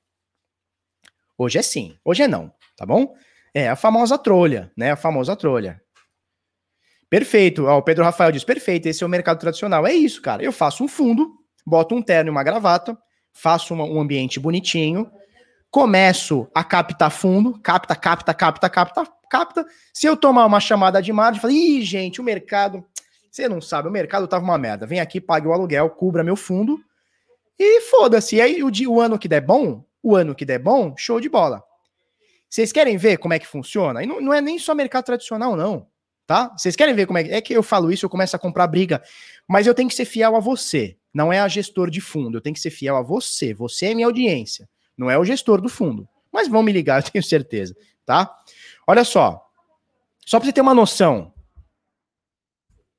Hoje 1.43 1.57
é 1.57 1.61
sim, 1.61 1.97
hoje 2.05 2.23
é 2.23 2.27
não, 2.27 2.51
tá 2.77 2.85
bom? 2.85 3.13
É 3.53 3.67
a 3.67 3.75
famosa 3.75 4.17
trolha, 4.17 4.71
né? 4.77 4.91
A 4.91 4.95
famosa 4.95 5.35
trolha. 5.35 5.81
Perfeito. 7.09 7.65
Ó, 7.65 7.77
o 7.77 7.81
Pedro 7.81 8.03
Rafael 8.03 8.31
diz: 8.31 8.45
perfeito, 8.45 8.87
esse 8.87 9.03
é 9.03 9.05
o 9.05 9.09
mercado 9.09 9.39
tradicional. 9.39 9.85
É 9.85 9.93
isso, 9.93 10.21
cara. 10.21 10.41
Eu 10.41 10.53
faço 10.53 10.83
um 10.83 10.87
fundo, 10.87 11.31
boto 11.65 11.93
um 11.93 12.01
terno 12.01 12.29
e 12.29 12.31
uma 12.31 12.43
gravata, 12.43 12.97
faço 13.33 13.73
uma, 13.73 13.83
um 13.83 13.99
ambiente 13.99 14.39
bonitinho, 14.39 15.11
começo 15.69 16.47
a 16.55 16.63
captar 16.63 17.11
fundo, 17.11 17.59
capta, 17.59 17.93
capta, 17.95 18.33
capta, 18.33 18.69
capta, 18.69 19.07
capta. 19.29 19.65
Se 19.93 20.07
eu 20.07 20.15
tomar 20.15 20.45
uma 20.45 20.61
chamada 20.61 21.01
de 21.01 21.11
margem, 21.11 21.41
falo, 21.41 21.53
ih, 21.53 21.81
gente, 21.81 22.21
o 22.21 22.23
mercado. 22.23 22.85
Você 23.29 23.49
não 23.49 23.59
sabe, 23.59 23.89
o 23.89 23.91
mercado 23.91 24.27
tava 24.27 24.45
uma 24.45 24.57
merda. 24.57 24.87
Vem 24.87 25.01
aqui, 25.01 25.19
pague 25.19 25.47
o 25.47 25.51
aluguel, 25.53 25.89
cubra 25.89 26.23
meu 26.23 26.37
fundo 26.37 26.79
e 27.59 27.81
foda-se. 27.81 28.37
E 28.37 28.41
aí 28.41 28.63
o, 28.63 28.71
o 28.89 29.01
ano 29.01 29.19
que 29.19 29.27
der 29.27 29.41
bom, 29.41 29.83
o 30.03 30.15
ano 30.15 30.35
que 30.35 30.43
der 30.43 30.59
bom, 30.59 30.93
show 30.97 31.19
de 31.19 31.29
bola. 31.29 31.63
Vocês 32.49 32.71
querem 32.71 32.97
ver 32.97 33.17
como 33.17 33.33
é 33.33 33.39
que 33.39 33.47
funciona? 33.47 34.03
E 34.03 34.05
não, 34.05 34.21
não 34.21 34.33
é 34.33 34.41
nem 34.41 34.59
só 34.59 34.75
mercado 34.75 35.05
tradicional, 35.05 35.55
não. 35.55 35.87
Tá? 36.27 36.53
Vocês 36.55 36.75
querem 36.75 36.93
ver 36.93 37.07
como 37.07 37.17
é 37.17 37.23
que. 37.23 37.31
É 37.31 37.41
que 37.41 37.53
eu 37.53 37.63
falo 37.63 37.91
isso, 37.91 38.05
eu 38.05 38.09
começo 38.09 38.35
a 38.35 38.39
comprar 38.39 38.67
briga. 38.67 39.01
Mas 39.47 39.65
eu 39.65 39.73
tenho 39.73 39.89
que 39.89 39.95
ser 39.95 40.05
fiel 40.05 40.35
a 40.35 40.39
você. 40.39 40.97
Não 41.13 41.31
é 41.31 41.39
a 41.39 41.47
gestor 41.47 41.89
de 41.89 42.01
fundo. 42.01 42.37
Eu 42.37 42.41
tenho 42.41 42.53
que 42.53 42.59
ser 42.59 42.69
fiel 42.69 42.95
a 42.95 43.01
você. 43.01 43.53
Você 43.53 43.87
é 43.87 43.93
minha 43.93 44.07
audiência. 44.07 44.69
Não 44.97 45.09
é 45.09 45.17
o 45.17 45.25
gestor 45.25 45.61
do 45.61 45.69
fundo. 45.69 46.07
Mas 46.31 46.47
vão 46.47 46.61
me 46.61 46.71
ligar, 46.71 47.01
eu 47.03 47.11
tenho 47.11 47.23
certeza. 47.23 47.75
Tá? 48.05 48.35
Olha 48.85 49.03
só. 49.03 49.41
Só 50.25 50.39
para 50.39 50.45
você 50.45 50.53
ter 50.53 50.61
uma 50.61 50.73
noção. 50.73 51.33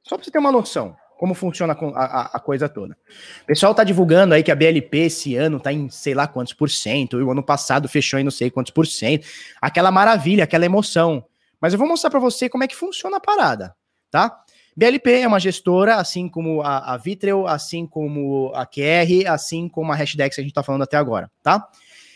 Só 0.03 0.17
para 0.17 0.25
você 0.25 0.31
ter 0.31 0.39
uma 0.39 0.53
noção 0.53 0.97
como 1.19 1.35
funciona 1.35 1.77
a, 1.95 2.37
a, 2.37 2.41
coisa 2.41 2.69
toda. 2.69 2.97
O 3.43 3.47
pessoal 3.47 3.75
tá 3.75 3.85
divulgando 3.85 4.35
aí 4.35 4.43
que 4.43 4.51
a 4.51 4.55
BLP 4.55 4.99
esse 4.99 5.37
ano 5.37 5.61
tá 5.61 5.73
em 5.73 5.89
sei 5.89 6.15
lá 6.15 6.27
quantos 6.27 6.53
por 6.53 6.69
cento, 6.69 7.19
e 7.19 7.23
o 7.23 7.31
ano 7.31 7.43
passado 7.43 7.89
fechou 7.89 8.19
em 8.19 8.25
não 8.25 8.31
sei 8.31 8.51
quantos 8.51 8.73
por 8.73 8.87
cento. 8.87 9.27
Aquela 9.61 9.91
maravilha, 9.91 10.45
aquela 10.45 10.65
emoção. 10.65 11.25
Mas 11.61 11.73
eu 11.73 11.79
vou 11.79 11.89
mostrar 11.89 12.11
para 12.11 12.21
você 12.21 12.49
como 12.49 12.65
é 12.65 12.69
que 12.69 12.77
funciona 12.77 13.17
a 13.17 13.21
parada, 13.21 13.75
tá? 14.11 14.45
BLP 14.77 15.21
é 15.21 15.29
uma 15.29 15.39
gestora, 15.39 15.97
assim 15.97 16.29
como 16.29 16.61
a, 16.61 16.95
a 16.95 16.97
Vitreo, 16.97 17.47
assim 17.47 17.87
como 17.87 18.51
a 18.55 18.67
QR, 18.67 19.29
assim 19.29 19.69
como 19.69 19.93
a 19.93 19.95
Hashdex 19.95 20.35
que 20.35 20.41
a 20.41 20.45
gente 20.45 20.53
tá 20.53 20.65
falando 20.65 20.83
até 20.83 20.97
agora, 20.97 21.31
tá? 21.43 21.69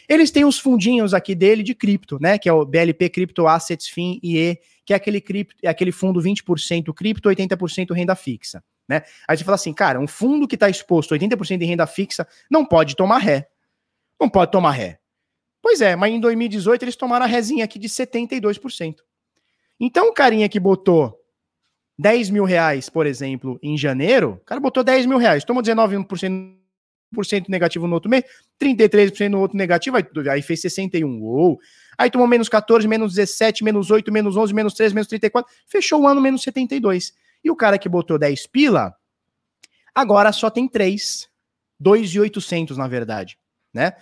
Eles 0.09 0.31
têm 0.31 0.45
os 0.45 0.59
fundinhos 0.59 1.13
aqui 1.13 1.35
dele 1.35 1.63
de 1.63 1.75
cripto, 1.75 2.19
né? 2.21 2.39
Que 2.39 2.49
é 2.49 2.53
o 2.53 2.65
BLP 2.65 3.11
Crypto 3.11 3.47
Assets 3.47 3.89
FIM 3.89 4.19
IE, 4.25 4.59
que 4.85 4.93
é 4.93 4.97
aquele, 4.97 5.21
cripto, 5.21 5.55
é 5.63 5.69
aquele 5.69 5.93
fundo 5.93 6.21
20% 6.21 6.93
cripto, 6.95 7.29
80% 7.29 7.95
renda 7.95 8.17
fixa, 8.17 8.65
né? 8.89 9.03
Aí 9.27 9.37
você 9.37 9.45
fala 9.45 9.57
assim, 9.57 9.73
cara, 9.73 10.01
um 10.01 10.07
fundo 10.07 10.49
que 10.49 10.57
está 10.57 10.71
exposto 10.71 11.15
80% 11.15 11.61
em 11.61 11.67
renda 11.67 11.87
fixa 11.87 12.27
não 12.51 12.65
pode 12.65 12.97
tomar 12.97 13.19
ré. 13.19 13.49
Não 14.19 14.29
pode 14.29 14.51
tomar 14.51 14.73
ré. 14.73 14.99
Pois 15.61 15.81
é, 15.81 15.95
mas 15.95 16.13
em 16.13 16.21
2018 16.21 16.85
eles 16.85 16.97
tomaram 16.97 17.25
a 17.25 17.29
rézinha 17.29 17.65
aqui 17.65 17.79
de 17.79 17.89
72%. 17.89 18.97
Então 19.79 20.09
o 20.09 20.15
carinha 20.15 20.49
que 20.49 20.59
botou 20.59 21.19
10 21.99 22.31
mil 22.31 22.45
reais, 22.45 22.89
por 22.89 23.07
exemplo, 23.07 23.59
em 23.63 23.77
janeiro, 23.77 24.39
o 24.41 24.45
cara 24.45 24.61
botou 24.61 24.83
10 24.83 25.07
mil 25.07 25.19
reais, 25.19 25.45
tomou 25.45 25.63
19% 25.63 26.57
negativo 27.49 27.87
no 27.87 27.95
outro 27.95 28.09
mês, 28.09 28.25
33% 28.61 29.29
no 29.29 29.41
outro 29.41 29.57
negativo, 29.57 29.97
aí, 29.97 30.05
aí 30.31 30.43
fez 30.43 30.61
61. 30.61 31.21
Uou. 31.21 31.59
Aí 31.97 32.11
tomou 32.11 32.29
menos 32.29 32.49
14, 32.49 32.87
menos 32.87 33.15
17, 33.15 33.65
menos 33.65 33.91
8, 33.91 34.13
menos 34.13 34.37
11, 34.37 34.55
menos 34.55 34.75
13, 34.75 34.95
menos 34.95 35.09
34, 35.09 35.53
fechou 35.67 36.03
o 36.03 36.07
ano 36.07 36.21
menos 36.21 36.43
72. 36.43 37.13
E 37.49 37.51
o 37.51 37.57
cara 37.57 37.79
que 37.79 37.89
botou 37.89 38.19
10 38.19 38.47
pila, 38.49 38.95
agora 39.95 40.31
só 40.33 40.51
tem 40.51 40.69
3. 40.69 41.31
2,800 41.81 42.77
na 42.77 42.87
verdade, 42.87 43.39
né? 43.73 43.95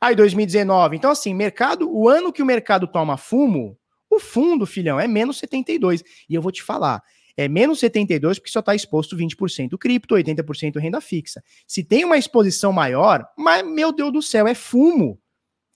Aí 0.00 0.16
2019. 0.16 0.96
Então 0.96 1.12
assim, 1.12 1.32
mercado, 1.32 1.88
o 1.88 2.08
ano 2.08 2.32
que 2.32 2.42
o 2.42 2.46
mercado 2.46 2.88
toma 2.88 3.16
fumo, 3.16 3.78
o 4.10 4.18
fundo, 4.18 4.66
filhão, 4.66 4.98
é 4.98 5.06
menos 5.06 5.38
72. 5.38 6.02
E 6.28 6.34
eu 6.34 6.42
vou 6.42 6.50
te 6.50 6.60
falar, 6.60 7.00
é 7.36 7.46
menos 7.46 7.78
72 7.78 8.40
porque 8.40 8.50
só 8.50 8.58
está 8.58 8.74
exposto 8.74 9.16
20% 9.16 9.78
cripto, 9.78 10.16
80% 10.16 10.80
renda 10.80 11.00
fixa. 11.00 11.40
Se 11.68 11.84
tem 11.84 12.04
uma 12.04 12.18
exposição 12.18 12.72
maior, 12.72 13.24
mas 13.38 13.64
meu 13.64 13.92
Deus 13.92 14.12
do 14.12 14.22
céu, 14.22 14.48
é 14.48 14.56
fumo. 14.56 15.20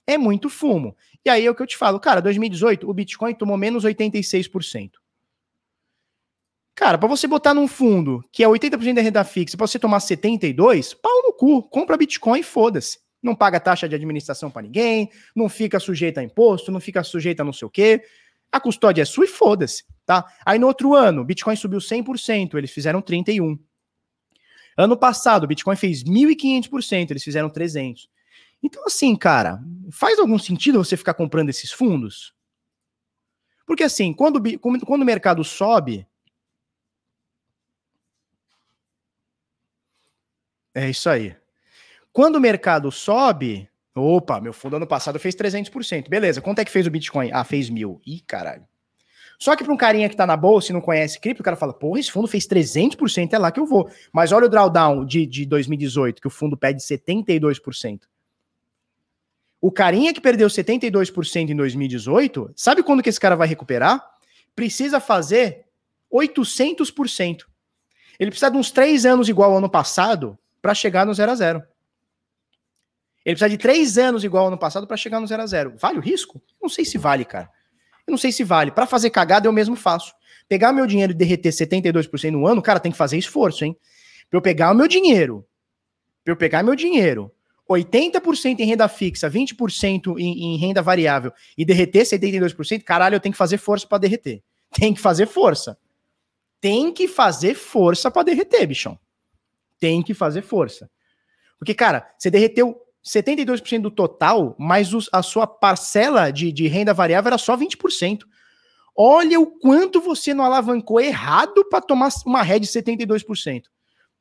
É 0.05 0.17
muito 0.17 0.49
fumo. 0.49 0.93
E 1.23 1.29
aí 1.29 1.45
é 1.45 1.49
o 1.49 1.55
que 1.55 1.61
eu 1.61 1.67
te 1.67 1.77
falo, 1.77 2.01
cara, 2.01 2.21
2018 2.21 2.89
o 2.89 2.93
Bitcoin 2.93 3.33
tomou 3.33 3.55
menos 3.55 3.85
86%. 3.85 5.02
Cara, 6.75 6.97
para 6.97 7.07
você 7.07 7.27
botar 7.27 7.53
num 7.53 7.67
fundo 7.67 8.23
que 8.31 8.43
é 8.43 8.47
80% 8.47 8.95
da 8.95 9.01
renda 9.01 9.23
fixa, 9.23 9.55
para 9.55 9.67
você 9.67 9.77
tomar 9.77 9.99
72, 9.99 10.93
pau 10.95 11.21
no 11.23 11.33
cu, 11.33 11.61
compra 11.63 11.97
Bitcoin 11.97 12.39
e 12.39 12.43
foda-se. 12.43 12.99
Não 13.21 13.35
paga 13.35 13.59
taxa 13.59 13.87
de 13.87 13.95
administração 13.95 14.49
para 14.49 14.63
ninguém, 14.63 15.09
não 15.35 15.47
fica 15.47 15.79
sujeito 15.79 16.17
a 16.17 16.23
imposto, 16.23 16.71
não 16.71 16.79
fica 16.79 17.03
sujeito 17.03 17.41
a 17.41 17.43
não 17.43 17.53
sei 17.53 17.67
o 17.67 17.71
quê. 17.71 18.03
A 18.51 18.59
custódia 18.59 19.03
é 19.03 19.05
sua 19.05 19.25
e 19.25 19.27
foda-se, 19.27 19.83
tá? 20.05 20.25
Aí 20.45 20.59
no 20.59 20.67
outro 20.67 20.93
ano, 20.93 21.23
Bitcoin 21.23 21.55
subiu 21.55 21.79
100%, 21.79 22.55
eles 22.55 22.71
fizeram 22.71 23.01
31. 23.01 23.57
Ano 24.75 24.97
passado, 24.97 25.47
Bitcoin 25.47 25.75
fez 25.75 26.03
1.500%, 26.03 27.11
eles 27.11 27.23
fizeram 27.23 27.49
300. 27.49 28.09
Então 28.61 28.83
assim, 28.85 29.15
cara, 29.15 29.59
faz 29.91 30.17
algum 30.19 30.39
sentido 30.39 30.83
você 30.83 30.97
ficar 30.97 31.13
comprando 31.13 31.49
esses 31.49 31.71
fundos? 31.71 32.33
Porque 33.65 33.83
assim, 33.83 34.11
quando, 34.11 34.41
quando 34.59 35.01
o 35.01 35.05
mercado 35.05 35.43
sobe, 35.43 36.05
É 40.73 40.89
isso 40.89 41.09
aí. 41.09 41.35
Quando 42.11 42.35
o 42.35 42.41
mercado 42.41 42.91
sobe, 42.91 43.69
opa, 43.95 44.39
meu 44.39 44.53
fundo 44.53 44.75
ano 44.75 44.87
passado 44.87 45.19
fez 45.19 45.35
300%. 45.35 46.09
Beleza, 46.09 46.41
quanto 46.41 46.59
é 46.59 46.65
que 46.65 46.71
fez 46.71 46.87
o 46.87 46.91
Bitcoin? 46.91 47.31
Ah, 47.31 47.43
fez 47.43 47.69
mil. 47.69 48.01
Ih, 48.05 48.21
caralho. 48.21 48.65
Só 49.39 49.55
que 49.55 49.63
para 49.63 49.73
um 49.73 49.77
carinha 49.77 50.07
que 50.07 50.15
tá 50.15 50.25
na 50.25 50.37
bolsa 50.37 50.71
e 50.71 50.73
não 50.73 50.79
conhece 50.79 51.19
cripto, 51.19 51.41
o 51.41 51.43
cara 51.43 51.57
fala, 51.57 51.73
porra, 51.73 51.99
esse 51.99 52.11
fundo 52.11 52.27
fez 52.27 52.47
300%, 52.47 53.33
é 53.33 53.37
lá 53.37 53.51
que 53.51 53.59
eu 53.59 53.65
vou. 53.65 53.89
Mas 54.11 54.31
olha 54.31 54.45
o 54.45 54.49
drawdown 54.49 55.05
de, 55.05 55.25
de 55.25 55.45
2018, 55.45 56.21
que 56.21 56.27
o 56.27 56.31
fundo 56.31 56.55
pede 56.55 56.81
72%. 56.81 58.01
O 59.59 59.71
carinha 59.71 60.13
que 60.13 60.21
perdeu 60.21 60.47
72% 60.47 61.49
em 61.49 61.55
2018, 61.55 62.51
sabe 62.55 62.83
quando 62.83 63.01
que 63.01 63.09
esse 63.09 63.19
cara 63.19 63.35
vai 63.35 63.47
recuperar? 63.47 64.01
Precisa 64.55 64.99
fazer 64.99 65.65
800%. 66.13 67.45
Ele 68.19 68.29
precisa 68.29 68.51
de 68.51 68.57
uns 68.57 68.71
três 68.71 69.05
anos 69.05 69.27
igual 69.27 69.51
ao 69.51 69.57
ano 69.57 69.69
passado 69.69 70.37
para 70.63 70.73
chegar 70.73 71.05
no 71.05 71.13
0 71.13 71.29
a 71.29 71.35
0 71.35 71.63
Ele 73.25 73.35
precisa 73.35 73.49
de 73.49 73.57
três 73.57 73.97
anos 73.97 74.23
igual 74.23 74.47
ano 74.47 74.57
passado 74.57 74.87
para 74.87 74.95
chegar 74.95 75.19
no 75.19 75.27
0 75.27 75.43
a 75.43 75.45
0 75.45 75.73
Vale 75.77 75.99
o 75.99 76.01
risco? 76.01 76.41
Não 76.61 76.69
sei 76.69 76.85
se 76.85 76.97
vale, 76.97 77.25
cara. 77.25 77.49
Eu 78.07 78.11
não 78.11 78.17
sei 78.17 78.31
se 78.31 78.45
vale. 78.45 78.71
Para 78.71 78.85
fazer 78.85 79.09
cagada, 79.09 79.45
eu 79.45 79.51
mesmo 79.51 79.75
faço. 79.75 80.13
Pegar 80.47 80.71
meu 80.71 80.87
dinheiro 80.87 81.11
e 81.11 81.15
derreter 81.15 81.49
72% 81.49 82.31
no 82.31 82.47
ano, 82.47 82.61
cara, 82.61 82.79
tem 82.79 82.93
que 82.93 82.97
fazer 82.97 83.17
esforço, 83.17 83.65
hein? 83.65 83.77
Para 84.29 84.37
eu 84.37 84.41
pegar 84.41 84.71
o 84.71 84.73
meu 84.73 84.87
dinheiro, 84.87 85.45
para 86.23 86.31
eu 86.31 86.37
pegar 86.37 86.63
meu 86.63 86.75
dinheiro, 86.75 87.29
80% 87.69 88.59
em 88.59 88.65
renda 88.65 88.87
fixa, 88.87 89.29
20% 89.29 90.17
em, 90.17 90.55
em 90.55 90.57
renda 90.57 90.81
variável 90.81 91.33
e 91.57 91.65
derreter 91.65 92.03
72%, 92.03 92.83
caralho, 92.83 93.15
eu 93.15 93.19
tenho 93.19 93.33
que 93.33 93.37
fazer 93.37 93.57
força 93.57 93.85
para 93.85 93.97
derreter. 93.97 94.41
Tem 94.71 94.93
que 94.93 95.01
fazer 95.01 95.27
força. 95.27 95.77
Tem 96.61 96.91
que 96.93 97.07
fazer 97.07 97.53
força 97.53 98.09
para 98.09 98.23
derreter, 98.23 98.65
bichão 98.65 98.97
tem 99.83 100.01
que 100.01 100.13
fazer 100.13 100.43
força. 100.43 100.89
Porque, 101.59 101.73
cara, 101.73 102.09
você 102.17 102.31
derreteu 102.31 102.77
72% 103.05 103.81
do 103.81 103.91
total, 103.91 104.55
mas 104.57 104.93
os, 104.93 105.09
a 105.11 105.21
sua 105.21 105.45
parcela 105.45 106.31
de, 106.31 106.53
de 106.53 106.67
renda 106.69 106.93
variável 106.93 107.27
era 107.27 107.37
só 107.37 107.57
20%. 107.57 108.21
Olha 108.95 109.41
o 109.41 109.47
quanto 109.47 109.99
você 109.99 110.33
não 110.33 110.45
alavancou 110.45 111.01
errado 111.01 111.65
para 111.69 111.81
tomar 111.81 112.07
uma 112.25 112.41
ré 112.41 112.59
de 112.59 112.67
72%. 112.67 113.63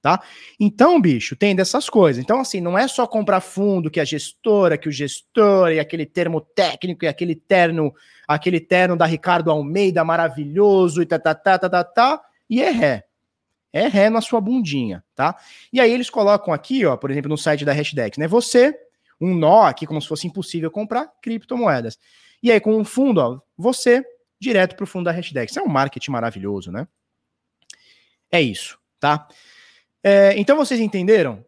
Tá? 0.01 0.21
Então, 0.59 1.01
bicho, 1.01 1.37
tem 1.37 1.55
dessas 1.55 1.89
coisas. 1.89 2.21
Então, 2.21 2.41
assim, 2.41 2.61
não 2.61 2.77
é 2.77 2.89
só 2.89 3.07
comprar 3.07 3.41
fundo 3.41 3.89
que 3.89 4.01
a 4.01 4.05
gestora, 4.05 4.77
que 4.77 4.89
o 4.89 4.93
gestor, 4.93 5.71
e 5.71 5.79
aquele 5.79 6.05
termo 6.05 6.41
técnico, 6.41 7.05
e 7.05 7.09
aquele 7.09 7.37
terno, 7.37 7.95
aquele 8.27 8.59
terno 8.59 8.97
da 8.97 9.07
Ricardo 9.07 9.49
Almeida 9.49 10.03
maravilhoso, 10.03 11.03
e 11.03 11.07
tá, 11.07 11.21
tá, 11.21 11.37
tá, 11.37 11.57
tá, 11.57 11.71
tá, 11.71 11.85
tá, 11.85 12.21
e 12.51 12.61
é 12.61 12.71
ré. 12.71 13.05
É 13.73 13.89
ré 13.89 14.11
na 14.11 14.21
sua 14.21 14.41
bundinha, 14.41 15.03
tá? 15.15 15.37
E 15.73 15.81
aí 15.81 15.91
eles 15.91 16.11
colocam 16.11 16.53
aqui, 16.53 16.85
ó, 16.85 16.97
por 16.97 17.11
exemplo, 17.11 17.29
no 17.29 17.39
site 17.39 17.65
da 17.65 17.73
Hashdex, 17.73 18.19
né? 18.19 18.29
Você, 18.29 18.75
um 19.21 19.35
nó 19.35 19.63
aqui, 19.63 19.87
como 19.87 20.01
se 20.01 20.09
fosse 20.09 20.27
impossível 20.27 20.71
comprar 20.71 21.11
criptomoedas. 21.23 21.99
E 22.43 22.51
aí, 22.51 22.61
com 22.61 22.77
um 22.77 22.85
fundo, 22.85 23.19
ó, 23.19 23.41
você, 23.57 24.05
direto 24.39 24.75
para 24.75 24.85
o 24.85 24.87
fundo 24.87 25.05
da 25.05 25.13
Hashdex. 25.13 25.57
É 25.57 25.63
um 25.63 25.69
marketing 25.69 26.11
maravilhoso, 26.11 26.73
né? 26.73 26.87
É 28.31 28.43
isso, 28.43 28.79
tá? 28.99 29.29
É, 30.03 30.35
então 30.37 30.57
vocês 30.57 30.81
entenderam? 30.81 31.45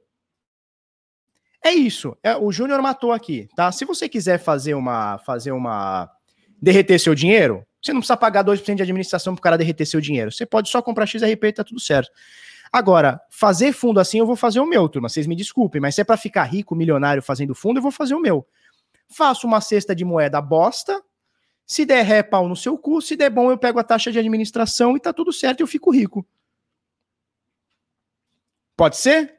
É 1.65 1.73
isso. 1.73 2.17
É, 2.23 2.37
o 2.37 2.53
Júnior 2.53 2.81
matou 2.81 3.11
aqui, 3.11 3.49
tá? 3.57 3.73
Se 3.73 3.85
você 3.85 4.09
quiser 4.09 4.39
fazer 4.39 4.75
uma, 4.75 5.19
fazer 5.19 5.51
uma, 5.51 6.11
derreter 6.61 6.99
seu 6.99 7.15
dinheiro, 7.15 7.67
você 7.85 7.93
não 7.93 8.01
precisa 8.01 8.16
pagar 8.16 8.43
2% 8.43 8.77
de 8.77 8.82
administração 8.82 9.35
para 9.35 9.40
o 9.40 9.43
cara 9.43 9.59
derreter 9.59 9.85
seu 9.85 10.01
dinheiro. 10.01 10.32
Você 10.32 10.47
pode 10.47 10.70
só 10.70 10.81
comprar 10.81 11.06
XRP 11.06 11.48
e 11.48 11.52
tá 11.52 11.62
tudo 11.62 11.78
certo. 11.78 12.11
Agora, 12.73 13.20
fazer 13.28 13.73
fundo 13.73 14.01
assim, 14.01 14.19
eu 14.19 14.27
vou 14.27 14.36
fazer 14.36 14.59
o 14.59 14.66
meu, 14.66 14.89
turma. 14.89 15.09
Vocês 15.09 15.27
me 15.27 15.36
desculpem, 15.36 15.82
mas 15.82 15.94
se 15.94 16.01
é 16.01 16.05
para 16.05 16.16
ficar 16.16 16.44
rico, 16.44 16.74
milionário 16.74 17.23
fazendo 17.23 17.55
fundo, 17.55 17.78
eu 17.78 17.82
vou 17.82 17.93
fazer 17.93 18.15
o 18.15 18.20
meu. 18.20 18.47
Faço 19.06 19.47
uma 19.47 19.61
cesta 19.61 19.94
de 19.94 20.02
moeda 20.02 20.40
bosta. 20.40 21.02
Se 21.66 21.85
der 21.85 22.02
ré, 22.02 22.23
pau 22.23 22.48
no 22.48 22.56
seu 22.56 22.78
cu. 22.78 23.02
Se 23.02 23.16
der 23.16 23.28
bom, 23.28 23.51
eu 23.51 23.59
pego 23.59 23.78
a 23.78 23.85
taxa 23.85 24.11
de 24.11 24.19
administração 24.19 24.97
e 24.97 25.01
tá 25.01 25.12
tudo 25.12 25.31
certo, 25.31 25.61
eu 25.61 25.66
fico 25.66 25.90
rico. 25.90 26.27
Pode 28.74 28.97
ser? 28.97 29.35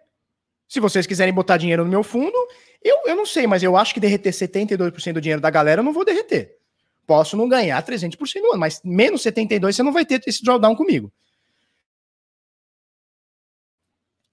Se 0.67 0.79
vocês 0.79 1.07
quiserem 1.07 1.33
botar 1.33 1.57
dinheiro 1.57 1.83
no 1.83 1.89
meu 1.89 2.03
fundo, 2.03 2.37
eu, 2.81 3.01
eu 3.07 3.15
não 3.15 3.25
sei, 3.25 3.47
mas 3.47 3.63
eu 3.63 3.75
acho 3.75 3.91
que 3.93 3.99
derreter 3.99 4.31
72% 4.31 5.13
do 5.13 5.21
dinheiro 5.21 5.41
da 5.41 5.49
galera 5.49 5.79
eu 5.81 5.83
não 5.83 5.91
vou 5.91 6.05
derreter. 6.05 6.59
Posso 7.05 7.37
não 7.37 7.47
ganhar 7.47 7.83
300% 7.83 8.41
no 8.41 8.51
ano, 8.51 8.59
mas 8.59 8.81
menos 8.83 9.21
72 9.21 9.75
você 9.75 9.83
não 9.83 9.93
vai 9.93 10.05
ter 10.05 10.21
esse 10.25 10.43
drawdown 10.43 10.75
comigo. 10.75 11.11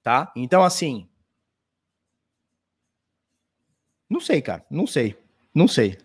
Tá? 0.03 0.32
Então, 0.35 0.65
assim. 0.65 1.09
Não 4.09 4.20
sei, 4.20 4.40
cara. 4.40 4.65
Não 4.70 4.86
sei. 4.86 5.16
Não 5.55 5.69
sei. 5.69 5.99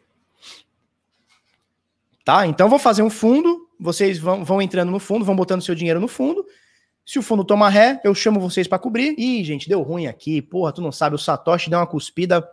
Tá? 2.24 2.46
Então, 2.46 2.70
vou 2.70 2.80
fazer 2.80 3.02
um 3.02 3.10
fundo. 3.10 3.68
Vocês 3.80 4.20
vão, 4.20 4.44
vão 4.44 4.62
entrando 4.62 4.92
no 4.92 5.00
fundo, 5.00 5.24
vão 5.24 5.36
botando 5.36 5.62
seu 5.62 5.74
dinheiro 5.74 6.00
no 6.00 6.08
fundo. 6.08 6.46
Se 7.06 7.18
o 7.18 7.22
fundo 7.22 7.46
toma 7.46 7.70
ré, 7.70 8.02
eu 8.04 8.14
chamo 8.14 8.40
vocês 8.40 8.68
para 8.68 8.80
cobrir. 8.80 9.16
Ih, 9.18 9.44
gente, 9.44 9.70
deu 9.70 9.82
ruim 9.82 10.08
aqui. 10.08 10.42
Porra, 10.42 10.74
tu 10.74 10.82
não 10.82 10.92
sabe, 10.92 11.16
o 11.16 11.20
Satoshi 11.20 11.70
deu 11.70 11.80
uma 11.80 11.88
cuspida. 11.88 12.48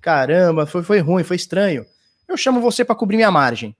Caramba, 0.00 0.66
foi, 0.66 0.82
foi 0.84 1.00
ruim, 1.00 1.24
foi 1.24 1.36
estranho 1.36 1.84
eu 2.28 2.36
chamo 2.36 2.60
você 2.60 2.84
para 2.84 2.94
cobrir 2.94 3.16
minha 3.16 3.30
margem. 3.30 3.76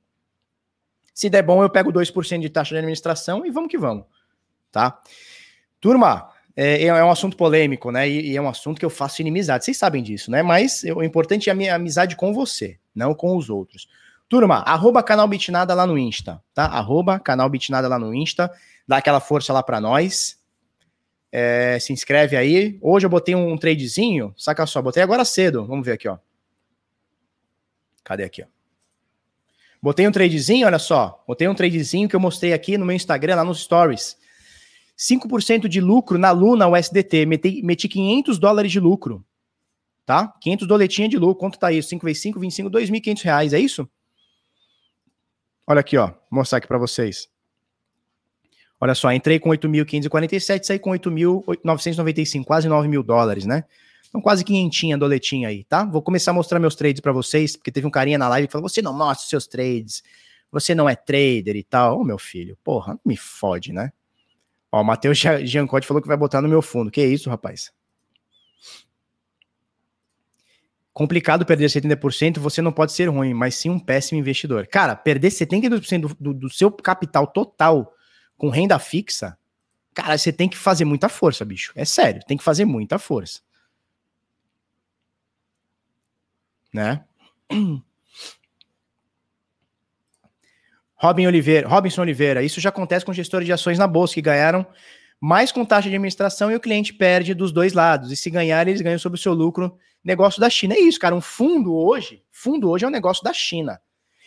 Se 1.14 1.30
der 1.30 1.42
bom, 1.42 1.62
eu 1.62 1.70
pego 1.70 1.92
2% 1.92 2.40
de 2.40 2.50
taxa 2.50 2.74
de 2.74 2.78
administração 2.78 3.44
e 3.46 3.50
vamos 3.50 3.70
que 3.70 3.78
vamos. 3.78 4.04
Tá? 4.70 5.00
Turma, 5.80 6.30
é, 6.54 6.84
é 6.84 7.04
um 7.04 7.10
assunto 7.10 7.36
polêmico, 7.36 7.90
né? 7.90 8.08
E, 8.08 8.32
e, 8.32 8.36
é 8.36 8.40
um 8.40 8.48
assunto 8.48 8.78
que 8.78 8.84
eu 8.84 8.90
faço 8.90 9.20
inimizade. 9.20 9.64
Vocês 9.64 9.76
sabem 9.76 10.02
disso, 10.02 10.30
né? 10.30 10.42
Mas 10.42 10.82
o 10.84 11.02
importante 11.02 11.48
é 11.48 11.52
a 11.52 11.54
minha 11.54 11.74
amizade 11.74 12.16
com 12.16 12.32
você, 12.32 12.78
não 12.94 13.14
com 13.14 13.36
os 13.36 13.50
outros. 13.50 13.88
Turma, 14.28 14.56
arroba 14.56 15.02
canal 15.02 15.28
Bitnada 15.28 15.72
lá 15.74 15.86
no 15.86 15.96
Insta, 15.96 16.42
tá? 16.52 16.64
Arroba 16.64 17.20
canal 17.20 17.48
Bitnada 17.48 17.86
lá 17.86 17.98
no 17.98 18.14
Insta. 18.14 18.50
Dá 18.86 18.96
aquela 18.96 19.20
força 19.20 19.52
lá 19.52 19.62
para 19.62 19.80
nós. 19.80 20.38
É, 21.30 21.78
se 21.78 21.92
inscreve 21.92 22.36
aí. 22.36 22.78
Hoje 22.80 23.06
eu 23.06 23.10
botei 23.10 23.34
um 23.34 23.56
tradezinho, 23.56 24.34
saca 24.36 24.66
só, 24.66 24.80
botei 24.80 25.02
agora 25.02 25.24
cedo. 25.24 25.66
Vamos 25.66 25.84
ver 25.84 25.92
aqui, 25.92 26.08
ó. 26.08 26.18
Cadê 28.06 28.22
aqui, 28.22 28.40
ó? 28.40 28.46
Botei 29.82 30.06
um 30.06 30.12
tradezinho, 30.12 30.64
olha 30.64 30.78
só. 30.78 31.24
Botei 31.26 31.48
um 31.48 31.54
tradezinho 31.56 32.08
que 32.08 32.14
eu 32.14 32.20
mostrei 32.20 32.52
aqui 32.52 32.78
no 32.78 32.86
meu 32.86 32.94
Instagram, 32.94 33.34
lá 33.34 33.42
nos 33.42 33.58
stories. 33.58 34.16
5% 34.96 35.66
de 35.66 35.80
lucro 35.80 36.16
na 36.16 36.30
Luna 36.30 36.68
USDT. 36.68 37.26
Meti, 37.26 37.62
meti 37.62 37.88
500 37.88 38.38
dólares 38.38 38.70
de 38.70 38.78
lucro. 38.78 39.24
Tá? 40.04 40.32
500 40.40 40.68
doletinha 40.68 41.08
de 41.08 41.18
lucro. 41.18 41.34
Quanto 41.40 41.58
tá 41.58 41.72
isso? 41.72 41.88
5 41.88 42.06
vezes 42.06 42.22
5, 42.22 42.38
25, 42.38 42.70
2.500 42.70 43.22
reais. 43.24 43.52
É 43.52 43.58
isso? 43.58 43.88
Olha 45.66 45.80
aqui, 45.80 45.98
ó. 45.98 46.06
Vou 46.06 46.16
mostrar 46.30 46.58
aqui 46.58 46.68
para 46.68 46.78
vocês. 46.78 47.28
Olha 48.80 48.94
só, 48.94 49.10
entrei 49.10 49.40
com 49.40 49.50
8.547, 49.50 50.62
saí 50.64 50.78
com 50.78 50.90
8.995, 50.90 52.44
quase 52.44 52.68
9 52.68 52.86
mil 52.86 53.02
dólares, 53.02 53.46
né? 53.46 53.64
Então, 54.16 54.22
quase 54.22 54.42
quinhentinha 54.42 54.96
doletinha 54.96 55.50
aí, 55.50 55.62
tá? 55.62 55.84
Vou 55.84 56.00
começar 56.00 56.30
a 56.30 56.34
mostrar 56.34 56.58
meus 56.58 56.74
trades 56.74 57.02
para 57.02 57.12
vocês, 57.12 57.54
porque 57.54 57.70
teve 57.70 57.86
um 57.86 57.90
carinha 57.90 58.16
na 58.16 58.26
live 58.30 58.48
que 58.48 58.52
falou: 58.52 58.66
você 58.66 58.80
não 58.80 58.94
mostra 58.94 59.24
os 59.24 59.28
seus 59.28 59.46
trades, 59.46 60.02
você 60.50 60.74
não 60.74 60.88
é 60.88 60.96
trader 60.96 61.54
e 61.54 61.62
tal. 61.62 62.00
Ô, 62.00 62.04
meu 62.04 62.18
filho, 62.18 62.56
porra, 62.64 62.98
me 63.04 63.14
fode, 63.14 63.74
né? 63.74 63.92
Ó, 64.72 64.80
o 64.80 64.84
Matheus 64.84 65.18
Giancotti 65.18 65.86
falou 65.86 66.00
que 66.00 66.08
vai 66.08 66.16
botar 66.16 66.40
no 66.40 66.48
meu 66.48 66.62
fundo. 66.62 66.90
Que 66.90 67.04
isso, 67.04 67.28
rapaz? 67.28 67.70
Complicado 70.94 71.44
perder 71.44 71.66
70%, 71.66 72.38
você 72.38 72.62
não 72.62 72.72
pode 72.72 72.92
ser 72.92 73.10
ruim, 73.10 73.34
mas 73.34 73.54
sim 73.54 73.68
um 73.68 73.78
péssimo 73.78 74.18
investidor. 74.18 74.66
Cara, 74.66 74.96
perder 74.96 75.28
72% 75.28 76.00
do, 76.00 76.16
do, 76.18 76.32
do 76.32 76.48
seu 76.48 76.72
capital 76.72 77.26
total 77.26 77.92
com 78.38 78.48
renda 78.48 78.78
fixa, 78.78 79.36
cara, 79.92 80.16
você 80.16 80.32
tem 80.32 80.48
que 80.48 80.56
fazer 80.56 80.86
muita 80.86 81.10
força, 81.10 81.44
bicho. 81.44 81.70
É 81.76 81.84
sério, 81.84 82.22
tem 82.26 82.38
que 82.38 82.42
fazer 82.42 82.64
muita 82.64 82.98
força. 82.98 83.44
Né? 86.76 87.02
Robin 90.98 91.26
Oliveira, 91.26 91.68
Robinson 91.68 92.02
Oliveira, 92.02 92.42
isso 92.42 92.60
já 92.60 92.68
acontece 92.70 93.04
com 93.04 93.12
gestores 93.12 93.46
de 93.46 93.52
ações 93.52 93.78
na 93.78 93.86
bolsa 93.86 94.14
que 94.14 94.22
ganharam 94.22 94.66
mais 95.20 95.50
com 95.50 95.64
taxa 95.64 95.88
de 95.88 95.94
administração 95.94 96.50
e 96.50 96.54
o 96.54 96.60
cliente 96.60 96.92
perde 96.92 97.34
dos 97.34 97.52
dois 97.52 97.72
lados. 97.72 98.12
E 98.12 98.16
se 98.16 98.30
ganhar, 98.30 98.66
eles 98.68 98.80
ganham 98.80 98.98
sobre 98.98 99.18
o 99.18 99.22
seu 99.22 99.32
lucro. 99.32 99.76
Negócio 100.04 100.40
da 100.40 100.48
China. 100.48 100.74
É 100.74 100.78
isso, 100.78 101.00
cara. 101.00 101.14
Um 101.14 101.20
fundo 101.20 101.74
hoje, 101.74 102.22
fundo 102.30 102.70
hoje 102.70 102.84
é 102.84 102.88
um 102.88 102.90
negócio 102.90 103.24
da 103.24 103.32
China. 103.32 103.80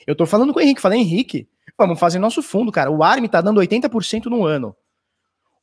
Eu 0.05 0.15
tô 0.15 0.25
falando 0.25 0.51
com 0.51 0.59
o 0.59 0.61
Henrique, 0.61 0.81
falei, 0.81 0.99
Henrique, 0.99 1.47
vamos 1.77 1.99
fazer 1.99 2.19
nosso 2.19 2.41
fundo, 2.41 2.71
cara. 2.71 2.91
O 2.91 3.03
ARM 3.03 3.25
tá 3.27 3.39
dando 3.39 3.61
80% 3.61 4.25
no 4.25 4.45
ano. 4.45 4.75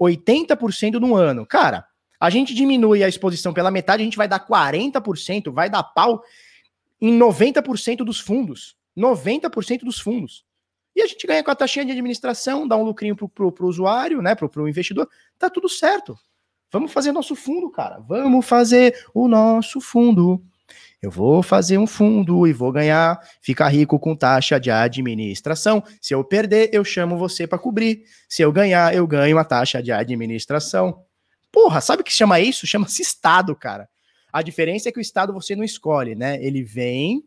80% 0.01 0.95
no 0.95 1.15
ano. 1.15 1.45
Cara, 1.45 1.85
a 2.21 2.31
gente 2.31 2.55
diminui 2.55 3.03
a 3.03 3.09
exposição 3.09 3.53
pela 3.53 3.71
metade, 3.71 4.03
a 4.03 4.05
gente 4.05 4.17
vai 4.17 4.29
dar 4.29 4.47
40%, 4.47 5.53
vai 5.53 5.69
dar 5.69 5.83
pau 5.83 6.23
em 7.07 7.17
90% 7.19 7.99
dos 7.99 8.19
fundos. 8.19 8.77
90% 8.97 9.81
dos 9.85 10.01
fundos. 10.01 10.45
E 10.95 11.03
a 11.03 11.07
gente 11.07 11.27
ganha 11.27 11.45
com 11.45 11.51
a 11.51 11.55
taxinha 11.55 11.85
de 11.85 11.93
administração, 11.93 12.67
dá 12.67 12.77
um 12.77 12.83
lucrinho 12.83 13.15
pro, 13.15 13.29
pro, 13.29 13.53
pro 13.53 13.67
usuário, 13.69 14.21
né? 14.23 14.35
Pro, 14.35 14.49
pro 14.49 14.69
investidor. 14.69 15.09
Tá 15.39 15.49
tudo 15.49 15.69
certo. 15.69 16.19
Vamos 16.73 16.93
fazer 16.93 17.13
nosso 17.13 17.37
fundo, 17.37 17.71
cara. 17.71 17.99
Vamos 18.01 18.45
fazer 18.45 18.97
o 19.15 19.29
nosso 19.29 19.81
fundo. 19.81 20.43
Eu 21.01 21.11
vou 21.11 21.43
fazer 21.43 21.79
um 21.79 21.87
fundo 21.87 22.47
e 22.47 22.53
vou 22.53 22.73
ganhar, 22.73 23.21
ficar 23.41 23.69
rico 23.69 24.01
com 24.01 24.17
taxa 24.17 24.59
de 24.59 24.71
administração. 24.71 25.85
Se 26.01 26.15
eu 26.15 26.25
perder, 26.25 26.71
eu 26.73 26.85
chamo 26.85 27.17
você 27.17 27.47
para 27.47 27.59
cobrir. 27.59 28.03
Se 28.29 28.43
eu 28.43 28.51
ganhar, 28.51 28.93
eu 28.95 29.07
ganho 29.07 29.39
a 29.39 29.45
taxa 29.45 29.83
de 29.83 29.93
administração. 29.93 31.05
Porra, 31.53 31.81
sabe 31.81 32.01
o 32.01 32.05
que 32.05 32.13
chama 32.13 32.41
isso? 32.41 32.67
Chama-se 32.67 33.03
Estado, 33.03 33.55
cara. 33.55 33.89
A 34.33 34.43
diferença 34.43 34.89
é 34.89 34.93
que 34.93 34.99
o 34.99 35.01
Estado 35.01 35.33
você 35.33 35.57
não 35.57 35.65
escolhe, 35.65 36.15
né? 36.15 36.43
Ele 36.45 36.63
vem. 36.63 37.25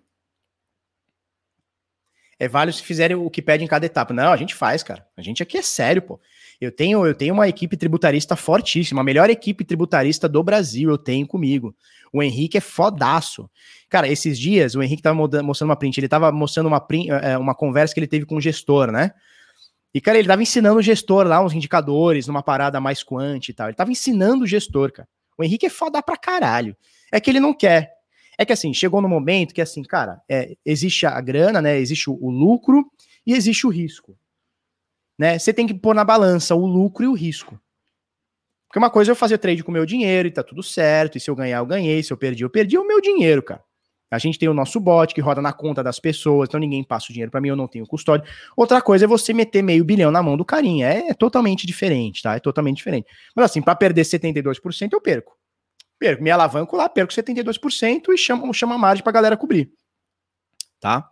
É 2.37 2.47
vários 2.47 2.79
que 2.79 2.87
fizerem 2.87 3.17
o 3.17 3.29
que 3.29 3.41
pede 3.41 3.63
em 3.63 3.67
cada 3.67 3.85
etapa. 3.85 4.13
Não, 4.13 4.31
a 4.31 4.37
gente 4.37 4.55
faz, 4.55 4.81
cara. 4.81 5.05
A 5.17 5.21
gente 5.21 5.43
aqui 5.43 5.57
é 5.57 5.61
sério, 5.61 6.01
pô. 6.01 6.19
Eu 6.59 6.71
tenho, 6.71 7.05
eu 7.05 7.13
tenho 7.13 7.33
uma 7.33 7.47
equipe 7.47 7.75
tributarista 7.77 8.35
fortíssima, 8.35 9.01
a 9.01 9.03
melhor 9.03 9.29
equipe 9.29 9.63
tributarista 9.63 10.27
do 10.27 10.43
Brasil 10.43 10.89
eu 10.89 10.97
tenho 10.97 11.25
comigo. 11.25 11.75
O 12.11 12.21
Henrique 12.21 12.57
é 12.57 12.61
fodaço. 12.61 13.49
Cara, 13.89 14.07
esses 14.07 14.37
dias 14.37 14.75
o 14.75 14.83
Henrique 14.83 15.01
tava 15.01 15.15
mostrando 15.41 15.69
uma 15.69 15.75
print, 15.75 15.97
ele 15.97 16.07
tava 16.07 16.31
mostrando 16.31 16.67
uma, 16.67 16.79
print, 16.79 17.09
é, 17.09 17.37
uma 17.37 17.55
conversa 17.55 17.93
que 17.93 17.99
ele 17.99 18.07
teve 18.07 18.25
com 18.25 18.35
o 18.35 18.41
gestor, 18.41 18.91
né? 18.91 19.13
E, 19.93 19.99
cara, 19.99 20.19
ele 20.19 20.27
tava 20.27 20.43
ensinando 20.43 20.79
o 20.79 20.83
gestor 20.83 21.25
lá 21.25 21.43
uns 21.43 21.53
indicadores, 21.53 22.27
numa 22.27 22.43
parada 22.43 22.79
mais 22.79 23.03
quant 23.03 23.49
e 23.49 23.53
tal. 23.53 23.67
Ele 23.67 23.75
tava 23.75 23.91
ensinando 23.91 24.43
o 24.43 24.47
gestor, 24.47 24.91
cara. 24.91 25.07
O 25.39 25.43
Henrique 25.43 25.67
é 25.67 25.69
foda 25.69 26.03
pra 26.03 26.17
caralho. 26.17 26.75
É 27.09 27.19
que 27.21 27.29
ele 27.29 27.39
não 27.39 27.53
quer. 27.53 27.93
É 28.37 28.45
que 28.45 28.51
assim, 28.51 28.73
chegou 28.73 29.01
no 29.01 29.07
momento 29.07 29.53
que 29.53 29.61
assim, 29.61 29.81
cara, 29.83 30.21
é, 30.27 30.57
existe 30.65 31.05
a 31.05 31.19
grana, 31.21 31.61
né? 31.61 31.79
Existe 31.79 32.09
o, 32.09 32.17
o, 32.21 32.29
lucro 32.29 32.91
e 33.25 33.33
existe 33.33 33.65
o 33.65 33.69
risco. 33.69 34.17
Né? 35.17 35.39
Você 35.39 35.53
tem 35.53 35.65
que 35.65 35.73
pôr 35.73 35.95
na 35.95 36.03
balança 36.03 36.55
o 36.55 36.65
lucro 36.65 37.05
e 37.05 37.07
o 37.07 37.13
risco. 37.13 37.59
Porque 38.67 38.79
uma 38.79 38.89
coisa 38.89 39.11
é 39.11 39.13
eu 39.13 39.15
fazer 39.15 39.37
trade 39.37 39.63
com 39.63 39.71
o 39.71 39.73
meu 39.73 39.85
dinheiro 39.85 40.27
e 40.27 40.31
tá 40.31 40.43
tudo 40.43 40.61
certo, 40.61 41.17
e 41.17 41.21
se 41.21 41.29
eu 41.29 41.35
ganhar, 41.35 41.57
eu 41.57 41.65
ganhei, 41.65 42.03
se 42.03 42.11
eu 42.11 42.17
perdi, 42.17 42.43
eu 42.43 42.49
perdi 42.49 42.75
é 42.75 42.79
o 42.79 42.87
meu 42.87 43.01
dinheiro, 43.01 43.41
cara. 43.41 43.63
A 44.11 44.17
gente 44.17 44.39
tem 44.39 44.49
o 44.49 44.53
nosso 44.53 44.79
bot 44.79 45.13
que 45.13 45.21
roda 45.21 45.41
na 45.41 45.53
conta 45.53 45.83
das 45.83 45.99
pessoas, 45.99 46.49
então 46.49 46.59
ninguém 46.59 46.83
passa 46.83 47.07
o 47.09 47.13
dinheiro 47.13 47.31
para 47.31 47.39
mim, 47.39 47.49
eu 47.49 47.55
não 47.55 47.67
tenho 47.67 47.85
custódia. 47.85 48.27
Outra 48.57 48.81
coisa 48.81 49.05
é 49.05 49.07
você 49.07 49.33
meter 49.33 49.61
meio 49.61 49.83
bilhão 49.83 50.11
na 50.11 50.23
mão 50.23 50.35
do 50.35 50.43
carinha. 50.43 50.87
É, 50.87 51.09
é 51.09 51.13
totalmente 51.13 51.67
diferente, 51.67 52.23
tá? 52.23 52.35
É 52.35 52.39
totalmente 52.39 52.77
diferente. 52.77 53.07
Mas 53.35 53.45
assim, 53.45 53.61
para 53.61 53.75
perder 53.75 54.01
72%, 54.01 54.89
eu 54.93 55.01
perco 55.01 55.39
perco, 55.99 56.23
me 56.23 56.31
alavanco 56.31 56.75
lá, 56.77 56.87
perco 56.87 57.11
72% 57.11 58.09
e 58.09 58.17
chama, 58.17 58.51
chama 58.53 58.75
a 58.75 58.77
margem 58.77 59.03
pra 59.03 59.11
galera 59.11 59.35
cobrir. 59.35 59.69
Tá? 60.79 61.11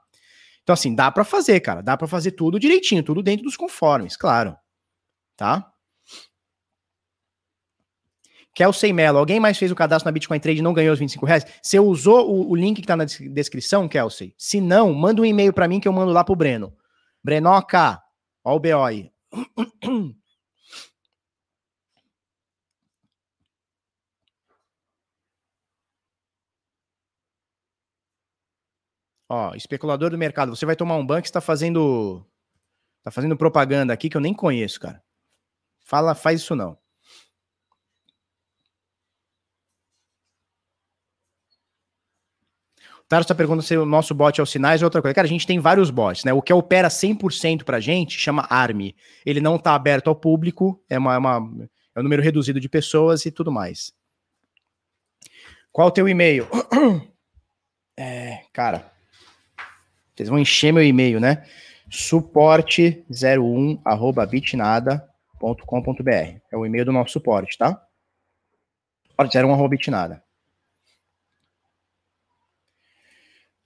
Então, 0.63 0.73
assim, 0.73 0.95
dá 0.95 1.11
para 1.11 1.25
fazer, 1.25 1.59
cara. 1.59 1.81
Dá 1.81 1.97
para 1.97 2.07
fazer 2.07 2.31
tudo 2.31 2.59
direitinho, 2.59 3.03
tudo 3.03 3.21
dentro 3.21 3.43
dos 3.43 3.57
conformes, 3.57 4.15
claro. 4.15 4.55
Tá? 5.35 5.71
Kelsey 8.57 8.91
Mello, 8.91 9.19
alguém 9.19 9.39
mais 9.39 9.55
fez 9.55 9.71
o 9.71 9.75
cadastro 9.75 10.07
na 10.07 10.11
Bitcoin 10.11 10.39
Trade 10.39 10.57
e 10.57 10.63
não 10.63 10.73
ganhou 10.73 10.91
os 10.91 10.97
25 10.97 11.27
reais? 11.27 11.45
Você 11.61 11.79
usou 11.79 12.27
o, 12.27 12.49
o 12.49 12.55
link 12.55 12.81
que 12.81 12.88
tá 12.88 12.97
na 12.97 13.05
descrição, 13.05 13.88
Kelsey? 13.88 14.34
Se 14.35 14.59
não, 14.59 14.95
manda 14.95 15.21
um 15.21 15.25
e-mail 15.25 15.53
para 15.53 15.67
mim 15.67 15.79
que 15.79 15.88
eu 15.88 15.93
mando 15.93 16.11
lá 16.11 16.23
pro 16.23 16.35
Breno. 16.35 16.75
Brenoca, 17.23 18.01
ó 18.43 18.55
o 18.55 18.59
BO 18.59 18.84
aí. 18.84 19.11
Ó, 29.29 29.53
especulador 29.53 30.09
do 30.09 30.17
mercado, 30.17 30.55
você 30.55 30.65
vai 30.65 30.75
tomar 30.75 30.95
um 30.95 31.05
banco 31.05 31.23
que 31.23 31.27
está 31.27 31.41
fazendo 31.41 32.25
tá 33.03 33.11
fazendo 33.11 33.35
propaganda 33.38 33.93
aqui 33.93 34.09
que 34.09 34.17
eu 34.17 34.21
nem 34.21 34.34
conheço, 34.34 34.79
cara. 34.79 35.03
Fala, 35.85 36.15
faz 36.15 36.41
isso 36.41 36.55
não. 36.55 36.77
Taro 43.07 43.21
está 43.21 43.34
perguntando 43.34 43.63
se 43.63 43.77
o 43.77 43.85
nosso 43.85 44.13
bot 44.13 44.39
é 44.39 44.43
o 44.43 44.45
Sinais 44.45 44.81
ou 44.81 44.88
outra 44.88 45.01
coisa. 45.01 45.15
Cara, 45.15 45.25
a 45.25 45.29
gente 45.29 45.47
tem 45.47 45.59
vários 45.59 45.89
bots, 45.89 46.25
né? 46.25 46.34
O 46.34 46.41
que 46.41 46.51
opera 46.51 46.89
100% 46.89 47.63
pra 47.63 47.79
gente 47.79 48.19
chama 48.19 48.45
ARM. 48.49 48.93
Ele 49.25 49.39
não 49.39 49.55
está 49.55 49.73
aberto 49.73 50.09
ao 50.09 50.15
público, 50.15 50.84
é, 50.89 50.97
uma, 50.97 51.15
é 51.15 51.17
uma, 51.17 51.38
é 51.95 51.99
um 51.99 52.03
número 52.03 52.21
reduzido 52.21 52.59
de 52.59 52.67
pessoas 52.67 53.25
e 53.25 53.31
tudo 53.31 53.51
mais. 53.51 53.93
Qual 55.71 55.88
o 55.88 55.91
teu 55.91 56.07
e-mail? 56.07 56.47
É, 57.99 58.43
cara, 58.53 58.91
vocês 60.15 60.29
vão 60.29 60.38
encher 60.38 60.71
meu 60.71 60.84
e-mail, 60.84 61.19
né? 61.19 61.43
suporte01 61.89 63.81
arroba 63.84 64.25
bitnada.com.br. 64.25 66.39
É 66.51 66.57
o 66.57 66.65
e-mail 66.65 66.85
do 66.85 66.91
nosso 66.91 67.13
suporte, 67.13 67.57
tá? 67.57 67.81
Suporte01 69.09 69.51
arroba 69.51 69.69
bitnada. 69.69 70.23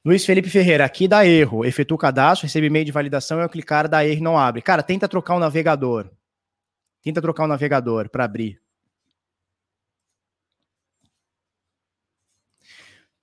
Luiz 0.04 0.26
Felipe 0.26 0.50
Ferreira, 0.50 0.84
aqui 0.84 1.08
dá 1.08 1.26
erro. 1.26 1.64
Efetua 1.64 1.96
o 1.96 2.00
cadastro, 2.00 2.48
recebe 2.48 2.68
e-mail 2.68 2.86
de 2.86 2.92
validação, 2.92 3.40
eu 3.40 3.48
clicar, 3.48 3.88
dá 3.88 4.04
erro 4.04 4.18
e 4.18 4.24
não 4.24 4.38
abre. 4.38 4.62
Cara, 4.62 4.82
tenta 4.82 5.08
trocar 5.08 5.36
o 5.36 5.40
navegador. 5.40 6.10
Tenta 7.04 7.22
trocar 7.22 7.44
o 7.44 7.48
navegador 7.48 8.10
para 8.10 8.24
abrir. 8.26 8.60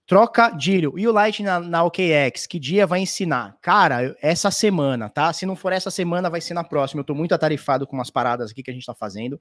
Troca 0.07 0.51
Dílio. 0.51 0.99
E 0.99 1.07
o 1.07 1.13
Light 1.13 1.43
na, 1.43 1.61
na 1.61 1.85
OKX, 1.85 2.47
que 2.47 2.59
dia 2.59 2.87
vai 2.87 3.01
ensinar? 3.01 3.59
Cara, 3.61 4.17
essa 4.23 4.51
semana, 4.51 5.11
tá? 5.11 5.33
Se 5.33 5.45
não 5.45 5.55
for 5.55 5.73
essa 5.73 5.91
semana, 5.91 6.31
vai 6.31 6.41
ser 6.41 6.55
na 6.55 6.65
próxima. 6.65 7.01
Eu 7.01 7.05
tô 7.05 7.15
muito 7.15 7.35
atarifado 7.35 7.87
com 7.87 7.95
umas 7.95 8.09
paradas 8.09 8.51
aqui 8.51 8.63
que 8.63 8.71
a 8.71 8.75
gente 8.75 8.87
tá 8.87 8.95
fazendo. 8.95 9.39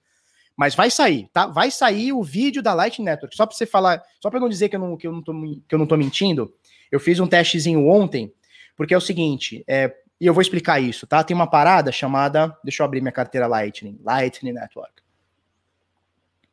Mas 0.57 0.75
vai 0.75 0.89
sair, 0.89 1.29
tá? 1.31 1.45
Vai 1.45 1.69
sair 1.69 2.11
o 2.11 2.23
vídeo 2.23 2.63
da 2.63 2.73
Light 2.73 2.99
Network. 2.99 3.35
Só 3.35 3.45
pra 3.45 3.55
você 3.55 3.65
falar, 3.65 4.03
só 4.19 4.29
pra 4.29 4.39
não 4.39 4.49
dizer 4.49 4.67
que 4.69 4.75
eu 4.75 4.79
não, 4.79 4.97
que 4.97 5.07
eu 5.07 5.11
não, 5.11 5.21
tô, 5.21 5.33
que 5.67 5.75
eu 5.75 5.79
não 5.79 5.85
tô 5.85 5.95
mentindo, 5.95 6.51
eu 6.91 6.99
fiz 6.99 7.19
um 7.19 7.27
testezinho 7.27 7.87
ontem, 7.87 8.33
porque 8.75 8.93
é 8.93 8.97
o 8.97 9.01
seguinte, 9.01 9.63
é, 9.67 9.93
e 10.19 10.25
eu 10.25 10.33
vou 10.33 10.41
explicar 10.41 10.79
isso, 10.79 11.05
tá? 11.05 11.23
Tem 11.23 11.35
uma 11.35 11.47
parada 11.47 11.91
chamada, 11.91 12.55
deixa 12.63 12.81
eu 12.81 12.85
abrir 12.85 13.01
minha 13.01 13.11
carteira 13.11 13.47
Lightning, 13.47 13.99
Lightning 14.03 14.53
Network. 14.53 14.93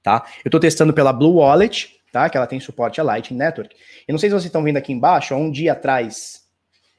Tá? 0.03 0.27
Eu 0.45 0.51
tô 0.51 0.61
testando 0.61 0.93
pela 0.93 1.13
Blue 1.13 1.37
Wallet, 1.37 2.01
tá? 2.13 2.29
Que 2.29 2.37
ela 2.37 2.47
tem 2.47 2.61
suporte 2.61 3.01
a 3.01 3.05
Lightning 3.05 3.39
Network. 3.39 3.75
E 4.07 4.13
não 4.13 4.19
sei 4.19 4.29
se 4.29 4.35
vocês 4.35 4.47
estão 4.47 4.63
vendo 4.63 4.77
aqui 4.77 4.93
embaixo, 4.93 5.33
há 5.33 5.37
um 5.37 5.51
dia 5.51 5.73
atrás, 5.73 6.45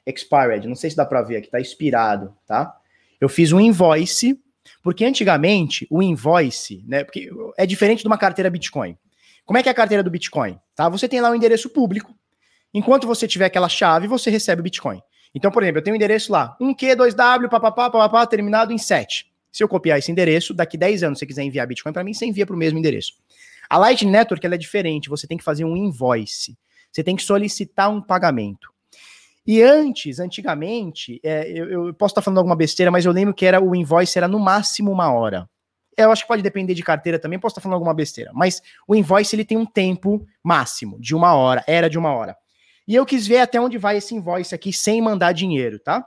expired, 0.04 0.66
não 0.66 0.74
sei 0.74 0.90
se 0.90 0.96
dá 0.96 1.06
para 1.06 1.22
ver 1.22 1.36
aqui, 1.36 1.48
tá 1.48 1.60
expirado, 1.60 2.36
tá? 2.46 2.76
Eu 3.20 3.28
fiz 3.28 3.52
um 3.52 3.60
invoice, 3.60 4.40
porque 4.82 5.04
antigamente 5.04 5.86
o 5.90 6.02
invoice, 6.02 6.84
né, 6.86 7.04
porque 7.04 7.30
é 7.56 7.64
diferente 7.64 8.00
de 8.00 8.06
uma 8.06 8.18
carteira 8.18 8.50
Bitcoin. 8.50 8.96
Como 9.44 9.58
é 9.58 9.62
que 9.62 9.68
é 9.68 9.72
a 9.72 9.74
carteira 9.74 10.02
do 10.02 10.10
Bitcoin? 10.10 10.58
Tá? 10.74 10.88
Você 10.88 11.08
tem 11.08 11.20
lá 11.20 11.30
um 11.30 11.34
endereço 11.34 11.70
público. 11.70 12.15
Enquanto 12.76 13.06
você 13.06 13.26
tiver 13.26 13.46
aquela 13.46 13.70
chave, 13.70 14.06
você 14.06 14.28
recebe 14.28 14.60
o 14.60 14.62
Bitcoin. 14.62 15.00
Então, 15.34 15.50
por 15.50 15.62
exemplo, 15.62 15.78
eu 15.78 15.82
tenho 15.82 15.94
um 15.94 15.96
endereço 15.96 16.30
lá, 16.30 16.54
1Q2W, 16.60 17.48
papapá, 17.48 17.88
papapá, 17.88 18.26
terminado 18.26 18.70
em 18.70 18.76
7. 18.76 19.32
Se 19.50 19.64
eu 19.64 19.68
copiar 19.68 19.98
esse 19.98 20.12
endereço, 20.12 20.52
daqui 20.52 20.76
10 20.76 21.02
anos, 21.02 21.18
se 21.18 21.20
você 21.20 21.26
quiser 21.26 21.42
enviar 21.44 21.66
Bitcoin 21.66 21.94
para 21.94 22.04
mim, 22.04 22.12
você 22.12 22.26
envia 22.26 22.44
para 22.44 22.54
o 22.54 22.58
mesmo 22.58 22.78
endereço. 22.78 23.14
A 23.70 23.78
Lightning 23.78 24.10
Network 24.10 24.44
ela 24.44 24.56
é 24.56 24.58
diferente, 24.58 25.08
você 25.08 25.26
tem 25.26 25.38
que 25.38 25.42
fazer 25.42 25.64
um 25.64 25.74
invoice, 25.74 26.54
você 26.92 27.02
tem 27.02 27.16
que 27.16 27.22
solicitar 27.22 27.90
um 27.90 27.98
pagamento. 27.98 28.68
E 29.46 29.62
antes, 29.62 30.20
antigamente, 30.20 31.18
é, 31.24 31.50
eu, 31.50 31.86
eu, 31.86 31.94
posso 31.94 32.12
estar 32.12 32.20
falando 32.20 32.38
alguma 32.38 32.56
besteira, 32.56 32.90
mas 32.90 33.06
eu 33.06 33.12
lembro 33.12 33.32
que 33.32 33.46
era 33.46 33.58
o 33.58 33.74
invoice 33.74 34.18
era 34.18 34.28
no 34.28 34.38
máximo 34.38 34.92
uma 34.92 35.10
hora. 35.10 35.48
Eu 35.96 36.12
acho 36.12 36.24
que 36.24 36.28
pode 36.28 36.42
depender 36.42 36.74
de 36.74 36.82
carteira 36.82 37.18
também, 37.18 37.38
posso 37.38 37.54
estar 37.54 37.62
falando 37.62 37.76
alguma 37.76 37.94
besteira, 37.94 38.32
mas 38.34 38.60
o 38.86 38.94
invoice 38.94 39.34
ele 39.34 39.46
tem 39.46 39.56
um 39.56 39.64
tempo 39.64 40.26
máximo 40.44 41.00
de 41.00 41.14
uma 41.14 41.34
hora, 41.34 41.64
era 41.66 41.88
de 41.88 41.96
uma 41.96 42.12
hora. 42.12 42.36
E 42.86 42.94
eu 42.94 43.04
quis 43.04 43.26
ver 43.26 43.38
até 43.38 43.60
onde 43.60 43.78
vai 43.78 43.96
esse 43.96 44.14
invoice 44.14 44.54
aqui 44.54 44.72
sem 44.72 45.00
mandar 45.02 45.32
dinheiro, 45.32 45.78
tá? 45.78 46.06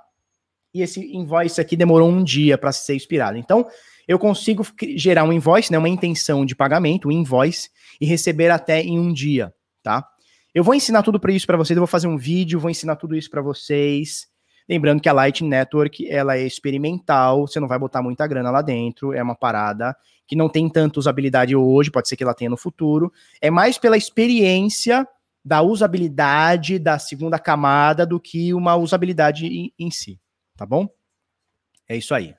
E 0.73 0.81
esse 0.81 0.99
invoice 1.15 1.59
aqui 1.59 1.75
demorou 1.75 2.09
um 2.09 2.23
dia 2.23 2.57
para 2.57 2.71
ser 2.71 2.95
expirado. 2.95 3.37
Então, 3.37 3.67
eu 4.07 4.17
consigo 4.17 4.65
gerar 4.95 5.23
um 5.23 5.33
invoice, 5.33 5.71
né, 5.71 5.77
uma 5.77 5.89
intenção 5.89 6.45
de 6.45 6.55
pagamento, 6.55 7.09
um 7.09 7.11
invoice, 7.11 7.69
e 7.99 8.05
receber 8.05 8.49
até 8.49 8.81
em 8.81 8.97
um 8.97 9.11
dia, 9.11 9.53
tá? 9.83 10.07
Eu 10.53 10.63
vou 10.63 10.73
ensinar 10.73 11.03
tudo 11.03 11.19
para 11.19 11.31
isso 11.31 11.45
para 11.45 11.57
vocês, 11.57 11.75
eu 11.75 11.81
vou 11.81 11.87
fazer 11.87 12.07
um 12.07 12.17
vídeo, 12.17 12.59
vou 12.59 12.71
ensinar 12.71 12.95
tudo 12.95 13.15
isso 13.15 13.29
para 13.29 13.41
vocês. 13.41 14.27
Lembrando 14.67 15.01
que 15.01 15.09
a 15.09 15.13
Lightning 15.13 15.49
Network, 15.49 16.07
ela 16.09 16.37
é 16.37 16.45
experimental, 16.45 17.47
você 17.47 17.59
não 17.59 17.67
vai 17.67 17.77
botar 17.77 18.01
muita 18.01 18.25
grana 18.25 18.49
lá 18.49 18.61
dentro, 18.61 19.13
é 19.13 19.21
uma 19.21 19.35
parada 19.35 19.95
que 20.27 20.35
não 20.35 20.47
tem 20.47 20.69
tanta 20.69 20.99
usabilidade 20.99 21.55
hoje, 21.55 21.91
pode 21.91 22.07
ser 22.07 22.15
que 22.15 22.23
ela 22.23 22.35
tenha 22.35 22.51
no 22.51 22.57
futuro. 22.57 23.11
É 23.41 23.49
mais 23.49 23.77
pela 23.77 23.97
experiência 23.97 25.07
da 25.43 25.61
usabilidade 25.61 26.77
da 26.77 26.99
segunda 26.99 27.39
camada 27.39 28.05
do 28.05 28.19
que 28.19 28.53
uma 28.53 28.75
usabilidade 28.75 29.45
em, 29.47 29.73
em 29.77 29.89
si, 29.89 30.19
tá 30.55 30.65
bom? 30.65 30.87
É 31.87 31.95
isso 31.95 32.13
aí. 32.13 32.35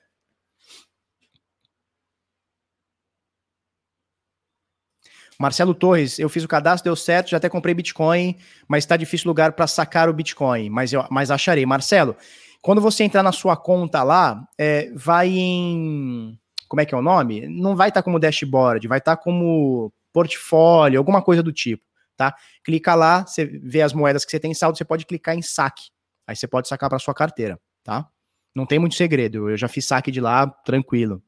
Marcelo 5.41 5.73
Torres, 5.73 6.19
eu 6.19 6.29
fiz 6.29 6.43
o 6.43 6.47
cadastro, 6.47 6.83
deu 6.83 6.95
certo, 6.95 7.31
já 7.31 7.37
até 7.37 7.49
comprei 7.49 7.73
Bitcoin, 7.73 8.37
mas 8.67 8.83
está 8.83 8.95
difícil 8.95 9.27
lugar 9.27 9.53
para 9.53 9.65
sacar 9.65 10.07
o 10.07 10.13
Bitcoin, 10.13 10.69
mas 10.69 10.93
eu 10.93 11.03
mas 11.09 11.31
acharei. 11.31 11.65
Marcelo, 11.65 12.15
quando 12.61 12.79
você 12.79 13.03
entrar 13.03 13.23
na 13.23 13.31
sua 13.31 13.57
conta 13.57 14.03
lá, 14.03 14.47
é, 14.55 14.91
vai 14.93 15.29
em. 15.29 16.37
Como 16.67 16.79
é 16.79 16.85
que 16.85 16.93
é 16.93 16.97
o 16.97 17.01
nome? 17.01 17.47
Não 17.47 17.75
vai 17.75 17.89
estar 17.89 18.01
tá 18.01 18.03
como 18.03 18.19
dashboard, 18.19 18.87
vai 18.87 18.99
estar 18.99 19.15
tá 19.15 19.21
como 19.21 19.91
portfólio, 20.13 20.99
alguma 20.99 21.23
coisa 21.23 21.41
do 21.41 21.51
tipo, 21.51 21.83
tá? 22.21 22.35
Clica 22.63 22.93
lá, 22.93 23.25
você 23.25 23.45
vê 23.45 23.81
as 23.81 23.93
moedas 23.93 24.23
que 24.23 24.29
você 24.29 24.39
tem 24.39 24.53
saldo, 24.53 24.77
você 24.77 24.85
pode 24.85 25.07
clicar 25.07 25.35
em 25.35 25.41
saque. 25.41 25.89
Aí 26.27 26.35
você 26.35 26.47
pode 26.47 26.67
sacar 26.67 26.87
para 26.87 26.99
sua 26.99 27.15
carteira, 27.15 27.59
tá? 27.83 28.07
Não 28.53 28.63
tem 28.63 28.77
muito 28.77 28.93
segredo, 28.93 29.49
eu 29.49 29.57
já 29.57 29.67
fiz 29.67 29.87
saque 29.87 30.11
de 30.11 30.21
lá, 30.21 30.45
tranquilo. 30.45 31.23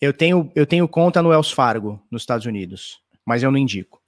Eu 0.00 0.12
tenho, 0.12 0.52
eu 0.54 0.64
tenho 0.64 0.86
conta 0.86 1.20
no 1.20 1.30
Wells 1.30 1.52
Fargo, 1.52 2.00
nos 2.08 2.22
Estados 2.22 2.46
Unidos, 2.46 3.02
mas 3.26 3.42
eu 3.42 3.50
não 3.50 3.58
indico. 3.58 4.00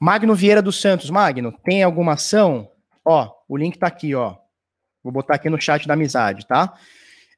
Magno 0.00 0.34
Vieira 0.34 0.60
dos 0.60 0.80
Santos. 0.80 1.10
Magno, 1.10 1.52
tem 1.62 1.84
alguma 1.84 2.14
ação? 2.14 2.68
Ó, 3.04 3.32
o 3.48 3.56
link 3.56 3.78
tá 3.78 3.86
aqui, 3.86 4.16
ó. 4.16 4.36
Vou 5.00 5.12
botar 5.12 5.36
aqui 5.36 5.48
no 5.48 5.60
chat 5.60 5.86
da 5.86 5.94
amizade, 5.94 6.44
tá? 6.44 6.76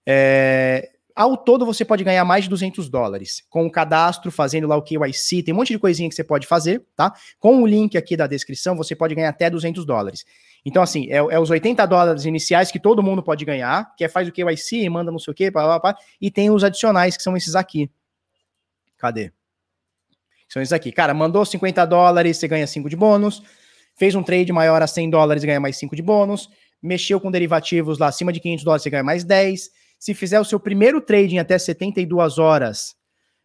É, 0.06 0.93
ao 1.14 1.36
todo, 1.36 1.64
você 1.64 1.84
pode 1.84 2.02
ganhar 2.02 2.24
mais 2.24 2.44
de 2.44 2.50
200 2.50 2.88
dólares. 2.88 3.44
Com 3.48 3.66
o 3.66 3.70
cadastro, 3.70 4.32
fazendo 4.32 4.66
lá 4.66 4.76
o 4.76 4.82
KYC, 4.82 5.44
tem 5.44 5.54
um 5.54 5.56
monte 5.58 5.72
de 5.72 5.78
coisinha 5.78 6.08
que 6.08 6.14
você 6.14 6.24
pode 6.24 6.46
fazer, 6.46 6.84
tá? 6.96 7.12
Com 7.38 7.62
o 7.62 7.66
link 7.66 7.96
aqui 7.96 8.16
da 8.16 8.26
descrição, 8.26 8.76
você 8.76 8.96
pode 8.96 9.14
ganhar 9.14 9.28
até 9.28 9.48
200 9.48 9.86
dólares. 9.86 10.24
Então, 10.64 10.82
assim, 10.82 11.06
é, 11.10 11.16
é, 11.16 11.38
os 11.38 11.50
80 11.50 11.86
dólares 11.86 12.24
iniciais 12.24 12.72
que 12.72 12.80
todo 12.80 13.02
mundo 13.02 13.22
pode 13.22 13.44
ganhar, 13.44 13.94
que 13.96 14.04
é 14.04 14.08
faz 14.08 14.26
o 14.26 14.32
KYC, 14.32 14.88
manda 14.88 15.12
não 15.12 15.18
sei 15.18 15.30
o 15.30 15.34
quê, 15.34 15.50
pá, 15.50 15.78
pá, 15.78 15.92
pá, 15.92 16.00
e 16.20 16.30
tem 16.30 16.50
os 16.50 16.64
adicionais, 16.64 17.16
que 17.16 17.22
são 17.22 17.36
esses 17.36 17.54
aqui. 17.54 17.88
Cadê? 18.98 19.30
São 20.48 20.62
esses 20.62 20.72
aqui. 20.72 20.90
Cara, 20.90 21.14
mandou 21.14 21.44
50 21.44 21.84
dólares, 21.84 22.38
você 22.38 22.48
ganha 22.48 22.66
5 22.66 22.88
de 22.88 22.96
bônus. 22.96 23.42
Fez 23.94 24.14
um 24.14 24.22
trade 24.22 24.52
maior 24.52 24.82
a 24.82 24.86
100 24.86 25.10
dólares, 25.10 25.44
ganha 25.44 25.60
mais 25.60 25.76
5 25.76 25.94
de 25.94 26.02
bônus. 26.02 26.50
Mexeu 26.82 27.20
com 27.20 27.30
derivativos 27.30 27.98
lá 27.98 28.08
acima 28.08 28.32
de 28.32 28.40
500 28.40 28.64
dólares, 28.64 28.82
você 28.82 28.90
ganha 28.90 29.04
mais 29.04 29.22
10. 29.22 29.70
Se 30.04 30.12
fizer 30.12 30.38
o 30.38 30.44
seu 30.44 30.60
primeiro 30.60 31.00
trading 31.00 31.38
até 31.38 31.58
72 31.58 32.36
horas 32.36 32.94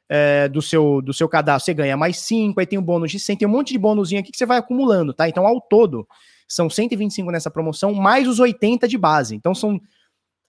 é, 0.09 0.49
do, 0.49 0.61
seu, 0.61 1.01
do 1.01 1.13
seu 1.13 1.29
cadastro, 1.29 1.67
você 1.67 1.73
ganha 1.73 1.95
mais 1.95 2.19
5. 2.19 2.59
Aí 2.59 2.65
tem 2.65 2.77
um 2.77 2.83
bônus 2.83 3.11
de 3.11 3.17
100. 3.17 3.37
Tem 3.37 3.47
um 3.47 3.51
monte 3.51 3.71
de 3.71 3.79
bônusinho 3.79 4.19
aqui 4.19 4.29
que 4.29 4.37
você 4.37 4.45
vai 4.45 4.57
acumulando, 4.57 5.13
tá? 5.13 5.29
Então, 5.29 5.47
ao 5.47 5.61
todo, 5.61 6.05
são 6.45 6.69
125 6.69 7.31
nessa 7.31 7.49
promoção, 7.49 7.93
mais 7.93 8.27
os 8.27 8.41
80 8.41 8.89
de 8.89 8.97
base. 8.97 9.37
Então 9.37 9.55
são, 9.55 9.79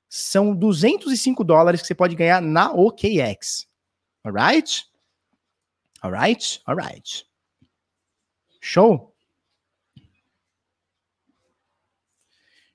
são 0.09 0.53
205 0.53 1.45
dólares 1.45 1.81
que 1.81 1.87
você 1.87 1.95
pode 1.95 2.17
ganhar 2.17 2.43
na 2.43 2.73
OKX. 2.73 3.69
Alright? 4.25 4.87
Alright? 6.03 6.61
Alright. 6.67 7.25
Show? 8.61 9.15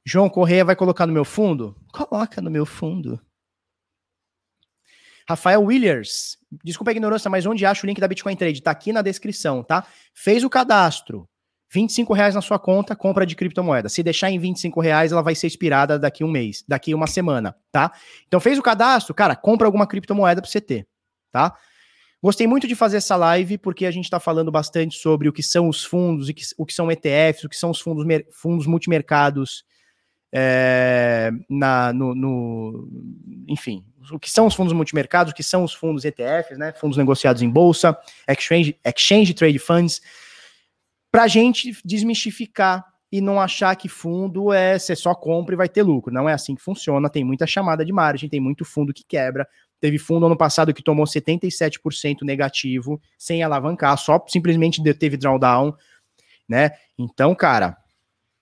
João 0.05 0.29
Correia 0.29 0.63
vai 0.63 0.75
colocar 0.77 1.05
no 1.05 1.11
meu 1.11 1.25
fundo? 1.25 1.75
Coloca 1.91 2.41
no 2.41 2.49
meu 2.49 2.65
fundo. 2.65 3.19
Rafael 5.27 5.63
Williams, 5.63 6.37
desculpa 6.63 6.91
a 6.91 6.93
ignorância, 6.93 7.29
mas 7.29 7.45
onde 7.45 7.65
acha 7.65 7.85
o 7.85 7.87
link 7.87 7.99
da 7.99 8.07
Bitcoin 8.07 8.35
Trade? 8.35 8.61
Tá 8.61 8.71
aqui 8.71 8.93
na 8.93 9.01
descrição, 9.01 9.63
tá? 9.63 9.85
Fez 10.13 10.43
o 10.43 10.49
cadastro, 10.49 11.27
25 11.71 12.13
reais 12.13 12.35
na 12.35 12.41
sua 12.41 12.59
conta, 12.59 12.95
compra 12.95 13.25
de 13.25 13.35
criptomoeda. 13.35 13.89
Se 13.89 14.03
deixar 14.03 14.29
em 14.29 14.37
25 14.37 14.79
reais, 14.79 15.11
ela 15.11 15.23
vai 15.23 15.33
ser 15.33 15.47
expirada 15.47 15.97
daqui 15.97 16.23
um 16.23 16.29
mês, 16.29 16.63
daqui 16.67 16.93
uma 16.93 17.07
semana, 17.07 17.55
tá? 17.71 17.91
Então 18.27 18.39
fez 18.39 18.59
o 18.59 18.61
cadastro, 18.61 19.13
cara, 19.15 19.35
compra 19.35 19.67
alguma 19.67 19.87
criptomoeda 19.87 20.41
para 20.41 20.49
você 20.49 20.61
ter, 20.61 20.87
tá? 21.31 21.55
Gostei 22.21 22.47
muito 22.47 22.67
de 22.67 22.75
fazer 22.75 22.97
essa 22.97 23.15
live 23.15 23.57
porque 23.57 23.85
a 23.85 23.91
gente 23.91 24.05
está 24.05 24.19
falando 24.19 24.51
bastante 24.51 24.97
sobre 24.97 25.27
o 25.27 25.33
que 25.33 25.43
são 25.43 25.67
os 25.67 25.83
fundos, 25.83 26.29
o 26.57 26.65
que 26.65 26.73
são 26.73 26.91
ETFs, 26.91 27.43
o 27.43 27.49
que 27.49 27.57
são 27.57 27.71
os 27.71 27.79
fundos, 27.79 28.05
fundos 28.31 28.65
multimercados, 28.65 29.63
é, 30.37 31.31
na, 31.49 31.93
no, 31.93 32.13
no, 32.13 32.89
enfim, 33.47 33.85
o 34.11 34.19
que 34.19 34.29
são 34.29 34.47
os 34.47 34.53
fundos 34.53 34.73
multimercados, 34.73 35.31
o 35.31 35.35
que 35.35 35.41
são 35.41 35.63
os 35.63 35.73
fundos 35.73 36.03
ETFs, 36.03 36.57
né, 36.57 36.73
fundos 36.73 36.97
negociados 36.97 37.41
em 37.41 37.49
bolsa, 37.49 37.97
exchange, 38.27 38.77
exchange 38.83 39.33
trade 39.33 39.57
funds, 39.57 40.01
para 41.09 41.23
a 41.23 41.27
gente 41.29 41.77
desmistificar 41.85 42.85
e 43.09 43.21
não 43.21 43.39
achar 43.39 43.73
que 43.77 43.87
fundo 43.87 44.51
é 44.51 44.77
você 44.77 44.93
só 44.93 45.15
compra 45.15 45.55
e 45.55 45.57
vai 45.57 45.69
ter 45.69 45.83
lucro. 45.83 46.13
Não 46.13 46.27
é 46.27 46.33
assim 46.33 46.53
que 46.53 46.61
funciona. 46.61 47.09
Tem 47.09 47.23
muita 47.23 47.47
chamada 47.47 47.85
de 47.85 47.93
margem, 47.93 48.27
tem 48.27 48.41
muito 48.41 48.65
fundo 48.65 48.93
que 48.93 49.05
quebra. 49.07 49.47
Teve 49.79 49.97
fundo 49.97 50.25
ano 50.25 50.35
passado 50.35 50.73
que 50.73 50.83
tomou 50.83 51.05
77% 51.05 52.23
negativo, 52.23 53.01
sem 53.17 53.41
alavancar, 53.41 53.97
só 53.97 54.21
simplesmente 54.27 54.83
teve 54.95 55.15
drawdown, 55.15 55.73
né? 56.49 56.71
Então, 56.97 57.33
cara, 57.33 57.77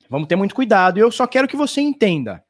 vamos 0.09 0.27
ter 0.27 0.35
muito 0.35 0.55
cuidado. 0.55 0.97
Eu 0.97 1.11
só 1.11 1.27
quero 1.27 1.47
que 1.47 1.55
você 1.55 1.81
entenda. 1.81 2.43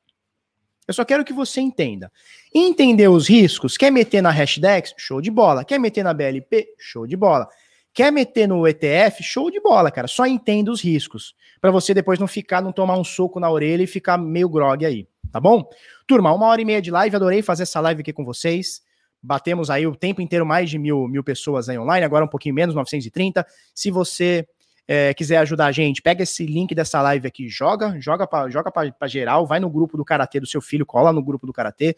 Eu 0.88 0.94
só 0.94 1.06
quero 1.06 1.24
que 1.24 1.34
você 1.34 1.62
entenda. 1.62 2.12
Entender 2.54 3.08
os 3.08 3.28
riscos, 3.28 3.78
quer 3.78 3.92
meter 3.92 4.22
na 4.22 4.30
Hashdex? 4.30 4.94
Show 4.98 5.22
de 5.22 5.32
bola. 5.32 5.64
Quer 5.64 5.80
meter 5.80 6.04
na 6.04 6.14
BLP? 6.14 6.68
Show 6.78 7.08
de 7.08 7.16
bola. 7.16 7.48
Quer 7.94 8.12
meter 8.12 8.48
no 8.48 8.68
ETF? 8.68 9.24
Show 9.24 9.50
de 9.52 9.62
bola, 9.62 9.92
cara. 9.92 10.08
Só 10.08 10.26
entenda 10.26 10.72
os 10.72 10.82
riscos. 10.82 11.36
para 11.62 11.72
você 11.72 11.94
depois 11.94 12.20
não 12.20 12.28
ficar, 12.28 12.62
não 12.62 12.72
tomar 12.74 12.98
um 12.98 13.04
soco 13.04 13.40
na 13.40 13.50
orelha 13.50 13.84
e 13.84 13.88
ficar 13.88 14.18
meio 14.18 14.50
grog 14.50 14.86
aí. 14.86 15.08
Tá 15.32 15.40
bom? 15.40 15.68
Turma, 16.06 16.34
uma 16.34 16.48
hora 16.48 16.62
e 16.62 16.66
meia 16.66 16.82
de 16.82 16.92
live. 16.92 17.16
Adorei 17.16 17.42
fazer 17.42 17.64
essa 17.64 17.80
live 17.80 18.02
aqui 18.02 18.12
com 18.12 18.26
vocês. 18.26 18.82
Batemos 19.22 19.70
aí 19.70 19.88
o 19.88 19.96
tempo 19.96 20.22
inteiro 20.22 20.46
mais 20.46 20.70
de 20.70 20.78
mil, 20.78 21.08
mil 21.08 21.24
pessoas 21.24 21.70
aí 21.70 21.80
online, 21.80 22.04
agora 22.04 22.26
um 22.26 22.28
pouquinho 22.28 22.54
menos, 22.54 22.76
930. 22.76 23.46
Se 23.74 23.90
você 23.90 24.46
é, 24.88 25.14
quiser 25.14 25.38
ajudar 25.38 25.68
a 25.68 25.72
gente, 25.72 26.02
pega 26.02 26.24
esse 26.24 26.46
link 26.46 26.74
dessa 26.76 27.02
live 27.02 27.28
aqui, 27.28 27.48
joga, 27.48 28.00
joga 28.00 28.28
para 28.28 28.50
joga 28.50 28.72
pra, 28.72 29.08
geral, 29.08 29.46
vai 29.46 29.60
no 29.60 29.70
grupo 29.70 29.98
do 29.98 30.04
Karatê 30.04 30.40
do 30.40 30.48
seu 30.48 30.62
filho, 30.62 30.86
cola 30.86 31.14
no 31.14 31.24
grupo 31.24 31.46
do 31.46 31.54
Karatê 31.54 31.96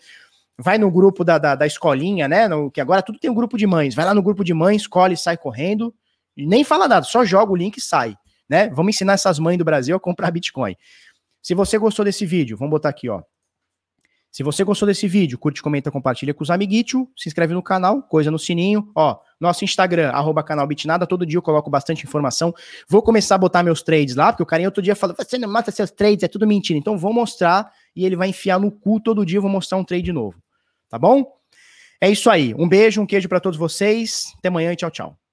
vai 0.58 0.78
no 0.78 0.90
grupo 0.90 1.24
da, 1.24 1.38
da, 1.38 1.56
da 1.56 1.68
escolinha, 1.68 2.28
né? 2.28 2.48
No, 2.48 2.72
que 2.72 2.80
agora 2.80 3.02
tudo 3.02 3.20
tem 3.20 3.30
um 3.30 3.36
grupo 3.36 3.58
de 3.58 3.68
mães. 3.68 3.94
Vai 3.94 4.06
lá 4.06 4.14
no 4.14 4.24
grupo 4.24 4.44
de 4.44 4.54
mães, 4.54 4.84
escolhe 4.84 5.14
e 5.14 5.18
sai 5.18 5.38
correndo. 5.38 5.94
E 6.36 6.46
nem 6.46 6.64
fala 6.64 6.88
nada, 6.88 7.06
só 7.06 7.24
joga 7.26 7.52
o 7.52 7.56
link 7.56 7.78
e 7.78 7.82
sai. 7.82 8.18
Né? 8.48 8.70
Vamos 8.70 8.96
ensinar 8.96 9.14
essas 9.14 9.40
mães 9.40 9.58
do 9.58 9.66
Brasil 9.66 9.96
a 9.96 10.00
comprar 10.00 10.32
Bitcoin. 10.32 10.76
Se 11.42 11.54
você 11.54 11.78
gostou 11.78 12.06
desse 12.06 12.26
vídeo, 12.26 12.58
vamos 12.58 12.72
botar 12.72 12.90
aqui, 12.90 13.10
ó. 13.10 13.22
Se 14.32 14.44
você 14.44 14.64
gostou 14.64 14.88
desse 14.88 15.08
vídeo, 15.08 15.38
curte, 15.38 15.64
comenta, 15.64 15.90
compartilha 15.90 16.34
com 16.34 16.44
os 16.44 16.50
amiguitos, 16.50 17.06
se 17.16 17.30
inscreve 17.30 17.54
no 17.54 17.64
canal, 17.64 18.04
coisa 18.04 18.30
no 18.30 18.38
sininho, 18.38 18.92
ó, 18.94 19.18
nosso 19.40 19.64
Instagram, 19.64 20.10
arroba 20.10 20.44
canal 20.44 20.66
Bitnada, 20.66 21.06
todo 21.06 21.26
dia 21.26 21.38
eu 21.38 21.42
coloco 21.42 21.70
bastante 21.70 22.04
informação. 22.06 22.54
Vou 22.88 23.02
começar 23.02 23.36
a 23.36 23.38
botar 23.38 23.64
meus 23.64 23.82
trades 23.82 24.16
lá, 24.16 24.32
porque 24.32 24.44
o 24.44 24.46
carinha 24.46 24.68
outro 24.68 24.82
dia 24.82 24.96
falou, 24.96 25.16
você 25.18 25.38
não 25.38 25.50
mata 25.50 25.72
seus 25.72 25.92
trades, 25.92 26.24
é 26.24 26.28
tudo 26.28 26.48
mentira. 26.48 26.80
Então 26.80 26.98
vou 26.98 27.14
mostrar 27.14 27.72
e 27.96 28.06
ele 28.06 28.16
vai 28.16 28.30
enfiar 28.30 28.60
no 28.60 28.72
cu 28.72 29.00
todo 29.00 29.26
dia, 29.26 29.38
eu 29.38 29.42
vou 29.42 29.52
mostrar 29.52 29.78
um 29.78 29.84
trade 29.84 30.12
novo 30.12 30.36
tá 30.96 31.00
bom? 31.00 31.26
É 32.00 32.10
isso 32.10 32.30
aí. 32.30 32.54
Um 32.58 32.68
beijo, 32.68 33.02
um 33.02 33.06
queijo 33.06 33.28
para 33.28 33.40
todos 33.40 33.58
vocês. 33.58 34.34
Até 34.38 34.48
amanhã 34.48 34.72
e 34.72 34.76
tchau, 34.76 34.92
tchau. 34.92 35.25